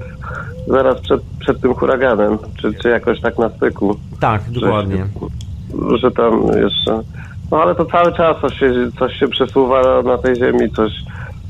zaraz 0.67 1.01
przed, 1.01 1.21
przed 1.41 1.61
tym 1.61 1.75
huraganem, 1.75 2.39
czy, 2.61 2.75
czy 2.75 2.89
jakoś 2.89 3.21
tak 3.21 3.39
na 3.39 3.49
styku, 3.49 3.97
tak, 4.21 4.43
dokładnie. 4.51 5.07
że 5.95 6.11
tam 6.11 6.47
jeszcze... 6.63 7.01
No 7.51 7.63
ale 7.63 7.75
to 7.75 7.85
cały 7.85 8.13
czas 8.13 8.37
coś 8.41 8.59
się, 8.59 8.73
coś 8.99 9.17
się 9.17 9.29
przesuwa 9.29 10.03
na 10.03 10.19
tej 10.19 10.37
ziemi, 10.37 10.71
coś... 10.71 10.93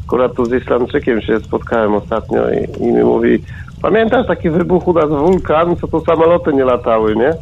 Akurat 0.06 0.34
tu 0.34 0.44
z 0.44 0.52
Islamczykiem 0.52 1.20
się 1.20 1.40
spotkałem 1.40 1.94
ostatnio 1.94 2.42
i, 2.50 2.82
i 2.82 2.92
mi 2.92 3.04
mówi, 3.04 3.42
pamiętasz 3.82 4.26
taki 4.26 4.50
wybuch 4.50 4.88
u 4.88 4.92
nas 4.92 5.08
wulkan, 5.08 5.76
co 5.76 5.88
tu 5.88 6.04
samoloty 6.04 6.52
nie 6.52 6.64
latały, 6.64 7.16
nie? 7.16 7.34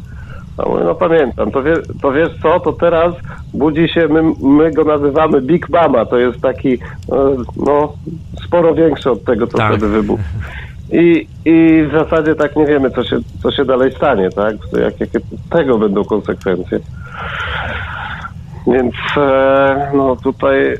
A 0.58 0.68
mówię, 0.68 0.84
no 0.84 0.94
pamiętam, 0.94 1.50
to, 1.50 1.62
wie, 1.62 1.74
to 2.02 2.12
wiesz 2.12 2.30
co, 2.42 2.60
to 2.60 2.72
teraz 2.72 3.14
budzi 3.54 3.88
się, 3.88 4.08
my, 4.08 4.22
my 4.40 4.72
go 4.72 4.84
nazywamy 4.84 5.40
Big 5.40 5.68
Mama, 5.68 6.04
to 6.04 6.18
jest 6.18 6.40
taki, 6.40 6.72
e, 6.72 6.78
no, 7.56 7.92
sporo 8.46 8.74
większy 8.74 9.10
od 9.10 9.24
tego, 9.24 9.46
co 9.46 9.58
Tak. 9.58 9.70
wtedy 9.70 9.88
wybuchł. 9.88 10.22
I, 10.94 11.28
I 11.44 11.86
w 11.88 11.92
zasadzie 11.92 12.34
tak 12.34 12.56
nie 12.56 12.66
wiemy, 12.66 12.90
co 12.90 13.04
się, 13.04 13.20
co 13.42 13.50
się 13.50 13.64
dalej 13.64 13.94
stanie, 13.94 14.30
tak? 14.30 14.54
Jak, 14.72 15.00
jakie 15.00 15.20
tego 15.50 15.78
będą 15.78 16.04
konsekwencje. 16.04 16.78
Więc 18.66 18.94
e, 19.16 19.90
no 19.94 20.16
tutaj 20.16 20.76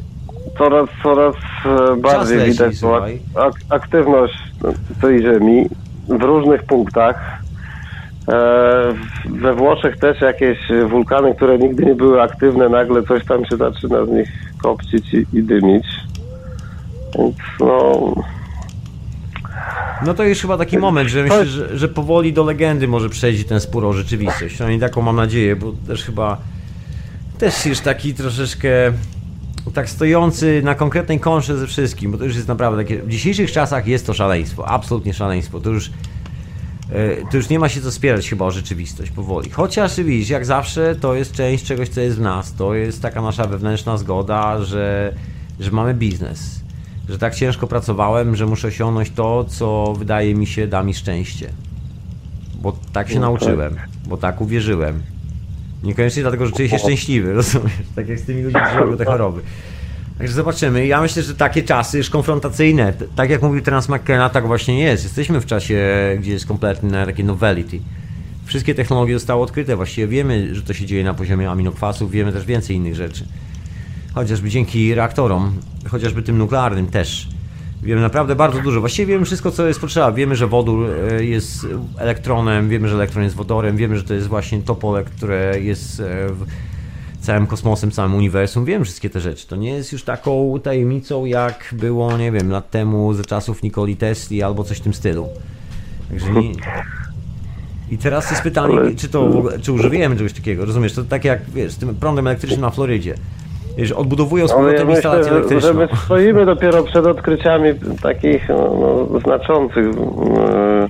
coraz, 0.59 0.89
coraz 1.03 1.35
e, 1.67 1.97
bardziej 1.97 2.39
leci, 2.39 2.51
widać 2.51 2.81
tą 2.81 2.97
ak, 2.97 3.11
ak, 3.35 3.55
aktywność 3.69 4.35
tej 5.01 5.23
ziemi 5.23 5.67
w 6.09 6.23
różnych 6.23 6.63
punktach. 6.63 7.39
E, 8.29 8.95
we 9.31 9.55
Włoszech 9.55 9.99
też 9.99 10.21
jakieś 10.21 10.59
wulkany, 10.89 11.35
które 11.35 11.59
nigdy 11.59 11.85
nie 11.85 11.95
były 11.95 12.23
aktywne, 12.23 12.69
nagle 12.69 13.03
coś 13.03 13.25
tam 13.25 13.45
się 13.45 13.57
zaczyna 13.57 14.07
z 14.07 14.09
nich 14.09 14.29
kopcić 14.63 15.15
i, 15.15 15.27
i 15.33 15.43
dymić. 15.43 15.87
Więc 17.19 17.37
no, 17.61 18.15
No 20.07 20.15
to 20.15 20.25
już 20.25 20.41
chyba 20.41 20.59
taki 20.59 20.79
moment, 20.79 21.11
że 21.11 21.23
myślę, 21.23 21.47
że, 21.47 21.79
że 21.79 21.89
powoli 21.89 22.33
do 22.33 22.45
legendy 22.45 22.89
może 22.89 23.09
przejdzie 23.09 23.45
ten 23.45 23.61
spór 23.61 23.85
o 23.85 23.93
rzeczywistość. 23.93 24.55
Przynajmniej 24.55 24.81
taką 24.81 25.03
mam 25.03 25.17
nadzieję, 25.17 25.57
bo 25.57 25.73
też 25.87 26.05
chyba 26.05 26.39
też 27.39 27.67
już 27.67 27.81
taki 27.81 28.15
troszeczkę 28.15 28.93
tak 29.75 29.91
stojący 29.91 30.63
na 30.65 30.75
konkretnej 30.75 31.21
kontrze 31.21 31.59
ze 31.59 31.67
wszystkim, 31.67 32.13
bo 32.13 32.19
to 32.19 32.25
już 32.25 32.37
jest 32.37 32.49
naprawdę 32.49 32.85
takie, 32.85 33.03
w 33.03 33.09
dzisiejszych 33.09 33.53
czasach 33.53 33.87
jest 33.87 34.07
to 34.07 34.15
szaleństwo, 34.15 34.69
absolutnie 34.69 35.15
szaleństwo, 35.15 35.61
to 35.61 35.71
już 35.71 35.91
e, 36.93 37.31
to 37.31 37.37
już 37.37 37.49
nie 37.49 37.59
ma 37.59 37.69
się 37.69 37.81
co 37.81 37.93
spierać 37.93 38.31
chyba 38.31 38.45
o 38.45 38.51
rzeczywistość 38.51 39.11
powoli. 39.11 39.51
Chociaż 39.51 39.97
widzisz, 39.97 40.29
jak 40.29 40.47
zawsze 40.47 40.97
to 40.97 41.15
jest 41.15 41.33
część 41.33 41.65
czegoś, 41.65 41.89
co 41.89 42.01
jest 42.01 42.17
w 42.17 42.21
nas. 42.21 42.55
To 42.55 42.75
jest 42.75 43.03
taka 43.03 43.23
nasza 43.23 43.47
wewnętrzna 43.47 43.97
zgoda, 43.97 44.63
że, 44.63 45.15
że 45.61 45.71
mamy 45.71 45.95
biznes. 45.95 46.64
Że 47.09 47.19
tak 47.19 47.35
ciężko 47.35 47.67
pracowałem, 47.67 48.37
że 48.37 48.47
muszę 48.47 48.69
osiągnąć 48.69 49.11
to, 49.11 49.45
co 49.45 49.95
wydaje 49.99 50.35
mi 50.35 50.47
się 50.47 50.67
da 50.67 50.83
mi 50.83 50.95
szczęście. 50.95 51.49
Bo 52.63 52.77
tak 52.93 53.09
się 53.09 53.21
No 53.21 53.33
tak. 53.33 53.41
nauczyłem, 53.41 53.77
bo 54.07 54.17
tak 54.17 54.41
uwierzyłem. 54.41 55.03
Niekoniecznie 55.83 56.23
dlatego, 56.23 56.47
że 56.47 56.53
czuję 56.53 56.69
się 56.69 56.79
szczęśliwy, 56.79 57.33
rozumiesz? 57.43 57.73
Tak 57.97 58.09
jak 58.09 58.19
z 58.19 58.23
tymi 58.25 58.43
ludźmi, 58.43 58.61
którzy 58.61 58.81
robią 58.81 58.97
te 58.97 59.05
choroby. 59.13 59.41
Także 60.19 60.35
zobaczymy. 60.35 60.87
Ja 60.87 61.01
myślę, 61.01 61.23
że 61.23 61.35
takie 61.35 61.63
czasy 61.63 61.99
już 61.99 62.11
konfrontacyjne, 62.11 62.93
tak 63.17 63.31
jak 63.31 63.43
mówił 63.43 63.63
teraz 63.63 63.89
McKenna, 63.89 64.31
tak 64.31 64.47
właśnie 64.47 64.81
jest. 64.81 65.05
Jesteśmy 65.05 65.41
w 65.41 65.47
czasie, 65.47 65.87
gdzie 66.19 66.33
jest 66.33 66.47
kompletne 66.47 67.07
takie 67.07 67.25
novelty. 67.25 67.81
Wszystkie 68.45 68.75
technologie 68.75 69.15
zostały 69.15 69.43
odkryte. 69.43 69.77
Właściwie 69.77 70.07
wiemy, 70.09 70.55
że 70.55 70.63
to 70.63 70.75
się 70.75 70.87
dzieje 70.87 71.05
na 71.05 71.15
poziomie 71.15 71.51
aminokwasów, 71.51 72.11
wiemy 72.11 72.33
też 72.33 72.45
więcej 72.45 72.77
innych 72.77 72.95
rzeczy. 72.95 73.27
Chociażby 74.15 74.51
dzięki 74.51 74.95
reaktorom, 74.95 75.53
chociażby 75.89 76.23
tym 76.23 76.39
nuklearnym 76.39 76.87
też. 76.87 77.29
Wiemy 77.83 78.01
naprawdę 78.01 78.37
bardzo 78.37 78.61
dużo. 78.61 78.81
Właściwie 78.81 79.07
wiemy 79.07 79.25
wszystko, 79.25 79.51
co 79.51 79.67
jest 79.67 79.81
potrzeba. 79.81 80.13
Wiemy, 80.13 80.37
że 80.37 80.47
wodór 80.47 80.91
e, 80.91 81.25
jest 81.25 81.67
elektronem, 81.99 82.69
wiemy, 82.69 82.89
że 82.89 82.95
elektron 82.95 83.25
jest 83.25 83.37
wodorem, 83.37 83.77
wiemy, 83.77 83.97
że 83.97 84.05
to 84.05 84.15
jest 84.15 84.27
właśnie 84.27 84.63
to 84.63 84.75
pole, 84.75 85.05
które 85.05 85.61
jest 85.61 86.01
e, 86.01 86.05
w 86.29 86.47
całym 87.21 87.47
kosmosem, 87.47 87.91
całym 87.91 88.15
uniwersum. 88.15 88.65
Wiem 88.65 88.85
wszystkie 88.85 89.11
te 89.11 89.21
rzeczy. 89.21 89.47
To 89.47 89.57
nie 89.57 89.71
jest 89.71 89.93
już 89.93 90.05
taką 90.05 90.61
tajemnicą, 90.63 91.25
jak 91.25 91.75
było, 91.79 92.17
nie 92.17 92.33
wiem, 92.33 92.51
lat 92.51 92.71
temu 92.71 93.15
ze 93.15 93.25
czasów 93.25 93.63
Nikoli 93.63 93.97
Tesli 93.97 94.43
albo 94.43 94.65
coś 94.65 94.79
w 94.79 94.81
tym 94.81 94.95
stylu. 94.95 95.29
Także 96.09 96.33
nie... 96.33 96.53
I 97.91 97.99
teraz 97.99 98.31
jest 98.31 98.43
pytanie, 98.43 98.79
czy 98.97 99.09
to 99.09 99.29
w 99.29 99.37
ogóle, 99.37 99.59
czy 99.59 99.73
używamy 99.73 100.17
czegoś 100.17 100.33
takiego, 100.33 100.65
rozumiesz? 100.65 100.93
To 100.93 101.05
tak 101.05 101.25
jak, 101.25 101.51
wiesz, 101.51 101.73
z 101.73 101.77
tym 101.77 101.95
prądem 101.95 102.27
elektrycznym 102.27 102.61
na 102.61 102.71
Florydzie. 102.71 103.15
Wiesz, 103.77 103.93
odbudowują 103.93 104.49
z 104.49 104.53
powrotem 104.53 104.87
myślę, 104.87 104.95
instalację 104.95 105.61
że, 105.61 105.61
że 105.61 105.75
my 105.75 105.89
stoimy 106.05 106.47
dopiero 106.47 106.83
przed 106.83 107.07
odkryciami 107.07 107.69
takich 108.03 108.49
no, 108.49 109.07
no, 109.11 109.21
znaczących 109.21 109.87
e, 109.87 110.89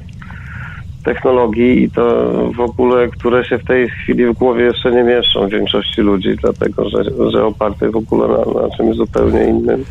technologii 1.04 1.82
i 1.82 1.90
to 1.90 2.32
w 2.56 2.60
ogóle, 2.60 3.08
które 3.08 3.44
się 3.44 3.58
w 3.58 3.64
tej 3.64 3.88
chwili 3.88 4.26
w 4.26 4.32
głowie 4.32 4.64
jeszcze 4.64 4.92
nie 4.92 5.02
mieszczą 5.02 5.48
większości 5.48 6.00
ludzi, 6.00 6.36
dlatego 6.40 6.88
że, 6.88 7.04
że 7.30 7.44
oparte 7.44 7.90
w 7.90 7.96
ogóle 7.96 8.28
na, 8.28 8.62
na 8.62 8.76
czymś 8.76 8.96
zupełnie 8.96 9.44
innym. 9.44 9.84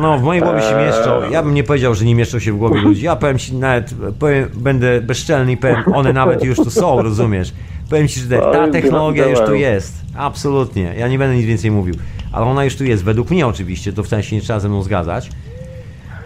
No, 0.00 0.18
w 0.18 0.22
mojej 0.22 0.42
głowie 0.42 0.62
się 0.62 0.76
mieszczą. 0.76 1.30
Ja 1.30 1.42
bym 1.42 1.54
nie 1.54 1.64
powiedział, 1.64 1.94
że 1.94 2.04
nie 2.04 2.14
mieszczą 2.14 2.38
się 2.38 2.52
w 2.52 2.56
głowie 2.56 2.80
ludzi. 2.80 3.04
Ja 3.04 3.16
powiem 3.16 3.38
ci 3.38 3.56
nawet, 3.56 3.94
powiem, 4.18 4.48
będę 4.54 5.00
bezczelny 5.00 5.52
i 5.52 5.56
powiem, 5.56 5.76
one 5.94 6.12
nawet 6.12 6.44
już 6.44 6.56
tu 6.56 6.70
są, 6.70 7.02
rozumiesz? 7.02 7.52
Powiem 7.90 8.08
ci, 8.08 8.20
że 8.20 8.38
ta 8.38 8.62
Oj, 8.62 8.70
technologia 8.70 9.26
już 9.26 9.40
tu 9.40 9.54
jest. 9.54 9.94
Absolutnie. 10.16 10.94
Ja 10.98 11.08
nie 11.08 11.18
będę 11.18 11.36
nic 11.36 11.46
więcej 11.46 11.70
mówił. 11.70 11.94
Ale 12.32 12.46
ona 12.46 12.64
już 12.64 12.76
tu 12.76 12.84
jest. 12.84 13.04
Według 13.04 13.30
mnie 13.30 13.46
oczywiście, 13.46 13.92
to 13.92 14.02
wcale 14.02 14.22
się 14.22 14.36
nie 14.36 14.42
trzeba 14.42 14.60
ze 14.60 14.68
mną 14.68 14.82
zgadzać. 14.82 15.30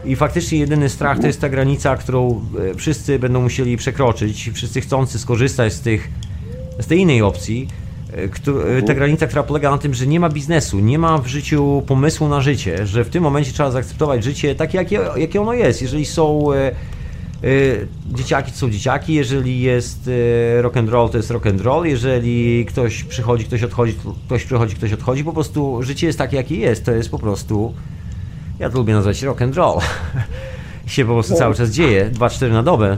I 0.04 0.16
faktycznie 0.16 0.58
jedyny 0.58 0.88
strach 0.88 1.18
to 1.18 1.26
jest 1.26 1.40
ta 1.40 1.48
granica, 1.48 1.96
którą 1.96 2.44
e, 2.70 2.74
wszyscy 2.74 3.18
będą 3.18 3.42
musieli 3.42 3.76
przekroczyć. 3.76 4.50
Wszyscy 4.54 4.80
chcący 4.80 5.18
skorzystać 5.18 5.72
z 5.72 5.80
tych, 5.80 6.10
z 6.80 6.86
tej 6.86 6.98
innej 6.98 7.22
opcji. 7.22 7.68
e, 8.12 8.76
e, 8.78 8.82
Ta 8.82 8.94
granica, 8.94 9.26
która 9.26 9.42
polega 9.42 9.70
na 9.70 9.78
tym, 9.78 9.94
że 9.94 10.06
nie 10.06 10.20
ma 10.20 10.28
biznesu, 10.28 10.78
nie 10.80 10.98
ma 10.98 11.18
w 11.18 11.26
życiu 11.26 11.82
pomysłu 11.86 12.28
na 12.28 12.40
życie, 12.40 12.86
że 12.86 13.04
w 13.04 13.08
tym 13.08 13.22
momencie 13.22 13.52
trzeba 13.52 13.70
zaakceptować 13.70 14.24
życie 14.24 14.54
takie, 14.54 14.78
jakie, 14.78 15.00
jakie 15.16 15.40
ono 15.40 15.52
jest. 15.52 15.82
Jeżeli 15.82 16.04
są 16.04 16.46
dzieciaki 18.10 18.52
to 18.52 18.58
są 18.58 18.70
dzieciaki, 18.70 19.14
jeżeli 19.14 19.60
jest 19.60 20.08
y, 20.08 20.62
rock 20.62 20.76
and 20.76 20.88
roll, 20.90 21.10
to 21.10 21.16
jest 21.16 21.30
rock 21.30 21.46
and 21.46 21.60
roll, 21.60 21.86
jeżeli 21.86 22.66
ktoś 22.66 23.04
przychodzi, 23.04 23.44
ktoś 23.44 23.62
odchodzi, 23.62 23.94
to 23.94 24.14
ktoś 24.26 24.44
przychodzi, 24.44 24.74
ktoś 24.76 24.92
odchodzi, 24.92 25.24
po 25.24 25.32
prostu 25.32 25.82
życie 25.82 26.06
jest 26.06 26.18
takie, 26.18 26.36
jakie 26.36 26.56
jest, 26.56 26.84
to 26.84 26.92
jest 26.92 27.10
po 27.10 27.18
prostu, 27.18 27.74
ja 28.58 28.70
to 28.70 28.78
lubię 28.78 28.94
nazwać 28.94 29.22
rock 29.22 29.42
and 29.42 29.56
roll, 29.56 29.78
się 30.86 31.04
po 31.04 31.12
prostu 31.12 31.34
cały 31.34 31.54
czas 31.54 31.70
dzieje, 31.70 32.10
2-4 32.14 32.50
na 32.50 32.62
dobę. 32.62 32.96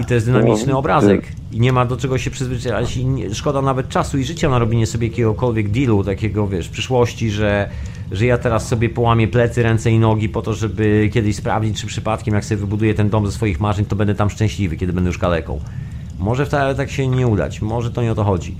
I 0.00 0.04
to 0.04 0.14
jest 0.14 0.26
dynamiczny 0.26 0.72
No, 0.72 0.78
obrazek. 0.78 1.32
i 1.52 1.60
nie 1.60 1.72
ma 1.72 1.84
do 1.86 1.96
czego 1.96 2.18
się 2.18 2.30
przyzwyczaić 2.30 2.96
i 2.96 3.06
szkoda 3.34 3.62
nawet 3.62 3.88
czasu 3.88 4.18
i 4.18 4.24
życia 4.24 4.48
na 4.48 4.58
robienie 4.58 4.86
sobie 4.86 5.08
jakiegokolwiek 5.08 5.70
dealu, 5.70 6.04
takiego 6.04 6.48
wiesz, 6.48 6.68
przyszłości, 6.68 7.30
że, 7.30 7.70
że 8.12 8.26
ja 8.26 8.38
teraz 8.38 8.68
sobie 8.68 8.88
połamię 8.88 9.28
plecy, 9.28 9.62
ręce 9.62 9.90
i 9.90 9.98
nogi 9.98 10.28
po 10.28 10.42
to, 10.42 10.54
żeby 10.54 11.10
kiedyś 11.12 11.36
sprawdzić, 11.36 11.80
czy 11.80 11.86
przypadkiem 11.86 12.34
jak 12.34 12.44
sobie 12.44 12.58
wybuduję 12.58 12.94
ten 12.94 13.10
dom 13.10 13.26
ze 13.26 13.32
swoich 13.32 13.60
marzeń, 13.60 13.84
to 13.84 13.96
będę 13.96 14.14
tam 14.14 14.30
szczęśliwy, 14.30 14.76
kiedy 14.76 14.92
będę 14.92 15.08
już 15.08 15.18
kaleką. 15.18 15.60
Może 16.18 16.46
wcale 16.46 16.74
tak 16.74 16.90
się 16.90 17.08
nie 17.08 17.26
udać, 17.26 17.62
może 17.62 17.90
to 17.90 18.02
nie 18.02 18.12
o 18.12 18.14
to 18.14 18.24
chodzi. 18.24 18.56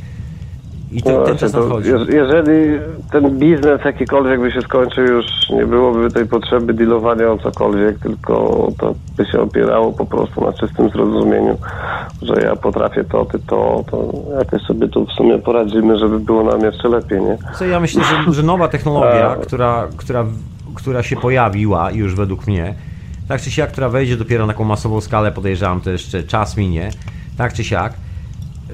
I 0.93 1.03
ten, 1.03 1.13
ten 1.15 1.21
Właśnie, 1.23 1.39
czas 1.39 1.53
to 1.53 1.61
nadchodzi. 1.61 1.89
je- 1.91 2.17
jeżeli 2.17 2.79
ten 3.13 3.39
biznes 3.39 3.81
jakikolwiek 3.85 4.41
by 4.41 4.53
się 4.53 4.61
skończył, 4.63 5.05
już 5.05 5.25
nie 5.51 5.67
byłoby 5.67 6.11
tej 6.11 6.27
potrzeby 6.27 6.75
dealowania 6.75 7.33
o 7.33 7.39
cokolwiek, 7.39 7.99
tylko 7.99 8.35
to 8.79 8.95
by 9.17 9.27
się 9.27 9.41
opierało 9.41 9.93
po 9.93 10.07
prostu 10.07 10.45
na 10.45 10.53
czystym 10.53 10.91
zrozumieniu, 10.91 11.59
że 12.23 12.35
ja 12.43 12.57
potrafię 12.57 13.05
to, 13.05 13.25
ty 13.25 13.39
to, 13.39 13.85
to 13.91 14.13
jakoś 14.39 14.63
sobie 14.63 14.89
tu 14.89 15.07
w 15.07 15.13
sumie 15.13 15.39
poradzimy, 15.39 15.99
żeby 15.99 16.21
było 16.21 16.43
nam 16.45 16.61
jeszcze 16.61 16.89
lepiej, 16.89 17.21
nie? 17.21 17.39
Co 17.59 17.65
ja 17.67 17.81
myślę, 17.81 18.03
że, 18.05 18.33
że 18.33 18.43
nowa 18.43 18.69
technologia, 18.69 19.35
E. 19.35 19.37
która, 19.41 19.89
która, 19.97 20.25
która 20.75 21.03
się 21.03 21.17
pojawiła 21.17 21.91
już 21.91 22.15
według 22.15 22.47
mnie, 22.47 22.75
tak 23.29 23.41
czy 23.41 23.51
siak, 23.51 23.73
która 23.73 23.89
wejdzie 23.89 24.17
dopiero 24.17 24.47
na 24.47 24.53
taką 24.53 24.65
masową 24.65 25.01
skalę, 25.01 25.33
podejrzewam, 25.33 25.81
to 25.81 25.91
jeszcze 25.91 26.23
czas 26.23 26.57
minie, 26.57 26.91
tak 27.39 27.53
czy 27.53 27.65
siak, 27.65 27.93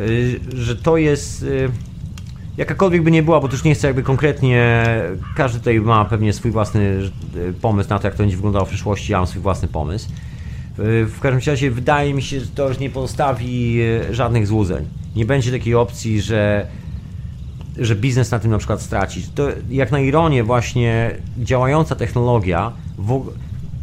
y, 0.01 0.41
że 0.55 0.77
to 0.77 0.97
jest 0.97 1.43
y, 1.43 1.69
jakakolwiek 2.57 3.03
by 3.03 3.11
nie 3.11 3.23
była, 3.23 3.41
bo 3.41 3.49
już 3.49 3.65
nie 3.65 3.75
chcę 3.75 3.87
jakby 3.87 4.03
konkretnie, 4.03 4.85
każdy 5.37 5.59
tutaj 5.59 5.81
ma 5.81 6.05
pewnie 6.05 6.33
swój 6.33 6.51
własny 6.51 6.81
y, 7.37 7.55
pomysł 7.61 7.91
na 7.91 7.99
to, 7.99 8.07
jak 8.07 8.15
to 8.15 8.23
będzie 8.23 8.37
wyglądało 8.37 8.65
w 8.65 8.69
przyszłości, 8.69 9.13
ja 9.13 9.19
mam 9.19 9.27
swój 9.27 9.43
własny 9.43 9.69
pomysł. 9.69 10.09
Y, 10.79 11.07
W 11.07 11.21
każdym 11.21 11.53
razie 11.53 11.71
wydaje 11.71 12.15
mi 12.15 12.23
się, 12.23 12.41
że 12.41 12.47
to 12.47 12.69
już 12.69 12.79
nie 12.79 12.91
pozostawi 12.91 13.83
y, 14.11 14.15
żadnych 14.15 14.47
złudzeń. 14.47 14.85
Nie 15.17 15.25
będzie 15.25 15.53
takiej 15.53 15.75
opcji, 15.75 16.21
że 16.21 16.67
że 17.79 17.97
biznes 17.97 18.31
na 18.31 18.39
tym 18.39 18.51
na 18.51 18.59
przykład 18.59 18.83
straci. 18.83 19.23
To 19.35 19.49
jak 19.71 19.93
na 19.93 20.01
ironię 20.01 20.45
właśnie 20.45 21.11
działająca 21.39 21.95
technologia, 21.95 22.73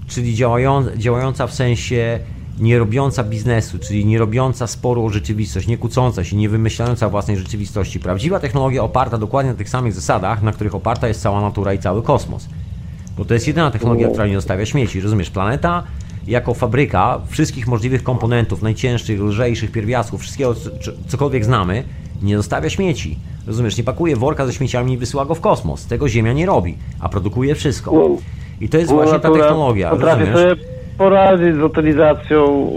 czyli 0.07 0.35
działają, 0.35 0.85
działająca 0.97 1.47
w 1.47 1.53
sensie 1.53 2.19
nie 2.59 2.79
robiąca 2.79 3.23
biznesu, 3.23 3.79
czyli 3.79 4.05
nie 4.05 4.19
robiąca 4.19 4.67
sporu 4.67 5.05
o 5.05 5.09
rzeczywistość, 5.09 5.67
nie 5.67 5.77
kłócąca 5.77 6.23
się, 6.23 6.35
nie 6.35 6.49
wymyślająca 6.49 7.09
własnej 7.09 7.37
rzeczywistości. 7.37 7.99
Prawdziwa 7.99 8.39
technologia 8.39 8.83
oparta 8.83 9.17
dokładnie 9.17 9.51
na 9.51 9.57
tych 9.57 9.69
samych 9.69 9.93
zasadach, 9.93 10.43
na 10.43 10.51
których 10.51 10.75
oparta 10.75 11.07
jest 11.07 11.21
cała 11.21 11.41
natura 11.41 11.73
i 11.73 11.79
cały 11.79 12.03
kosmos. 12.03 12.49
Bo 13.17 13.25
to 13.25 13.33
jest 13.33 13.47
jedyna 13.47 13.71
technologia, 13.71 14.07
która 14.07 14.27
nie 14.27 14.35
zostawia 14.35 14.65
śmieci. 14.65 15.01
Rozumiesz, 15.01 15.29
planeta 15.29 15.83
jako 16.27 16.53
fabryka 16.53 17.21
wszystkich 17.27 17.67
możliwych 17.67 18.03
komponentów, 18.03 18.61
najcięższych, 18.61 19.19
lżejszych 19.21 19.71
pierwiastków, 19.71 20.21
wszystkiego, 20.21 20.55
co- 20.55 20.69
co- 20.69 20.91
cokolwiek 21.07 21.45
znamy, 21.45 21.83
nie 22.21 22.37
zostawia 22.37 22.69
śmieci. 22.69 23.19
Rozumiesz, 23.47 23.77
nie 23.77 23.83
pakuje 23.83 24.15
worka 24.15 24.45
ze 24.45 24.53
śmieciami 24.53 24.93
i 24.93 24.97
wysyła 24.97 25.25
go 25.25 25.35
w 25.35 25.41
kosmos. 25.41 25.85
Tego 25.85 26.09
Ziemia 26.09 26.33
nie 26.33 26.45
robi, 26.45 26.77
a 26.99 27.09
produkuje 27.09 27.55
wszystko. 27.55 27.91
I 28.61 28.69
to 28.69 28.77
jest 28.77 28.89
właśnie 28.95 29.19
ta 29.19 29.29
technologia, 29.43 29.89
rozumiesz? 30.25 30.57
Poradzić 30.99 31.55
z 31.55 31.59
utylizacją 31.63 32.69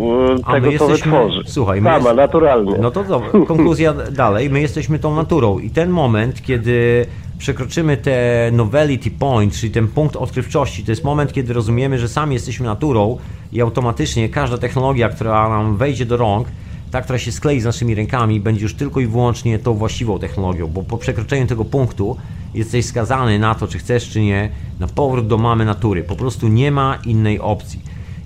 e, 0.49 0.53
tego, 0.53 0.67
co 0.67 0.73
jesteśmy- 0.73 1.13
wytworzy. 1.13 1.43
słuchaj, 1.47 1.83
Sama, 1.83 1.97
jest- 2.09 2.17
naturalnie. 2.17 2.73
No 2.81 2.91
to 2.91 3.05
dobra, 3.05 3.29
konkluzja 3.49 3.95
dalej. 3.95 4.51
My 4.51 4.61
jesteśmy 4.61 4.99
tą 4.99 5.15
naturą 5.17 5.59
i 5.59 5.71
ten 5.71 5.91
moment, 5.91 6.43
kiedy 6.43 7.07
przekroczymy 7.39 7.97
te 7.97 8.51
novelty 8.53 9.11
point, 9.11 9.55
czyli 9.55 9.73
ten 9.73 9.89
punkt 9.89 10.17
odkrywczości, 10.17 10.85
to 10.85 10.93
jest 10.93 11.05
moment, 11.05 11.33
kiedy 11.33 11.53
rozumiemy, 11.53 11.99
że 11.99 12.09
sami 12.09 12.35
jesteśmy 12.35 12.67
naturą 12.67 13.19
i 13.53 13.61
automatycznie 13.61 14.29
każda 14.29 14.59
technologia, 14.59 15.09
która 15.09 15.49
nam 15.49 15.77
wejdzie 15.77 16.07
do 16.07 16.17
rąk, 16.17 16.49
ta, 16.91 17.03
która 17.03 17.19
się 17.19 17.33
sklei 17.33 17.61
z 17.61 17.65
naszymi 17.65 17.95
rękami, 17.95 18.41
będzie 18.41 18.63
już 18.63 18.75
tylko 18.75 19.01
i 19.01 19.07
wyłącznie 19.07 19.59
tą 19.59 19.75
właściwą 19.75 20.19
technologią, 20.19 20.67
bo 20.67 20.83
po 20.83 20.99
przekroczeniu 20.99 21.47
tego 21.47 21.65
punktu 21.65 22.17
jesteś 22.55 22.85
skazany 22.87 23.39
na 23.39 23.55
to, 23.55 23.67
czy 23.69 23.79
chcesz, 23.79 24.11
czy 24.11 24.21
nie, 24.21 24.49
na 24.81 24.87
powrót 24.89 25.27
do 25.27 25.39
mamy 25.39 25.65
natury. 25.65 26.03
Po 26.03 26.17
prostu 26.17 26.49
nie 26.49 26.71
ma 26.71 26.99
innej 27.07 27.41
opcji. 27.41 27.81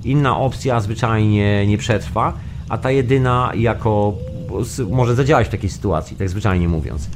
Inna 0.07 0.39
opcja 0.39 0.81
zwyczajnie 0.81 1.67
nie 1.67 1.79
przetrwa, 1.79 2.33
a 2.69 2.79
ta 2.79 2.91
jedyna 2.91 3.53
jako 3.55 4.13
może 4.91 5.15
zadziałać 5.15 5.47
w 5.47 5.51
takiej 5.51 5.71
sytuacji, 5.71 6.17
tak 6.17 6.29
zwyczajnie 6.29 6.69
mówiąc. 6.69 7.09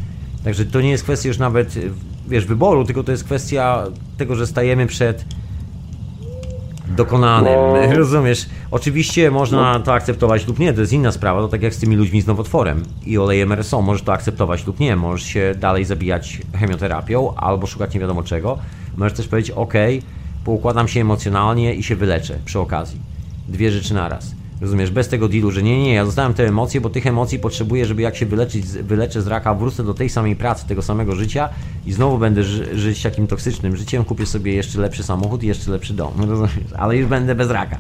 Także 0.45 0.65
to 0.65 0.81
nie 0.81 0.91
jest 0.91 1.05
kwestia 1.05 1.29
już 1.29 1.39
nawet, 1.39 1.75
wiesz, 2.29 2.47
wyboru, 2.47 2.85
tylko 2.85 3.05
to 3.05 3.13
jest 3.13 3.25
kwestia 3.25 3.85
tego, 4.17 4.35
że 4.35 4.47
stajemy 4.47 4.87
przed 4.87 5.25
dokonanym, 6.97 7.53
No. 7.91 7.97
rozumiesz? 7.99 8.47
Oczywiście 8.71 9.31
można 9.31 9.81
to 9.81 9.93
akceptować 9.95 10.47
lub 10.47 10.59
nie, 10.59 10.73
to 10.73 10.81
jest 10.81 10.93
inna 10.93 11.13
sprawa, 11.13 11.41
to 11.41 11.49
tak 11.49 11.63
jak 11.63 11.75
z 11.75 11.79
tymi 11.79 11.97
ludźmi 11.97 12.21
z 12.21 12.27
nowotworem 12.27 12.83
i 13.07 13.19
olejem 13.19 13.53
RSO, 13.53 13.83
możesz 13.83 14.03
to 14.03 14.13
akceptować 14.13 14.67
lub 14.67 14.81
nie, 14.81 14.97
możesz 14.97 15.27
się 15.29 15.55
dalej 15.59 15.85
zabijać 15.85 16.39
chemioterapią 16.55 17.35
albo 17.35 17.67
szukać 17.67 17.95
nie 17.95 18.01
wiadomo 18.01 18.23
czego, 18.23 18.59
możesz 18.97 19.13
też 19.17 19.29
powiedzieć, 19.29 19.51
ok, 19.51 19.75
poukładam 20.45 20.89
się 20.89 21.01
emocjonalnie 21.01 21.75
i 21.75 21.83
się 21.83 21.97
wyleczę 21.97 22.39
przy 22.45 22.59
okazji. 22.59 23.01
Dwie 23.49 23.71
rzeczy 23.71 23.95
naraz. 23.95 24.41
Rozumiesz, 24.61 24.91
bez 24.91 25.09
tego 25.09 25.29
dealu, 25.29 25.51
że 25.51 25.63
nie, 25.63 25.83
nie, 25.83 25.95
ja 25.95 26.05
zostałem 26.05 26.35
te 26.35 26.47
emocje, 26.47 26.81
bo 26.81 26.91
tych 26.91 27.07
emocji 27.07 27.39
potrzebuję, 27.39 27.87
żeby 27.87 28.03
jak 28.03 28.17
się 28.17 28.27
wyleczyć, 28.27 28.67
wyleczę 28.67 29.23
z 29.23 29.27
raka, 29.27 29.55
wrócę 29.55 29.85
do 29.85 29.95
tej 29.95 30.09
samej 30.09 30.37
pracy, 30.37 30.69
tego 30.69 30.83
samego 30.83 31.15
życia 31.15 31.49
i 31.87 31.93
znowu 31.93 32.19
będę 32.19 32.43
ży, 32.43 32.79
żyć 32.79 33.03
takim 33.03 33.27
toksycznym 33.27 33.77
życiem, 33.77 34.05
kupię 34.05 34.27
sobie 34.27 34.55
jeszcze 34.55 34.81
lepszy 34.81 35.03
samochód 35.03 35.43
i 35.43 35.47
jeszcze 35.47 35.71
lepszy 35.71 35.95
dom, 35.95 36.13
rozumiesz, 36.31 36.73
ale 36.79 36.97
już 36.97 37.07
będę 37.07 37.35
bez 37.35 37.51
raka. 37.51 37.77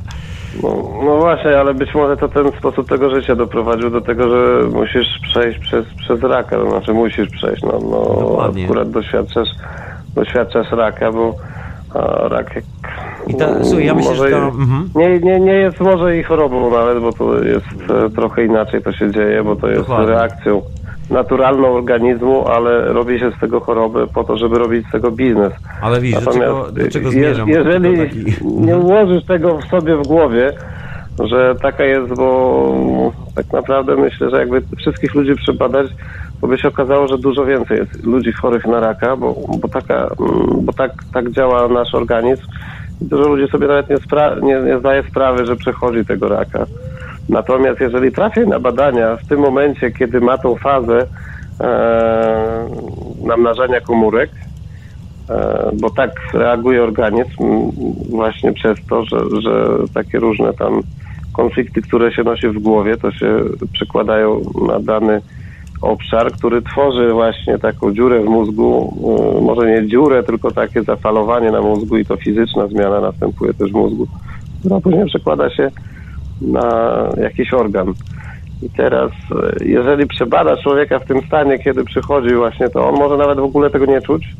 No, 0.63 0.69
no 1.05 1.17
właśnie, 1.19 1.59
ale 1.59 1.75
być 1.75 1.95
może 1.95 2.17
to 2.17 2.29
ten 2.29 2.53
sposób 2.59 2.89
tego 2.89 3.11
życia 3.15 3.37
doprowadził 3.37 3.91
do 3.91 4.01
tego, 4.01 4.29
że 4.29 4.69
musisz 4.69 5.19
przejść 5.23 5.59
przez, 5.59 5.87
przez 5.99 6.23
raka, 6.23 6.57
to 6.57 6.71
znaczy 6.71 6.93
musisz 6.93 7.29
przejść, 7.29 7.63
no, 7.63 7.79
no 7.83 8.21
Dokładnie. 8.21 8.65
akurat 8.65 8.91
doświadczasz, 8.91 9.49
doświadczasz 10.15 10.71
raka, 10.71 11.13
bo 11.13 11.35
rak 12.29 12.55
jak, 12.57 12.65
I 13.27 13.35
ta- 13.35 13.65
słuchaj, 13.65 13.87
ja 13.87 13.95
myślę, 13.95 14.15
że 14.15 14.31
to- 14.31 14.37
mhm. 14.37 14.91
nie, 14.95 15.19
nie, 15.19 15.41
nie 15.41 15.53
jest 15.53 15.81
może 15.81 16.17
i 16.19 16.23
chorobą 16.23 16.71
nawet, 16.71 16.99
bo 17.01 17.13
to 17.13 17.45
jest 17.45 17.67
e, 18.07 18.11
trochę 18.11 18.45
inaczej 18.45 18.83
to 18.83 18.93
się 18.93 19.11
dzieje, 19.11 19.45
bo 19.45 19.57
to 19.57 19.69
jest 19.69 19.81
Dokładnie. 19.81 20.07
reakcją 20.07 20.63
naturalną 21.11 21.69
organizmu, 21.69 22.49
ale 22.49 22.93
robi 22.93 23.19
się 23.19 23.31
z 23.37 23.41
tego 23.41 23.61
chorobę 23.61 24.07
po 24.07 24.25
to, 24.25 24.37
żeby 24.37 24.59
robić 24.59 24.87
z 24.89 24.93
tego 24.93 25.11
biznes. 25.11 25.53
Ale 25.83 26.01
widzisz, 26.01 26.25
do 26.25 26.33
czego, 26.33 26.67
do 26.73 26.89
czego 26.91 27.11
zmierzam? 27.11 27.49
Jeżeli 27.49 27.99
taki- 27.99 28.25
nie 28.45 28.79
ułożysz 28.79 29.25
tego 29.27 29.59
w 29.59 29.65
sobie 29.65 29.97
w 29.97 30.07
głowie, 30.07 30.53
że 31.29 31.55
taka 31.63 31.85
jest, 31.85 32.09
bo 32.09 33.13
tak 33.35 33.53
naprawdę 33.53 33.97
myślę, 33.97 34.31
że 34.31 34.39
jakby 34.39 34.63
wszystkich 34.79 35.15
ludzi 35.15 35.35
przebadać, 35.35 35.87
to 36.41 36.47
by 36.47 36.59
się 36.59 36.69
okazało, 36.69 37.09
że 37.09 37.19
dużo 37.19 37.45
więcej 37.45 37.79
jest 37.79 38.05
ludzi 38.05 38.33
chorych 38.33 38.67
na 38.67 38.81
raka, 38.81 39.17
bo, 39.17 39.35
bo, 39.49 39.69
taka, 39.69 39.95
mm, 39.95 40.65
bo 40.65 40.73
tak, 40.73 40.93
tak 41.13 41.31
działa 41.31 41.69
nasz 41.69 41.95
organizm. 41.95 42.43
Dużo 43.01 43.29
ludzi 43.29 43.51
sobie 43.53 43.67
nawet 43.67 43.91
nie, 43.91 43.99
spra- 43.99 44.43
nie, 44.43 44.61
nie 44.61 44.79
zdaje 44.79 45.03
sprawy, 45.03 45.47
że 45.47 45.57
przechodzi 45.57 46.05
tego 46.05 46.29
raka. 46.29 46.67
Natomiast 47.29 47.81
jeżeli 47.81 48.13
trafi 48.13 48.41
na 48.41 48.59
badania 48.59 49.17
w 49.17 49.27
tym 49.27 49.41
momencie, 49.41 49.91
kiedy 49.93 50.21
ma 50.21 50.39
tą 50.39 50.57
fazę 50.57 51.07
e, 51.61 52.69
namnażania 53.25 53.81
komórek, 53.81 54.31
E, 55.31 55.71
bo 55.75 55.91
tak 55.91 56.11
reaguje 56.35 56.83
organizm 56.83 57.71
właśnie 58.11 58.53
przez 58.53 58.79
to, 58.89 59.05
że, 59.05 59.19
że 59.43 59.79
takie 59.95 60.19
różne 60.19 60.53
tam 60.55 60.83
konflikty, 61.33 61.83
które 61.83 62.13
się 62.13 62.23
nosi 62.23 62.49
w 62.49 62.59
głowie, 62.59 62.97
to 62.97 63.13
się 63.13 63.41
przekładają 63.73 64.41
na 64.69 64.81
dany 64.81 65.21
obszar, 65.83 66.33
który 66.33 66.63
tworzy 66.63 67.13
właśnie 67.13 67.59
taką 67.59 67.95
dziurę 67.95 68.21
w 68.21 68.25
mózgu, 68.25 68.95
e, 69.39 69.41
może 69.41 69.67
nie 69.67 69.89
dziurę, 69.89 70.23
tylko 70.23 70.51
takie 70.51 70.83
zafalowanie 70.83 71.51
na 71.51 71.61
mózgu 71.61 71.99
i 71.99 72.05
to 72.05 72.17
fizyczna 72.17 72.67
zmiana 72.67 73.01
następuje 73.01 73.55
też 73.55 73.71
w 73.71 73.75
mózgu, 73.75 74.07
która 74.61 74.81
później 74.81 75.07
przekłada 75.07 75.51
się 75.51 75.71
na 76.41 76.93
jakiś 77.17 77.53
organ. 77.53 77.95
I 78.63 78.71
teraz, 78.71 79.11
e, 79.61 79.65
jeżeli 79.65 80.07
przebada 80.07 80.57
człowieka 80.57 80.99
w 80.99 81.07
tym 81.07 81.21
stanie, 81.27 81.59
kiedy 81.59 81.85
przychodzi 81.85 82.35
właśnie, 82.35 82.69
to 82.69 82.89
on 82.89 82.95
może 82.95 83.17
nawet 83.17 83.39
w 83.39 83.45
ogóle 83.45 83.71
tego 83.71 83.87
nie 83.87 84.03
czuć, 84.03 84.37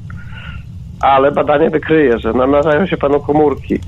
ale 1.01 1.33
badanie 1.33 1.71
wykryje, 1.71 2.19
że 2.19 2.33
namnażają 2.33 2.87
się 2.87 2.97
panu 2.97 3.21
komórki. 3.21 3.79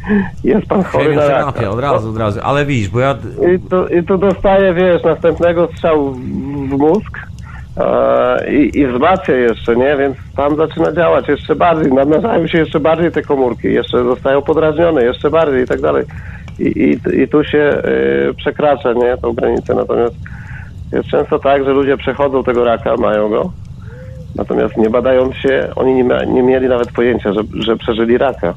Jest 0.45 0.67
pan 0.67 0.83
chory 0.83 1.17
na 1.17 1.29
raka. 1.29 1.71
Od 1.71 1.81
razu, 1.81 2.11
od 2.11 2.17
razu. 2.17 2.41
Ale 2.43 2.67
widzisz, 2.67 2.89
bo 2.89 3.01
ja... 3.01 3.15
I 3.55 3.59
tu, 3.59 3.87
I 3.87 4.03
tu 4.03 4.19
dostaje, 4.19 4.75
wiesz, 4.75 5.03
następnego 5.03 5.69
strzału 5.75 6.13
w, 6.13 6.19
w 6.69 6.79
mózg 6.79 7.19
e, 7.77 8.53
i, 8.53 8.79
i 8.79 8.87
wzmacnia 8.87 9.35
jeszcze, 9.35 9.77
nie? 9.77 9.97
Więc 9.97 10.17
tam 10.37 10.57
zaczyna 10.57 10.93
działać 10.93 11.29
jeszcze 11.29 11.55
bardziej, 11.55 11.93
namnażają 11.93 12.47
się 12.47 12.59
jeszcze 12.59 12.81
bardziej 12.81 13.13
te 13.13 13.23
komórki, 13.23 13.73
jeszcze 13.73 14.05
zostają 14.05 14.43
podrażnione 14.43 15.05
jeszcze 15.05 15.31
bardziej 15.31 15.63
i 15.63 15.67
tak 15.67 15.81
dalej. 15.81 16.05
I, 16.59 16.65
i, 16.65 17.21
i 17.23 17.29
tu 17.29 17.45
się 17.45 17.83
y, 18.31 18.35
przekracza, 18.35 18.93
nie, 18.93 19.17
tą 19.17 19.33
granicę. 19.33 19.75
Natomiast 19.75 20.15
jest 20.93 21.09
często 21.09 21.39
tak, 21.39 21.65
że 21.65 21.71
ludzie 21.71 21.97
przechodzą 21.97 22.45
tego 22.45 22.65
raka, 22.65 22.97
mają 22.97 23.29
go, 23.29 23.51
natomiast 24.35 24.77
nie 24.77 24.91
badając 24.91 25.35
się, 25.37 25.73
oni 25.77 25.95
nie, 25.95 26.05
nie 26.27 26.43
mieli 26.43 26.69
nawet 26.69 26.93
pojęcia, 26.93 27.33
że, 27.33 27.41
że 27.55 27.77
przeżyli 27.77 28.19
raka. 28.19 28.55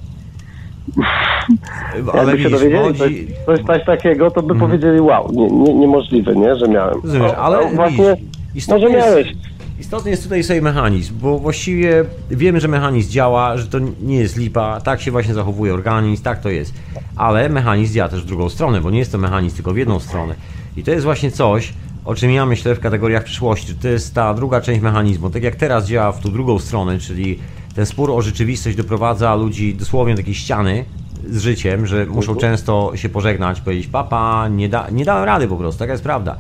Ale 2.13 2.31
Jakby 2.31 2.43
się 2.43 2.49
dowiedzieli 2.49 2.83
chodzi... 2.83 2.99
coś, 2.99 3.11
coś, 3.45 3.65
coś 3.65 3.85
takiego, 3.85 4.31
to 4.31 4.41
by 4.41 4.55
powiedzieli, 4.55 5.01
wow, 5.01 5.31
nie, 5.31 5.47
nie, 5.47 5.73
niemożliwe, 5.73 6.35
nie, 6.35 6.55
że 6.55 6.67
miałem. 6.67 7.01
Rozumiesz, 7.03 7.31
ale 7.37 7.69
właśnie, 7.73 8.15
widzisz, 8.53 8.67
może 8.67 8.89
miałeś. 8.89 9.27
jest, 9.27 9.39
istotny 9.79 10.11
jest 10.11 10.23
tutaj 10.23 10.43
sobie 10.43 10.61
mechanizm, 10.61 11.13
bo 11.21 11.39
właściwie 11.39 12.05
wiemy, 12.31 12.59
że 12.59 12.67
mechanizm 12.67 13.11
działa, 13.11 13.57
że 13.57 13.67
to 13.67 13.77
nie 14.01 14.15
jest 14.15 14.37
lipa, 14.37 14.81
tak 14.81 15.01
się 15.01 15.11
właśnie 15.11 15.33
zachowuje 15.33 15.73
organizm, 15.73 16.23
tak 16.23 16.39
to 16.39 16.49
jest. 16.49 16.73
Ale 17.15 17.49
mechanizm 17.49 17.93
działa 17.93 18.09
też 18.09 18.21
w 18.21 18.25
drugą 18.25 18.49
stronę, 18.49 18.81
bo 18.81 18.91
nie 18.91 18.99
jest 18.99 19.11
to 19.11 19.17
mechanizm 19.17 19.55
tylko 19.55 19.73
w 19.73 19.77
jedną 19.77 19.99
stronę. 19.99 20.35
I 20.77 20.83
to 20.83 20.91
jest 20.91 21.03
właśnie 21.03 21.31
coś, 21.31 21.73
o 22.05 22.15
czym 22.15 22.31
ja 22.31 22.45
myślę 22.45 22.75
w 22.75 22.79
kategoriach 22.79 23.23
przyszłości. 23.23 23.75
To 23.75 23.87
jest 23.87 24.13
ta 24.13 24.33
druga 24.33 24.61
część 24.61 24.81
mechanizmu. 24.81 25.29
Tak 25.29 25.43
jak 25.43 25.55
teraz 25.55 25.87
działa 25.87 26.11
w 26.11 26.19
tą 26.19 26.31
drugą 26.31 26.59
stronę, 26.59 26.99
czyli 26.99 27.39
ten 27.75 27.85
spór 27.85 28.11
o 28.11 28.21
rzeczywistość 28.21 28.77
doprowadza 28.77 29.35
ludzi 29.35 29.75
dosłownie 29.75 30.13
do 30.13 30.17
takiej 30.17 30.35
ściany 30.35 30.85
z 31.29 31.41
życiem, 31.41 31.85
że 31.85 32.05
muszą 32.05 32.35
często 32.35 32.91
się 32.95 33.09
pożegnać, 33.09 33.61
powiedzieć 33.61 33.87
papa, 33.87 34.47
nie, 34.47 34.69
da, 34.69 34.89
nie 34.89 35.05
dałem 35.05 35.23
rady 35.23 35.47
po 35.47 35.57
prostu, 35.57 35.79
taka 35.79 35.91
jest 35.91 36.03
prawda. 36.03 36.37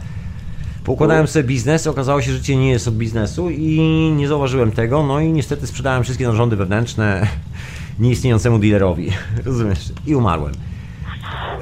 Poukładałem 0.83 1.27
sobie 1.27 1.43
biznes, 1.43 1.87
okazało 1.87 2.21
się, 2.21 2.31
że 2.31 2.37
życie 2.37 2.55
nie 2.55 2.69
jest 2.69 2.87
od 2.87 2.95
biznesu 2.95 3.49
i 3.49 3.79
nie 4.15 4.27
zauważyłem 4.27 4.71
tego, 4.71 5.03
no 5.03 5.19
i 5.19 5.31
niestety 5.31 5.67
sprzedałem 5.67 6.03
wszystkie 6.03 6.27
narządy 6.27 6.55
wewnętrzne 6.55 7.27
nieistniejącemu 7.99 8.59
dealerowi, 8.59 9.11
rozumiesz, 9.45 9.79
i 10.07 10.15
umarłem. 10.15 10.53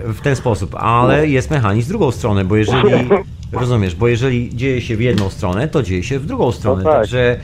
W 0.06 0.22
ten 0.22 0.36
sposób, 0.36 0.76
ale 0.76 1.28
jest 1.28 1.52
mechanizm 1.52 1.86
w 1.86 1.90
drugą 1.90 2.12
stronę, 2.12 2.46
bo 2.46 2.56
jeżeli, 2.56 2.92
rozumiesz, 3.54 3.96
bo 3.96 4.08
jeżeli 4.08 4.56
dzieje 4.56 4.82
się 4.82 4.98
w 4.98 5.02
jedną 5.02 5.30
stronę, 5.30 5.68
to 5.68 5.84
dzieje 5.84 6.04
się 6.04 6.20
w 6.20 6.26
drugą 6.26 6.52
stronę, 6.52 6.84
tak. 6.84 6.94
także 6.94 7.40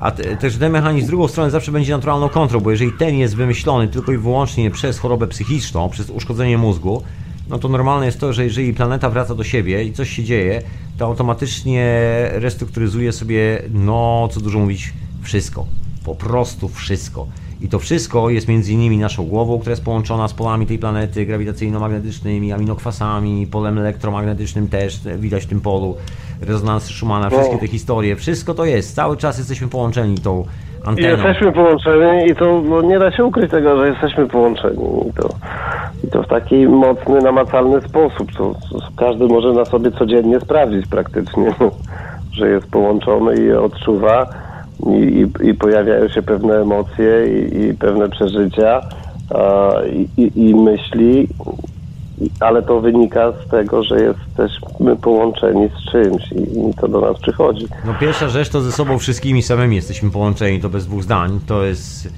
a 0.00 0.10
te, 0.10 0.36
też 0.36 0.56
ten 0.56 0.72
mechanizm 0.72 1.06
z 1.06 1.08
drugą 1.08 1.28
stronę 1.28 1.50
zawsze 1.50 1.72
będzie 1.72 1.92
naturalną 1.92 2.28
kontrą, 2.28 2.60
bo 2.60 2.70
jeżeli 2.70 2.92
ten 2.92 3.14
jest 3.14 3.36
wymyślony 3.36 3.88
tylko 3.88 4.12
i 4.12 4.18
wyłącznie 4.18 4.70
przez 4.70 4.98
chorobę 4.98 5.26
psychiczną, 5.26 5.88
przez 5.88 6.10
uszkodzenie 6.10 6.58
mózgu, 6.58 7.02
no 7.48 7.58
to 7.58 7.68
normalne 7.68 8.06
jest 8.06 8.20
to, 8.20 8.32
że 8.32 8.44
jeżeli 8.44 8.74
planeta 8.74 9.10
wraca 9.10 9.34
do 9.34 9.44
siebie 9.44 9.84
i 9.84 9.92
coś 9.92 10.10
się 10.10 10.24
dzieje, 10.24 10.62
to 10.98 11.06
automatycznie 11.06 12.00
restrukturyzuje 12.32 13.12
sobie, 13.12 13.62
no 13.70 14.28
co 14.32 14.40
dużo 14.40 14.58
mówić, 14.58 14.92
wszystko. 15.22 15.66
Po 16.04 16.14
prostu 16.14 16.68
wszystko. 16.68 17.26
I 17.60 17.68
to 17.68 17.78
wszystko 17.78 18.30
jest 18.30 18.48
między 18.48 18.72
innymi 18.72 18.98
naszą 18.98 19.26
głową, 19.26 19.58
która 19.58 19.72
jest 19.72 19.84
połączona 19.84 20.28
z 20.28 20.34
polami 20.34 20.66
tej 20.66 20.78
planety 20.78 21.26
grawitacyjno-magnetycznymi, 21.26 22.52
aminokwasami, 22.52 23.46
polem 23.46 23.78
elektromagnetycznym 23.78 24.68
też 24.68 25.00
widać 25.18 25.44
w 25.44 25.48
tym 25.48 25.60
polu, 25.60 25.96
rezonans 26.40 26.84
Schumana, 26.84 27.30
wszystkie 27.30 27.58
te 27.58 27.66
historie, 27.68 28.16
wszystko 28.16 28.54
to 28.54 28.64
jest. 28.64 28.94
Cały 28.94 29.16
czas 29.16 29.38
jesteśmy 29.38 29.68
połączeni 29.68 30.18
tą 30.18 30.44
I 30.84 30.88
anteną. 30.88 31.08
jesteśmy 31.08 31.52
połączeni 31.52 32.30
i 32.30 32.34
to 32.34 32.62
no, 32.68 32.82
nie 32.82 32.98
da 32.98 33.12
się 33.12 33.24
ukryć 33.24 33.50
tego, 33.50 33.78
że 33.78 33.88
jesteśmy 33.88 34.28
połączeni. 34.28 35.08
I 35.08 35.12
to, 35.12 35.28
i 36.04 36.10
to 36.10 36.22
w 36.22 36.28
taki 36.28 36.66
mocny, 36.66 37.20
namacalny 37.20 37.80
sposób. 37.80 38.32
To, 38.32 38.54
to 38.70 38.78
każdy 38.96 39.26
może 39.26 39.52
na 39.52 39.64
sobie 39.64 39.90
codziennie 39.90 40.40
sprawdzić 40.40 40.86
praktycznie, 40.86 41.54
że 42.38 42.48
jest 42.48 42.66
połączony 42.70 43.36
i 43.36 43.52
odczuwa 43.52 44.45
i, 44.86 45.26
i, 45.44 45.48
i 45.48 45.54
pojawiają 45.54 46.08
się 46.08 46.22
pewne 46.22 46.54
emocje 46.54 47.26
i, 47.26 47.60
i 47.60 47.74
pewne 47.74 48.08
przeżycia 48.08 48.80
i, 50.36 50.54
myśli, 50.54 51.28
ale 52.40 52.62
to 52.62 52.80
wynika 52.80 53.32
z 53.46 53.50
tego, 53.50 53.82
że 53.82 53.96
jesteśmy 54.00 54.96
połączeni 54.96 55.68
z 55.68 55.90
czymś 55.90 56.32
i, 56.32 56.70
i 56.70 56.74
to 56.80 56.88
do 56.88 57.00
nas 57.00 57.20
przychodzi. 57.20 57.66
No 57.86 57.94
pierwsza 58.00 58.28
rzecz 58.28 58.48
to 58.48 58.60
ze 58.60 58.72
sobą 58.72 58.98
wszystkimi 58.98 59.42
samymi 59.42 59.76
jesteśmy 59.76 60.10
połączeni, 60.10 60.60
to 60.60 60.68
bez 60.68 60.86
dwóch 60.86 61.02
zdań. 61.02 61.40
To 61.46 61.64
jest 61.64 62.08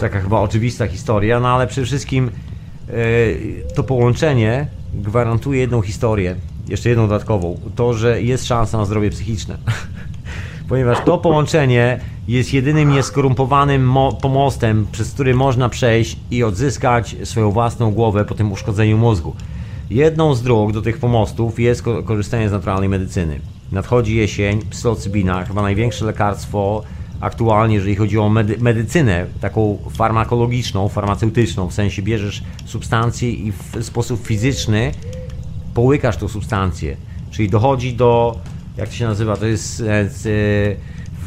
taka 0.00 0.20
chyba 0.20 0.40
oczywista 0.40 0.86
historia, 0.86 1.40
no 1.40 1.48
ale 1.48 1.66
przede 1.66 1.86
wszystkim 1.86 2.30
e, 2.88 2.92
to 3.74 3.82
połączenie 3.82 4.66
gwarantuje 4.94 5.60
jedną 5.60 5.82
historię, 5.82 6.36
jeszcze 6.68 6.88
jedną 6.88 7.08
dodatkową. 7.08 7.56
To, 7.76 7.94
że 7.94 8.22
jest 8.22 8.46
szansa 8.46 8.78
na 8.78 8.84
zdrowie 8.84 9.10
psychiczne. 9.10 9.56
Ponieważ 10.70 10.98
to 11.04 11.18
połączenie 11.18 12.00
jest 12.28 12.54
jedynym 12.54 12.90
nieskorumpowanym 12.90 13.86
mo- 13.86 14.12
pomostem, 14.12 14.86
przez 14.92 15.12
który 15.12 15.34
można 15.34 15.68
przejść 15.68 16.16
i 16.30 16.42
odzyskać 16.44 17.16
swoją 17.24 17.50
własną 17.50 17.90
głowę 17.90 18.24
po 18.24 18.34
tym 18.34 18.52
uszkodzeniu 18.52 18.98
mózgu. 18.98 19.34
Jedną 19.90 20.34
z 20.34 20.42
dróg 20.42 20.72
do 20.72 20.82
tych 20.82 20.98
pomostów 20.98 21.60
jest 21.60 21.82
ko- 21.82 22.02
korzystanie 22.02 22.48
z 22.48 22.52
naturalnej 22.52 22.88
medycyny. 22.88 23.40
Nadchodzi 23.72 24.16
jesień, 24.16 24.60
psylocybina, 24.70 25.44
chyba 25.44 25.62
największe 25.62 26.04
lekarstwo 26.04 26.82
aktualnie, 27.20 27.74
jeżeli 27.74 27.96
chodzi 27.96 28.18
o 28.18 28.28
medy- 28.28 28.58
medycynę, 28.60 29.26
taką 29.40 29.78
farmakologiczną, 29.92 30.88
farmaceutyczną, 30.88 31.66
w 31.70 31.74
sensie 31.74 32.02
bierzesz 32.02 32.42
substancję 32.64 33.30
i 33.30 33.52
w 33.52 33.84
sposób 33.84 34.26
fizyczny 34.26 34.92
połykasz 35.74 36.16
tą 36.16 36.28
substancję. 36.28 36.96
Czyli 37.30 37.48
dochodzi 37.48 37.92
do, 37.92 38.38
jak 38.80 38.88
to 38.88 38.94
się 38.94 39.04
nazywa, 39.04 39.36
to 39.36 39.46
jest 39.46 39.80
e, 39.80 39.84
e, 39.84 40.06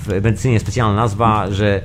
w 0.04 0.08
medycynie 0.24 0.60
specjalna 0.60 0.96
nazwa, 0.96 1.52
że, 1.52 1.82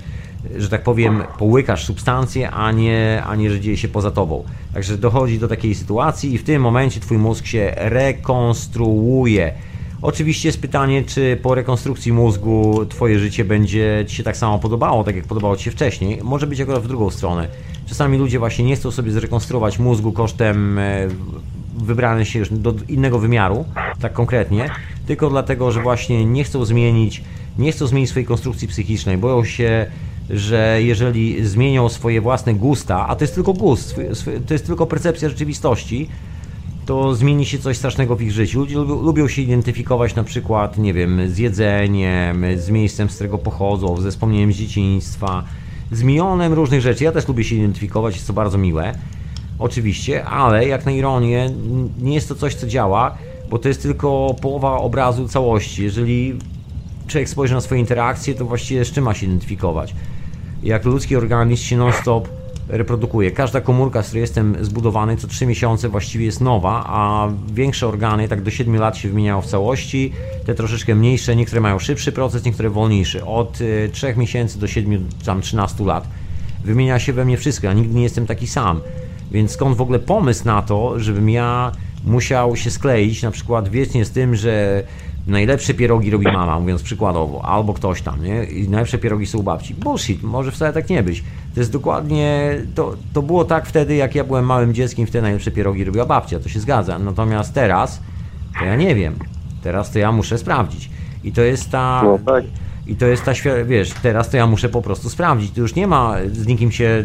że 0.57 0.69
tak 0.69 0.82
powiem, 0.82 1.23
połykasz 1.39 1.85
substancję, 1.85 2.51
a 2.51 2.73
nie, 2.73 3.23
a 3.27 3.36
nie, 3.36 3.51
że 3.51 3.61
dzieje 3.61 3.77
się 3.77 3.89
poza 3.89 4.11
tobą. 4.11 4.45
Także 4.74 4.99
dochodzi 4.99 5.39
do 5.39 5.49
takiej 5.49 5.74
sytuacji 5.74 6.35
i 6.35 6.39
w 6.39 6.45
tym 6.45 6.62
momencie 6.62 7.01
twój 7.01 7.19
mózg 7.19 7.47
się 7.47 7.73
rekonstruuje. 7.77 9.53
Oczywiście 10.03 10.49
jest 10.49 10.61
pytanie, 10.61 11.03
czy 11.03 11.39
po 11.43 11.55
rekonstrukcji 11.55 12.12
mózgu 12.12 12.86
twoje 12.86 13.19
życie 13.19 13.45
będzie 13.45 14.05
ci 14.09 14.16
się 14.16 14.23
tak 14.23 14.36
samo 14.36 14.59
podobało, 14.59 15.05
tak 15.05 15.16
jak 15.16 15.24
podobało 15.24 15.57
ci 15.57 15.65
się 15.65 15.70
wcześniej. 15.70 16.20
Może 16.23 16.47
być 16.47 16.61
akurat 16.61 16.82
w 16.82 16.89
drugą 16.89 17.11
stronę. 17.11 17.49
Czasami 17.86 18.19
ludzie 18.19 18.39
właśnie 18.39 18.65
nie 18.65 18.77
chcą 18.77 18.90
sobie 18.90 19.11
zrekonstruować 19.11 19.78
mózgu 19.78 20.12
kosztem 20.12 20.78
e, 20.78 21.09
wybrania 21.77 22.24
się 22.24 22.39
już 22.39 22.51
do 22.51 22.74
innego 22.89 23.19
wymiaru, 23.19 23.65
tak 24.01 24.12
konkretnie, 24.12 24.70
tylko 25.09 25.30
dlatego, 25.30 25.72
że 25.72 25.82
właśnie 25.82 26.24
nie 26.24 26.44
chcą 26.44 26.64
zmienić, 26.64 27.22
nie 27.59 27.72
chcą 27.72 27.86
zmienić 27.86 28.10
swojej 28.10 28.26
konstrukcji 28.26 28.68
psychicznej, 28.68 29.18
boją 29.18 29.44
się, 29.44 29.86
że 30.30 30.78
jeżeli 30.82 31.47
zmienią 31.47 31.89
swoje 31.89 32.20
własne 32.20 32.55
gusta, 32.55 33.09
a 33.09 33.16
to 33.16 33.24
jest 33.24 33.35
tylko 33.35 33.52
gust, 33.52 33.97
to 34.47 34.55
jest 34.55 34.66
tylko 34.66 34.86
percepcja 34.86 35.28
rzeczywistości, 35.28 36.09
to 36.86 37.14
zmieni 37.14 37.47
się 37.47 37.59
coś 37.59 37.76
strasznego 37.76 38.16
w 38.16 38.22
ich 38.22 38.32
życiu. 38.32 38.60
Ludzie 38.60 38.74
lubią, 38.74 39.02
lubią 39.02 39.28
się 39.28 39.43
identyfikować 39.43 40.14
na 40.14 40.24
przykład, 40.24 40.78
nie 40.78 40.94
wiem, 40.94 41.30
z 41.30 41.39
jedzeniem, 41.39 42.44
z 42.56 42.70
miejscem, 42.70 43.10
z 43.10 43.14
którego 43.14 43.39
pochodzą, 43.39 43.97
ze 43.97 44.10
wspomnieniem 44.10 44.52
z 44.52 44.56
dzieciństwa, 44.56 45.44
z 45.93 46.02
milionem 46.02 46.52
różnych 46.52 46.80
rzeczy. 46.80 47.05
Ja 47.05 47.12
też 47.12 47.28
lubię 47.28 47.44
się 47.44 47.56
identyfikować, 47.56 48.14
jest 48.14 48.26
to 48.26 48.32
bardzo 48.32 48.59
miłe. 48.59 48.94
Oczywiście, 49.59 50.24
ale 50.24 50.68
jak 50.68 50.86
na 50.86 50.93
ironię, 50.93 51.51
nie 52.01 52.14
jest 52.14 52.28
to 52.28 52.35
coś, 52.35 52.55
co 52.55 52.66
działa, 52.66 53.18
bo 53.51 53.59
to 53.59 53.69
jest 53.69 53.83
tylko 53.83 54.37
połowa 54.41 54.79
obrazu 54.79 55.29
całości. 55.29 55.83
Jeżeli 55.83 56.39
człowiek 57.07 57.29
spojrzy 57.29 57.55
na 57.55 57.61
swoje 57.61 57.81
interakcje, 57.81 58.35
to 58.35 58.45
właściwie 58.45 58.85
z 58.85 58.93
czym 58.93 59.05
ma 59.05 59.15
się 59.15 59.27
identyfikować? 59.27 59.95
Jak 60.62 60.85
ludzki 60.85 61.16
organizm 61.16 61.62
się 61.62 61.77
non-stop 61.77 62.29
reprodukuje. 62.69 63.31
Każda 63.31 63.61
komórka, 63.61 64.03
z 64.03 64.07
której 64.07 64.20
jestem 64.20 64.57
zbudowany, 64.61 65.16
co 65.16 65.29
3 65.29 65.47
miesiące 65.47 65.89
właściwie 65.89 66.25
jest 66.25 66.41
nowa, 66.41 66.85
a 66.87 67.29
większe 67.53 67.89
organy 67.89 68.29
tak 68.29 68.43
do 68.43 68.51
7 68.51 68.77
lat 68.77 68.97
się 68.97 69.09
wymieniają 69.09 69.43
w 69.43 69.47
całości, 69.47 70.12
te 70.47 70.55
troszeczkę 70.55 70.95
mniejsze, 70.95 71.37
niektóre 71.37 71.61
mają 71.61 71.79
szybszy 71.79 72.12
proces, 72.12 72.45
niektóre 72.45 72.70
wolniejszy. 72.70 73.25
Od 73.25 73.61
y, 73.61 73.91
3 73.93 74.15
miesięcy 74.16 74.59
do 74.59 74.66
7, 74.66 75.09
tam 75.25 75.41
13 75.41 75.85
lat 75.85 76.09
wymienia 76.65 76.99
się 76.99 77.12
we 77.12 77.25
mnie 77.25 77.37
wszystko, 77.37 77.66
ja 77.66 77.73
nigdy 77.73 77.95
nie 77.95 78.03
jestem 78.03 78.27
taki 78.27 78.47
sam. 78.47 78.81
Więc 79.31 79.51
skąd 79.51 79.77
w 79.77 79.81
ogóle 79.81 79.99
pomysł 79.99 80.45
na 80.45 80.62
to, 80.62 81.01
żebym 81.01 81.31
ja 81.31 81.73
musiał 82.09 82.56
się 82.56 82.70
skleić 82.70 83.22
na 83.22 83.30
przykład 83.30 83.68
wiecznie 83.68 84.05
z 84.05 84.10
tym, 84.10 84.35
że 84.35 84.82
najlepsze 85.26 85.74
pierogi 85.74 86.10
robi 86.10 86.24
mama, 86.24 86.60
mówiąc 86.60 86.82
przykładowo, 86.82 87.44
albo 87.44 87.74
ktoś 87.74 88.02
tam, 88.02 88.24
nie? 88.24 88.44
I 88.44 88.68
najlepsze 88.68 88.98
pierogi 88.98 89.26
są 89.26 89.39
u 89.39 89.43
babci. 89.43 89.74
Bullshit, 89.74 90.22
może 90.22 90.51
wcale 90.51 90.72
tak 90.72 90.90
nie 90.90 91.02
być. 91.02 91.24
To 91.55 91.60
jest 91.60 91.72
dokładnie, 91.72 92.56
to, 92.74 92.94
to 93.12 93.22
było 93.22 93.44
tak 93.44 93.66
wtedy, 93.66 93.94
jak 93.94 94.14
ja 94.14 94.24
byłem 94.24 94.44
małym 94.44 94.74
dzieckiem, 94.74 95.06
wtedy 95.06 95.22
najlepsze 95.22 95.51
pierogi 95.51 95.85
robiła 95.85 96.06
babcia, 96.06 96.40
to 96.40 96.48
się 96.48 96.60
zgadza. 96.60 96.98
Natomiast 96.98 97.55
teraz, 97.55 98.01
to 98.59 98.64
ja 98.64 98.76
nie 98.76 98.94
wiem. 98.94 99.14
Teraz 99.62 99.90
to 99.90 99.98
ja 99.98 100.12
muszę 100.12 100.39
sprawdzić. 100.39 100.90
I 101.24 101.32
to 101.32 101.43
jest 101.43 101.70
ta... 101.70 102.02
No 102.05 102.18
tak. 102.26 102.44
I 102.89 102.97
to 102.97 103.06
jest 103.06 103.24
ta 103.24 103.32
świa- 103.32 103.66
wiesz, 103.66 103.90
teraz 104.02 104.31
to 104.31 104.36
ja 104.36 104.47
muszę 104.47 104.69
po 104.69 104.82
prostu 104.82 105.10
sprawdzić. 105.10 105.51
Tu 105.52 105.60
już 105.60 105.74
nie 105.74 105.86
ma 105.86 106.15
z 106.32 106.47
nikim 106.47 106.73
się 106.73 107.05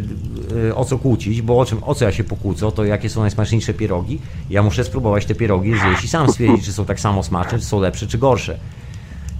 y, 0.70 0.76
o 0.76 0.86
co 0.86 0.98
kłócić, 0.98 1.42
bo 1.42 1.60
o 1.60 1.66
czym, 1.66 1.84
o 1.84 1.96
co 1.96 2.06
ja 2.06 2.12
się 2.12 2.24
pokłócę, 2.24 2.72
to 2.72 2.86
jakie 2.86 3.10
są 3.10 3.22
najsmaczniejsze 3.22 3.74
pierogi. 3.74 4.20
Ja 4.50 4.64
muszę 4.64 4.84
spróbować 4.84 5.26
te 5.26 5.36
pierogi 5.36 5.74
zjeść 5.80 6.04
i 6.04 6.08
sam 6.08 6.30
stwierdzić, 6.30 6.66
czy 6.66 6.74
są 6.74 6.86
tak 6.86 7.00
samo 7.00 7.24
smaczne, 7.24 7.60
czy 7.60 7.66
są 7.66 7.80
lepsze, 7.80 8.08
czy 8.08 8.18
gorsze. 8.18 8.58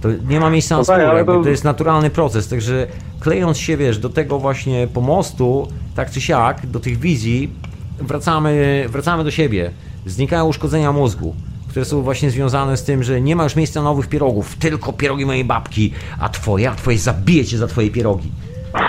To 0.00 0.08
nie 0.28 0.40
ma 0.40 0.50
miejsca 0.50 0.76
na 0.76 0.80
spór, 0.84 0.94
to- 1.24 1.32
to 1.44 1.48
jest 1.50 1.64
naturalny 1.64 2.10
proces, 2.10 2.48
także 2.48 2.86
klejąc 3.20 3.58
się, 3.58 3.76
wiesz, 3.76 3.98
do 3.98 4.08
tego 4.08 4.38
właśnie 4.38 4.88
pomostu, 4.94 5.68
tak 5.94 6.10
czy 6.10 6.20
siak, 6.20 6.66
do 6.66 6.80
tych 6.80 6.98
wizji, 6.98 7.50
wracamy, 7.98 8.84
wracamy 8.88 9.24
do 9.24 9.30
siebie. 9.30 9.70
Znikają 10.06 10.46
uszkodzenia 10.46 10.92
mózgu, 10.92 11.34
które 11.74 11.84
są 11.84 12.02
właśnie 12.02 12.30
związane 12.30 12.76
z 12.76 12.84
tym, 12.84 13.02
że 13.02 13.20
nie 13.20 13.36
ma 13.36 13.44
już 13.44 13.56
miejsca 13.56 13.82
nowych 13.82 14.08
pierogów, 14.08 14.56
tylko 14.56 14.92
pierogi 14.92 15.26
mojej 15.26 15.44
babki, 15.44 15.92
a 16.20 16.28
twoje, 16.28 16.70
a 16.70 16.74
twoje 16.74 16.98
zabije 16.98 17.44
cię 17.44 17.58
za 17.58 17.66
twoje 17.66 17.90
pierogi. 17.90 18.30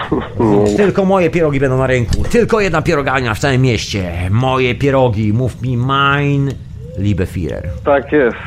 Tylko 0.77 1.05
moje 1.05 1.29
pierogi 1.29 1.59
będą 1.59 1.77
na 1.77 1.87
rynku. 1.87 2.23
Tylko 2.31 2.61
jedna 2.61 2.81
pierogania 2.81 3.33
w 3.33 3.39
całym 3.39 3.61
mieście. 3.61 4.11
Moje 4.31 4.75
pierogi. 4.75 5.33
Mów 5.33 5.61
mi 5.61 5.77
mein 5.77 6.51
liebe 6.97 7.25
Führer. 7.25 7.67
Tak 7.85 8.11
jest. 8.11 8.37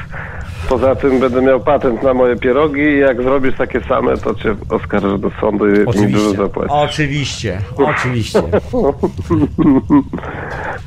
Poza 0.68 0.94
tym 0.94 1.20
będę 1.20 1.42
miał 1.42 1.60
patent 1.60 2.02
na 2.02 2.14
moje 2.14 2.36
pierogi 2.36 2.80
i 2.80 2.98
jak 2.98 3.22
zrobisz 3.22 3.56
takie 3.56 3.80
same, 3.80 4.16
to 4.16 4.34
cię 4.34 4.54
oskarżę 4.70 5.18
do 5.18 5.30
sądu 5.40 5.66
i 5.66 5.70
mi 5.70 5.78
dużo 5.78 5.90
Oczywiście. 5.90 6.36
zapłacisz. 6.36 6.72
Oczywiście. 6.72 7.58
Oczywiście. 7.76 8.42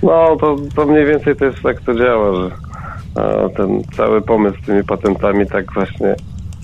No, 0.03 0.37
to, 0.39 0.55
to 0.75 0.85
mniej 0.85 1.05
więcej 1.05 1.35
też 1.35 1.55
tak 1.63 1.81
to 1.81 1.95
działa, 1.95 2.35
że 2.35 2.70
a, 3.15 3.49
ten 3.57 3.83
cały 3.97 4.21
pomysł 4.21 4.57
z 4.63 4.65
tymi 4.65 4.83
patentami 4.83 5.47
tak 5.47 5.73
właśnie 5.73 6.15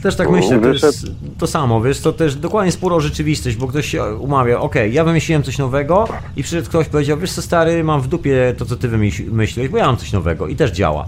Też 0.03 0.15
tak 0.15 0.29
myślę, 0.29 0.59
to 0.59 0.67
jest 0.69 1.11
to 1.37 1.47
samo, 1.47 1.81
wiesz, 1.81 1.99
to 2.01 2.13
też 2.13 2.35
dokładnie 2.35 2.71
sporo 2.71 2.95
o 2.95 2.99
rzeczywistość, 2.99 3.57
bo 3.57 3.67
ktoś 3.67 3.85
się 3.85 4.03
umawia, 4.15 4.59
okej, 4.59 4.93
ja 4.93 5.03
wymyśliłem 5.03 5.43
coś 5.43 5.57
nowego 5.57 6.07
i 6.35 6.43
przyszedł 6.43 6.67
ktoś 6.69 6.87
powiedział, 6.87 7.17
wiesz 7.17 7.31
co 7.31 7.41
stary, 7.41 7.83
mam 7.83 8.01
w 8.01 8.07
dupie 8.07 8.53
to, 8.57 8.65
co 8.65 8.75
ty 8.75 8.87
wymyśliłeś, 8.87 9.69
bo 9.71 9.77
ja 9.77 9.85
mam 9.85 9.97
coś 9.97 10.11
nowego 10.11 10.47
i 10.47 10.55
też 10.55 10.71
działa. 10.71 11.05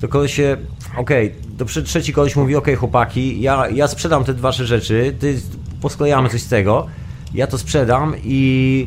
To 0.00 0.08
koleś 0.08 0.34
się, 0.34 0.56
okej, 0.96 1.34
to 1.58 1.64
przy- 1.64 1.82
trzeci 1.82 2.12
koleś 2.12 2.36
mówi, 2.36 2.56
okej 2.56 2.76
chłopaki, 2.76 3.40
ja, 3.40 3.68
ja 3.68 3.88
sprzedam 3.88 4.24
te 4.24 4.34
wasze 4.34 4.66
rzeczy, 4.66 5.16
ty 5.18 5.40
posklejamy 5.82 6.28
coś 6.28 6.42
z 6.42 6.48
tego, 6.48 6.86
ja 7.34 7.46
to 7.46 7.58
sprzedam 7.58 8.14
i 8.24 8.86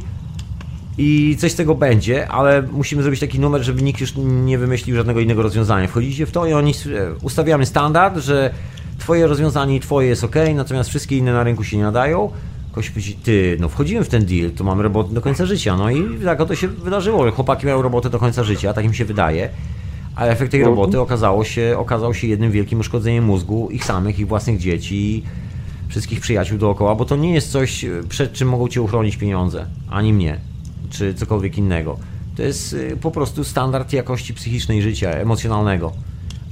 i 0.97 1.37
coś 1.39 1.51
z 1.51 1.55
tego 1.55 1.75
będzie, 1.75 2.27
ale 2.27 2.61
musimy 2.61 3.01
zrobić 3.01 3.19
taki 3.19 3.39
numer, 3.39 3.61
żeby 3.61 3.81
nikt 3.81 4.01
już 4.01 4.13
nie 4.25 4.57
wymyślił 4.57 4.95
żadnego 4.95 5.19
innego 5.19 5.41
rozwiązania. 5.41 5.87
Wchodzicie 5.87 6.25
w 6.25 6.31
to 6.31 6.45
i 6.45 6.53
oni 6.53 6.71
e, 6.71 7.13
ustawiamy 7.21 7.65
standard, 7.65 8.17
że 8.17 8.53
twoje 8.99 9.27
rozwiązanie 9.27 9.75
i 9.75 9.79
twoje 9.79 10.07
jest 10.07 10.23
ok, 10.23 10.35
natomiast 10.55 10.89
wszystkie 10.89 11.17
inne 11.17 11.33
na 11.33 11.43
rynku 11.43 11.63
się 11.63 11.77
nie 11.77 11.83
nadają. 11.83 12.31
Ktoś 12.71 12.89
powie, 12.89 13.13
ty, 13.23 13.57
no 13.59 13.69
wchodzimy 13.69 14.03
w 14.03 14.09
ten 14.09 14.25
deal, 14.25 14.51
to 14.51 14.63
mamy 14.63 14.83
robotę 14.83 15.13
do 15.13 15.21
końca 15.21 15.45
życia. 15.45 15.77
No 15.77 15.89
i 15.89 16.19
tak 16.25 16.41
oto 16.41 16.55
się 16.55 16.67
wydarzyło, 16.67 17.31
chłopaki 17.31 17.65
mają 17.65 17.81
robotę 17.81 18.09
do 18.09 18.19
końca 18.19 18.43
życia, 18.43 18.73
tak 18.73 18.85
im 18.85 18.93
się 18.93 19.05
wydaje. 19.05 19.49
A 20.15 20.25
efekt 20.25 20.51
tej 20.51 20.63
roboty 20.63 20.99
okazało 20.99 21.43
się, 21.43 21.75
okazał 21.77 22.13
się 22.13 22.27
jednym 22.27 22.51
wielkim 22.51 22.79
uszkodzeniem 22.79 23.23
mózgu 23.23 23.69
ich 23.71 23.85
samych, 23.85 24.19
ich 24.19 24.27
własnych 24.27 24.57
dzieci, 24.57 25.23
wszystkich 25.87 26.19
przyjaciół 26.19 26.57
dookoła, 26.57 26.95
bo 26.95 27.05
to 27.05 27.15
nie 27.15 27.33
jest 27.33 27.51
coś, 27.51 27.85
przed 28.09 28.33
czym 28.33 28.49
mogą 28.49 28.67
cię 28.67 28.81
uchronić 28.81 29.17
pieniądze, 29.17 29.65
ani 29.89 30.13
mnie, 30.13 30.39
czy 30.91 31.13
cokolwiek 31.13 31.57
innego. 31.57 31.97
To 32.37 32.43
jest 32.43 32.73
y, 32.73 32.97
po 33.01 33.11
prostu 33.11 33.43
standard 33.43 33.93
jakości 33.93 34.33
psychicznej 34.33 34.81
życia, 34.81 35.09
emocjonalnego. 35.09 35.91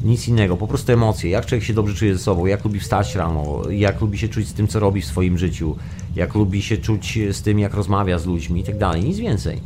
Nic 0.03 0.27
innego, 0.27 0.57
po 0.57 0.67
prostu 0.67 0.91
emocje. 0.91 1.29
Jak 1.29 1.45
człowiek 1.45 1.63
się 1.63 1.73
dobrze 1.73 1.95
czuje 1.95 2.13
ze 2.13 2.19
sobą, 2.19 2.45
jak 2.45 2.63
lubi 2.63 2.79
wstać 2.79 3.15
rano, 3.15 3.61
jak 3.69 4.01
lubi 4.01 4.17
się 4.17 4.27
czuć 4.27 4.47
z 4.47 4.53
tym, 4.53 4.67
co 4.67 4.79
robi 4.79 5.01
w 5.01 5.05
swoim 5.05 5.37
życiu, 5.37 5.75
jak 6.15 6.35
lubi 6.35 6.61
się 6.61 6.77
czuć 6.77 7.19
z 7.31 7.41
tym, 7.41 7.59
jak 7.59 7.73
rozmawia 7.73 8.19
z 8.19 8.25
ludźmi 8.25 8.61
i 8.61 8.63
tak 8.63 8.77
dalej. 8.77 9.03
Nic 9.03 9.19
więcej. 9.19 9.61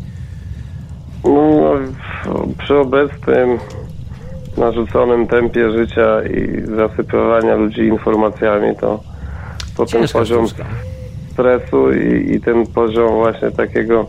No, 1.24 1.74
przy 2.58 2.78
obecnym 2.78 3.60
narzuconym 4.58 5.28
tempie 5.28 5.72
życia 5.72 6.24
i 6.24 6.66
zasypywania 6.76 7.56
ludzi 7.56 7.82
informacjami, 7.82 8.76
to, 8.76 9.04
to 9.78 9.86
ten 9.86 10.08
poziom 10.08 10.48
sztuczka. 10.48 10.66
stresu 11.32 11.94
i, 11.94 12.36
i 12.36 12.42
ten 12.42 12.68
poziom 12.68 13.14
właśnie 13.14 13.52
takiego 13.52 14.06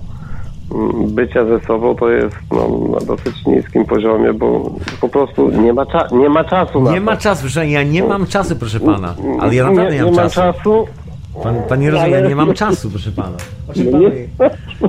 bycia 1.09 1.45
ze 1.45 1.61
sobą 1.61 1.95
to 1.95 2.11
jest 2.11 2.36
no, 2.53 2.69
na 3.01 3.07
dosyć 3.07 3.47
niskim 3.47 3.85
poziomie, 3.85 4.32
bo 4.32 4.70
po 5.01 5.09
prostu 5.09 5.51
nie 5.51 5.73
ma, 5.73 5.85
cza- 5.85 6.12
nie 6.19 6.28
ma 6.28 6.45
czasu 6.45 6.81
na 6.82 6.91
Nie 6.91 6.97
to. 6.99 7.03
ma 7.05 7.16
czasu, 7.16 7.49
że 7.49 7.69
ja 7.69 7.82
nie 7.82 8.03
mam 8.05 8.27
czasu, 8.27 8.57
proszę 8.57 8.81
pana. 8.81 9.15
Ale 9.41 9.55
ja 9.55 9.65
naprawdę 9.70 9.91
nie, 9.91 9.97
nie, 9.99 10.05
mam 10.05 10.11
nie 10.15 10.16
mam 10.20 10.31
czasu. 10.31 10.35
czasu. 10.59 10.86
Pan, 11.43 11.55
pan 11.69 11.81
nie 11.81 11.91
rozumie, 11.91 12.11
ja 12.11 12.28
nie 12.28 12.36
mam 12.36 12.55
czasu, 12.55 12.91
proszę 12.91 13.11
pana. 13.11 13.36
Proszę 13.66 13.85
pana, 13.85 13.99
nie- 14.09 14.28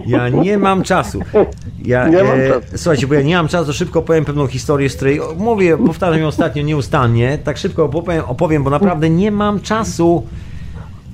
Ja 0.08 0.30
nie 0.30 0.58
mam 0.58 0.84
czasu. 0.84 1.20
Ja, 1.86 2.08
Nie 2.08 2.24
mam 2.24 2.40
e, 2.40 2.48
czasu. 2.50 2.78
Słuchajcie, 2.78 3.08
bo 3.08 3.14
ja 3.14 3.22
nie 3.22 3.36
mam 3.36 3.48
czasu, 3.48 3.74
szybko 3.74 4.00
opowiem 4.00 4.26
pewną 4.26 4.48
historię, 4.48 4.90
z 4.90 4.96
której 4.96 5.20
mówię, 5.38 5.78
powtarzam 5.78 6.22
ją 6.22 6.28
ostatnio 6.28 6.64
nieustannie. 6.64 7.38
Tak 7.44 7.58
szybko 7.58 7.84
opowiem, 7.84 8.24
opowiem 8.28 8.64
bo 8.64 8.70
naprawdę 8.70 9.10
nie 9.10 9.32
mam 9.32 9.60
czasu. 9.60 10.24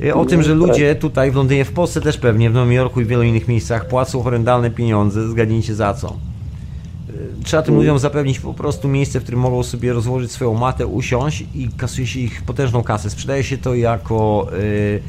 E, 0.06 0.14
O 0.16 0.26
tym, 0.26 0.44
że 0.44 0.54
ludzie 0.54 0.96
tutaj 0.96 1.32
w 1.32 1.36
Londynie, 1.36 1.66
w 1.66 1.72
Polsce 1.72 2.02
też 2.02 2.18
pewnie, 2.18 2.50
w 2.50 2.54
Nowym 2.54 2.72
Jorku 2.74 3.02
i 3.02 3.06
w 3.06 3.08
wielu 3.08 3.24
innych 3.24 3.48
miejscach 3.48 3.88
płacą 3.88 4.24
horrendalne 4.24 4.72
pieniądze, 4.72 5.30
zgadnijcie 5.30 5.76
za 5.76 5.94
co. 5.94 6.08
E, 6.10 7.44
Trzeba 7.44 7.64
tym 7.64 7.76
ludziom 7.76 8.00
zapewnić 8.00 8.40
po 8.40 8.54
prostu 8.54 8.88
miejsce, 8.88 9.20
w 9.20 9.24
którym 9.24 9.40
mogą 9.40 9.64
sobie 9.64 9.94
rozłożyć 9.94 10.32
swoją 10.32 10.54
matę, 10.54 10.88
usiąść 10.88 11.46
i 11.56 11.70
kasuje 11.78 12.08
się 12.08 12.20
ich 12.20 12.42
potężną 12.42 12.84
kasę. 12.84 13.10
Sprzedaje 13.10 13.44
się 13.44 13.58
to 13.58 13.76
jako 13.76 14.48
y, 14.60 15.02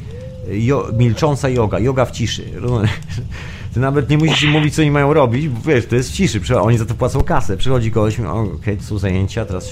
jo, 0.59 0.87
milcząca 0.97 1.49
yoga, 1.49 1.79
yoga 1.79 2.05
w 2.05 2.11
ciszy. 2.11 2.43
Ty 3.73 3.79
nawet 3.79 4.09
nie 4.09 4.17
musisz 4.17 4.43
im 4.43 4.51
mówić, 4.51 4.75
co 4.75 4.81
oni 4.81 4.91
mają 4.91 5.13
robić, 5.13 5.49
bo 5.49 5.59
wiesz, 5.71 5.85
to 5.85 5.95
jest 5.95 6.09
w 6.11 6.13
ciszy, 6.13 6.59
oni 6.61 6.77
za 6.77 6.85
to 6.85 6.93
płacą 6.93 7.21
kasę. 7.23 7.57
Przychodzi 7.57 7.91
"O, 8.27 8.39
okej, 8.55 8.77
to 8.77 8.83
są 8.83 8.97
zajęcia, 8.97 9.45
teraz 9.45 9.69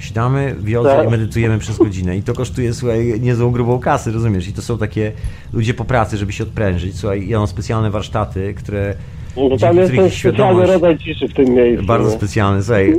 ci- 0.00 0.06
siadamy, 0.08 0.54
wiozę 0.60 0.88
Tak. 0.96 1.06
i 1.06 1.10
medytujemy 1.10 1.58
przez 1.58 1.78
godzinę. 1.78 2.16
I 2.16 2.22
to 2.22 2.34
kosztuje, 2.34 2.74
słuchaj, 2.74 3.20
niezłą 3.20 3.50
grubą 3.50 3.78
kasę, 3.78 4.10
rozumiesz? 4.10 4.48
I 4.48 4.52
to 4.52 4.62
są 4.62 4.78
takie 4.78 5.12
ludzie 5.52 5.74
po 5.74 5.84
pracy, 5.84 6.16
żeby 6.16 6.32
się 6.32 6.44
odprężyć. 6.44 6.96
Słuchaj, 6.96 7.28
ja 7.28 7.38
mam 7.38 7.46
specjalne 7.46 7.90
warsztaty, 7.90 8.54
które... 8.54 8.94
No, 9.36 9.56
tam 9.58 9.76
jest 9.76 9.92
specjalny 10.18 10.66
rodzaj 10.66 10.98
ciszy 10.98 11.28
w 11.28 11.34
tym 11.34 11.54
miejscu. 11.54 11.86
bardzo 11.86 12.08
no. 12.08 12.14
specjalny, 12.16 12.62
słuchaj. 12.62 12.94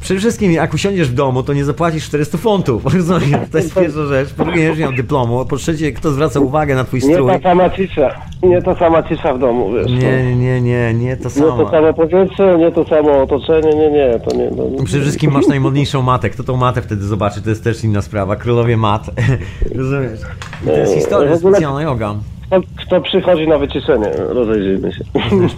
Przede 0.00 0.20
wszystkim, 0.20 0.52
jak 0.52 0.74
usiądziesz 0.74 1.08
w 1.08 1.14
domu, 1.14 1.42
to 1.42 1.52
nie 1.52 1.64
zapłacisz 1.64 2.04
400 2.06 2.38
funtów. 2.38 2.82
To 3.52 3.58
jest 3.58 3.74
pierwsza 3.74 4.06
rzecz. 4.06 4.32
Po 4.34 4.44
drugie, 4.44 4.70
nie 4.70 4.76
miał 4.76 4.92
dyplomu. 4.92 5.44
Po 5.46 5.56
trzecie, 5.56 5.92
kto 5.92 6.10
zwraca 6.10 6.40
uwagę 6.40 6.74
na 6.74 6.84
twój 6.84 7.00
Nie 7.00 7.14
strój? 7.14 7.32
ta 7.32 7.40
sama 7.40 7.70
cisza. 7.70 8.10
Nie 8.42 8.62
ta 8.62 8.74
sama 8.76 9.02
cisza 9.02 9.34
w 9.34 9.38
domu, 9.38 9.72
wiesz. 9.72 9.86
no. 9.90 9.98
Nie, 9.98 10.36
nie, 10.36 10.60
nie, 10.60 10.94
nie, 10.94 11.16
to 11.16 11.24
Nie 11.24 11.30
samo. 11.30 11.64
to 11.64 11.70
samo 11.70 11.94
powietrze, 11.94 12.58
nie 12.58 12.72
to 12.72 12.84
samo 12.84 13.22
otoczenie, 13.22 13.70
nie, 13.76 13.90
nie, 13.90 14.20
to 14.28 14.36
nie. 14.36 14.50
No, 14.56 14.84
Przede 14.84 15.02
wszystkim 15.02 15.32
masz 15.32 15.46
najmodniejszą 15.46 16.02
matę. 16.02 16.30
Kto 16.30 16.44
tą 16.44 16.56
matę 16.56 16.82
wtedy 16.82 17.04
zobaczy, 17.04 17.42
to 17.42 17.50
jest 17.50 17.64
też 17.64 17.84
inna 17.84 18.02
sprawa. 18.02 18.36
Królowie 18.36 18.76
mat. 18.76 19.10
Rozumiesz? 19.76 20.20
I 20.62 20.66
to 20.66 20.72
jest 20.72 20.94
historia 20.94 21.32
W 21.34 21.36
ogóle- 21.38 21.52
specjalna 21.54 21.82
yoga. 21.82 22.14
Kto, 22.46 22.60
kto 22.86 23.00
przychodzi 23.00 23.48
na 23.48 23.58
wyciszenie? 23.58 24.10
Rozejrzyjmy 24.16 24.92
się. 24.92 25.04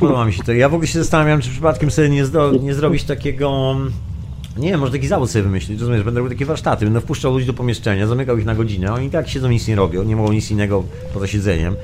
Podoba 0.00 0.24
mi 0.24 0.32
się 0.32 0.42
to. 0.42 0.52
Ja 0.52 0.68
w 0.68 0.74
ogóle 0.74 0.86
się 0.86 0.98
zastanawiam, 0.98 1.40
czy 1.40 1.50
przypadkiem 1.50 1.90
sobie 1.90 2.08
nie, 2.08 2.24
zdo, 2.24 2.50
nie 2.52 2.74
zrobić 2.74 3.04
takiego. 3.04 3.76
Nie 4.60 4.70
wiem, 4.70 4.80
może 4.80 4.92
taki 4.92 5.08
zawód 5.08 5.30
sobie 5.30 5.42
wymyślić, 5.42 5.80
rozumiesz? 5.80 6.02
Będę 6.02 6.20
robił 6.20 6.36
takie 6.36 6.46
warsztaty, 6.46 6.84
będę 6.84 7.00
wpuszczał 7.00 7.32
ludzi 7.32 7.46
do 7.46 7.54
pomieszczenia, 7.54 8.06
zamykał 8.06 8.38
ich 8.38 8.44
na 8.44 8.54
godzinę, 8.54 8.92
oni 8.92 9.10
tak 9.10 9.28
siedzą, 9.28 9.48
nic 9.48 9.68
nie 9.68 9.76
robią, 9.76 10.02
nie 10.02 10.16
mogą 10.16 10.32
nic 10.32 10.50
innego 10.50 10.84
poza 11.14 11.26
siedzeniem. 11.26 11.74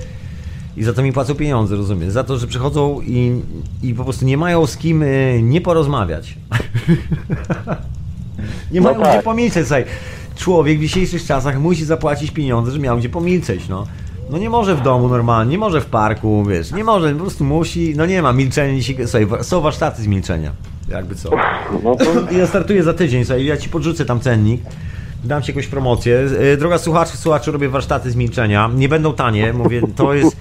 I 0.76 0.84
za 0.84 0.92
to 0.92 1.02
mi 1.02 1.12
płacą 1.12 1.34
pieniądze, 1.34 1.76
rozumiesz? 1.76 2.12
Za 2.12 2.24
to, 2.24 2.38
że 2.38 2.46
przychodzą 2.46 3.00
i, 3.00 3.40
i 3.82 3.94
po 3.94 4.04
prostu 4.04 4.24
nie 4.24 4.36
mają 4.36 4.66
z 4.66 4.76
kim 4.76 5.02
y, 5.02 5.40
nie 5.42 5.60
porozmawiać. 5.60 6.34
nie 8.72 8.80
No 8.80 8.90
mają 8.90 9.02
tak. 9.02 9.14
gdzie 9.14 9.22
pomilczeć, 9.22 9.66
słuchaj. 9.66 9.84
Człowiek 10.36 10.78
w 10.78 10.80
dzisiejszych 10.80 11.24
czasach 11.24 11.60
musi 11.60 11.84
zapłacić 11.84 12.30
pieniądze, 12.30 12.72
żeby 12.72 12.84
miał 12.84 12.98
gdzie 12.98 13.08
pomilczeć, 13.08 13.68
no. 13.68 13.86
No 14.30 14.38
nie 14.38 14.50
może 14.50 14.74
w 14.74 14.82
domu 14.82 15.08
normalnie, 15.08 15.52
nie 15.52 15.58
może 15.58 15.80
w 15.80 15.86
parku, 15.86 16.44
wiesz, 16.44 16.72
nie 16.72 16.84
może, 16.84 17.12
po 17.14 17.20
prostu 17.20 17.44
musi, 17.44 17.94
no 17.96 18.06
nie 18.06 18.22
ma, 18.22 18.32
milczenie 18.32 18.80
dzisiaj, 18.80 19.08
słuchaj, 19.08 19.44
są 19.44 19.60
warsztaty 19.60 20.02
z 20.02 20.06
milczenia, 20.06 20.52
jakby 20.88 21.14
co. 21.14 21.30
No 21.84 21.96
to 21.96 22.04
Ja 22.32 22.46
startuję 22.46 22.82
za 22.82 22.94
tydzień, 22.94 23.24
słuchaj, 23.24 23.44
ja 23.44 23.56
ci 23.56 23.68
podrzucę 23.68 24.04
tam 24.04 24.20
cennik, 24.20 24.62
dam 25.24 25.42
ci 25.42 25.50
jakąś 25.50 25.66
promocję. 25.66 26.26
E, 26.52 26.56
Droga 26.56 26.78
słuchaczka, 26.78 27.16
słuchaczu, 27.16 27.52
robię 27.52 27.68
warsztaty 27.68 28.10
z 28.10 28.16
milczenia, 28.16 28.70
nie 28.74 28.88
będą 28.88 29.12
tanie, 29.12 29.52
mówię, 29.52 29.82
to 29.96 30.14
jest... 30.14 30.36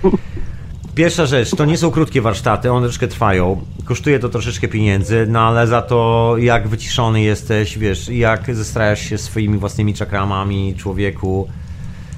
Pierwsza 0.95 1.25
rzecz, 1.25 1.55
to 1.55 1.65
nie 1.65 1.77
są 1.77 1.91
krótkie 1.91 2.21
warsztaty, 2.21 2.71
one 2.71 2.87
troszkę 2.87 3.07
trwają. 3.07 3.61
Kosztuje 3.85 4.19
to 4.19 4.29
troszeczkę 4.29 4.67
pieniędzy, 4.67 5.25
no 5.29 5.39
ale 5.39 5.67
za 5.67 5.81
to 5.81 6.33
jak 6.37 6.67
wyciszony 6.67 7.21
jesteś, 7.21 7.77
wiesz, 7.77 8.09
jak 8.09 8.55
zestrajasz 8.55 8.99
się 9.01 9.17
swoimi 9.17 9.57
własnymi 9.57 9.93
czakramami, 9.93 10.75
człowieku, 10.77 11.47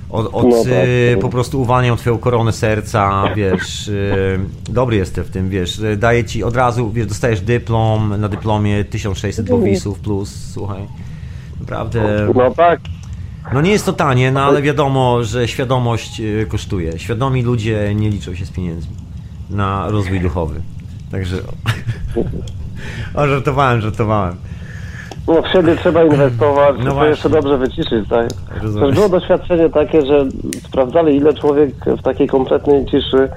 od, 0.10 0.30
od 0.34 0.44
No 0.44 0.64
tak, 0.64 1.20
po 1.22 1.30
prostu 1.30 1.62
uwalniam 1.62 1.98
twoją 1.98 2.18
koronę 2.18 2.52
serca, 2.52 3.24
wiesz, 3.36 3.88
y, 3.88 4.40
dobry 4.70 4.98
jestem 4.98 5.24
w 5.24 5.30
tym, 5.30 5.50
wiesz, 5.50 5.80
y, 5.80 5.98
daję 5.98 6.24
ci 6.24 6.44
od 6.44 6.56
razu, 6.56 6.92
wiesz, 6.92 7.08
dostajesz 7.08 7.42
dyplom, 7.42 8.22
na 8.22 8.30
dyplomie 8.30 8.86
1600 8.86 9.48
powisów 9.48 10.00
plus, 10.00 10.52
słuchaj, 10.54 10.88
naprawdę... 11.60 12.28
no 12.36 12.52
tak. 12.52 12.80
No 13.54 13.62
nie 13.62 13.72
jest 13.72 13.86
to 13.86 13.94
tanie, 13.94 14.32
no 14.32 14.44
ale 14.44 14.62
wiadomo, 14.62 15.24
że 15.24 15.48
świadomość 15.48 16.22
kosztuje. 16.48 17.00
Świadomi 17.00 17.44
ludzie 17.44 17.96
nie 17.96 18.10
liczą 18.10 18.36
się 18.36 18.46
z 18.46 18.52
pieniędzmi 18.52 18.96
na 19.50 19.90
rozwój 19.90 20.20
duchowy. 20.20 20.62
Także. 21.12 21.38
O, 23.16 23.28
żartowałem, 23.28 23.82
żartowałem. 23.82 24.36
No 25.28 25.42
w 25.42 25.48
siebie 25.48 25.76
trzeba 25.76 26.04
inwestować, 26.04 26.76
No 26.86 26.92
właśnie. 26.92 27.10
jeszcze 27.10 27.30
dobrze 27.30 27.58
wyciszyć, 27.58 28.10
tak? 28.10 28.28
Rozumiem. 28.64 28.88
Też 28.90 28.96
było 28.96 29.10
doświadczenie 29.10 29.70
takie, 29.70 30.06
że 30.06 30.26
sprawdzali 30.68 31.16
ile 31.16 31.34
człowiek 31.34 31.70
w 31.86 32.02
takiej 32.02 32.28
kompletnej 32.28 32.86
ciszy 32.86 33.30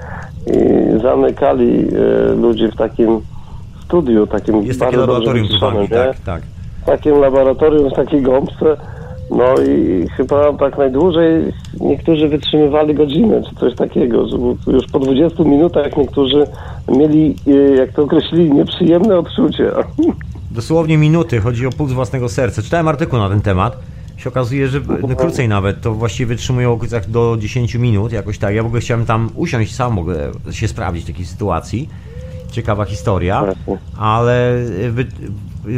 i 0.47 1.01
zamykali 1.01 1.87
e, 2.29 2.35
ludzi 2.35 2.67
w 2.67 2.75
takim 2.75 3.21
studiu, 3.85 4.27
takim 4.27 4.63
Jest 4.63 4.79
takie 4.79 4.97
bardzo 4.97 5.13
dobrze 5.13 5.33
laboratorium 5.33 5.77
w 5.77 5.91
nie? 5.91 5.97
tak, 5.97 6.19
tak. 6.19 6.41
takim 6.85 7.19
laboratorium 7.19 7.89
w 7.89 7.93
takiej 7.93 8.21
gąbce. 8.21 8.77
No 9.31 9.45
i 9.67 10.07
chyba 10.17 10.53
tak 10.53 10.77
najdłużej 10.77 11.53
niektórzy 11.79 12.27
wytrzymywali 12.27 12.93
godzinę, 12.95 13.41
czy 13.49 13.55
coś 13.55 13.75
takiego. 13.75 14.25
Już 14.67 14.85
po 14.91 14.99
20 14.99 15.43
minutach 15.43 15.97
niektórzy 15.97 16.47
mieli, 16.87 17.35
e, 17.47 17.75
jak 17.75 17.91
to 17.91 18.03
określili, 18.03 18.51
nieprzyjemne 18.51 19.17
odczucia. 19.17 19.63
Dosłownie 20.51 20.97
minuty, 20.97 21.39
chodzi 21.39 21.67
o 21.67 21.69
puls 21.69 21.91
własnego 21.91 22.29
serca. 22.29 22.61
Czytałem 22.61 22.87
artykuł 22.87 23.19
na 23.19 23.29
ten 23.29 23.41
temat. 23.41 23.77
Się 24.17 24.29
okazuje, 24.29 24.67
że 24.67 24.81
no, 25.07 25.15
krócej 25.15 25.47
nawet, 25.47 25.81
to 25.81 25.93
właściwie 25.93 26.25
wytrzymuje 26.35 26.67
w 26.67 26.71
okolicach 26.71 27.09
do 27.09 27.37
10 27.39 27.75
minut, 27.75 28.11
jakoś 28.11 28.37
tak. 28.37 28.55
Ja 28.55 28.63
w 28.63 28.65
ogóle 28.65 28.81
chciałem 28.81 29.05
tam 29.05 29.29
usiąść 29.35 29.75
sam, 29.75 29.93
mogę 29.93 30.31
się 30.51 30.67
sprawdzić 30.67 31.03
w 31.03 31.07
takiej 31.07 31.25
sytuacji. 31.25 31.89
Ciekawa 32.51 32.85
historia, 32.85 33.43
ale 33.97 34.65
wy, 34.91 35.05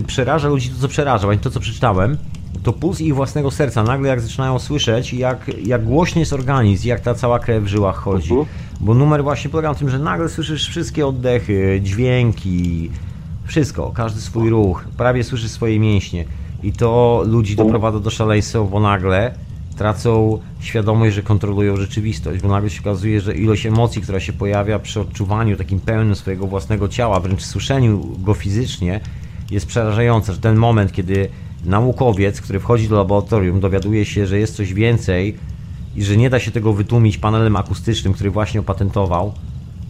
przeraża 0.08 0.48
ludzi 0.48 0.70
to, 0.70 0.82
co 0.82 0.88
przeraża, 0.88 1.26
właśnie 1.26 1.44
to, 1.44 1.50
co 1.50 1.60
przeczytałem. 1.60 2.18
To 2.64 2.74
puls 2.74 3.02
ich 3.02 3.16
własnego 3.16 3.52
serca. 3.52 3.84
Nagle 3.84 4.10
jak 4.10 4.22
zaczynają 4.22 4.60
słyszeć, 4.60 5.14
jak, 5.14 5.52
jak 5.66 5.84
głośny 5.84 6.20
jest 6.20 6.34
organizm, 6.34 6.88
jak 6.88 7.00
ta 7.00 7.16
cała 7.16 7.40
krew 7.40 7.64
w 7.64 7.68
żyłach 7.68 7.95
chodzi. 7.95 8.30
Mhm. 8.30 8.48
Bo 8.80 8.94
numer 8.94 9.24
właśnie 9.24 9.50
polega 9.50 9.70
na 9.70 9.76
tym, 9.76 9.90
że 9.90 10.00
nagle 10.00 10.30
słyszysz 10.30 10.70
wszystkie 10.70 11.08
oddechy, 11.08 11.80
dźwięki, 11.84 12.90
wszystko, 13.44 13.91
każdy 13.95 14.22
swój 14.22 14.49
ruch, 14.49 14.86
prawie 14.98 15.24
słyszysz 15.24 15.52
swoje 15.52 15.80
mięśnie. 15.80 16.26
I 16.64 16.72
to 16.72 17.24
ludzi 17.28 17.56
doprowadza 17.56 17.99
do 17.99 18.10
szaleństwa, 18.10 18.61
bo 18.61 18.80
nagle 18.80 19.34
tracą 19.74 20.40
świadomość, 20.60 21.15
że 21.15 21.24
kontrolują 21.24 21.78
rzeczywistość, 21.78 22.41
bo 22.41 22.48
nagle 22.49 22.70
się 22.70 22.82
okazuje, 22.82 23.22
że 23.22 23.36
ilość 23.36 23.65
emocji, 23.65 24.02
która 24.02 24.20
się 24.20 24.34
pojawia 24.34 24.80
przy 24.80 24.99
odczuwaniu 25.02 25.57
takim 25.57 25.80
pełnym 25.80 26.15
swojego 26.15 26.48
własnego 26.48 26.88
ciała, 26.88 27.20
wręcz 27.20 27.41
słyszeniu 27.41 28.18
go 28.20 28.34
fizycznie, 28.34 28.99
jest 29.52 29.65
przerażająca, 29.65 30.34
że 30.34 30.40
ten 30.40 30.56
moment, 30.56 30.91
kiedy 30.91 31.30
naukowiec, 31.65 32.41
który 32.41 32.60
wchodzi 32.60 32.88
do 32.88 32.95
laboratorium, 32.95 33.60
dowiaduje 33.60 34.06
się, 34.06 34.28
że 34.28 34.40
jest 34.40 34.56
coś 34.56 34.74
więcej 34.74 35.38
i 35.95 36.03
że 36.03 36.18
nie 36.18 36.30
da 36.30 36.40
się 36.40 36.52
tego 36.52 36.74
wytłumić 36.74 37.18
panelem 37.18 37.56
akustycznym, 37.56 38.14
który 38.14 38.32
właśnie 38.32 38.60
opatentował, 38.60 39.34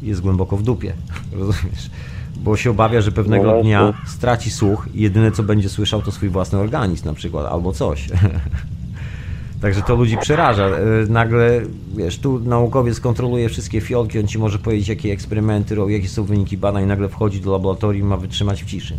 jest 0.01 0.21
głęboko 0.21 0.57
w 0.57 0.63
dupie. 0.63 0.93
Rozumiesz? 1.31 1.89
Bo 2.37 2.57
się 2.57 2.71
obawia, 2.71 3.01
że 3.01 3.11
pewnego 3.11 3.45
No 3.55 3.61
dnia 3.61 3.91
właśnie. 3.91 4.09
straci 4.09 4.51
słuch 4.51 4.87
i 4.93 5.01
jedyne 5.01 5.31
co 5.31 5.43
będzie 5.43 5.69
słyszał 5.69 6.01
to 6.01 6.11
swój 6.11 6.29
własny 6.29 6.59
organizm 6.59 7.05
na 7.05 7.13
przykład, 7.13 7.45
albo 7.45 7.73
coś. 7.73 8.09
Także 9.61 9.81
to 9.81 9.95
ludzi 9.95 10.17
przeraża. 10.17 10.65
E, 10.65 10.79
Nagle, 11.09 11.61
wiesz, 11.97 12.17
tu 12.19 12.39
naukowiec 12.39 12.99
kontroluje 12.99 13.49
wszystkie 13.49 13.81
fiolki, 13.81 14.19
on 14.19 14.27
ci 14.27 14.39
może 14.39 14.59
powiedzieć, 14.59 14.87
jakie 14.87 15.11
eksperymenty 15.11 15.75
robi, 15.75 15.93
jakie 15.93 16.07
są 16.09 16.23
wyniki 16.23 16.57
badań, 16.57 16.85
nagle 16.85 17.09
wchodzi 17.09 17.41
do 17.41 17.51
laboratorium, 17.51 18.07
ma 18.07 18.17
wytrzymać 18.17 18.63
w 18.63 18.65
ciszy. 18.67 18.97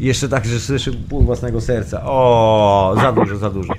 I 0.00 0.04
jeszcze 0.06 0.28
tak, 0.28 0.44
że 0.46 0.60
słyszy 0.60 0.92
ból 0.92 1.24
własnego 1.24 1.60
serca. 1.60 2.02
O, 2.04 2.94
za 3.00 3.12
dużo, 3.12 3.36
za 3.36 3.50
dużo. 3.50 3.72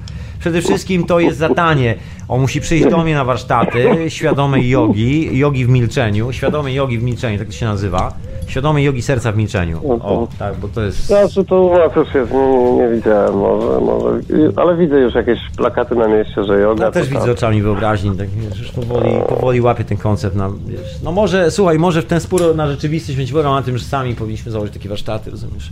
Przede 0.46 0.62
wszystkim 0.62 1.04
to 1.04 1.20
jest 1.20 1.38
zadanie. 1.38 1.96
On 2.28 2.42
musi 2.42 2.62
przyjść 2.62 2.90
do 2.90 2.98
mnie 2.98 3.16
na 3.16 3.26
warsztaty 3.26 4.10
świadomej 4.10 4.70
jogi, 4.70 5.38
jogi 5.38 5.66
w 5.66 5.70
milczeniu, 5.70 6.32
świadomej 6.32 6.76
jogi 6.76 7.00
w 7.00 7.04
milczeniu, 7.04 7.38
tak 7.38 7.48
to 7.48 7.54
się 7.54 7.66
nazywa. 7.66 8.14
Świadomej 8.48 8.84
jogi 8.84 9.02
serca 9.02 9.32
w 9.32 9.38
milczeniu. 9.38 9.82
O, 10.04 10.28
tak, 10.40 10.56
bo 10.56 10.68
to 10.68 10.82
jest... 10.82 11.06
Znaczy 11.06 11.46
to 11.46 11.62
u 11.62 11.70
was 11.70 11.96
już 11.96 12.14
jest, 12.14 12.32
nie, 12.32 12.74
nie, 12.74 12.90
widziałem 12.96 13.38
może, 13.38 13.80
może, 13.80 14.20
ale 14.56 14.78
widzę 14.78 15.00
już 15.00 15.16
jakieś 15.16 15.40
plakaty 15.58 15.96
na 15.96 16.08
mieście, 16.08 16.44
że 16.44 16.60
yoga. 16.60 16.86
Ja 16.86 16.92
też 16.92 17.10
widzę 17.10 17.32
oczami 17.32 17.62
wyobraźni, 17.62 18.18
tak 18.18 18.28
już 18.60 18.72
powoli, 18.72 19.10
powoli 19.30 19.62
łapię 19.62 19.84
ten 19.84 19.98
koncept 19.98 20.36
na, 20.36 20.50
wiesz, 20.68 21.02
no 21.04 21.12
może, 21.12 21.52
słuchaj, 21.52 21.80
może 21.80 22.02
w 22.02 22.06
ten 22.06 22.20
spór 22.20 22.56
na 22.56 22.68
rzeczywistość 22.68 23.18
mieć 23.18 23.32
polegał 23.32 23.54
na 23.54 23.62
tym, 23.62 23.78
że 23.78 23.86
sami 23.86 24.16
powinniśmy 24.16 24.52
założyć 24.52 24.74
takie 24.74 24.90
warsztaty, 24.90 25.32
rozumiesz? 25.32 25.72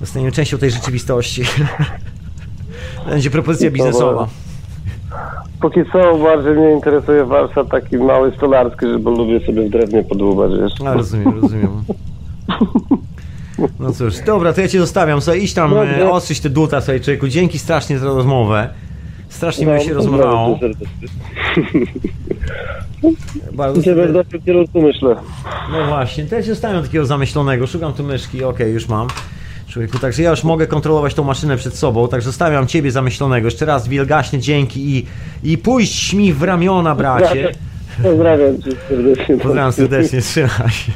Zostaniemy 0.00 0.32
częścią 0.32 0.58
tej 0.58 0.70
rzeczywistości. 0.70 1.42
Będzie 3.08 3.30
propozycja 3.30 3.70
biznesowa. 3.70 4.26
Póki 5.60 5.80
co 5.92 6.18
bardziej 6.18 6.52
mnie 6.52 6.72
interesuje 6.72 7.24
warsztat 7.24 7.68
taki 7.68 7.96
mały 7.98 8.32
stolarski, 8.36 8.86
bo 9.00 9.10
lubię 9.10 9.46
sobie 9.46 9.68
w 9.68 9.70
drewnie 9.70 10.04
podłubać, 10.04 10.52
wiesz. 10.60 10.72
No, 10.84 10.94
rozumiem, 10.94 11.40
rozumiem. 11.40 11.82
No 13.80 13.92
cóż, 13.92 14.14
dobra, 14.26 14.52
to 14.52 14.60
ja 14.60 14.68
cię 14.68 14.80
zostawiam, 14.80 15.20
sobie 15.20 15.38
idź 15.38 15.54
tam 15.54 15.74
e, 15.74 16.10
ostrzyć 16.10 16.40
te 16.40 16.50
dłuta, 16.50 16.80
sobie 16.80 17.00
człowieku, 17.00 17.28
dzięki 17.28 17.58
strasznie 17.58 17.98
za 17.98 18.06
rozmowę. 18.06 18.68
Strasznie 19.28 19.66
No, 19.66 19.72
miło 19.72 19.84
się 19.84 19.94
rozmawiało. 19.94 20.58
Bardzo 23.52 23.80
w 23.80 24.12
dobrym 24.12 24.42
kierunku, 24.42 24.82
myślę. 24.82 25.16
No 25.72 25.86
właśnie, 25.86 26.24
też 26.24 26.46
zostawiam 26.46 26.82
takiego 26.82 27.06
zamyślonego, 27.06 27.66
szukam 27.66 27.92
tu 27.92 28.04
myszki, 28.04 28.44
okej, 28.44 28.72
już 28.72 28.88
mam. 28.88 29.08
Człowieku, 29.70 29.98
także 29.98 30.22
ja 30.22 30.30
już 30.30 30.44
mogę 30.44 30.66
kontrolować 30.66 31.14
tą 31.14 31.24
maszynę 31.24 31.56
przed 31.56 31.76
sobą, 31.76 32.08
także 32.08 32.26
zostawiam 32.26 32.66
ciebie 32.66 32.90
zamyślonego. 32.90 33.46
Jeszcze 33.46 33.64
raz 33.64 33.88
wielgaśnie 33.88 34.38
dzięki 34.38 34.96
i, 34.96 35.06
i 35.52 35.58
pójść 35.58 36.14
mi 36.14 36.32
w 36.32 36.42
ramiona, 36.42 36.94
bracie. 36.94 37.52
Pozdrawiam 38.02 38.62
cię 38.62 38.70
serdecznie. 38.88 39.36
Pozdrawiam 39.36 39.72
serdecznie, 39.72 40.20
trzymaj 40.20 40.70
się. 40.70 40.92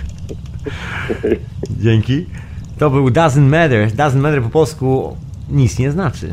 Dzięki. 1.81 2.27
To 2.79 2.91
był 2.91 3.09
Doesn't 3.09 3.49
Matter. 3.49 3.89
Doesn't 3.89 4.17
Matter 4.17 4.43
po 4.43 4.49
polsku 4.49 5.17
nic 5.51 5.79
nie 5.79 5.91
znaczy. 5.91 6.29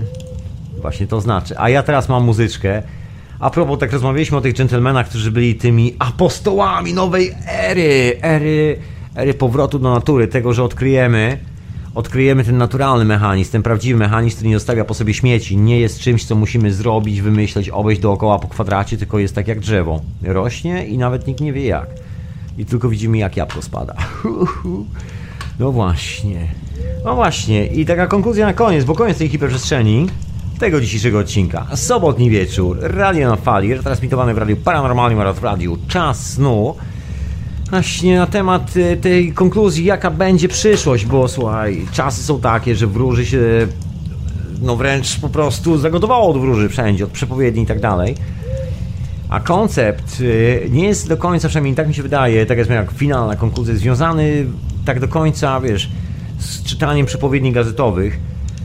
Właśnie 0.82 1.08
to 1.08 1.22
znaczy. 1.22 1.56
A 1.58 1.70
ja 1.70 1.84
teraz 1.84 2.10
mam 2.10 2.24
muzyczkę. 2.24 2.84
A 3.40 3.50
propos, 3.50 3.80
tak 3.80 3.94
rozmawialiśmy 3.94 4.38
o 4.38 4.42
tych 4.42 4.54
dżentelmenach, 4.54 5.10
którzy 5.10 5.32
byli 5.32 5.56
tymi 5.56 5.96
apostołami 6.00 6.94
nowej 6.94 7.32
ery, 7.48 8.18
ery, 8.22 8.78
ery 9.16 9.34
powrotu 9.34 9.80
do 9.80 9.94
natury, 9.94 10.28
tego, 10.28 10.54
że 10.54 10.64
odkryjemy, 10.64 11.38
odkryjemy 11.96 12.44
ten 12.44 12.58
naturalny 12.58 13.06
mechanizm, 13.06 13.52
ten 13.52 13.64
prawdziwy 13.64 14.00
mechanizm, 14.00 14.36
który 14.36 14.50
nie 14.50 14.56
zostawia 14.56 14.86
po 14.86 14.94
sobie 14.94 15.14
śmieci, 15.14 15.58
nie 15.58 15.80
jest 15.80 16.00
czymś, 16.00 16.26
co 16.26 16.36
musimy 16.36 16.74
zrobić, 16.74 17.22
wymyśleć, 17.22 17.70
obejść 17.70 18.02
dookoła 18.02 18.40
po 18.40 18.48
kwadracie, 18.48 18.98
tylko 18.98 19.20
jest 19.20 19.36
tak 19.36 19.48
jak 19.48 19.60
drzewo. 19.60 20.02
Rośnie 20.24 20.88
i 20.88 20.98
nawet 20.98 21.28
nikt 21.28 21.42
nie 21.42 21.54
wie 21.54 21.66
jak. 21.66 21.88
I 22.58 22.66
tylko 22.66 22.90
widzimy, 22.90 23.18
jak 23.18 23.38
jabłko 23.38 23.62
spada. 23.62 23.96
No 25.60 25.72
właśnie. 25.72 26.48
No 27.06 27.16
właśnie. 27.16 27.68
I 27.68 27.86
taka 27.86 28.08
konkluzja 28.08 28.46
na 28.46 28.54
koniec, 28.54 28.86
bo 28.86 28.96
koniec 28.96 29.18
tej 29.18 29.30
hiperprzestrzeni 29.30 30.08
tego 30.60 30.82
dzisiejszego 30.82 31.20
odcinka. 31.20 31.68
Sobotni 31.76 32.30
wieczór, 32.30 32.78
radio 32.82 33.30
na 33.30 33.36
fali, 33.36 33.74
retransmitowany 33.74 34.34
w 34.34 34.38
Radiu 34.38 34.58
Paranormalnym 34.58 35.20
oraz 35.20 35.40
w 35.40 35.44
Radiu 35.44 35.78
Czas 35.88 36.34
Snu. 36.34 36.76
Właśnie 37.72 38.18
na 38.18 38.28
temat 38.28 38.78
y, 38.78 38.98
tej 38.98 39.34
konkluzji, 39.34 39.86
jaka 39.86 40.12
będzie 40.12 40.48
przyszłość, 40.48 41.06
bo 41.06 41.28
słuchaj, 41.28 41.86
czasy 41.92 42.24
są 42.24 42.42
takie, 42.42 42.76
że 42.76 42.88
wróży 42.88 43.26
się 43.26 43.68
no 44.62 44.76
wręcz 44.76 45.20
po 45.20 45.30
prostu 45.30 45.78
zagotowało 45.78 46.30
od 46.30 46.38
wróży 46.38 46.70
wszędzie, 46.70 47.04
od 47.04 47.12
przepowiedni 47.12 47.64
i 47.64 47.66
tak 47.66 47.80
dalej. 47.80 48.16
A 49.30 49.40
koncept 49.40 50.22
y, 50.22 50.68
nie 50.72 50.86
jest 50.86 51.10
do 51.10 51.18
końca, 51.18 51.48
przynajmniej 51.48 51.76
tak 51.76 51.88
mi 51.88 51.94
się 51.94 52.04
wydaje, 52.04 52.46
tak 52.46 52.58
jest 52.58 52.70
jak 52.70 52.92
finalna 52.92 53.36
konkluzja, 53.36 53.76
związany 53.76 54.46
tak 54.86 55.00
do 55.00 55.08
końca, 55.08 55.60
wiesz, 55.60 55.90
z 56.40 56.64
czytaniem 56.64 57.06
przepowiedni 57.06 57.52
gazetowych. 57.52 58.20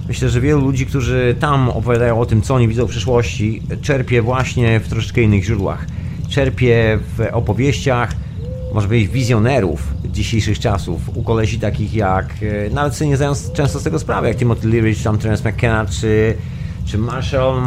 Myślę, 0.09 0.28
że 0.28 0.41
wielu 0.41 0.61
ludzi, 0.61 0.87
którzy 0.87 1.37
tam 1.41 1.69
opowiadają 1.69 2.20
o 2.20 2.27
tym, 2.27 2.43
co 2.43 2.55
oni 2.55 2.69
widzą 2.69 2.87
w 2.87 2.91
przyszłości, 2.91 3.62
czerpie 3.83 4.23
właśnie 4.23 4.81
w 4.81 4.89
troszeczkę 4.89 5.23
innych 5.23 5.45
źródłach. 5.45 5.87
Czerpie 6.28 6.99
w 7.19 7.27
opowieściach, 7.33 8.12
może 8.77 8.89
powiedzieć, 8.89 9.11
wizjonerów 9.11 9.94
dzisiejszych 10.05 10.59
czasów, 10.59 11.16
u 11.16 11.23
kolesi 11.23 11.61
takich 11.61 11.94
jak, 11.94 12.35
e, 12.43 12.70
nawet 12.70 12.94
sobie 12.94 13.11
nie 13.11 13.16
zdają 13.16 13.32
często 13.55 13.81
z 13.81 13.82
tego 13.82 13.98
sprawy, 13.98 14.28
jak 14.28 14.36
Timothy 14.36 14.69
Leary, 14.69 14.94
czy 14.94 15.05
tam 15.05 15.19
Terence 15.19 15.51
McKenna, 15.51 15.86
czy, 15.86 16.36
czy 16.85 16.98
Marshall, 16.98 17.62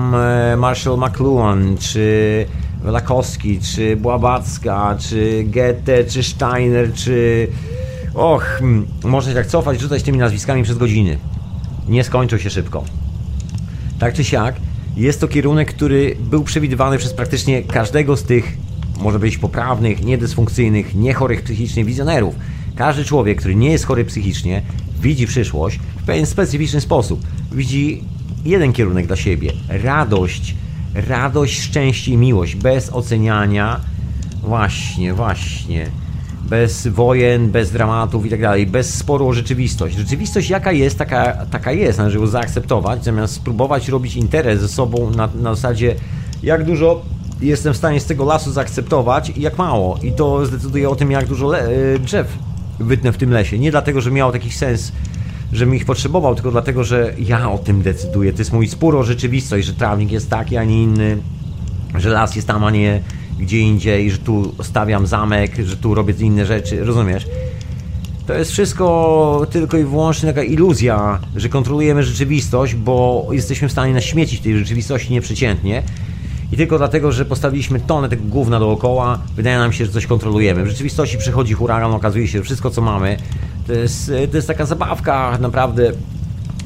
Marshall 0.57 0.98
McLuhan, 0.98 1.77
czy 1.77 2.45
Lakowski, 2.84 3.60
czy 3.60 3.95
Błabacka, 3.95 4.98
czy 4.99 5.44
Goethe, 5.44 6.03
czy 6.03 6.23
Steiner, 6.23 6.94
czy... 6.94 7.48
Och, 8.14 8.61
można 9.03 9.31
się 9.31 9.38
tak 9.38 9.48
cofać, 9.48 9.80
rzucać 9.80 10.03
tymi 10.03 10.18
nazwiskami 10.18 10.64
przez 10.64 10.77
godziny. 10.77 11.18
Nie 11.88 12.03
skończą 12.03 12.38
się 12.38 12.49
szybko. 12.49 12.84
Tak 13.99 14.14
czy 14.14 14.23
siak, 14.23 14.56
jest 14.98 15.22
to 15.22 15.27
kierunek, 15.27 15.73
który 15.73 16.15
był 16.19 16.44
przewidywany 16.44 16.98
przez 16.98 17.14
praktycznie 17.14 17.64
każdego 17.64 18.18
z 18.18 18.23
tych, 18.23 18.57
może 18.99 19.19
być 19.19 19.38
poprawnych, 19.38 20.03
niedysfunkcyjnych, 20.03 20.95
niechorych 20.95 21.43
psychicznie 21.43 21.85
wizjonerów. 21.85 22.35
Każdy 22.76 23.05
człowiek, 23.05 23.39
który 23.39 23.55
nie 23.55 23.71
jest 23.71 23.85
chory 23.85 24.05
psychicznie, 24.05 24.61
widzi 25.01 25.27
przyszłość 25.27 25.80
w 25.97 26.03
pewien 26.03 26.26
specyficzny 26.26 26.81
sposób. 26.81 27.21
Widzi 27.51 28.03
jeden 28.45 28.73
kierunek 28.73 29.07
dla 29.07 29.15
siebie 29.15 29.51
radość, 29.69 30.55
radość, 30.93 31.61
szczęście 31.61 32.11
i 32.11 32.17
miłość, 32.17 32.55
bez 32.55 32.89
oceniania. 32.93 33.80
Właśnie, 34.43 35.13
właśnie 35.13 35.89
bez 36.49 36.88
wojen, 36.88 37.51
bez 37.51 37.71
dramatów 37.71 38.26
i 38.26 38.30
tak 38.30 38.41
dalej, 38.41 38.67
bez 38.67 38.93
sporu 38.93 39.27
o 39.27 39.34
rzeczywistość. 39.34 39.97
Rzeczywistość 39.97 40.49
jaka 40.49 40.71
jest, 40.71 40.97
taka, 40.97 41.45
taka 41.45 41.71
jest, 41.71 41.97
należy 41.97 42.17
ją 42.17 42.27
zaakceptować, 42.27 43.03
zamiast 43.03 43.34
spróbować 43.34 43.88
robić 43.88 44.15
interes 44.15 44.61
ze 44.61 44.67
sobą 44.67 45.11
na, 45.11 45.30
na 45.41 45.55
zasadzie 45.55 45.95
jak 46.43 46.65
dużo 46.65 47.01
jestem 47.41 47.74
w 47.74 47.78
stanie 47.78 47.99
z 47.99 48.06
tego 48.06 48.26
lasu 48.26 48.52
zaakceptować 48.52 49.30
i 49.30 49.41
jak 49.41 49.57
mało. 49.57 49.99
I 50.03 50.11
to 50.11 50.45
zdecyduje 50.45 50.90
o 50.90 50.95
tym, 50.95 51.11
jak 51.11 51.26
dużo 51.26 51.60
y, 51.60 51.99
drzew 51.99 52.38
wytnę 52.80 53.11
w 53.11 53.18
tym 53.18 53.32
lesie. 53.32 53.60
Nie 53.60 53.72
dlatego, 53.72 54.02
że 54.02 54.11
miało 54.11 54.32
taki 54.32 54.52
sens, 54.52 54.91
żebym 55.53 55.76
ich 55.76 55.86
potrzebował, 55.86 56.36
tylko 56.36 56.52
dlatego, 56.52 56.84
że 56.84 57.14
ja 57.20 57.52
o 57.52 57.57
tym 57.57 57.82
decyduję. 57.82 58.34
To 58.34 58.40
jest 58.40 58.53
mój 58.53 58.68
spór 58.68 58.95
o 58.95 59.03
rzeczywistość, 59.03 59.68
że 59.68 59.74
trawnik 59.74 60.11
jest 60.11 60.30
taki, 60.30 60.57
a 60.57 60.64
nie 60.64 60.84
inny, 60.84 61.18
że 61.95 62.10
las 62.10 62.36
jest 62.36 62.48
tam, 62.48 62.64
a 62.64 62.72
nie 62.72 63.02
gdzie 63.40 63.60
indziej, 63.60 64.11
że 64.11 64.18
tu 64.18 64.53
stawiam 64.64 65.07
zamek, 65.07 65.52
że 65.66 65.78
tu 65.78 65.94
robię 65.95 66.14
inne 66.20 66.45
rzeczy, 66.45 66.86
rozumiesz? 66.86 67.28
To 68.28 68.34
jest 68.34 68.52
wszystko 68.52 69.48
tylko 69.52 69.78
i 69.78 69.84
wyłącznie 69.84 70.30
taka 70.30 70.44
iluzja, 70.44 71.20
że 71.36 71.49
kontrolujemy 71.49 72.03
rzeczywistość, 72.03 72.76
bo 72.76 73.28
jesteśmy 73.32 73.68
w 73.68 73.72
stanie 73.72 73.94
naśmiecić 73.94 74.41
tej 74.41 74.57
rzeczywistości 74.57 75.14
nieprzeciętnie. 75.14 75.84
I 76.51 76.57
tylko 76.57 76.77
dlatego, 76.77 77.11
że 77.11 77.26
postawiliśmy 77.26 77.80
tonę 77.80 78.09
tego 78.09 78.23
gówna 78.23 78.59
dookoła, 78.59 79.19
wydaje 79.35 79.57
nam 79.57 79.73
się, 79.73 79.85
że 79.85 79.91
coś 79.91 80.05
kontrolujemy. 80.05 80.63
W 80.63 80.67
rzeczywistości 80.67 81.17
przychodzi 81.17 81.53
huragan, 81.53 81.91
okazuje 81.91 82.27
się, 82.27 82.38
że 82.38 82.43
wszystko 82.43 82.69
co 82.69 82.81
mamy 82.81 83.17
to 83.69 83.73
jest, 83.73 84.11
to 84.31 84.38
jest 84.38 84.47
taka 84.47 84.65
zabawka 84.65 85.38
naprawdę 85.41 85.91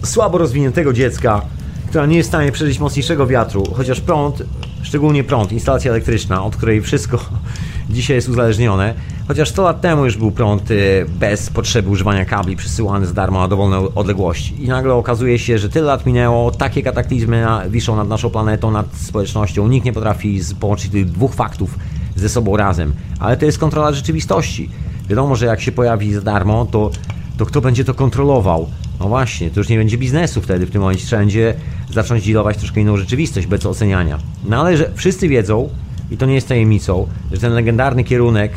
słabo 0.04 0.38
rozwiniętego 0.38 0.94
dziecka, 0.94 1.42
która 1.90 2.06
nie 2.06 2.18
jest 2.18 2.30
w 2.30 2.32
stanie 2.32 2.52
przeżyć 2.52 2.80
mocniejszego 2.80 3.28
wiatru, 3.28 3.64
chociaż 3.74 4.02
prąd, 4.02 4.44
szczególnie 4.82 5.24
prąd, 5.24 5.52
instalacja 5.52 5.92
elektryczna, 5.92 6.44
od 6.44 6.56
której 6.56 6.82
wszystko 6.82 7.20
dzisiaj 7.90 8.16
jest 8.16 8.30
uzależnione, 8.30 8.94
chociaż 9.28 9.50
100 9.50 9.64
lat 9.64 9.82
temu 9.82 10.06
już 10.06 10.18
był 10.18 10.32
prąd 10.32 10.72
y, 10.72 11.06
bez 11.10 11.50
potrzeby 11.50 11.90
używania 11.90 12.26
kabli 12.26 12.56
przesyłany 12.56 13.06
za 13.06 13.14
darmo 13.14 13.40
na 13.40 13.48
dowolne 13.48 13.78
odległości. 13.96 14.64
I 14.64 14.68
nagle 14.68 14.94
okazuje 14.94 15.40
się, 15.40 15.58
że 15.58 15.70
tyle 15.70 15.86
lat 15.86 16.06
minęło, 16.06 16.52
takie 16.52 16.84
kataklizmy 16.84 17.46
wiszą 17.70 17.96
nad 17.96 18.08
naszą 18.08 18.30
planetą, 18.30 18.72
nad 18.72 18.96
społecznością. 18.96 19.68
Nikt 19.68 19.86
nie 19.86 19.94
potrafi 19.94 20.42
połączyć 20.60 20.92
tych 20.92 21.06
dwóch 21.06 21.34
faktów 21.34 21.80
ze 22.16 22.30
sobą 22.30 22.58
razem. 22.58 22.94
Ale 23.20 23.38
to 23.38 23.46
jest 23.46 23.58
kontrola 23.58 23.92
rzeczywistości. 23.92 24.70
Wiadomo, 25.10 25.36
że 25.36 25.46
jak 25.46 25.62
się 25.62 25.72
pojawi 25.72 26.14
za 26.14 26.22
darmo, 26.22 26.66
to, 26.66 26.92
to 27.38 27.46
kto 27.46 27.62
będzie 27.62 27.86
to 27.86 27.94
kontrolował? 27.94 28.68
No 29.00 29.08
właśnie, 29.08 29.52
to 29.52 29.60
już 29.60 29.70
nie 29.70 29.78
będzie 29.78 29.98
biznesu 29.98 30.42
wtedy 30.42 30.66
w 30.66 30.72
tym 30.72 30.82
momencie. 30.82 31.06
Trzeba 31.06 31.20
będzie 31.20 31.54
zacząć 31.92 32.26
dealować 32.26 32.58
troszkę 32.58 32.82
inną 32.82 32.98
rzeczywistość 32.98 33.48
bez 33.48 33.66
oceniania. 33.66 34.20
No 34.46 34.62
ale 34.62 34.78
że 34.78 34.92
wszyscy 34.96 35.28
wiedzą, 35.28 35.70
i 36.14 36.18
to 36.18 36.26
nie 36.26 36.34
jest 36.34 36.48
tajemnicą, 36.48 37.08
że 37.32 37.40
ten 37.40 37.54
legendarny 37.54 38.04
kierunek, 38.04 38.52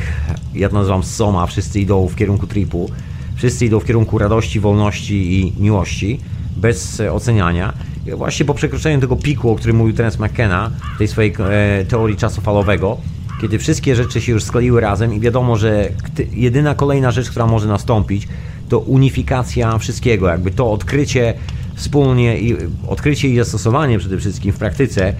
ja 0.53 0.69
to 0.69 0.75
nazywam 0.75 1.03
Soma, 1.03 1.45
wszyscy 1.45 1.79
idą 1.79 2.07
w 2.07 2.15
kierunku 2.15 2.47
tripu, 2.47 2.89
wszyscy 3.35 3.65
idą 3.65 3.79
w 3.79 3.85
kierunku 3.85 4.17
radości, 4.17 4.59
wolności 4.59 5.39
i 5.39 5.53
miłości, 5.61 6.19
bez 6.57 7.01
oceniania. 7.11 7.73
I 8.07 8.11
właśnie 8.11 8.45
po 8.45 8.53
przekroczeniu 8.53 9.01
tego 9.01 9.15
piku, 9.15 9.49
o 9.49 9.55
którym 9.55 9.75
mówił 9.75 9.95
Terence 9.95 10.25
McKenna, 10.25 10.71
tej 10.97 11.07
swojej 11.07 11.35
e, 11.39 11.85
teorii 11.85 12.17
czasu 12.17 12.41
falowego, 12.41 12.97
kiedy 13.41 13.59
wszystkie 13.59 13.95
rzeczy 13.95 14.21
się 14.21 14.31
już 14.31 14.43
skleiły 14.43 14.81
razem 14.81 15.13
i 15.13 15.19
wiadomo, 15.19 15.55
że 15.55 15.89
jedyna 16.31 16.75
kolejna 16.75 17.11
rzecz, 17.11 17.29
która 17.29 17.47
może 17.47 17.67
nastąpić, 17.67 18.27
to 18.69 18.79
unifikacja 18.79 19.77
wszystkiego, 19.77 20.27
jakby 20.27 20.51
to 20.51 20.71
odkrycie 20.71 21.33
wspólnie 21.75 22.39
i 22.39 22.55
odkrycie 22.87 23.27
i 23.27 23.37
zastosowanie 23.37 23.99
przede 23.99 24.17
wszystkim 24.17 24.51
w 24.53 24.57
praktyce 24.57 25.13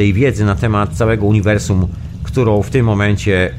tej 0.00 0.12
wiedzy 0.12 0.44
na 0.44 0.54
temat 0.54 0.92
całego 0.92 1.26
uniwersum, 1.26 1.88
którą 2.22 2.62
w 2.62 2.70
tym 2.70 2.86
momencie 2.86 3.54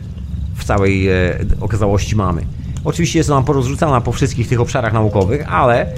w 0.56 0.64
całej 0.64 1.10
e, 1.10 1.40
okazałości 1.60 2.16
mamy. 2.16 2.42
Oczywiście 2.84 3.20
jest 3.20 3.30
ona 3.30 3.42
porozrzucana 3.42 4.02
po 4.02 4.12
wszystkich 4.12 4.48
tych 4.48 4.60
obszarach 4.60 4.94
naukowych, 4.94 5.54
ale 5.54 5.94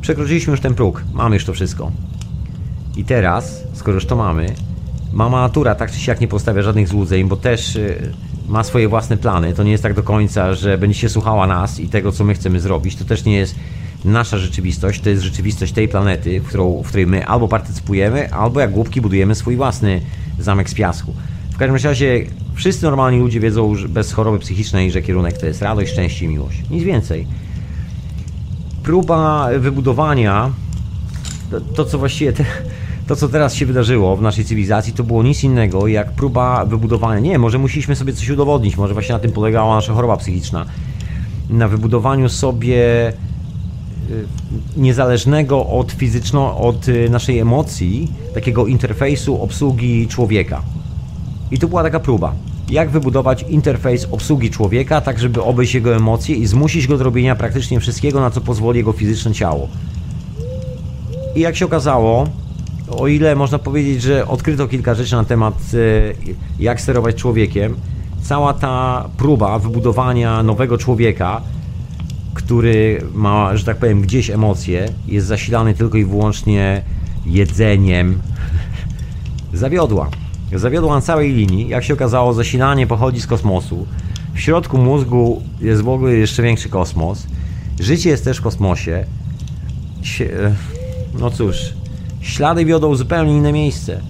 przekroczyliśmy 0.00 0.50
już 0.50 0.60
ten 0.60 0.74
próg, 0.74 1.04
mamy 1.12 1.36
już 1.36 1.44
to 1.44 1.52
wszystko. 1.52 1.90
I 2.96 3.04
teraz, 3.04 3.62
skoro 3.72 3.94
już 3.94 4.06
to 4.06 4.16
mamy, 4.16 4.46
mama 5.12 5.40
natura 5.40 5.74
tak 5.74 5.92
czy 5.92 6.00
siak 6.00 6.20
nie 6.20 6.28
postawia 6.28 6.62
żadnych 6.62 6.88
złudzeń, 6.88 7.28
bo 7.28 7.36
też 7.36 7.76
e, 7.76 7.96
ma 8.48 8.64
swoje 8.64 8.88
własne 8.88 9.16
plany. 9.16 9.54
To 9.54 9.62
nie 9.62 9.70
jest 9.70 9.82
tak 9.82 9.94
do 9.94 10.02
końca, 10.02 10.54
że 10.54 10.78
będzie 10.78 10.98
się 10.98 11.08
słuchała 11.08 11.46
nas 11.46 11.80
i 11.80 11.88
tego, 11.88 12.12
co 12.12 12.24
my 12.24 12.34
chcemy 12.34 12.60
zrobić. 12.60 12.96
To 12.96 13.04
też 13.04 13.24
nie 13.24 13.36
jest 13.36 13.54
nasza 14.04 14.38
rzeczywistość, 14.38 15.00
to 15.00 15.10
jest 15.10 15.22
rzeczywistość 15.22 15.72
tej 15.72 15.88
planety, 15.88 16.40
w, 16.40 16.44
którą, 16.44 16.82
w 16.82 16.88
której 16.88 17.06
my 17.06 17.26
albo 17.26 17.48
partycypujemy, 17.48 18.32
albo 18.32 18.60
jak 18.60 18.70
głupki 18.70 19.00
budujemy 19.00 19.34
swój 19.34 19.56
własny 19.56 20.00
zamek 20.38 20.70
z 20.70 20.74
piasku. 20.74 21.14
W 21.50 21.56
każdym 21.56 21.76
razie 21.76 22.26
wszyscy 22.54 22.82
normalni 22.82 23.18
ludzie 23.18 23.40
wiedzą 23.40 23.74
że 23.74 23.88
bez 23.88 24.12
choroby 24.12 24.38
psychicznej, 24.38 24.90
że 24.90 25.02
kierunek 25.02 25.38
to 25.38 25.46
jest 25.46 25.62
radość, 25.62 25.92
szczęście 25.92 26.24
i 26.24 26.28
miłość. 26.28 26.62
Nic 26.70 26.84
więcej. 26.84 27.26
Próba 28.82 29.48
wybudowania, 29.58 30.50
to, 31.50 31.60
to 31.60 31.84
co 31.84 31.98
właściwie 31.98 32.32
te, 32.32 32.44
to, 33.06 33.16
co 33.16 33.28
teraz 33.28 33.54
się 33.54 33.66
wydarzyło 33.66 34.16
w 34.16 34.22
naszej 34.22 34.44
cywilizacji, 34.44 34.92
to 34.92 35.04
było 35.04 35.22
nic 35.22 35.44
innego 35.44 35.86
jak 35.86 36.12
próba 36.12 36.64
wybudowania. 36.64 37.20
Nie, 37.20 37.38
może 37.38 37.58
musieliśmy 37.58 37.96
sobie 37.96 38.12
coś 38.12 38.30
udowodnić, 38.30 38.76
może 38.76 38.94
właśnie 38.94 39.12
na 39.12 39.18
tym 39.18 39.32
polegała 39.32 39.74
nasza 39.74 39.94
choroba 39.94 40.16
psychiczna. 40.16 40.66
Na 41.50 41.68
wybudowaniu 41.68 42.28
sobie 42.28 43.12
niezależnego 44.76 45.66
od 45.66 45.92
fizyczno, 45.92 46.58
od 46.58 46.88
y, 46.88 47.10
naszej 47.10 47.38
emocji, 47.38 48.12
takiego 48.34 48.66
interfejsu 48.66 49.42
obsługi 49.42 50.08
człowieka. 50.08 50.62
I 51.50 51.58
to 51.58 51.68
była 51.68 51.82
taka 51.82 52.00
próba. 52.00 52.34
Jak 52.70 52.90
wybudować 52.90 53.44
interfejs 53.48 54.06
obsługi 54.10 54.50
człowieka, 54.50 55.00
tak 55.00 55.18
żeby 55.18 55.42
obejść 55.42 55.74
jego 55.74 55.96
emocje 55.96 56.36
i 56.36 56.46
zmusić 56.46 56.86
go 56.86 56.98
do 56.98 57.04
robienia 57.04 57.36
praktycznie 57.36 57.80
wszystkiego, 57.80 58.20
na 58.20 58.30
co 58.30 58.40
pozwoli 58.40 58.78
jego 58.78 58.92
fizyczne 58.92 59.32
ciało. 59.32 59.68
I 61.34 61.40
jak 61.40 61.56
się 61.56 61.64
okazało, 61.64 62.26
o 62.98 63.06
ile 63.06 63.36
można 63.36 63.58
powiedzieć, 63.58 64.02
że 64.02 64.28
odkryto 64.28 64.68
kilka 64.68 64.94
rzeczy 64.94 65.16
na 65.16 65.24
temat 65.24 65.54
e, 65.74 66.32
jak 66.62 66.80
sterować 66.80 67.16
człowiekiem, 67.16 67.76
cała 68.22 68.54
ta 68.54 69.08
próba 69.16 69.58
wybudowania 69.58 70.42
nowego 70.42 70.78
człowieka, 70.78 71.42
który 72.34 73.02
ma, 73.14 73.56
że 73.56 73.64
tak 73.64 73.76
powiem, 73.76 74.00
gdzieś 74.00 74.30
emocje, 74.30 74.88
jest 75.06 75.26
zasilany 75.26 75.74
tylko 75.74 75.98
i 75.98 76.04
wyłącznie 76.04 76.82
jedzeniem, 77.26 78.20
zawiodła. 79.52 80.10
Zawiodła 80.54 80.94
na 80.94 81.00
całej 81.00 81.32
linii. 81.32 81.68
Jak 81.68 81.84
się 81.84 81.94
okazało, 81.94 82.34
zasilanie 82.34 82.86
pochodzi 82.86 83.20
z 83.20 83.26
kosmosu. 83.26 83.86
W 84.34 84.40
środku 84.40 84.78
mózgu 84.78 85.42
jest 85.60 85.82
w 85.82 85.88
ogóle 85.88 86.12
jeszcze 86.12 86.42
większy 86.42 86.68
kosmos. 86.68 87.26
Życie 87.80 88.10
jest 88.10 88.24
też 88.24 88.38
w 88.38 88.42
kosmosie. 88.42 89.04
No 91.20 91.30
cóż, 91.30 91.56
Ślady 92.20 92.64
wiodą 92.64 92.94
zupełnie 92.94 93.36
inne 93.36 93.52
miejsce. 93.52 94.00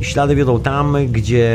Ślady 0.00 0.34
wiodą 0.36 0.60
tam, 0.60 0.96
gdzie, 1.10 1.50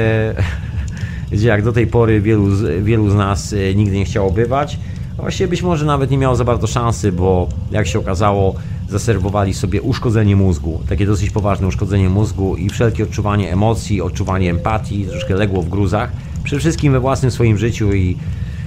gdzie 1.31 1.47
jak 1.47 1.63
do 1.63 1.71
tej 1.71 1.87
pory 1.87 2.21
wielu, 2.21 2.47
wielu 2.81 3.09
z 3.09 3.15
nas 3.15 3.53
e, 3.53 3.75
nigdy 3.75 3.97
nie 3.97 4.05
chciało 4.05 4.31
bywać. 4.31 4.77
Właściwie 5.21 5.47
być 5.47 5.61
może 5.61 5.85
nawet 5.85 6.11
nie 6.11 6.17
miało 6.17 6.35
za 6.35 6.43
bardzo 6.43 6.67
szansy, 6.67 7.11
bo 7.11 7.47
jak 7.71 7.87
się 7.87 7.99
okazało, 7.99 8.55
zaserwowali 8.89 9.53
sobie 9.53 9.81
uszkodzenie 9.81 10.35
mózgu, 10.35 10.81
takie 10.89 11.05
dosyć 11.05 11.29
poważne 11.29 11.67
uszkodzenie 11.67 12.09
mózgu 12.09 12.55
i 12.55 12.69
wszelkie 12.69 13.03
odczuwanie 13.03 13.53
emocji, 13.53 14.01
odczuwanie 14.01 14.49
empatii, 14.49 15.05
troszkę 15.05 15.35
legło 15.35 15.61
w 15.61 15.69
gruzach, 15.69 16.11
przede 16.43 16.59
wszystkim 16.59 16.93
we 16.93 16.99
własnym 16.99 17.31
swoim 17.31 17.57
życiu 17.57 17.93
i, 17.93 18.17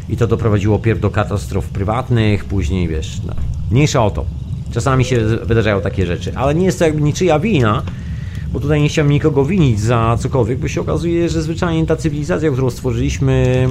i 0.08 0.16
to 0.16 0.26
doprowadziło 0.26 0.78
pierw 0.78 1.00
do 1.00 1.10
katastrof 1.10 1.68
prywatnych, 1.68 2.44
później 2.44 2.88
wiesz, 2.88 3.20
no, 3.26 3.34
mniejsza 3.70 4.04
o 4.04 4.10
to. 4.10 4.24
Czasami 4.72 5.04
się 5.04 5.20
wydarzają 5.26 5.80
takie 5.80 6.06
rzeczy, 6.06 6.32
ale 6.36 6.54
nie 6.54 6.64
jest 6.64 6.78
to 6.78 6.84
jakby 6.84 7.02
niczyja 7.02 7.38
wina, 7.38 7.82
bo 8.52 8.60
tutaj 8.60 8.80
nie 8.80 8.88
chciałem 8.88 9.10
nikogo 9.10 9.44
winić 9.44 9.80
za 9.80 10.16
cokolwiek, 10.20 10.58
bo 10.58 10.68
się 10.68 10.80
okazuje, 10.80 11.28
że 11.28 11.42
zwyczajnie 11.42 11.86
ta 11.86 11.96
cywilizacja, 11.96 12.50
którą 12.50 12.70
stworzyliśmy, 12.70 13.66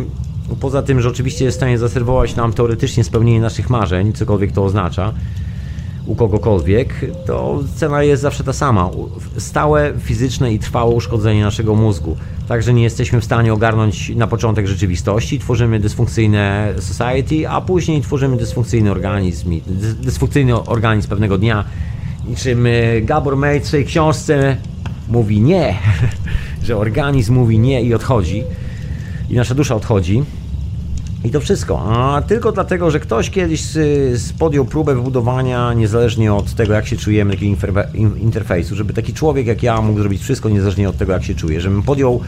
poza 0.55 0.81
tym, 0.81 1.01
że 1.01 1.09
oczywiście 1.09 1.45
jest 1.45 1.57
w 1.57 1.59
stanie 1.59 1.77
zaserwować 1.77 2.35
nam 2.35 2.53
teoretycznie 2.53 3.03
spełnienie 3.03 3.41
naszych 3.41 3.69
marzeń, 3.69 4.13
cokolwiek 4.13 4.51
to 4.51 4.63
oznacza, 4.63 5.13
u 6.05 6.15
kogokolwiek, 6.15 6.93
to 7.25 7.59
cena 7.75 8.03
jest 8.03 8.21
zawsze 8.21 8.43
ta 8.43 8.53
sama. 8.53 8.89
Stałe, 9.37 9.93
fizyczne 9.99 10.53
i 10.53 10.59
trwałe 10.59 10.95
uszkodzenie 10.95 11.43
naszego 11.43 11.75
mózgu. 11.75 12.17
Także 12.47 12.73
nie 12.73 12.83
jesteśmy 12.83 13.21
w 13.21 13.25
stanie 13.25 13.53
ogarnąć 13.53 14.09
na 14.15 14.27
początek 14.27 14.67
rzeczywistocji, 14.67 15.39
tworzymy 15.39 15.79
dysfunkcyjne 15.79 16.73
society, 16.79 17.49
a 17.49 17.61
później 17.61 18.01
tworzymy 18.01 18.37
dysfunkcyjny 18.37 18.91
organizm. 18.91 19.59
Dysfunkcyjny 20.01 20.63
organizm 20.65 21.09
pewnego 21.09 21.37
dnia, 21.37 21.63
niczym 22.27 22.67
Gabor 23.01 23.37
Mate 23.37 23.59
w 23.59 23.67
swojej 23.67 23.85
książce 23.85 24.57
mówi 25.09 25.41
nie, 25.41 25.77
że 26.65 26.77
organizm 26.77 27.33
mówi 27.33 27.59
nie 27.59 27.81
i 27.81 27.93
odchodzi. 27.93 28.43
I 29.29 29.35
nasza 29.35 29.55
dusza 29.55 29.75
odchodzi. 29.75 30.23
I 31.23 31.29
to 31.29 31.39
wszystko. 31.39 31.81
A 31.85 32.21
tylko 32.21 32.51
dlatego, 32.51 32.91
że 32.91 32.99
ktoś 32.99 33.29
kiedyś 33.29 33.63
podjął 34.39 34.65
próbę 34.65 34.95
wybudowania, 34.95 35.73
niezależnie 35.73 36.33
od 36.33 36.53
tego, 36.53 36.73
jak 36.73 36.87
się 36.87 36.97
czujemy, 36.97 37.33
takiego 37.33 38.15
interfejsu, 38.15 38.75
żeby 38.75 38.93
taki 38.93 39.13
człowiek 39.13 39.47
jak 39.47 39.63
ja 39.63 39.81
mógł 39.81 39.99
zrobić 39.99 40.21
wszystko 40.21 40.49
niezależnie 40.49 40.89
od 40.89 40.97
tego, 40.97 41.13
jak 41.13 41.23
się 41.23 41.35
czuje. 41.35 41.61
Żebym 41.61 41.83
podjął 41.83 42.21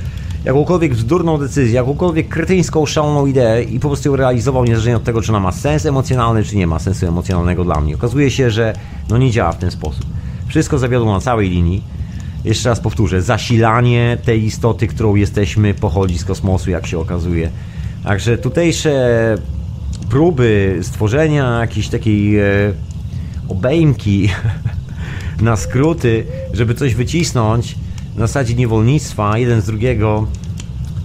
jakąkolwiek 0.45 0.95
bzdurną 0.95 1.37
decyzję, 1.37 1.75
jakąkolwiek 1.75 2.29
kretyńską, 2.29 2.85
szaloną 2.85 3.25
ideę 3.25 3.63
i 3.63 3.79
po 3.79 3.87
prostu 3.87 4.09
ją 4.09 4.15
realizował 4.15 4.63
niezależnie 4.63 4.95
od 4.95 5.03
tego, 5.03 5.21
czy 5.21 5.31
ona 5.31 5.39
ma 5.39 5.51
sens 5.51 5.85
emocjonalny, 5.85 6.43
czy 6.43 6.55
nie 6.55 6.67
ma 6.67 6.79
sensu 6.79 7.07
emocjonalnego 7.07 7.63
dla 7.63 7.81
mnie. 7.81 7.95
Okazuje 7.95 8.31
się, 8.31 8.51
że 8.51 8.73
no 9.09 9.17
nie 9.17 9.31
działa 9.31 9.51
w 9.51 9.57
ten 9.57 9.71
sposób. 9.71 10.05
Wszystko 10.47 10.77
zawiodło 10.77 11.13
na 11.13 11.19
całej 11.19 11.49
linii. 11.49 11.83
Jeszcze 12.45 12.69
raz 12.69 12.79
powtórzę, 12.79 13.21
zasilanie 13.21 14.17
tej 14.25 14.43
istoty, 14.43 14.87
którą 14.87 15.15
jesteśmy, 15.15 15.73
pochodzi 15.73 16.17
z 16.17 16.25
kosmosu, 16.25 16.69
jak 16.69 16.87
się 16.87 16.99
okazuje 16.99 17.49
Także 18.03 18.37
tutejsze 18.37 19.37
próby 20.09 20.79
stworzenia 20.81 21.59
jakiejś 21.59 21.87
takiej 21.87 22.39
e, 22.39 22.43
obejmki 23.49 24.29
na 25.41 25.55
skróty, 25.55 26.25
żeby 26.53 26.75
coś 26.75 26.95
wycisnąć 26.95 27.75
na 28.15 28.27
zasadzie 28.27 28.55
niewolnictwa 28.55 29.37
jeden 29.37 29.61
z 29.61 29.65
drugiego 29.65 30.27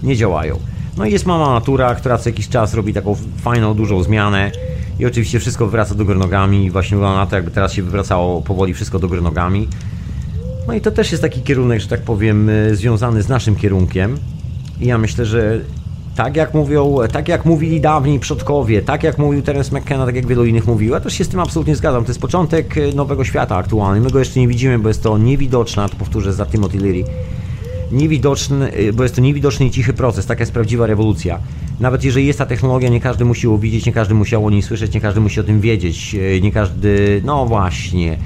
nie 0.03 0.15
działają. 0.15 0.59
No 0.97 1.05
i 1.05 1.11
jest 1.11 1.25
mama 1.25 1.53
natura, 1.53 1.95
która 1.95 2.17
co 2.17 2.29
jakiś 2.29 2.49
czas 2.49 2.73
robi 2.73 2.93
taką 2.93 3.15
fajną, 3.37 3.73
dużą 3.73 4.03
zmianę 4.03 4.51
i 4.99 5.05
oczywiście 5.05 5.39
wszystko 5.39 5.67
wraca 5.67 5.95
do 5.95 6.05
góry 6.05 6.19
nogami 6.19 6.65
i 6.65 6.71
właśnie 6.71 6.97
wygląda 6.97 7.19
na 7.19 7.25
to, 7.25 7.35
jakby 7.35 7.51
teraz 7.51 7.73
się 7.73 7.83
wywracało 7.83 8.41
powoli 8.41 8.73
wszystko 8.73 8.99
do 8.99 9.07
góry 9.07 9.21
nogami. 9.21 9.67
No 10.67 10.73
i 10.73 10.81
to 10.81 10.91
też 10.91 11.11
jest 11.11 11.23
taki 11.23 11.41
kierunek, 11.41 11.81
że 11.81 11.87
tak 11.87 12.01
powiem, 12.01 12.49
y, 12.49 12.75
związany 12.75 13.21
z 13.21 13.29
naszym 13.29 13.55
kierunkiem. 13.55 14.17
I 14.81 14.85
ja 14.85 14.97
myślę, 14.97 15.25
że 15.25 15.59
tak 16.19 16.35
jak 16.35 16.53
mówią, 16.53 16.97
tak 17.11 17.27
jak 17.27 17.45
mówili 17.45 17.81
dawni 17.81 18.19
przodkowie, 18.19 18.81
tak 18.81 19.03
jak 19.03 19.17
mówił 19.17 19.41
Terence 19.41 19.79
McKenna, 19.79 20.05
tak 20.05 20.15
jak 20.15 20.27
wielu 20.27 20.45
innych 20.45 20.67
mówił, 20.67 20.93
ja 20.93 20.99
też 20.99 21.13
się 21.13 21.23
z 21.23 21.29
tym 21.29 21.39
absolutnie 21.39 21.75
zgadzam. 21.75 22.03
To 22.03 22.09
jest 22.09 22.21
początek 22.21 22.77
y, 22.77 22.95
nowego 22.95 23.23
świata 23.23 23.55
aktualny. 23.55 24.01
My 24.01 24.09
go 24.09 24.19
jeszcze 24.19 24.39
nie 24.39 24.47
widzimy, 24.47 24.79
bo 24.79 24.87
jest 24.87 25.03
to 25.03 25.17
niewidoczna, 25.17 25.89
to 25.89 25.95
powtórzę 25.95 26.33
za 26.33 26.45
Timothy 26.45 26.77
Leary, 26.77 27.03
niewidoczny, 27.91 28.77
y, 28.77 28.93
bo 28.93 29.03
jest 29.03 29.15
to 29.15 29.21
niewidoczny 29.21 29.65
i 29.65 29.71
cichy 29.71 29.93
proces, 29.93 30.25
taka 30.25 30.39
jest 30.39 30.51
prawdziwa 30.51 30.87
rewolucja. 30.87 31.39
Nawet 31.79 32.03
jeżeli 32.03 32.27
jest 32.27 32.39
ta 32.39 32.45
technologia, 32.45 32.89
nie 32.89 33.01
każdy 33.01 33.25
musi 33.25 33.47
ją 33.47 33.57
widzieć, 33.57 33.85
nie 33.85 33.93
każdy 33.93 34.13
musiał 34.13 34.45
o 34.45 34.49
niej 34.49 34.61
słyszeć, 34.61 34.93
nie 34.93 35.01
każdy 35.01 35.19
musi 35.19 35.39
o 35.39 35.43
tym 35.43 35.61
wiedzieć, 35.61 36.15
nie 36.41 36.51
każdy, 36.51 37.21
no 37.25 37.45
właśnie. 37.45 38.17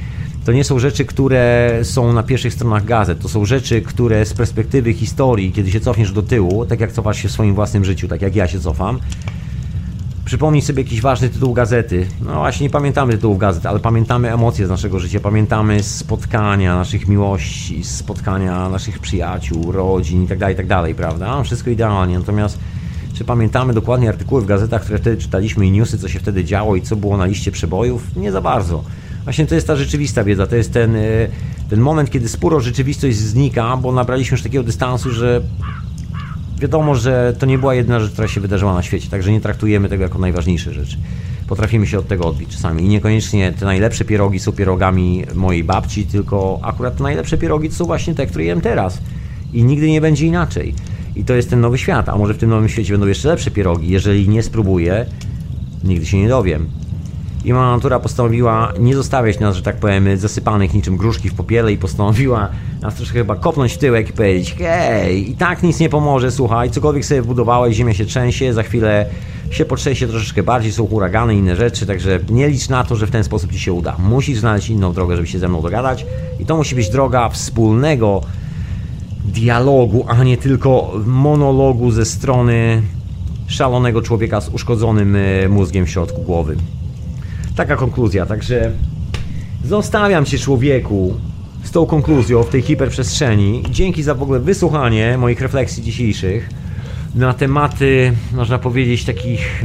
To 0.45 0.51
nie 0.51 0.63
są 0.63 0.79
rzeczy, 0.79 1.05
które 1.05 1.71
są 1.83 2.13
na 2.13 2.23
pierwszych 2.23 2.53
stronach 2.53 2.85
gazet. 2.85 3.19
To 3.19 3.29
są 3.29 3.45
rzeczy, 3.45 3.81
które 3.81 4.25
z 4.25 4.33
perspektywy 4.33 4.93
historii, 4.93 5.51
kiedy 5.51 5.71
się 5.71 5.79
cofniesz 5.79 6.11
do 6.11 6.21
tyłu, 6.21 6.65
tak 6.65 6.79
jak 6.79 6.91
cofasz 6.91 7.21
się 7.21 7.27
w 7.27 7.31
swoim 7.31 7.55
własnym 7.55 7.85
życiu, 7.85 8.07
tak 8.07 8.21
jak 8.21 8.35
ja 8.35 8.47
się 8.47 8.59
cofam, 8.59 8.99
przypomnij 10.25 10.61
sobie 10.61 10.83
jakiś 10.83 11.01
ważny 11.01 11.29
tytuł 11.29 11.53
gazety. 11.53 12.07
No 12.21 12.33
właśnie, 12.33 12.63
nie 12.63 12.69
pamiętamy 12.69 13.13
tytułów 13.13 13.37
gazet, 13.37 13.65
ale 13.65 13.79
pamiętamy 13.79 14.33
emocje 14.33 14.67
z 14.67 14.69
naszego 14.69 14.99
życia, 14.99 15.19
pamiętamy 15.19 15.83
spotkania 15.83 16.75
naszych 16.75 17.07
miłości, 17.07 17.83
spotkania 17.83 18.69
naszych 18.69 18.99
przyjaciół, 18.99 19.71
rodzin 19.71 20.21
itd., 20.21 20.39
tak 20.39 20.49
itd., 20.49 20.83
tak 20.87 20.95
prawda? 20.95 21.43
Wszystko 21.43 21.69
idealnie. 21.69 22.19
Natomiast 22.19 22.59
czy 23.13 23.23
pamiętamy 23.23 23.73
dokładnie 23.73 24.09
artykuły 24.09 24.41
w 24.41 24.45
gazetach, 24.45 24.81
które 24.81 24.99
wtedy 24.99 25.21
czytaliśmy 25.21 25.67
i 25.67 25.71
newsy, 25.71 25.97
co 25.97 26.09
się 26.09 26.19
wtedy 26.19 26.43
działo 26.43 26.75
i 26.75 26.81
co 26.81 26.95
było 26.95 27.17
na 27.17 27.25
liście 27.25 27.51
przebojów? 27.51 28.15
Nie 28.15 28.31
za 28.31 28.41
bardzo. 28.41 28.83
Właśnie 29.23 29.45
to 29.45 29.55
jest 29.55 29.67
ta 29.67 29.75
rzeczywista 29.75 30.23
wiedza, 30.23 30.47
to 30.47 30.55
jest 30.55 30.73
ten, 30.73 30.95
e, 30.95 30.99
ten 31.69 31.79
moment, 31.79 32.11
kiedy 32.11 32.29
sporo 32.29 32.59
rzeczywistość 32.59 33.17
znika, 33.17 33.77
bo 33.77 33.91
nabraliśmy 33.91 34.35
już 34.35 34.43
takiego 34.43 34.63
dystansu, 34.63 35.11
że 35.11 35.41
wiadomo, 36.59 36.95
że 36.95 37.33
to 37.39 37.45
nie 37.45 37.57
była 37.57 37.75
jedna 37.75 37.99
rzecz, 37.99 38.11
która 38.11 38.27
się 38.27 38.41
wydarzyła 38.41 38.73
na 38.73 38.83
świecie, 38.83 39.09
także 39.09 39.31
nie 39.31 39.41
traktujemy 39.41 39.89
tego 39.89 40.03
jako 40.03 40.19
najważniejsze 40.19 40.73
rzeczy. 40.73 40.97
Potrafimy 41.47 41.87
się 41.87 41.99
od 41.99 42.07
tego 42.07 42.25
odbić 42.25 42.49
czasami 42.49 42.83
i 42.83 42.87
niekoniecznie 42.87 43.51
te 43.51 43.65
najlepsze 43.65 44.05
pierogi 44.05 44.39
są 44.39 44.51
pierogami 44.51 45.23
mojej 45.35 45.63
babci, 45.63 46.05
tylko 46.05 46.59
akurat 46.61 46.97
te 46.97 47.03
najlepsze 47.03 47.37
pierogi 47.37 47.69
to 47.69 47.75
są 47.75 47.85
właśnie 47.85 48.15
te, 48.15 48.25
które 48.25 48.43
jem 48.43 48.61
teraz 48.61 49.01
i 49.53 49.63
nigdy 49.63 49.91
nie 49.91 50.01
będzie 50.01 50.25
inaczej. 50.27 50.73
I 51.15 51.23
to 51.23 51.33
jest 51.33 51.49
ten 51.49 51.61
nowy 51.61 51.77
świat, 51.77 52.09
a 52.09 52.15
może 52.15 52.33
w 52.33 52.37
tym 52.37 52.49
nowym 52.49 52.69
świecie 52.69 52.93
będą 52.93 53.07
jeszcze 53.07 53.27
lepsze 53.27 53.51
pierogi. 53.51 53.89
Jeżeli 53.89 54.29
nie 54.29 54.43
spróbuję, 54.43 55.05
nigdy 55.83 56.05
się 56.05 56.17
nie 56.17 56.27
dowiem. 56.27 56.82
I 57.45 57.53
mama 57.53 57.75
natura 57.75 57.99
postanowiła 57.99 58.73
nie 58.79 58.95
zostawiać 58.95 59.39
nas, 59.39 59.55
że 59.55 59.61
tak 59.61 59.75
powiem, 59.75 60.17
zasypanych 60.17 60.73
niczym 60.73 60.97
gruszki 60.97 61.29
w 61.29 61.33
popiele 61.33 61.73
i 61.73 61.77
postanowiła 61.77 62.49
nas 62.81 62.95
troszkę 62.95 63.19
chyba 63.19 63.35
kopnąć 63.35 63.73
w 63.73 63.77
tyłek 63.77 64.09
i 64.09 64.13
powiedzieć 64.13 64.55
hej, 64.57 65.31
i 65.31 65.35
tak 65.35 65.63
nic 65.63 65.79
nie 65.79 65.89
pomoże, 65.89 66.31
słuchaj, 66.31 66.71
cokolwiek 66.71 67.05
sobie 67.05 67.21
wbudowałeś, 67.21 67.75
ziemia 67.75 67.93
się 67.93 68.05
trzęsie, 68.05 68.53
za 68.53 68.63
chwilę 68.63 69.05
się 69.51 69.65
potrzęsie 69.65 70.07
troszeczkę 70.07 70.43
bardziej, 70.43 70.71
są 70.71 70.87
huragany, 70.87 71.35
inne 71.35 71.55
rzeczy, 71.55 71.85
także 71.85 72.19
nie 72.29 72.49
licz 72.49 72.69
na 72.69 72.83
to, 72.83 72.95
że 72.95 73.07
w 73.07 73.11
ten 73.11 73.23
sposób 73.23 73.51
Ci 73.51 73.59
się 73.59 73.73
uda. 73.73 73.95
Musisz 73.99 74.39
znaleźć 74.39 74.69
inną 74.69 74.93
drogę, 74.93 75.15
żeby 75.15 75.27
się 75.27 75.39
ze 75.39 75.47
mną 75.47 75.61
dogadać 75.61 76.05
i 76.39 76.45
to 76.45 76.57
musi 76.57 76.75
być 76.75 76.89
droga 76.89 77.29
wspólnego 77.29 78.21
dialogu, 79.25 80.05
a 80.07 80.23
nie 80.23 80.37
tylko 80.37 80.91
monologu 81.05 81.91
ze 81.91 82.05
strony 82.05 82.81
szalonego 83.47 84.01
człowieka 84.01 84.41
z 84.41 84.49
uszkodzonym 84.49 85.15
e, 85.15 85.49
mózgiem 85.49 85.85
w 85.85 85.89
środku 85.89 86.21
głowy. 86.21 86.55
Taka 87.55 87.75
konkluzja, 87.75 88.25
także 88.25 88.71
zostawiam 89.65 90.25
Cię 90.25 90.37
człowieku 90.37 91.13
z 91.63 91.71
tą 91.71 91.85
konkluzją 91.85 92.43
w 92.43 92.49
tej 92.49 92.61
hiperprzestrzeni. 92.61 93.63
Dzięki 93.69 94.03
za 94.03 94.15
w 94.15 94.23
ogóle 94.23 94.39
wysłuchanie 94.39 95.17
moich 95.17 95.41
refleksji 95.41 95.83
dzisiejszych 95.83 96.49
na 97.15 97.33
tematy, 97.33 98.13
można 98.31 98.59
powiedzieć, 98.59 99.05
takich 99.05 99.63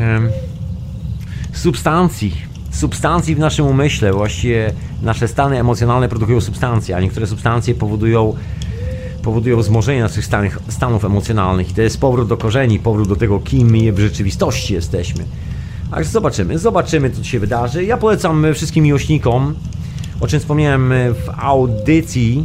substancji. 1.53 2.35
Substancji 2.71 3.35
w 3.35 3.39
naszym 3.39 3.67
umyśle, 3.67 4.13
właściwie 4.13 4.73
nasze 5.03 5.29
stany 5.29 5.61
emocjonalne 5.61 6.09
produkują 6.09 6.41
substancje, 6.41 6.97
a 6.97 7.01
niektóre 7.01 7.27
substancje 7.27 7.75
powodują 7.75 8.35
powodują 9.23 9.57
wzmożenie 9.57 10.03
naszych 10.03 10.25
stanów, 10.25 10.59
stanów 10.69 11.05
emocjonalnych 11.05 11.71
i 11.71 11.75
to 11.75 11.83
jest 11.83 12.01
powrót 12.01 12.29
do 12.29 12.37
korzeni, 12.37 12.79
powrót 12.79 13.09
do 13.09 13.17
tego, 13.17 13.41
kim 13.41 13.71
my 13.71 13.93
w 13.93 13.99
rzeczywistości 13.99 14.75
jesteśmy. 14.75 15.25
Także 15.91 16.11
zobaczymy, 16.11 16.59
zobaczymy 16.59 17.11
co 17.11 17.25
się 17.25 17.41
wydarzy. 17.41 17.85
Ja 17.85 17.97
polecam 17.97 18.47
wszystkim 18.55 18.85
miłośnikom, 18.85 19.55
o 20.21 20.27
czym 20.27 20.41
wspomniałem 20.41 20.93
w 21.15 21.31
audycji, 21.39 22.45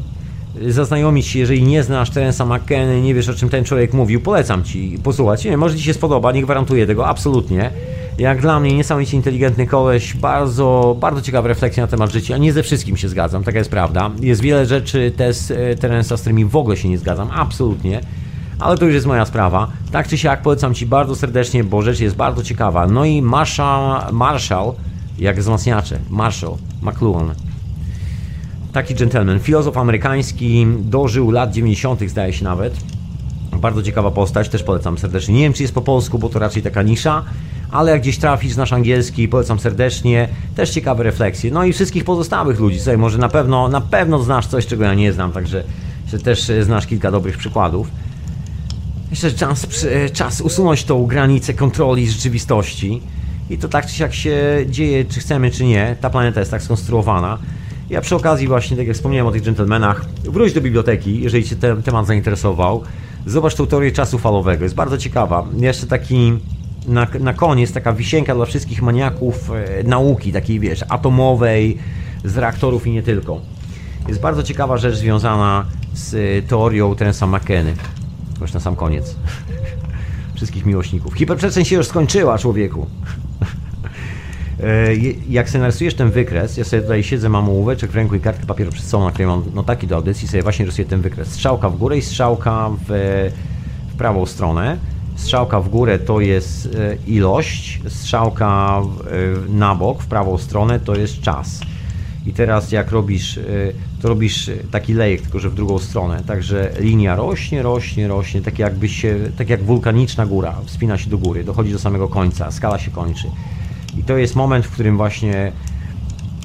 zaznajomić 0.67 1.27
się, 1.27 1.39
jeżeli 1.39 1.63
nie 1.63 1.83
znasz 1.83 2.09
Terensa 2.09 2.45
McKenna, 2.45 2.99
nie 2.99 3.13
wiesz 3.13 3.29
o 3.29 3.33
czym 3.33 3.49
ten 3.49 3.63
człowiek 3.63 3.93
mówił, 3.93 4.21
polecam 4.21 4.63
Ci 4.63 4.99
posłuchać. 5.03 5.45
Nie, 5.45 5.57
może 5.57 5.75
Ci 5.75 5.83
się 5.83 5.93
spodoba, 5.93 6.31
nie 6.31 6.41
gwarantuję 6.41 6.87
tego, 6.87 7.07
absolutnie. 7.07 7.71
Jak 8.17 8.41
dla 8.41 8.59
mnie 8.59 8.75
niesamowicie 8.75 9.17
inteligentny 9.17 9.67
koleś, 9.67 10.13
bardzo, 10.13 10.95
bardzo 10.99 11.21
ciekawa 11.21 11.47
refleksja 11.47 11.83
na 11.83 11.87
temat 11.87 12.11
życia. 12.11 12.37
Nie 12.37 12.53
ze 12.53 12.63
wszystkim 12.63 12.97
się 12.97 13.09
zgadzam, 13.09 13.43
taka 13.43 13.57
jest 13.57 13.69
prawda. 13.69 14.11
Jest 14.21 14.41
wiele 14.41 14.65
rzeczy 14.65 15.11
też 15.17 15.51
e, 15.51 15.75
Terensa, 15.75 16.17
z 16.17 16.21
którymi 16.21 16.45
w 16.45 16.55
ogóle 16.55 16.77
się 16.77 16.89
nie 16.89 16.97
zgadzam, 16.97 17.29
absolutnie. 17.33 18.01
Ale 18.63 18.77
to 18.77 18.85
już 18.85 18.93
jest 18.93 19.05
moja 19.05 19.25
sprawa. 19.25 19.67
Tak 19.91 20.07
czy 20.07 20.17
siak 20.17 20.41
polecam 20.41 20.73
Ci 20.73 20.85
bardzo 20.85 21.15
serdecznie, 21.15 21.63
bo 21.63 21.81
rzecz 21.81 21.99
jest 21.99 22.15
bardzo 22.15 22.43
ciekawa. 22.43 22.87
No 22.87 23.05
i 23.05 23.21
Marshall, 23.21 24.13
Marshall 24.13 24.73
jak 25.19 25.39
wzmacniacze, 25.39 25.99
Marshall, 26.09 26.55
McLuhan. 26.81 27.33
Taki 28.73 28.95
gentleman, 28.95 29.39
filozof 29.39 29.77
amerykański, 29.77 30.67
dożył 30.79 31.31
lat 31.31 31.51
90., 31.51 32.01
zdaje 32.09 32.33
się 32.33 32.43
nawet. 32.43 32.77
Bardzo 33.51 33.83
ciekawa 33.83 34.11
postać, 34.11 34.49
też 34.49 34.63
polecam 34.63 34.97
serdecznie. 34.97 35.33
Nie 35.35 35.41
wiem, 35.41 35.53
czy 35.53 35.61
jest 35.61 35.73
po 35.73 35.81
polsku, 35.81 36.19
bo 36.19 36.29
to 36.29 36.39
raczej 36.39 36.63
taka 36.63 36.81
nisza, 36.81 37.23
ale 37.71 37.91
jak 37.91 38.01
gdzieś 38.01 38.17
trafisz, 38.17 38.53
znasz 38.53 38.73
angielski, 38.73 39.27
polecam 39.27 39.59
serdecznie. 39.59 40.29
Też 40.55 40.69
ciekawe 40.69 41.03
refleksje. 41.03 41.51
No 41.51 41.63
i 41.63 41.73
wszystkich 41.73 42.03
pozostałych 42.03 42.59
ludzi. 42.59 42.79
Słuchaj, 42.79 42.97
może 42.97 43.17
na 43.17 43.29
pewno, 43.29 43.69
na 43.69 43.81
pewno 43.81 44.19
znasz 44.19 44.47
coś, 44.47 44.67
czego 44.67 44.83
ja 44.83 44.93
nie 44.93 45.13
znam, 45.13 45.31
także 45.31 45.63
też 46.23 46.51
znasz 46.61 46.87
kilka 46.87 47.11
dobrych 47.11 47.37
przykładów. 47.37 47.87
Jeszcze 49.13 49.31
czas, 49.31 49.67
czas 50.13 50.41
usunąć 50.41 50.83
tą 50.83 51.05
granicę 51.05 51.53
kontroli 51.53 52.11
rzeczywistości. 52.11 53.01
I 53.49 53.57
to 53.57 53.67
tak 53.69 53.85
czy 53.85 53.95
siak 53.95 54.13
się 54.13 54.65
dzieje, 54.69 55.05
czy 55.05 55.19
chcemy, 55.19 55.51
czy 55.51 55.65
nie. 55.65 55.95
Ta 56.01 56.09
planeta 56.09 56.39
jest 56.39 56.51
tak 56.51 56.61
skonstruowana. 56.61 57.37
Ja 57.89 58.01
przy 58.01 58.15
okazji 58.15 58.47
właśnie, 58.47 58.77
tak 58.77 58.87
jak 58.87 58.95
wspomniałem 58.95 59.27
o 59.27 59.31
tych 59.31 59.41
dżentelmenach, 59.41 60.05
wróć 60.23 60.53
do 60.53 60.61
biblioteki, 60.61 61.21
jeżeli 61.21 61.43
Cię 61.43 61.55
ten 61.55 61.83
temat 61.83 62.07
zainteresował. 62.07 62.83
Zobacz 63.25 63.55
tą 63.55 63.67
teorię 63.67 63.91
czasu 63.91 64.19
falowego, 64.19 64.63
jest 64.63 64.75
bardzo 64.75 64.97
ciekawa. 64.97 65.47
Jeszcze 65.57 65.87
taki 65.87 66.33
na, 66.87 67.07
na 67.19 67.33
koniec 67.33 67.73
taka 67.73 67.93
wisienka 67.93 68.35
dla 68.35 68.45
wszystkich 68.45 68.81
maniaków 68.81 69.51
e, 69.51 69.83
nauki, 69.83 70.31
takiej 70.31 70.59
wiesz, 70.59 70.83
atomowej, 70.89 71.77
z 72.23 72.37
reaktorów 72.37 72.87
i 72.87 72.91
nie 72.91 73.03
tylko. 73.03 73.41
Jest 74.07 74.21
bardzo 74.21 74.43
ciekawa 74.43 74.77
rzecz 74.77 74.95
związana 74.95 75.65
z 75.93 76.13
e, 76.13 76.47
teorią 76.47 76.95
Terensa 76.95 77.27
McKenny. 77.27 77.73
Już 78.43 78.53
na 78.53 78.59
sam 78.59 78.75
koniec. 78.75 79.15
Wszystkich 80.35 80.65
miłośników. 80.65 81.13
Hiperprzestrzeń 81.13 81.65
się 81.65 81.75
już 81.75 81.87
skończyła, 81.87 82.37
człowieku. 82.37 82.87
E, 84.63 84.95
jak 85.29 85.49
sobie 85.49 85.59
narysujesz 85.59 85.95
ten 85.95 86.11
wykres, 86.11 86.57
ja 86.57 86.63
sobie 86.63 86.81
tutaj 86.81 87.03
siedzę, 87.03 87.29
mam 87.29 87.49
ołóweczek 87.49 87.91
w 87.91 87.95
ręku 87.95 88.15
i 88.15 88.19
kartkę 88.19 88.45
papieru 88.45 88.71
przed 88.71 88.85
sobą, 88.85 89.05
na 89.05 89.11
której 89.11 89.27
mam 89.27 89.43
notaki 89.53 89.87
do 89.87 89.95
audycji, 89.95 90.27
sobie 90.27 90.43
właśnie 90.43 90.65
rysuję 90.65 90.87
ten 90.87 91.01
wykres. 91.01 91.27
Strzałka 91.27 91.69
w 91.69 91.77
górę 91.77 91.97
i 91.97 92.01
strzałka 92.01 92.69
w, 92.69 93.31
w 93.93 93.95
prawą 93.97 94.25
stronę. 94.25 94.77
Strzałka 95.15 95.59
w 95.59 95.69
górę 95.69 95.99
to 95.99 96.19
jest 96.19 96.65
e, 96.65 96.95
ilość, 97.07 97.81
strzałka 97.87 98.81
e, 98.81 99.51
na 99.51 99.75
bok, 99.75 100.03
w 100.03 100.07
prawą 100.07 100.37
stronę 100.37 100.79
to 100.79 100.95
jest 100.95 101.21
czas. 101.21 101.59
I 102.25 102.33
teraz 102.33 102.71
jak 102.71 102.91
robisz, 102.91 103.39
to 104.01 104.09
robisz 104.09 104.51
taki 104.71 104.93
lejek, 104.93 105.21
tylko 105.21 105.39
że 105.39 105.49
w 105.49 105.55
drugą 105.55 105.79
stronę. 105.79 106.23
Także 106.27 106.71
linia 106.79 107.15
rośnie, 107.15 107.61
rośnie, 107.61 108.07
rośnie, 108.07 108.41
tak 108.41 108.59
jakby 108.59 108.89
się, 108.89 109.19
tak 109.37 109.49
jak 109.49 109.63
wulkaniczna 109.63 110.25
góra, 110.25 110.55
wspina 110.65 110.97
się 110.97 111.09
do 111.09 111.17
góry, 111.17 111.43
dochodzi 111.43 111.71
do 111.71 111.79
samego 111.79 112.07
końca, 112.07 112.51
skala 112.51 112.79
się 112.79 112.91
kończy. 112.91 113.27
I 113.97 114.03
to 114.03 114.17
jest 114.17 114.35
moment, 114.35 114.65
w 114.65 114.71
którym 114.71 114.97
właśnie 114.97 115.51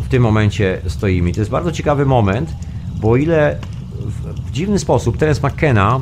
w 0.03 0.09
tym 0.09 0.23
momencie 0.23 0.81
stoimy. 0.87 1.33
To 1.33 1.41
jest 1.41 1.51
bardzo 1.51 1.73
ciekawy 1.73 2.07
moment, 2.07 2.53
bo 3.01 3.17
ile 3.17 3.59
w, 4.01 4.47
w 4.49 4.51
dziwny 4.51 4.79
sposób 4.79 5.17
Terence 5.17 5.49
McKenna 5.49 6.01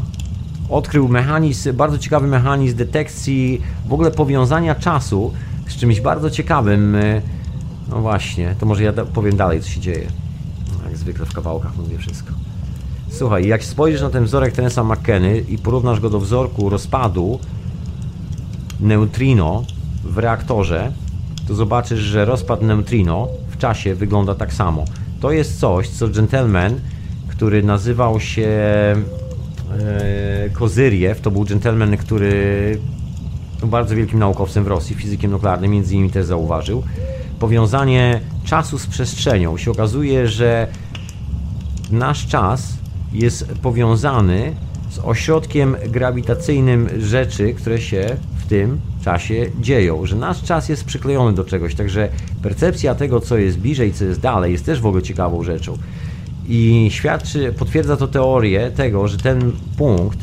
odkrył 0.68 1.08
mechanizm, 1.08 1.76
bardzo 1.76 1.98
ciekawy 1.98 2.26
mechanizm 2.26 2.76
detekcji, 2.76 3.60
w 3.88 3.92
ogóle 3.92 4.10
powiązania 4.10 4.74
czasu 4.74 5.32
z 5.68 5.76
czymś 5.76 6.00
bardzo 6.00 6.30
ciekawym. 6.30 6.96
No 7.88 8.00
właśnie, 8.00 8.54
to 8.60 8.66
może 8.66 8.82
ja 8.82 8.92
powiem 8.92 9.36
dalej, 9.36 9.60
co 9.60 9.68
się 9.68 9.80
dzieje. 9.80 10.06
Jak 10.86 10.96
zwykle 10.96 11.26
w 11.26 11.32
kawałkach 11.32 11.76
mówię 11.76 11.98
wszystko. 11.98 12.32
Słuchaj, 13.10 13.46
jak 13.46 13.64
spojrzysz 13.64 14.00
na 14.00 14.10
ten 14.10 14.24
wzorek 14.24 14.52
Terensa 14.52 14.84
McKenny 14.84 15.38
i 15.38 15.58
porównasz 15.58 16.00
go 16.00 16.10
do 16.10 16.20
wzorku 16.20 16.68
rozpadu 16.68 17.38
neutrino 18.80 19.64
w 20.04 20.18
reaktorze, 20.18 20.92
to 21.48 21.54
zobaczysz, 21.54 22.00
że 22.00 22.24
rozpad 22.24 22.62
neutrino 22.62 23.28
w 23.50 23.56
czasie 23.56 23.94
wygląda 23.94 24.34
tak 24.34 24.52
samo. 24.52 24.84
To 25.20 25.30
jest 25.30 25.60
coś, 25.60 25.88
co 25.88 26.08
gentleman, 26.08 26.80
który 27.28 27.62
nazywał 27.62 28.20
się 28.20 28.46
e, 28.46 28.96
Kozyriew, 30.52 31.20
to 31.20 31.30
był 31.30 31.44
gentleman, 31.44 31.96
który 31.96 32.78
był 33.60 33.68
bardzo 33.68 33.96
wielkim 33.96 34.18
naukowcem 34.18 34.64
w 34.64 34.66
Rosji, 34.66 34.96
fizykiem 34.96 35.30
nuklearnym, 35.30 35.70
między 35.70 35.94
innymi 35.94 36.10
też 36.10 36.26
zauważył. 36.26 36.82
Powiązanie 37.38 38.20
czasu 38.44 38.78
z 38.78 38.86
przestrzenią. 38.86 39.56
Się 39.56 39.70
okazuje, 39.70 40.28
że 40.28 40.66
nasz 41.90 42.26
czas 42.26 42.78
jest 43.12 43.52
powiązany 43.62 44.54
z 44.90 44.98
ośrodkiem 44.98 45.76
grawitacyjnym 45.88 46.88
rzeczy, 46.98 47.54
które 47.54 47.80
się 47.80 48.16
w 48.36 48.46
tym 48.46 48.80
czasie 49.04 49.50
dzieją, 49.60 50.06
że 50.06 50.16
nasz 50.16 50.42
czas 50.42 50.68
jest 50.68 50.84
przyklejony 50.84 51.32
do 51.32 51.44
czegoś, 51.44 51.74
także 51.74 52.08
percepcja 52.42 52.94
tego, 52.94 53.20
co 53.20 53.38
jest 53.38 53.58
bliżej, 53.58 53.92
co 53.92 54.04
jest 54.04 54.20
dalej, 54.20 54.52
jest 54.52 54.66
też 54.66 54.80
w 54.80 54.86
ogóle 54.86 55.02
ciekawą 55.02 55.42
rzeczą. 55.42 55.78
I 56.48 56.88
świadczy, 56.90 57.54
potwierdza 57.58 57.96
to 57.96 58.08
teorię 58.08 58.70
tego, 58.70 59.08
że 59.08 59.18
ten 59.18 59.52
punkt, 59.76 60.18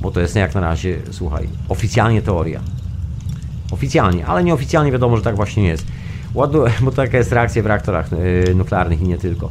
bo 0.00 0.10
to 0.10 0.20
jest 0.20 0.36
jak 0.36 0.54
na 0.54 0.60
razie, 0.60 0.98
słuchaj, 1.10 1.48
oficjalnie 1.68 2.22
teoria, 2.22 2.60
Oficjalnie, 3.70 4.26
ale 4.26 4.44
nieoficjalnie 4.44 4.92
wiadomo, 4.92 5.16
że 5.16 5.22
tak 5.22 5.36
właśnie 5.36 5.64
jest. 5.64 5.86
Ładu, 6.36 6.64
bo 6.84 6.90
taka 6.90 7.18
jest 7.18 7.32
reakcja 7.32 7.62
w 7.62 7.66
reaktorach 7.66 8.10
yy, 8.46 8.54
nuklearnych 8.54 9.00
i 9.00 9.04
nie 9.04 9.18
tylko. 9.18 9.50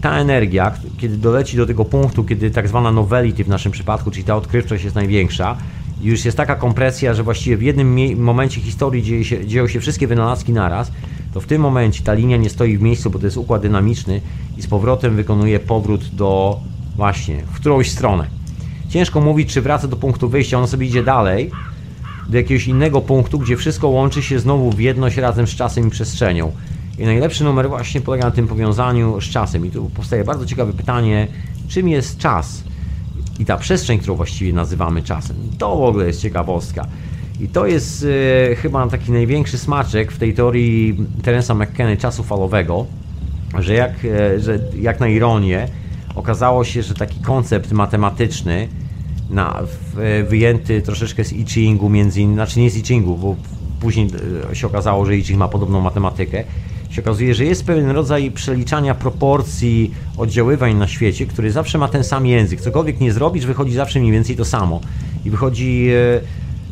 Ta 0.00 0.18
energia, 0.18 0.72
kiedy 0.98 1.16
doleci 1.16 1.56
do 1.56 1.66
tego 1.66 1.84
punktu, 1.84 2.24
kiedy 2.24 2.50
tak 2.50 2.68
zwana 2.68 2.92
novelity 2.92 3.44
w 3.44 3.48
naszym 3.48 3.72
przypadku, 3.72 4.10
czyli 4.10 4.24
ta 4.24 4.36
odkrywczość 4.36 4.84
jest 4.84 4.96
największa, 4.96 5.56
już 6.00 6.24
jest 6.24 6.36
taka 6.36 6.54
kompresja, 6.54 7.14
że 7.14 7.22
właściwie 7.22 7.56
w 7.56 7.62
jednym 7.62 8.18
momencie 8.22 8.60
historii 8.60 9.02
dzieje 9.02 9.24
się, 9.24 9.46
dzieją 9.46 9.68
się 9.68 9.80
wszystkie 9.80 10.06
wynalazki 10.06 10.52
naraz, 10.52 10.92
to 11.34 11.40
w 11.40 11.46
tym 11.46 11.62
momencie 11.62 12.04
ta 12.04 12.14
linia 12.14 12.36
nie 12.36 12.50
stoi 12.50 12.78
w 12.78 12.82
miejscu, 12.82 13.10
bo 13.10 13.18
to 13.18 13.24
jest 13.24 13.36
układ 13.36 13.62
dynamiczny 13.62 14.20
i 14.56 14.62
z 14.62 14.66
powrotem 14.66 15.16
wykonuje 15.16 15.60
powrót 15.60 16.08
do 16.14 16.60
właśnie, 16.96 17.42
w 17.42 17.60
którąś 17.60 17.90
stronę. 17.90 18.26
Ciężko 18.88 19.20
mówić, 19.20 19.52
czy 19.52 19.62
wraca 19.62 19.88
do 19.88 19.96
punktu 19.96 20.28
wyjścia, 20.28 20.58
ono 20.58 20.66
sobie 20.66 20.86
idzie 20.86 21.02
dalej, 21.02 21.50
do 22.28 22.36
jakiegoś 22.36 22.66
innego 22.66 23.00
punktu, 23.00 23.38
gdzie 23.38 23.56
wszystko 23.56 23.88
łączy 23.88 24.22
się 24.22 24.38
znowu 24.38 24.70
w 24.70 24.80
jedność 24.80 25.16
razem 25.16 25.46
z 25.46 25.50
czasem 25.50 25.86
i 25.86 25.90
przestrzenią. 25.90 26.52
I 26.98 27.04
najlepszy 27.04 27.44
numer 27.44 27.68
właśnie 27.68 28.00
polega 28.00 28.24
na 28.24 28.30
tym 28.30 28.48
powiązaniu 28.48 29.20
z 29.20 29.24
czasem. 29.24 29.66
I 29.66 29.70
tu 29.70 29.90
powstaje 29.90 30.24
bardzo 30.24 30.46
ciekawe 30.46 30.72
pytanie, 30.72 31.28
czym 31.68 31.88
jest 31.88 32.18
czas? 32.18 32.64
I 33.38 33.44
ta 33.44 33.56
przestrzeń, 33.56 33.98
którą 33.98 34.14
właściwie 34.14 34.52
nazywamy 34.52 35.02
czasem. 35.02 35.36
To 35.58 35.76
w 35.76 35.82
ogóle 35.82 36.06
jest 36.06 36.20
ciekawostka. 36.20 36.86
I 37.40 37.48
to 37.48 37.66
jest 37.66 38.06
e, 38.50 38.54
chyba 38.54 38.86
taki 38.86 39.12
największy 39.12 39.58
smaczek 39.58 40.12
w 40.12 40.18
tej 40.18 40.34
teorii 40.34 41.06
Terensa 41.22 41.54
McKenna 41.54 41.96
czasu 41.96 42.24
falowego, 42.24 42.86
że 43.58 43.74
jak, 43.74 43.92
e, 44.04 44.40
że 44.40 44.58
jak 44.80 45.00
na 45.00 45.08
ironię 45.08 45.68
okazało 46.14 46.64
się, 46.64 46.82
że 46.82 46.94
taki 46.94 47.20
koncept 47.20 47.72
matematyczny 47.72 48.68
na, 49.30 49.62
wyjęty 50.28 50.82
troszeczkę 50.82 51.24
z 51.24 51.32
I 51.32 51.44
Chingu 51.46 51.88
między 51.88 52.20
innymi, 52.20 52.34
znaczy 52.34 52.60
nie 52.60 52.70
z 52.70 52.76
I 52.76 52.82
Chingu, 52.82 53.16
bo 53.16 53.36
później 53.80 54.08
e, 54.50 54.56
się 54.56 54.66
okazało, 54.66 55.04
że 55.06 55.16
I 55.16 55.22
Ching 55.22 55.38
ma 55.38 55.48
podobną 55.48 55.80
matematykę, 55.80 56.44
się 56.90 57.02
okazuje, 57.02 57.34
że 57.34 57.44
jest 57.44 57.64
pewien 57.66 57.90
rodzaj 57.90 58.30
przeliczania 58.30 58.94
proporcji 58.94 59.94
oddziaływań 60.16 60.74
na 60.74 60.88
świecie, 60.88 61.26
który 61.26 61.52
zawsze 61.52 61.78
ma 61.78 61.88
ten 61.88 62.04
sam 62.04 62.26
język. 62.26 62.60
Cokolwiek 62.60 63.00
nie 63.00 63.12
zrobisz, 63.12 63.46
wychodzi 63.46 63.72
zawsze 63.72 64.00
mniej 64.00 64.12
więcej 64.12 64.36
to 64.36 64.44
samo. 64.44 64.80
I 65.24 65.30
wychodzi, 65.30 65.88
e, 66.16 66.20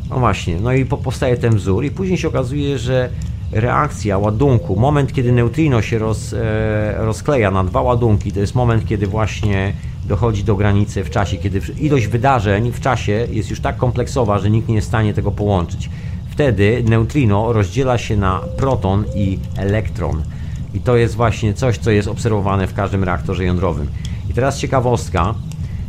no 0.09 0.19
właśnie, 0.19 0.59
no 0.59 0.73
i 0.73 0.85
po- 0.85 0.97
powstaje 0.97 1.37
ten 1.37 1.55
wzór 1.55 1.85
i 1.85 1.91
później 1.91 2.17
się 2.17 2.27
okazuje, 2.27 2.77
że 2.77 3.09
reakcja 3.51 4.17
ładunku, 4.17 4.75
moment 4.75 5.13
kiedy 5.13 5.31
neutrino 5.31 5.81
się 5.81 5.99
roz, 5.99 6.33
e, 6.33 6.95
rozkleja 6.97 7.51
na 7.51 7.63
dwa 7.63 7.81
ładunki, 7.81 8.31
to 8.31 8.39
jest 8.39 8.55
moment, 8.55 8.85
kiedy 8.85 9.07
właśnie 9.07 9.73
dochodzi 10.07 10.43
do 10.43 10.55
granicy 10.55 11.03
w 11.03 11.09
czasie, 11.09 11.37
kiedy 11.37 11.61
ilość 11.79 12.07
wydarzeń 12.07 12.71
w 12.71 12.79
czasie 12.79 13.27
jest 13.31 13.49
już 13.49 13.59
tak 13.59 13.77
kompleksowa, 13.77 14.39
że 14.39 14.49
nikt 14.49 14.67
nie 14.67 14.75
jest 14.75 14.87
w 14.87 14.91
stanie 14.91 15.13
tego 15.13 15.31
połączyć. 15.31 15.89
Wtedy 16.29 16.83
neutrino 16.87 17.53
rozdziela 17.53 17.97
się 17.97 18.17
na 18.17 18.41
proton 18.57 19.05
i 19.15 19.39
elektron. 19.57 20.23
I 20.73 20.79
to 20.79 20.97
jest 20.97 21.15
właśnie 21.15 21.53
coś, 21.53 21.77
co 21.77 21.91
jest 21.91 22.07
obserwowane 22.07 22.67
w 22.67 22.73
każdym 22.73 23.03
reaktorze 23.03 23.45
jądrowym. 23.45 23.87
I 24.29 24.33
teraz 24.33 24.59
ciekawostka, 24.59 25.33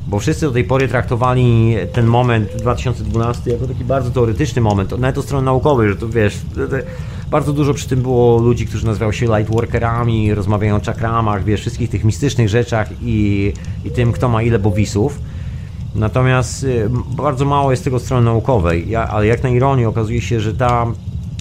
bo 0.08 0.18
wszyscy 0.18 0.46
do 0.46 0.52
tej 0.52 0.64
pory 0.64 0.88
traktowali 0.88 1.76
ten 1.92 2.06
moment 2.06 2.56
2012 2.56 3.50
jako 3.50 3.66
taki 3.66 3.84
bardzo 3.84 4.10
teoretyczny 4.10 4.62
moment, 4.62 4.98
nawet 4.98 5.18
od 5.18 5.24
strony 5.24 5.44
naukowej, 5.44 5.88
że 5.88 5.96
to 5.96 6.08
wiesz, 6.08 6.38
bardzo 7.30 7.52
dużo 7.52 7.74
przy 7.74 7.88
tym 7.88 8.02
było 8.02 8.38
ludzi, 8.38 8.66
którzy 8.66 8.86
nazywają 8.86 9.12
się 9.12 9.26
lightworkerami, 9.26 10.34
rozmawiają 10.34 10.76
o 10.76 10.80
czakramach, 10.80 11.44
wiesz, 11.44 11.60
wszystkich 11.60 11.90
tych 11.90 12.04
mistycznych 12.04 12.48
rzeczach 12.48 12.88
i, 13.02 13.52
i 13.84 13.90
tym, 13.90 14.12
kto 14.12 14.28
ma 14.28 14.42
ile 14.42 14.58
bowisów. 14.58 15.20
Natomiast 15.94 16.64
y, 16.64 16.90
bardzo 17.16 17.44
mało 17.44 17.70
jest 17.70 17.84
tego 17.84 17.98
strony 17.98 18.24
naukowej, 18.24 18.90
ja, 18.90 19.08
ale 19.08 19.26
jak 19.26 19.42
na 19.42 19.48
ironię 19.48 19.88
okazuje 19.88 20.20
się, 20.20 20.40
że 20.40 20.54
ta 20.54 20.86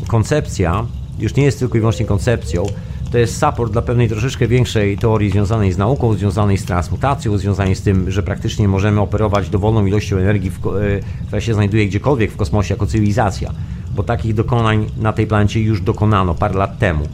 koncepcja 0.08 0.86
już 1.20 1.36
nie 1.36 1.44
jest 1.44 1.60
tylko 1.60 1.78
i 1.78 1.80
wyłącznie 1.80 2.06
koncepcją, 2.06 2.66
to 3.12 3.18
jest 3.18 3.40
support 3.40 3.72
dla 3.72 3.82
pewnej 3.82 4.10
troszeczkę 4.10 4.48
większej 4.48 4.98
teorii 4.98 5.32
związanej 5.32 5.72
z 5.72 5.78
nauką, 5.78 6.14
związanej 6.14 6.58
z 6.58 6.66
transmutacją, 6.66 7.38
związanej 7.38 7.76
z 7.76 7.82
tym, 7.82 8.12
że 8.12 8.24
praktycznie 8.24 8.68
możemy 8.68 9.02
operować 9.02 9.50
dowolną 9.50 9.86
ilością 9.86 10.18
energii, 10.18 10.50
w, 10.50 10.66
y, 10.66 11.02
która 11.28 11.42
się 11.42 11.54
znajduje 11.54 11.88
gdziekolwiek 11.88 12.32
w 12.32 12.38
kosmosie 12.38 12.74
jako 12.74 12.88
cywilizacja, 12.88 13.52
bo 13.96 14.04
takich 14.04 14.34
dokonań 14.34 14.86
na 14.98 15.14
tej 15.14 15.28
planecie 15.28 15.62
już 15.62 15.82
dokonano 15.82 16.36
parę 16.36 16.58
lat 16.58 16.80
temu. 16.80 17.08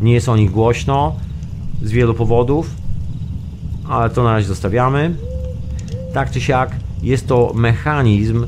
Nie 0.00 0.12
jest 0.12 0.28
o 0.28 0.36
nich 0.36 0.50
głośno 0.50 1.16
z 1.82 1.90
wielu 1.90 2.14
powodów, 2.14 2.70
ale 3.88 4.10
to 4.10 4.22
na 4.22 4.32
razie 4.32 4.48
zostawiamy 4.48 5.14
tak 6.12 6.30
czy 6.30 6.40
siak 6.40 6.70
jest 7.02 7.26
to 7.26 7.52
mechanizm 7.54 8.46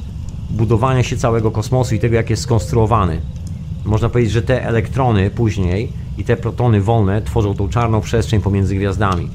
budowania 0.51 1.03
się 1.03 1.17
całego 1.17 1.51
kosmosu 1.51 1.95
i 1.95 1.99
tego, 1.99 2.17
jak 2.17 2.31
jest 2.31 2.43
skonstruowany. 2.43 3.21
Można 3.85 4.09
powiedzieć, 4.09 4.33
że 4.33 4.43
te 4.43 4.65
elektrony 4.65 5.31
później 5.31 5.93
i 6.21 6.25
te 6.25 6.37
protony 6.37 6.81
wolne 6.81 7.23
tworzą 7.23 7.55
tą 7.55 7.69
czarną 7.69 8.01
przestrzeń 8.01 8.41
pomiędzy 8.41 8.75
gwiazdami. 8.75 9.29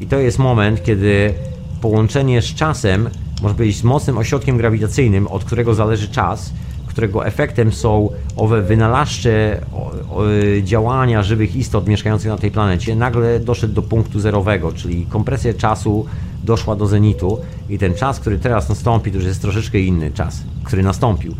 I 0.00 0.06
to 0.06 0.18
jest 0.18 0.38
moment, 0.38 0.82
kiedy 0.82 1.34
połączenie 1.80 2.42
z 2.42 2.54
czasem, 2.54 3.10
powiedzieć, 3.42 3.76
z 3.76 3.84
mocnym 3.84 4.18
ośrodkiem 4.18 4.56
grawitacyjnym, 4.56 5.26
od 5.26 5.44
którego 5.44 5.74
zależy 5.74 6.08
czas, 6.08 6.52
którego 6.86 7.26
efektem 7.26 7.72
są 7.72 8.10
owe 8.36 8.62
wynalazcze 8.62 9.60
działania 10.62 11.22
żywych 11.22 11.56
istot 11.56 11.88
mieszkających 11.88 12.30
na 12.30 12.36
tej 12.36 12.50
planecie, 12.50 12.96
nagle 12.96 13.40
doszedł 13.40 13.74
do 13.74 13.82
punktu 13.82 14.20
zerowego, 14.20 14.72
czyli 14.72 15.06
kompresja 15.06 15.54
czasu 15.54 16.06
doszła 16.44 16.76
do 16.76 16.86
zenitu 16.86 17.38
i 17.68 17.78
ten 17.78 17.94
czas, 17.94 18.20
który 18.20 18.38
teraz 18.38 18.68
nastąpi, 18.68 19.10
to 19.10 19.16
już 19.16 19.26
jest 19.26 19.42
troszeczkę 19.42 19.80
inny 19.80 20.10
czas, 20.10 20.42
który 20.64 20.82
nastąpił. 20.82 21.34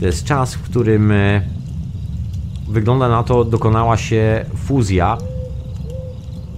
To 0.00 0.06
jest 0.06 0.24
czas, 0.24 0.54
w 0.54 0.62
którym 0.62 1.12
e, 1.12 1.42
wygląda 2.68 3.08
na 3.08 3.22
to, 3.22 3.44
dokonała 3.44 3.96
się 3.96 4.44
fuzja 4.56 5.18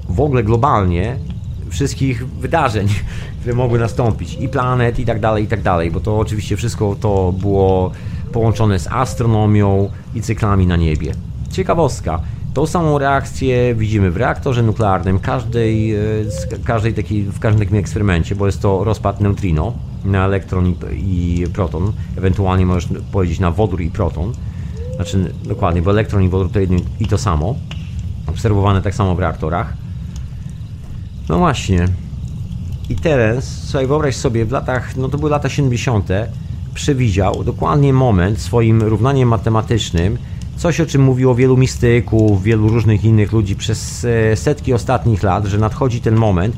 w 0.08 0.20
ogóle 0.20 0.42
globalnie 0.42 1.16
wszystkich 1.70 2.28
wydarzeń, 2.28 2.88
które 3.40 3.54
mogły 3.54 3.78
nastąpić 3.78 4.34
i 4.40 4.48
planet 4.48 4.98
i 4.98 5.04
tak 5.04 5.20
dalej, 5.20 5.44
i 5.44 5.46
tak 5.46 5.62
dalej, 5.62 5.90
bo 5.90 6.00
to 6.00 6.18
oczywiście 6.18 6.56
wszystko 6.56 6.96
to 7.00 7.32
było 7.32 7.90
połączone 8.32 8.78
z 8.78 8.86
astronomią 8.86 9.90
i 10.14 10.20
cyklami 10.20 10.66
na 10.66 10.76
niebie. 10.76 11.14
Ciekawostka. 11.50 12.20
Tą 12.54 12.66
samą 12.66 12.98
reakcję 12.98 13.74
widzimy 13.74 14.10
w 14.10 14.16
reaktorze 14.16 14.62
nuklearnym, 14.62 15.18
każdej, 15.18 15.94
e, 15.94 16.00
każdej 16.64 16.94
takiej, 16.94 17.22
w 17.22 17.38
każdym 17.38 17.60
takim 17.60 17.76
eksperymencie, 17.76 18.34
bo 18.34 18.46
jest 18.46 18.62
to 18.62 18.84
rozpad 18.84 19.20
neutrino 19.20 19.72
na 20.04 20.24
elektron 20.24 20.66
i, 20.66 21.42
i 21.42 21.46
proton, 21.52 21.92
ewentualnie 22.16 22.66
możesz 22.66 22.88
powiedzieć 23.12 23.40
na 23.40 23.50
wodór 23.50 23.80
i 23.80 23.90
proton, 23.90 24.32
znaczy 24.98 25.32
dokładnie, 25.44 25.82
bo 25.82 25.90
elektron 25.90 26.22
i 26.22 26.28
wodór 26.28 26.50
to 26.52 26.60
jedno 26.60 26.76
i 27.00 27.06
to 27.06 27.18
samo, 27.18 27.54
obserwowane 28.26 28.82
tak 28.82 28.94
samo 28.94 29.14
w 29.14 29.18
reaktorach. 29.18 29.72
No 31.28 31.38
właśnie. 31.38 31.88
I 32.90 32.96
teraz, 32.96 33.62
słuchaj, 33.64 33.86
wyobraź 33.86 34.16
sobie, 34.16 34.44
w 34.44 34.52
latach, 34.52 34.96
no 34.96 35.08
to 35.08 35.18
były 35.18 35.30
lata 35.30 35.48
70., 35.48 36.08
przewidział 36.74 37.44
dokładnie 37.44 37.92
moment 37.92 38.40
swoim 38.40 38.82
równaniem 38.82 39.28
matematycznym, 39.28 40.18
coś 40.56 40.80
o 40.80 40.86
czym 40.86 41.02
mówiło 41.02 41.34
wielu 41.34 41.56
mistyków, 41.56 42.42
wielu 42.42 42.68
różnych 42.68 43.04
innych 43.04 43.32
ludzi 43.32 43.56
przez 43.56 44.04
e, 44.04 44.36
setki 44.36 44.72
ostatnich 44.72 45.22
lat, 45.22 45.46
że 45.46 45.58
nadchodzi 45.58 46.00
ten 46.00 46.16
moment 46.16 46.56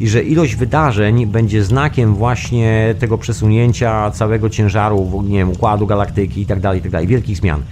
i 0.00 0.08
że 0.08 0.22
ilość 0.22 0.56
wydarzeń 0.56 1.26
będzie 1.26 1.64
znakiem 1.64 2.14
właśnie 2.14 2.94
tego 2.98 3.18
przesunięcia 3.18 4.10
całego 4.10 4.50
ciężaru, 4.50 5.22
nie 5.28 5.38
wiem, 5.38 5.50
układu 5.50 5.86
galaktyki 5.86 6.40
i 6.40 6.46
tak 6.46 6.60
dalej, 6.60 6.86
i 6.86 6.90
tak 6.90 7.06
wielkich 7.06 7.36
zmian. 7.36 7.62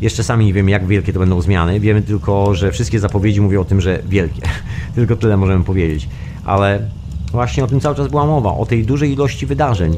Jeszcze 0.00 0.24
sami 0.24 0.46
nie 0.46 0.52
wiemy, 0.52 0.70
jak 0.70 0.86
wielkie 0.86 1.12
to 1.12 1.18
będą 1.18 1.40
zmiany. 1.40 1.80
Wiemy 1.80 2.02
tylko, 2.02 2.54
że 2.54 2.72
wszystkie 2.72 3.00
zapowiedzi 3.00 3.40
mówią 3.40 3.60
o 3.60 3.64
tym, 3.64 3.80
że 3.80 4.02
wielkie. 4.08 4.42
tylko 4.94 5.16
tyle 5.16 5.36
możemy 5.36 5.64
powiedzieć. 5.64 6.08
Ale 6.44 6.88
właśnie 7.32 7.64
o 7.64 7.66
tym 7.66 7.80
cały 7.80 7.96
czas 7.96 8.08
była 8.08 8.26
mowa, 8.26 8.54
o 8.54 8.66
tej 8.66 8.84
dużej 8.84 9.12
ilości 9.12 9.46
wydarzeń. 9.46 9.96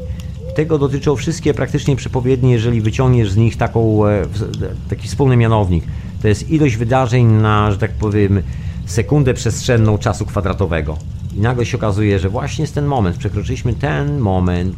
Tego 0.55 0.79
dotyczą 0.79 1.17
wszystkie 1.17 1.55
praktycznie 1.55 1.97
przepowiednie, 1.97 2.53
jeżeli 2.53 2.81
wyciągniesz 2.81 3.31
z 3.31 3.37
nich 3.37 3.57
taką, 3.57 4.07
e, 4.07 4.23
taki 4.91 5.09
wspólny 5.09 5.37
mianownik. 5.37 5.85
To 6.23 6.29
jest 6.29 6.51
ilość 6.51 6.77
wydarzeń 6.77 7.27
na, 7.27 7.73
że 7.73 7.79
tak 7.79 7.91
powiem, 7.91 8.43
sekundę 8.87 9.35
przestrzenną 9.35 9.99
czasu 9.99 10.27
kwadratowego. 10.27 10.99
I 11.39 11.41
nagle 11.41 11.67
się 11.67 11.77
okazuje, 11.77 12.19
że 12.19 12.29
właśnie 12.29 12.63
jest 12.63 12.75
ten 12.75 12.87
moment, 12.87 13.17
przekroczyliśmy 13.17 13.75
ten 13.75 14.19
moment. 14.19 14.77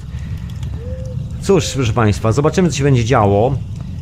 Cóż, 1.42 1.72
proszę 1.74 1.92
Państwa, 1.92 2.32
zobaczymy, 2.32 2.68
co 2.68 2.76
się 2.76 2.84
będzie 2.84 3.04
działo. 3.04 3.54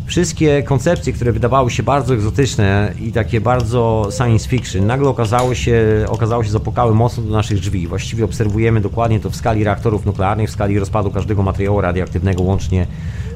Wszystkie 0.06 0.62
koncepcje, 0.62 1.12
które 1.12 1.32
wydawały 1.32 1.70
się 1.70 1.82
bardzo 1.82 2.14
egzotyczne 2.14 2.94
i 3.00 3.12
takie 3.12 3.40
bardzo 3.40 4.08
science 4.16 4.48
fiction, 4.48 4.86
nagle 4.86 5.08
okazały 5.08 5.56
się, 5.56 6.04
okazało 6.08 6.44
się 6.44 6.50
zapukały 6.50 6.94
mocno 6.94 7.22
do 7.22 7.30
naszych 7.30 7.58
drzwi. 7.60 7.86
Właściwie 7.86 8.24
obserwujemy 8.24 8.80
dokładnie 8.80 9.20
to 9.20 9.30
w 9.30 9.36
skali 9.36 9.64
reaktorów 9.64 10.06
nuklearnych, 10.06 10.48
w 10.48 10.52
skali 10.52 10.78
rozpadu 10.78 11.10
każdego 11.10 11.42
materiału 11.42 11.80
radioaktywnego, 11.80 12.42
łącznie 12.42 12.86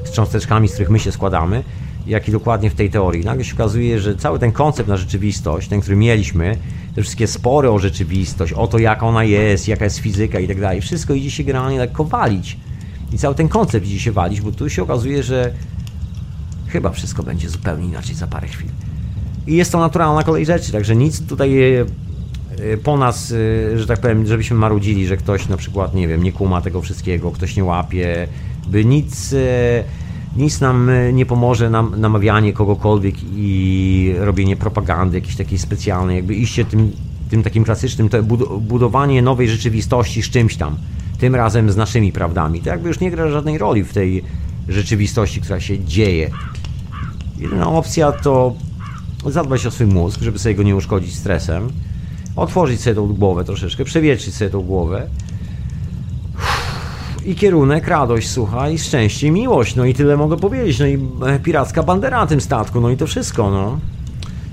z 0.03 0.11
cząsteczkami, 0.11 0.67
z 0.67 0.73
których 0.73 0.89
my 0.89 0.99
się 0.99 1.11
składamy 1.11 1.63
jak 2.07 2.27
i 2.27 2.31
dokładnie 2.31 2.69
w 2.69 2.75
tej 2.75 2.89
teorii. 2.89 3.25
Nagle 3.25 3.43
się 3.43 3.53
okazuje, 3.53 3.99
że 3.99 4.15
cały 4.15 4.39
ten 4.39 4.51
koncept 4.51 4.89
na 4.89 4.97
rzeczywistość, 4.97 5.67
ten, 5.67 5.81
który 5.81 5.95
mieliśmy, 5.95 6.57
te 6.95 7.01
wszystkie 7.01 7.27
spory 7.27 7.69
o 7.69 7.79
rzeczywistość, 7.79 8.53
o 8.53 8.67
to, 8.67 8.77
jak 8.77 9.03
ona 9.03 9.23
jest, 9.23 9.67
jaka 9.67 9.85
jest 9.85 9.97
fizyka 9.97 10.39
i 10.39 10.47
tak 10.47 10.61
dalej, 10.61 10.81
wszystko 10.81 11.13
idzie 11.13 11.31
się 11.31 11.43
generalnie 11.43 11.79
lekko 11.79 12.03
walić. 12.03 12.57
I 13.13 13.17
cały 13.17 13.35
ten 13.35 13.49
koncept 13.49 13.85
idzie 13.85 13.99
się 13.99 14.11
walić, 14.11 14.41
bo 14.41 14.51
tu 14.51 14.69
się 14.69 14.83
okazuje, 14.83 15.23
że 15.23 15.53
chyba 16.67 16.89
wszystko 16.89 17.23
będzie 17.23 17.49
zupełnie 17.49 17.87
inaczej 17.87 18.15
za 18.15 18.27
parę 18.27 18.47
chwil. 18.47 18.69
I 19.47 19.55
jest 19.55 19.71
to 19.71 19.79
naturalna 19.79 20.23
kolej 20.23 20.45
rzeczy, 20.45 20.71
także 20.71 20.95
nic 20.95 21.27
tutaj 21.27 21.61
e, 21.61 21.85
e, 22.59 22.77
po 22.77 22.97
nas, 22.97 23.31
e, 23.73 23.77
że 23.77 23.87
tak 23.87 23.99
powiem, 23.99 24.27
żebyśmy 24.27 24.57
marudzili, 24.57 25.07
że 25.07 25.17
ktoś 25.17 25.47
na 25.47 25.57
przykład, 25.57 25.95
nie 25.95 26.07
wiem, 26.07 26.23
nie 26.23 26.31
kuma 26.31 26.61
tego 26.61 26.81
wszystkiego, 26.81 27.31
ktoś 27.31 27.55
nie 27.55 27.63
łapie, 27.63 28.27
by 28.67 28.85
nic 28.85 29.35
nic 30.37 30.61
nam 30.61 30.89
e, 30.89 31.13
nie 31.13 31.25
pomoże 31.25 31.69
nam 31.69 31.93
namawianie 31.97 32.53
kogokolwiek 32.53 33.15
i 33.35 34.15
robienie 34.17 34.55
propagandy 34.55 35.17
jakiejś 35.17 35.35
takiej 35.35 35.57
specjalnej, 35.57 36.15
jakby 36.15 36.35
iście 36.35 36.65
tym, 36.65 36.91
tym 37.29 37.43
takim 37.43 37.63
klasycznym, 37.63 38.09
to 38.09 38.23
budowanie 38.59 39.21
nowej 39.21 39.49
rzeczywistości 39.49 40.23
z 40.23 40.29
czymś 40.29 40.57
tam, 40.57 40.77
tym 41.19 41.35
razem 41.35 41.71
z 41.71 41.77
naszymi 41.77 42.11
prawdami. 42.11 42.61
To 42.61 42.69
jakby 42.69 42.87
już 42.87 42.99
nie 42.99 43.11
gra 43.11 43.29
żadnej 43.29 43.57
roli 43.57 43.83
w 43.83 43.93
tej 43.93 44.23
rzeczywistości, 44.69 45.41
która 45.41 45.59
się 45.59 45.85
dzieje. 45.85 46.31
Jedyna 47.39 47.69
opcja 47.69 48.11
to 48.11 48.55
zadbać 49.25 49.65
o 49.65 49.71
swój 49.71 49.87
mózg, 49.87 50.21
żeby 50.21 50.39
sobie 50.39 50.55
go 50.55 50.63
nie 50.63 50.75
uszkodzić 50.75 51.15
stresem, 51.15 51.69
otworzyć 52.35 52.81
sobie 52.81 52.95
tą 52.95 53.07
głowę 53.13 53.43
troszeczkę, 53.43 53.85
przewietrzyć 53.85 54.35
sobie 54.35 54.49
tą 54.49 54.61
głowę, 54.61 55.07
i 57.25 57.35
kierunek, 57.35 57.87
radość, 57.87 58.29
słuchaj, 58.29 58.77
szczęście 58.77 59.31
miłość. 59.31 59.75
No 59.75 59.85
i 59.85 59.93
tyle 59.93 60.17
mogę 60.17 60.37
powiedzieć. 60.37 60.79
No 60.79 60.85
i 60.85 60.99
e, 61.27 61.39
piracka 61.39 61.83
bandera 61.83 62.17
na 62.19 62.27
tym 62.27 62.41
statku, 62.41 62.81
no 62.81 62.89
i 62.89 62.97
to 62.97 63.07
wszystko, 63.07 63.51
no. 63.51 63.77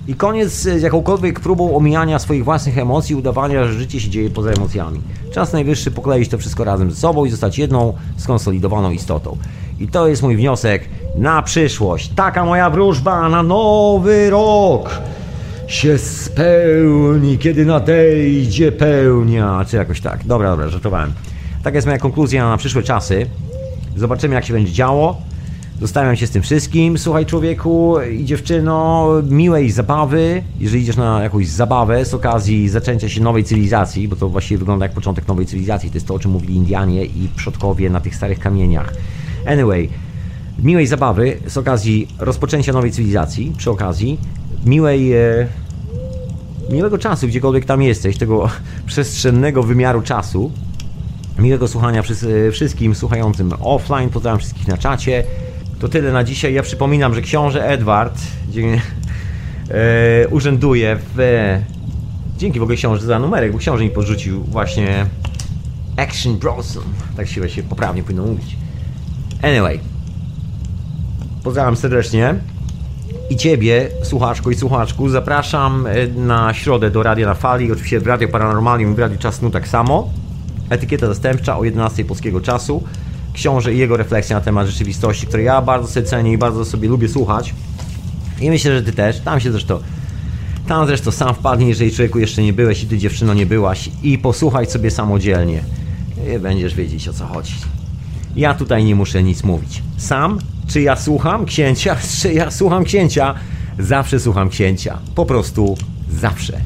I 0.08 0.14
koniec 0.14 0.52
z 0.52 0.82
jakąkolwiek 0.82 1.40
próbą 1.40 1.76
omijania 1.76 2.18
swoich 2.18 2.44
własnych 2.44 2.78
emocji, 2.78 3.14
udawania, 3.14 3.64
że 3.64 3.72
życie 3.72 4.00
się 4.00 4.10
dzieje 4.10 4.30
poza 4.30 4.50
emocjami. 4.50 5.00
Czas 5.32 5.52
najwyższy 5.52 5.90
pokleić 5.90 6.28
to 6.28 6.38
wszystko 6.38 6.64
razem 6.64 6.90
ze 6.90 6.96
sobą 6.96 7.24
i 7.24 7.30
zostać 7.30 7.58
jedną 7.58 7.92
skonsolidowaną 8.16 8.90
istotą. 8.90 9.36
I 9.80 9.88
to 9.88 10.08
jest 10.08 10.22
mój 10.22 10.36
wniosek 10.36 10.88
na 11.16 11.42
przyszłość. 11.42 12.08
Taka 12.16 12.44
moja 12.44 12.70
wróżba 12.70 13.28
na 13.28 13.42
nowy 13.42 14.30
rok 14.30 15.00
się 15.66 15.98
spełni, 15.98 17.38
kiedy 17.38 17.66
nadejdzie 17.66 18.72
pełnia, 18.72 19.64
czy 19.68 19.76
jakoś 19.76 20.00
tak. 20.00 20.24
Dobra, 20.24 20.50
dobra, 20.50 20.68
żartowałem. 20.68 21.12
Tak 21.62 21.74
jest 21.74 21.86
moja 21.86 21.98
konkluzja 21.98 22.48
na 22.48 22.56
przyszłe 22.56 22.82
czasy. 22.82 23.26
Zobaczymy, 23.96 24.34
jak 24.34 24.44
się 24.44 24.52
będzie 24.52 24.72
działo. 24.72 25.16
Zostawiam 25.80 26.16
się 26.16 26.26
z 26.26 26.30
tym 26.30 26.42
wszystkim. 26.42 26.98
Słuchaj, 26.98 27.26
człowieku 27.26 27.96
i 28.00 28.24
dziewczyno, 28.24 29.08
miłej 29.28 29.70
zabawy. 29.70 30.42
Jeżeli 30.58 30.82
idziesz 30.82 30.96
na 30.96 31.22
jakąś 31.22 31.48
zabawę 31.48 32.04
z 32.04 32.14
okazji 32.14 32.68
zaczęcia 32.68 33.08
się 33.08 33.22
nowej 33.22 33.44
cywilizacji, 33.44 34.08
bo 34.08 34.16
to 34.16 34.28
właściwie 34.28 34.58
wygląda 34.58 34.84
jak 34.84 34.92
początek 34.92 35.28
nowej 35.28 35.46
cywilizacji. 35.46 35.90
To 35.90 35.96
jest 35.96 36.06
to, 36.06 36.14
o 36.14 36.18
czym 36.18 36.30
mówili 36.30 36.54
Indianie 36.54 37.04
i 37.04 37.28
przodkowie 37.36 37.90
na 37.90 38.00
tych 38.00 38.14
starych 38.14 38.38
kamieniach. 38.38 38.94
Anyway, 39.46 39.88
miłej 40.62 40.86
zabawy 40.86 41.36
z 41.46 41.56
okazji 41.56 42.08
rozpoczęcia 42.18 42.72
nowej 42.72 42.92
cywilizacji, 42.92 43.52
przy 43.56 43.70
okazji 43.70 44.18
miłej. 44.64 45.12
E, 45.12 45.46
miłego 46.70 46.98
czasu, 46.98 47.28
gdziekolwiek 47.28 47.64
tam 47.64 47.82
jesteś, 47.82 48.18
tego 48.18 48.48
przestrzennego 48.86 49.62
wymiaru 49.62 50.02
czasu, 50.02 50.50
Miłego 51.40 51.68
słuchania 51.68 52.02
wszystkim 52.52 52.94
słuchającym 52.94 53.52
offline. 53.60 54.10
Pozdrawiam 54.10 54.38
wszystkich 54.38 54.68
na 54.68 54.78
czacie. 54.78 55.24
To 55.78 55.88
tyle 55.88 56.12
na 56.12 56.24
dzisiaj. 56.24 56.54
Ja 56.54 56.62
przypominam, 56.62 57.14
że 57.14 57.22
książę 57.22 57.68
Edward 57.68 58.18
e, 59.70 60.28
urzęduje 60.28 60.98
w... 61.14 61.58
Dzięki 62.38 62.58
w 62.60 62.62
ogóle 62.62 62.76
książę 62.76 63.06
za 63.06 63.18
numerek, 63.18 63.52
bo 63.52 63.58
książę 63.58 63.84
mi 63.84 63.90
podrzucił 63.90 64.44
właśnie 64.44 65.06
Action 65.96 66.38
Bronson. 66.38 66.82
Tak 67.16 67.28
się 67.28 67.48
się 67.48 67.62
poprawnie 67.62 68.02
powinno 68.02 68.22
mówić. 68.22 68.56
Anyway. 69.42 69.80
Pozdrawiam 71.44 71.76
serdecznie. 71.76 72.34
I 73.30 73.36
Ciebie, 73.36 73.88
słuchaczko 74.02 74.50
i 74.50 74.54
słuchaczku, 74.54 75.08
zapraszam 75.08 75.86
e, 75.86 76.06
na 76.06 76.54
środę 76.54 76.90
do 76.90 77.02
Radia 77.02 77.26
na 77.26 77.34
Fali. 77.34 77.72
Oczywiście 77.72 78.00
w 78.00 78.06
Radio 78.06 78.28
Paranormalium 78.28 78.94
w 78.94 78.98
Radio 78.98 79.18
Czas 79.18 79.40
tak 79.52 79.68
samo. 79.68 80.19
Etykieta 80.70 81.06
zastępcza 81.06 81.58
o 81.58 81.64
11 81.64 82.04
polskiego 82.04 82.40
czasu. 82.40 82.82
Książę 83.32 83.74
i 83.74 83.78
jego 83.78 83.96
refleksja 83.96 84.36
na 84.36 84.42
temat 84.42 84.66
rzeczywistości, 84.66 85.26
której 85.26 85.46
ja 85.46 85.62
bardzo 85.62 85.88
sobie 85.88 86.06
cenię 86.06 86.32
i 86.32 86.38
bardzo 86.38 86.64
sobie 86.64 86.88
lubię 86.88 87.08
słuchać. 87.08 87.54
I 88.40 88.50
myślę, 88.50 88.78
że 88.78 88.82
ty 88.82 88.92
też. 88.92 89.20
Tam 89.20 89.40
się 89.40 89.52
zresztą 89.52 89.80
tam 90.70 90.86
zresztą 90.86 91.10
sam 91.10 91.34
wpadnie, 91.34 91.68
jeżeli 91.68 91.92
człowieku 91.92 92.18
jeszcze 92.18 92.42
nie 92.42 92.52
byłeś 92.52 92.82
i 92.82 92.86
ty 92.86 92.98
dziewczyno 92.98 93.34
nie 93.34 93.46
byłaś 93.46 93.90
i 94.02 94.18
posłuchaj 94.18 94.66
sobie 94.66 94.90
samodzielnie. 94.90 95.62
I 96.36 96.38
będziesz 96.38 96.74
wiedzieć 96.74 97.08
o 97.08 97.12
co 97.12 97.26
chodzi. 97.26 97.54
Ja 98.36 98.54
tutaj 98.54 98.84
nie 98.84 98.94
muszę 98.94 99.22
nic 99.22 99.44
mówić. 99.44 99.82
Sam, 99.96 100.38
czy 100.66 100.80
ja 100.80 100.96
słucham 100.96 101.44
księcia, 101.44 101.96
czy 102.20 102.32
ja 102.32 102.50
słucham 102.50 102.84
księcia, 102.84 103.34
zawsze 103.78 104.20
słucham 104.20 104.48
księcia. 104.48 104.98
Po 105.14 105.26
prostu 105.26 105.76
zawsze. 106.10 106.60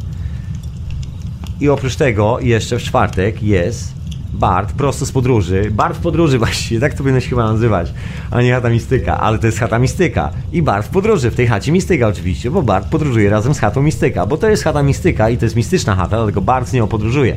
I 1.60 1.68
oprócz 1.68 1.96
tego 1.96 2.40
jeszcze 2.40 2.78
w 2.78 2.82
czwartek 2.82 3.42
jest 3.42 3.92
Bart 4.32 4.72
prosto 4.72 5.06
z 5.06 5.12
podróży. 5.12 5.70
Bart 5.70 5.96
w 5.96 6.00
podróży 6.00 6.38
właściwie, 6.44 6.80
tak 6.80 6.92
to 6.92 6.98
powinno 6.98 7.20
się 7.20 7.28
chyba 7.28 7.52
nazywać, 7.52 7.92
a 8.30 8.42
nie 8.42 8.52
chata 8.52 8.70
mistyka, 8.70 9.20
ale 9.20 9.38
to 9.38 9.46
jest 9.46 9.58
chata 9.58 9.78
mistyka. 9.78 10.30
I 10.52 10.62
Bart 10.62 10.86
w 10.86 10.90
podróży, 10.90 11.30
w 11.30 11.34
tej 11.34 11.46
chacie 11.46 11.72
mistyka 11.72 12.08
oczywiście, 12.08 12.50
bo 12.50 12.62
Bart 12.62 12.88
podróżuje 12.88 13.30
razem 13.30 13.54
z 13.54 13.58
chatą 13.58 13.82
mistyka, 13.82 14.26
bo 14.26 14.36
to 14.36 14.48
jest 14.48 14.64
chata 14.64 14.82
mistyka 14.82 15.30
i 15.30 15.36
to 15.36 15.44
jest 15.44 15.56
mistyczna 15.56 15.94
chata, 15.94 16.16
dlatego 16.16 16.40
Bart 16.40 16.68
z 16.68 16.72
nią 16.72 16.86
podróżuje. 16.86 17.36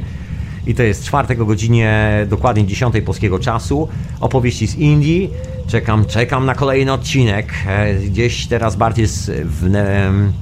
I 0.68 0.76
to 0.76 0.84
jest 0.84 1.04
czwartek 1.04 1.42
o 1.42 1.46
godzinie 1.46 2.12
dokładnie 2.30 2.66
10 2.66 2.96
polskiego 3.06 3.40
czasu. 3.40 3.88
Opowieści 4.20 4.68
z 4.68 4.76
Indii. 4.76 5.30
Czekam, 5.68 6.06
czekam 6.06 6.46
na 6.46 6.56
kolejny 6.56 6.94
odcinek. 6.94 7.54
E, 7.68 7.94
gdzieś 7.94 8.48
teraz 8.48 8.76
Bart 8.76 8.98
jest 8.98 9.32
w, 9.32 9.70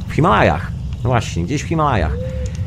w 0.07 0.13
Himalajach. 0.13 0.71
No 1.03 1.09
właśnie, 1.09 1.43
gdzieś 1.43 1.63
w 1.63 1.67
Himalajach. 1.67 2.17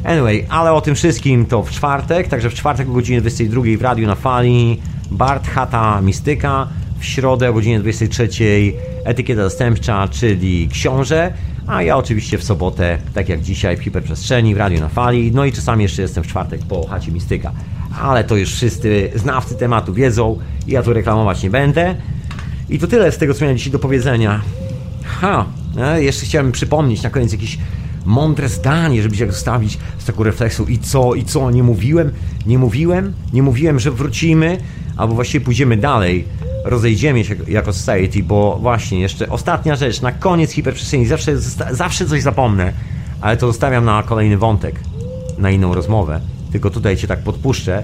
Anyway, 0.04 0.46
ale 0.48 0.72
o 0.72 0.80
tym 0.80 0.94
wszystkim 0.94 1.46
to 1.46 1.62
w 1.62 1.70
czwartek, 1.70 2.28
także 2.28 2.50
w 2.50 2.54
czwartek 2.54 2.88
o 2.88 2.92
godzinie 2.92 3.20
22 3.20 3.62
w 3.78 3.82
radiu 3.82 4.06
na 4.06 4.14
fali 4.14 4.80
Bart 5.10 5.48
Hata 5.48 6.00
Mistyka, 6.00 6.68
w 6.98 7.04
środę 7.04 7.50
o 7.50 7.52
godzinie 7.52 7.80
23 7.80 8.28
etykieta 9.04 9.42
zastępcza, 9.42 10.08
czyli 10.08 10.68
książę, 10.68 11.32
a 11.66 11.82
ja 11.82 11.96
oczywiście 11.96 12.38
w 12.38 12.44
sobotę, 12.44 12.98
tak 13.14 13.28
jak 13.28 13.40
dzisiaj 13.40 13.76
w 13.76 13.82
hiperprzestrzeni, 13.82 14.54
w 14.54 14.58
radiu 14.58 14.80
na 14.80 14.88
fali, 14.88 15.32
no 15.32 15.44
i 15.44 15.52
czasami 15.52 15.82
jeszcze 15.82 16.02
jestem 16.02 16.24
w 16.24 16.26
czwartek 16.26 16.60
po 16.68 16.86
chacie 16.86 17.12
Mistyka. 17.12 17.52
Ale 18.02 18.24
to 18.24 18.36
już 18.36 18.54
wszyscy 18.54 19.10
znawcy 19.14 19.54
tematu 19.54 19.94
wiedzą, 19.94 20.38
ja 20.66 20.82
tu 20.82 20.92
reklamować 20.92 21.42
nie 21.42 21.50
będę. 21.50 21.94
I 22.68 22.78
to 22.78 22.86
tyle 22.86 23.12
z 23.12 23.18
tego, 23.18 23.34
co 23.34 23.44
miałem 23.44 23.58
dzisiaj 23.58 23.72
do 23.72 23.78
powiedzenia. 23.78 24.40
Ha, 25.04 25.46
e, 25.78 26.02
jeszcze 26.02 26.26
chciałem 26.26 26.52
przypomnieć 26.52 27.02
na 27.02 27.10
koniec 27.10 27.32
jakiś 27.32 27.58
mądre 28.08 28.48
zdanie, 28.48 29.02
żeby 29.02 29.16
się 29.16 29.26
zostawić 29.26 29.78
z 29.98 30.04
taką 30.04 30.22
refleksją 30.22 30.66
i 30.66 30.78
co, 30.78 31.14
i 31.14 31.24
co, 31.24 31.50
nie 31.50 31.62
mówiłem, 31.62 32.12
nie 32.46 32.58
mówiłem, 32.58 33.12
nie 33.32 33.42
mówiłem, 33.42 33.80
że 33.80 33.90
wrócimy, 33.90 34.58
albo 34.96 35.14
właściwie 35.14 35.44
pójdziemy 35.44 35.76
dalej, 35.76 36.24
rozejdziemy 36.64 37.24
się 37.24 37.36
jako 37.48 37.72
society, 37.72 38.22
bo 38.22 38.58
właśnie 38.62 39.00
jeszcze 39.00 39.28
ostatnia 39.28 39.76
rzecz, 39.76 40.00
na 40.00 40.12
koniec 40.12 40.52
hiperprzestrzeni, 40.52 41.06
zawsze, 41.06 41.38
zawsze 41.70 42.06
coś 42.06 42.22
zapomnę, 42.22 42.72
ale 43.20 43.36
to 43.36 43.46
zostawiam 43.46 43.84
na 43.84 44.02
kolejny 44.02 44.38
wątek, 44.38 44.80
na 45.38 45.50
inną 45.50 45.74
rozmowę. 45.74 46.20
tylko 46.52 46.70
tutaj 46.70 46.96
cię 46.96 47.06
tak 47.06 47.22
podpuszczę, 47.22 47.82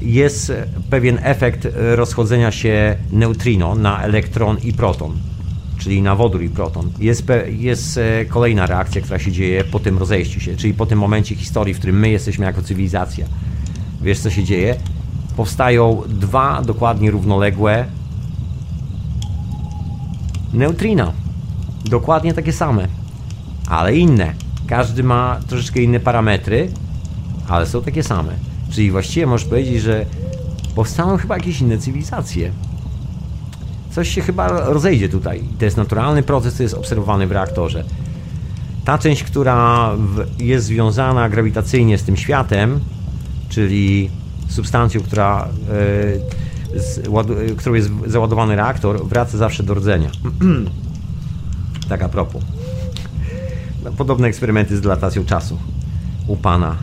jest 0.00 0.52
pewien 0.90 1.18
efekt 1.22 1.68
rozchodzenia 1.74 2.52
się 2.52 2.96
neutrino 3.12 3.74
na 3.74 4.02
elektron 4.02 4.56
i 4.64 4.72
proton, 4.72 5.12
czyli 5.78 6.02
na 6.02 6.16
wodór 6.16 6.42
i 6.42 6.48
proton. 6.48 6.90
Jest, 6.98 7.26
jest 7.46 7.98
e, 7.98 8.24
kolejna 8.24 8.66
reakcja, 8.66 9.00
która 9.00 9.18
się 9.18 9.32
dzieje 9.32 9.64
po 9.64 9.78
tym 9.78 9.98
rozejściu 9.98 10.40
się, 10.40 10.56
czyli 10.56 10.74
po 10.74 10.86
tym 10.86 10.98
momencie 10.98 11.34
historii, 11.34 11.74
w 11.74 11.78
którym 11.78 11.98
my 11.98 12.10
jesteśmy 12.10 12.44
jako 12.46 12.62
cywilizacja. 12.62 13.26
Wiesz 14.02 14.18
co 14.18 14.30
się 14.30 14.44
dzieje? 14.44 14.76
Powstają 15.36 16.02
dwa 16.08 16.62
dokładnie 16.62 17.10
równoległe 17.10 17.84
neutrina. 20.52 21.12
Dokładnie 21.84 22.34
takie 22.34 22.52
same, 22.52 22.88
ale 23.68 23.96
inne. 23.96 24.34
Każdy 24.66 25.02
ma 25.02 25.40
troszeczkę 25.46 25.82
inne 25.82 26.00
parametry, 26.00 26.68
ale 27.48 27.66
są 27.66 27.82
takie 27.82 28.02
same. 28.02 28.32
Czyli 28.70 28.90
właściwie 28.90 29.26
możesz 29.26 29.48
powiedzieć, 29.48 29.82
że 29.82 30.06
powstaną 30.74 31.16
chyba 31.16 31.36
jakieś 31.36 31.60
inne 31.60 31.78
cywilizacje. 31.78 32.52
Coś 33.98 34.08
się 34.08 34.22
chyba 34.22 34.48
rozejdzie 34.48 35.08
tutaj. 35.08 35.44
I 35.44 35.56
to 35.58 35.64
jest 35.64 35.76
naturalny 35.76 36.22
proces, 36.22 36.54
który 36.54 36.64
jest 36.64 36.74
obserwowany 36.74 37.26
w 37.26 37.32
reaktorze. 37.32 37.84
Ta 38.84 38.98
część, 38.98 39.24
która 39.24 39.90
jest 40.38 40.66
związana 40.66 41.28
grawitacyjnie 41.28 41.98
z 41.98 42.02
tym 42.02 42.16
światem, 42.16 42.80
czyli 43.48 44.10
substancją, 44.48 45.00
która, 45.00 45.48
e, 46.74 46.80
z, 46.80 46.98
e, 46.98 47.54
którą 47.56 47.74
jest 47.74 47.90
załadowany 48.06 48.56
reaktor, 48.56 49.06
wraca 49.06 49.38
zawsze 49.38 49.62
do 49.62 49.74
rdzenia. 49.74 50.10
tak 51.88 52.02
a 52.02 52.08
propos. 52.08 52.42
No, 53.84 53.92
Podobne 53.92 54.28
eksperymenty 54.28 54.76
z 54.76 54.80
dylatacją 54.80 55.24
czasu 55.24 55.58
u 56.26 56.36
pana 56.36 56.76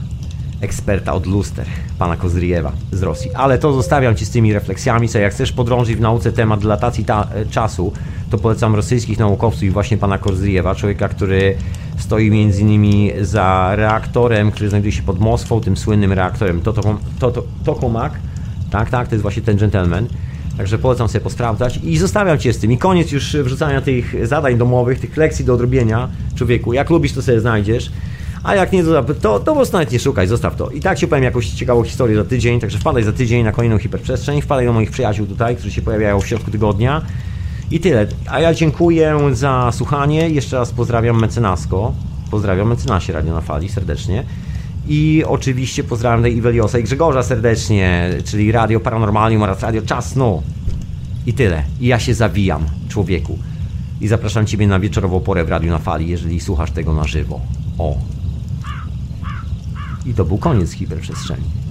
eksperta 0.61 1.13
od 1.13 1.25
luster, 1.25 1.65
pana 1.99 2.17
Kozriewa 2.17 2.71
z 2.91 3.03
Rosji. 3.03 3.31
Ale 3.33 3.57
to 3.57 3.73
zostawiam 3.73 4.15
ci 4.15 4.25
z 4.25 4.29
tymi 4.29 4.53
refleksjami, 4.53 5.09
co 5.09 5.19
jak 5.19 5.33
chcesz 5.33 5.51
podrążyć 5.51 5.95
w 5.95 6.01
nauce 6.01 6.31
temat 6.31 6.59
dilatacji 6.59 7.05
ta, 7.05 7.27
e, 7.35 7.45
czasu, 7.45 7.93
to 8.29 8.37
polecam 8.37 8.75
rosyjskich 8.75 9.19
naukowców 9.19 9.63
i 9.63 9.69
właśnie 9.69 9.97
pana 9.97 10.17
Kozriewa, 10.17 10.75
człowieka, 10.75 11.09
który 11.09 11.55
stoi 11.97 12.31
między 12.31 12.61
innymi 12.61 13.11
za 13.21 13.71
reaktorem, 13.75 14.51
który 14.51 14.69
znajduje 14.69 14.91
się 14.91 15.03
pod 15.03 15.19
Moskwą, 15.19 15.61
tym 15.61 15.77
słynnym 15.77 16.13
reaktorem 16.13 16.61
Toto- 16.61 17.43
Tokamak. 17.65 18.13
Tak, 18.71 18.89
tak, 18.89 19.07
to 19.07 19.15
jest 19.15 19.21
właśnie 19.21 19.41
ten 19.41 19.57
gentleman. 19.57 20.07
Także 20.57 20.77
polecam 20.77 21.07
sobie 21.07 21.21
posprawdzać 21.23 21.79
i 21.83 21.97
zostawiam 21.97 22.39
Cię 22.39 22.53
z 22.53 22.59
tym. 22.59 22.71
I 22.71 22.77
koniec 22.77 23.11
już 23.11 23.37
wrzucania 23.37 23.81
tych 23.81 24.27
zadań 24.27 24.57
domowych, 24.57 24.99
tych 24.99 25.17
lekcji 25.17 25.45
do 25.45 25.53
odrobienia. 25.53 26.09
Człowieku, 26.35 26.73
jak 26.73 26.89
lubisz, 26.89 27.13
to 27.13 27.21
sobie 27.21 27.39
znajdziesz. 27.39 27.91
A 28.45 28.55
jak 28.55 28.71
nie, 28.71 28.83
to, 29.21 29.39
to, 29.39 29.55
prostu 29.55 29.77
nawet 29.77 29.91
nie 29.91 29.99
szukaj, 29.99 30.27
zostaw 30.27 30.55
to. 30.55 30.69
I 30.69 30.79
tak 30.79 30.97
Ci 30.97 31.07
powiem 31.07 31.23
jakąś 31.23 31.49
ciekawą 31.49 31.83
historię 31.83 32.15
za 32.15 32.23
tydzień, 32.23 32.59
także 32.59 32.77
wpadaj 32.77 33.03
za 33.03 33.13
tydzień 33.13 33.43
na 33.43 33.51
kolejną 33.51 33.77
hiperprzestrzeń, 33.77 34.41
wpadaj 34.41 34.65
do 34.65 34.73
moich 34.73 34.91
przyjaciół 34.91 35.27
tutaj, 35.27 35.55
którzy 35.55 35.71
się 35.71 35.81
pojawiają 35.81 36.19
w 36.19 36.27
środku 36.27 36.51
tygodnia. 36.51 37.01
I 37.71 37.79
tyle. 37.79 38.07
A 38.29 38.39
ja 38.39 38.53
dziękuję 38.53 39.17
za 39.31 39.71
słuchanie. 39.73 40.29
Jeszcze 40.29 40.57
raz 40.57 40.71
pozdrawiam 40.71 41.19
mecenasko. 41.21 41.93
Pozdrawiam 42.31 42.67
mecenasie 42.67 43.13
Radio 43.13 43.33
na 43.33 43.41
Fali 43.41 43.69
serdecznie. 43.69 44.23
I 44.87 45.23
oczywiście 45.27 45.83
pozdrawiam 45.83 46.21
tej 46.21 46.37
Iweliosa 46.37 46.79
i 46.79 46.83
Grzegorza 46.83 47.23
serdecznie, 47.23 48.09
czyli 48.25 48.51
Radio 48.51 48.79
Paranormalium 48.79 49.43
oraz 49.43 49.61
Radio 49.61 49.81
Czas 49.81 50.09
Snu. 50.09 50.43
I 51.25 51.33
tyle. 51.33 51.63
I 51.79 51.87
ja 51.87 51.99
się 51.99 52.13
zawijam, 52.13 52.65
człowieku. 52.89 53.39
I 54.01 54.07
zapraszam 54.07 54.45
Ciebie 54.45 54.67
na 54.67 54.79
wieczorową 54.79 55.19
porę 55.19 55.45
w 55.45 55.49
Radiu 55.49 55.71
na 55.71 55.79
Fali, 55.79 56.09
jeżeli 56.09 56.39
słuchasz 56.39 56.71
tego 56.71 56.93
na 56.93 57.03
żywo. 57.03 57.41
O. 57.77 58.14
I 60.05 60.13
to 60.13 60.25
był 60.25 60.37
koniec 60.37 60.71
hiperprzestrzeni. 60.71 61.64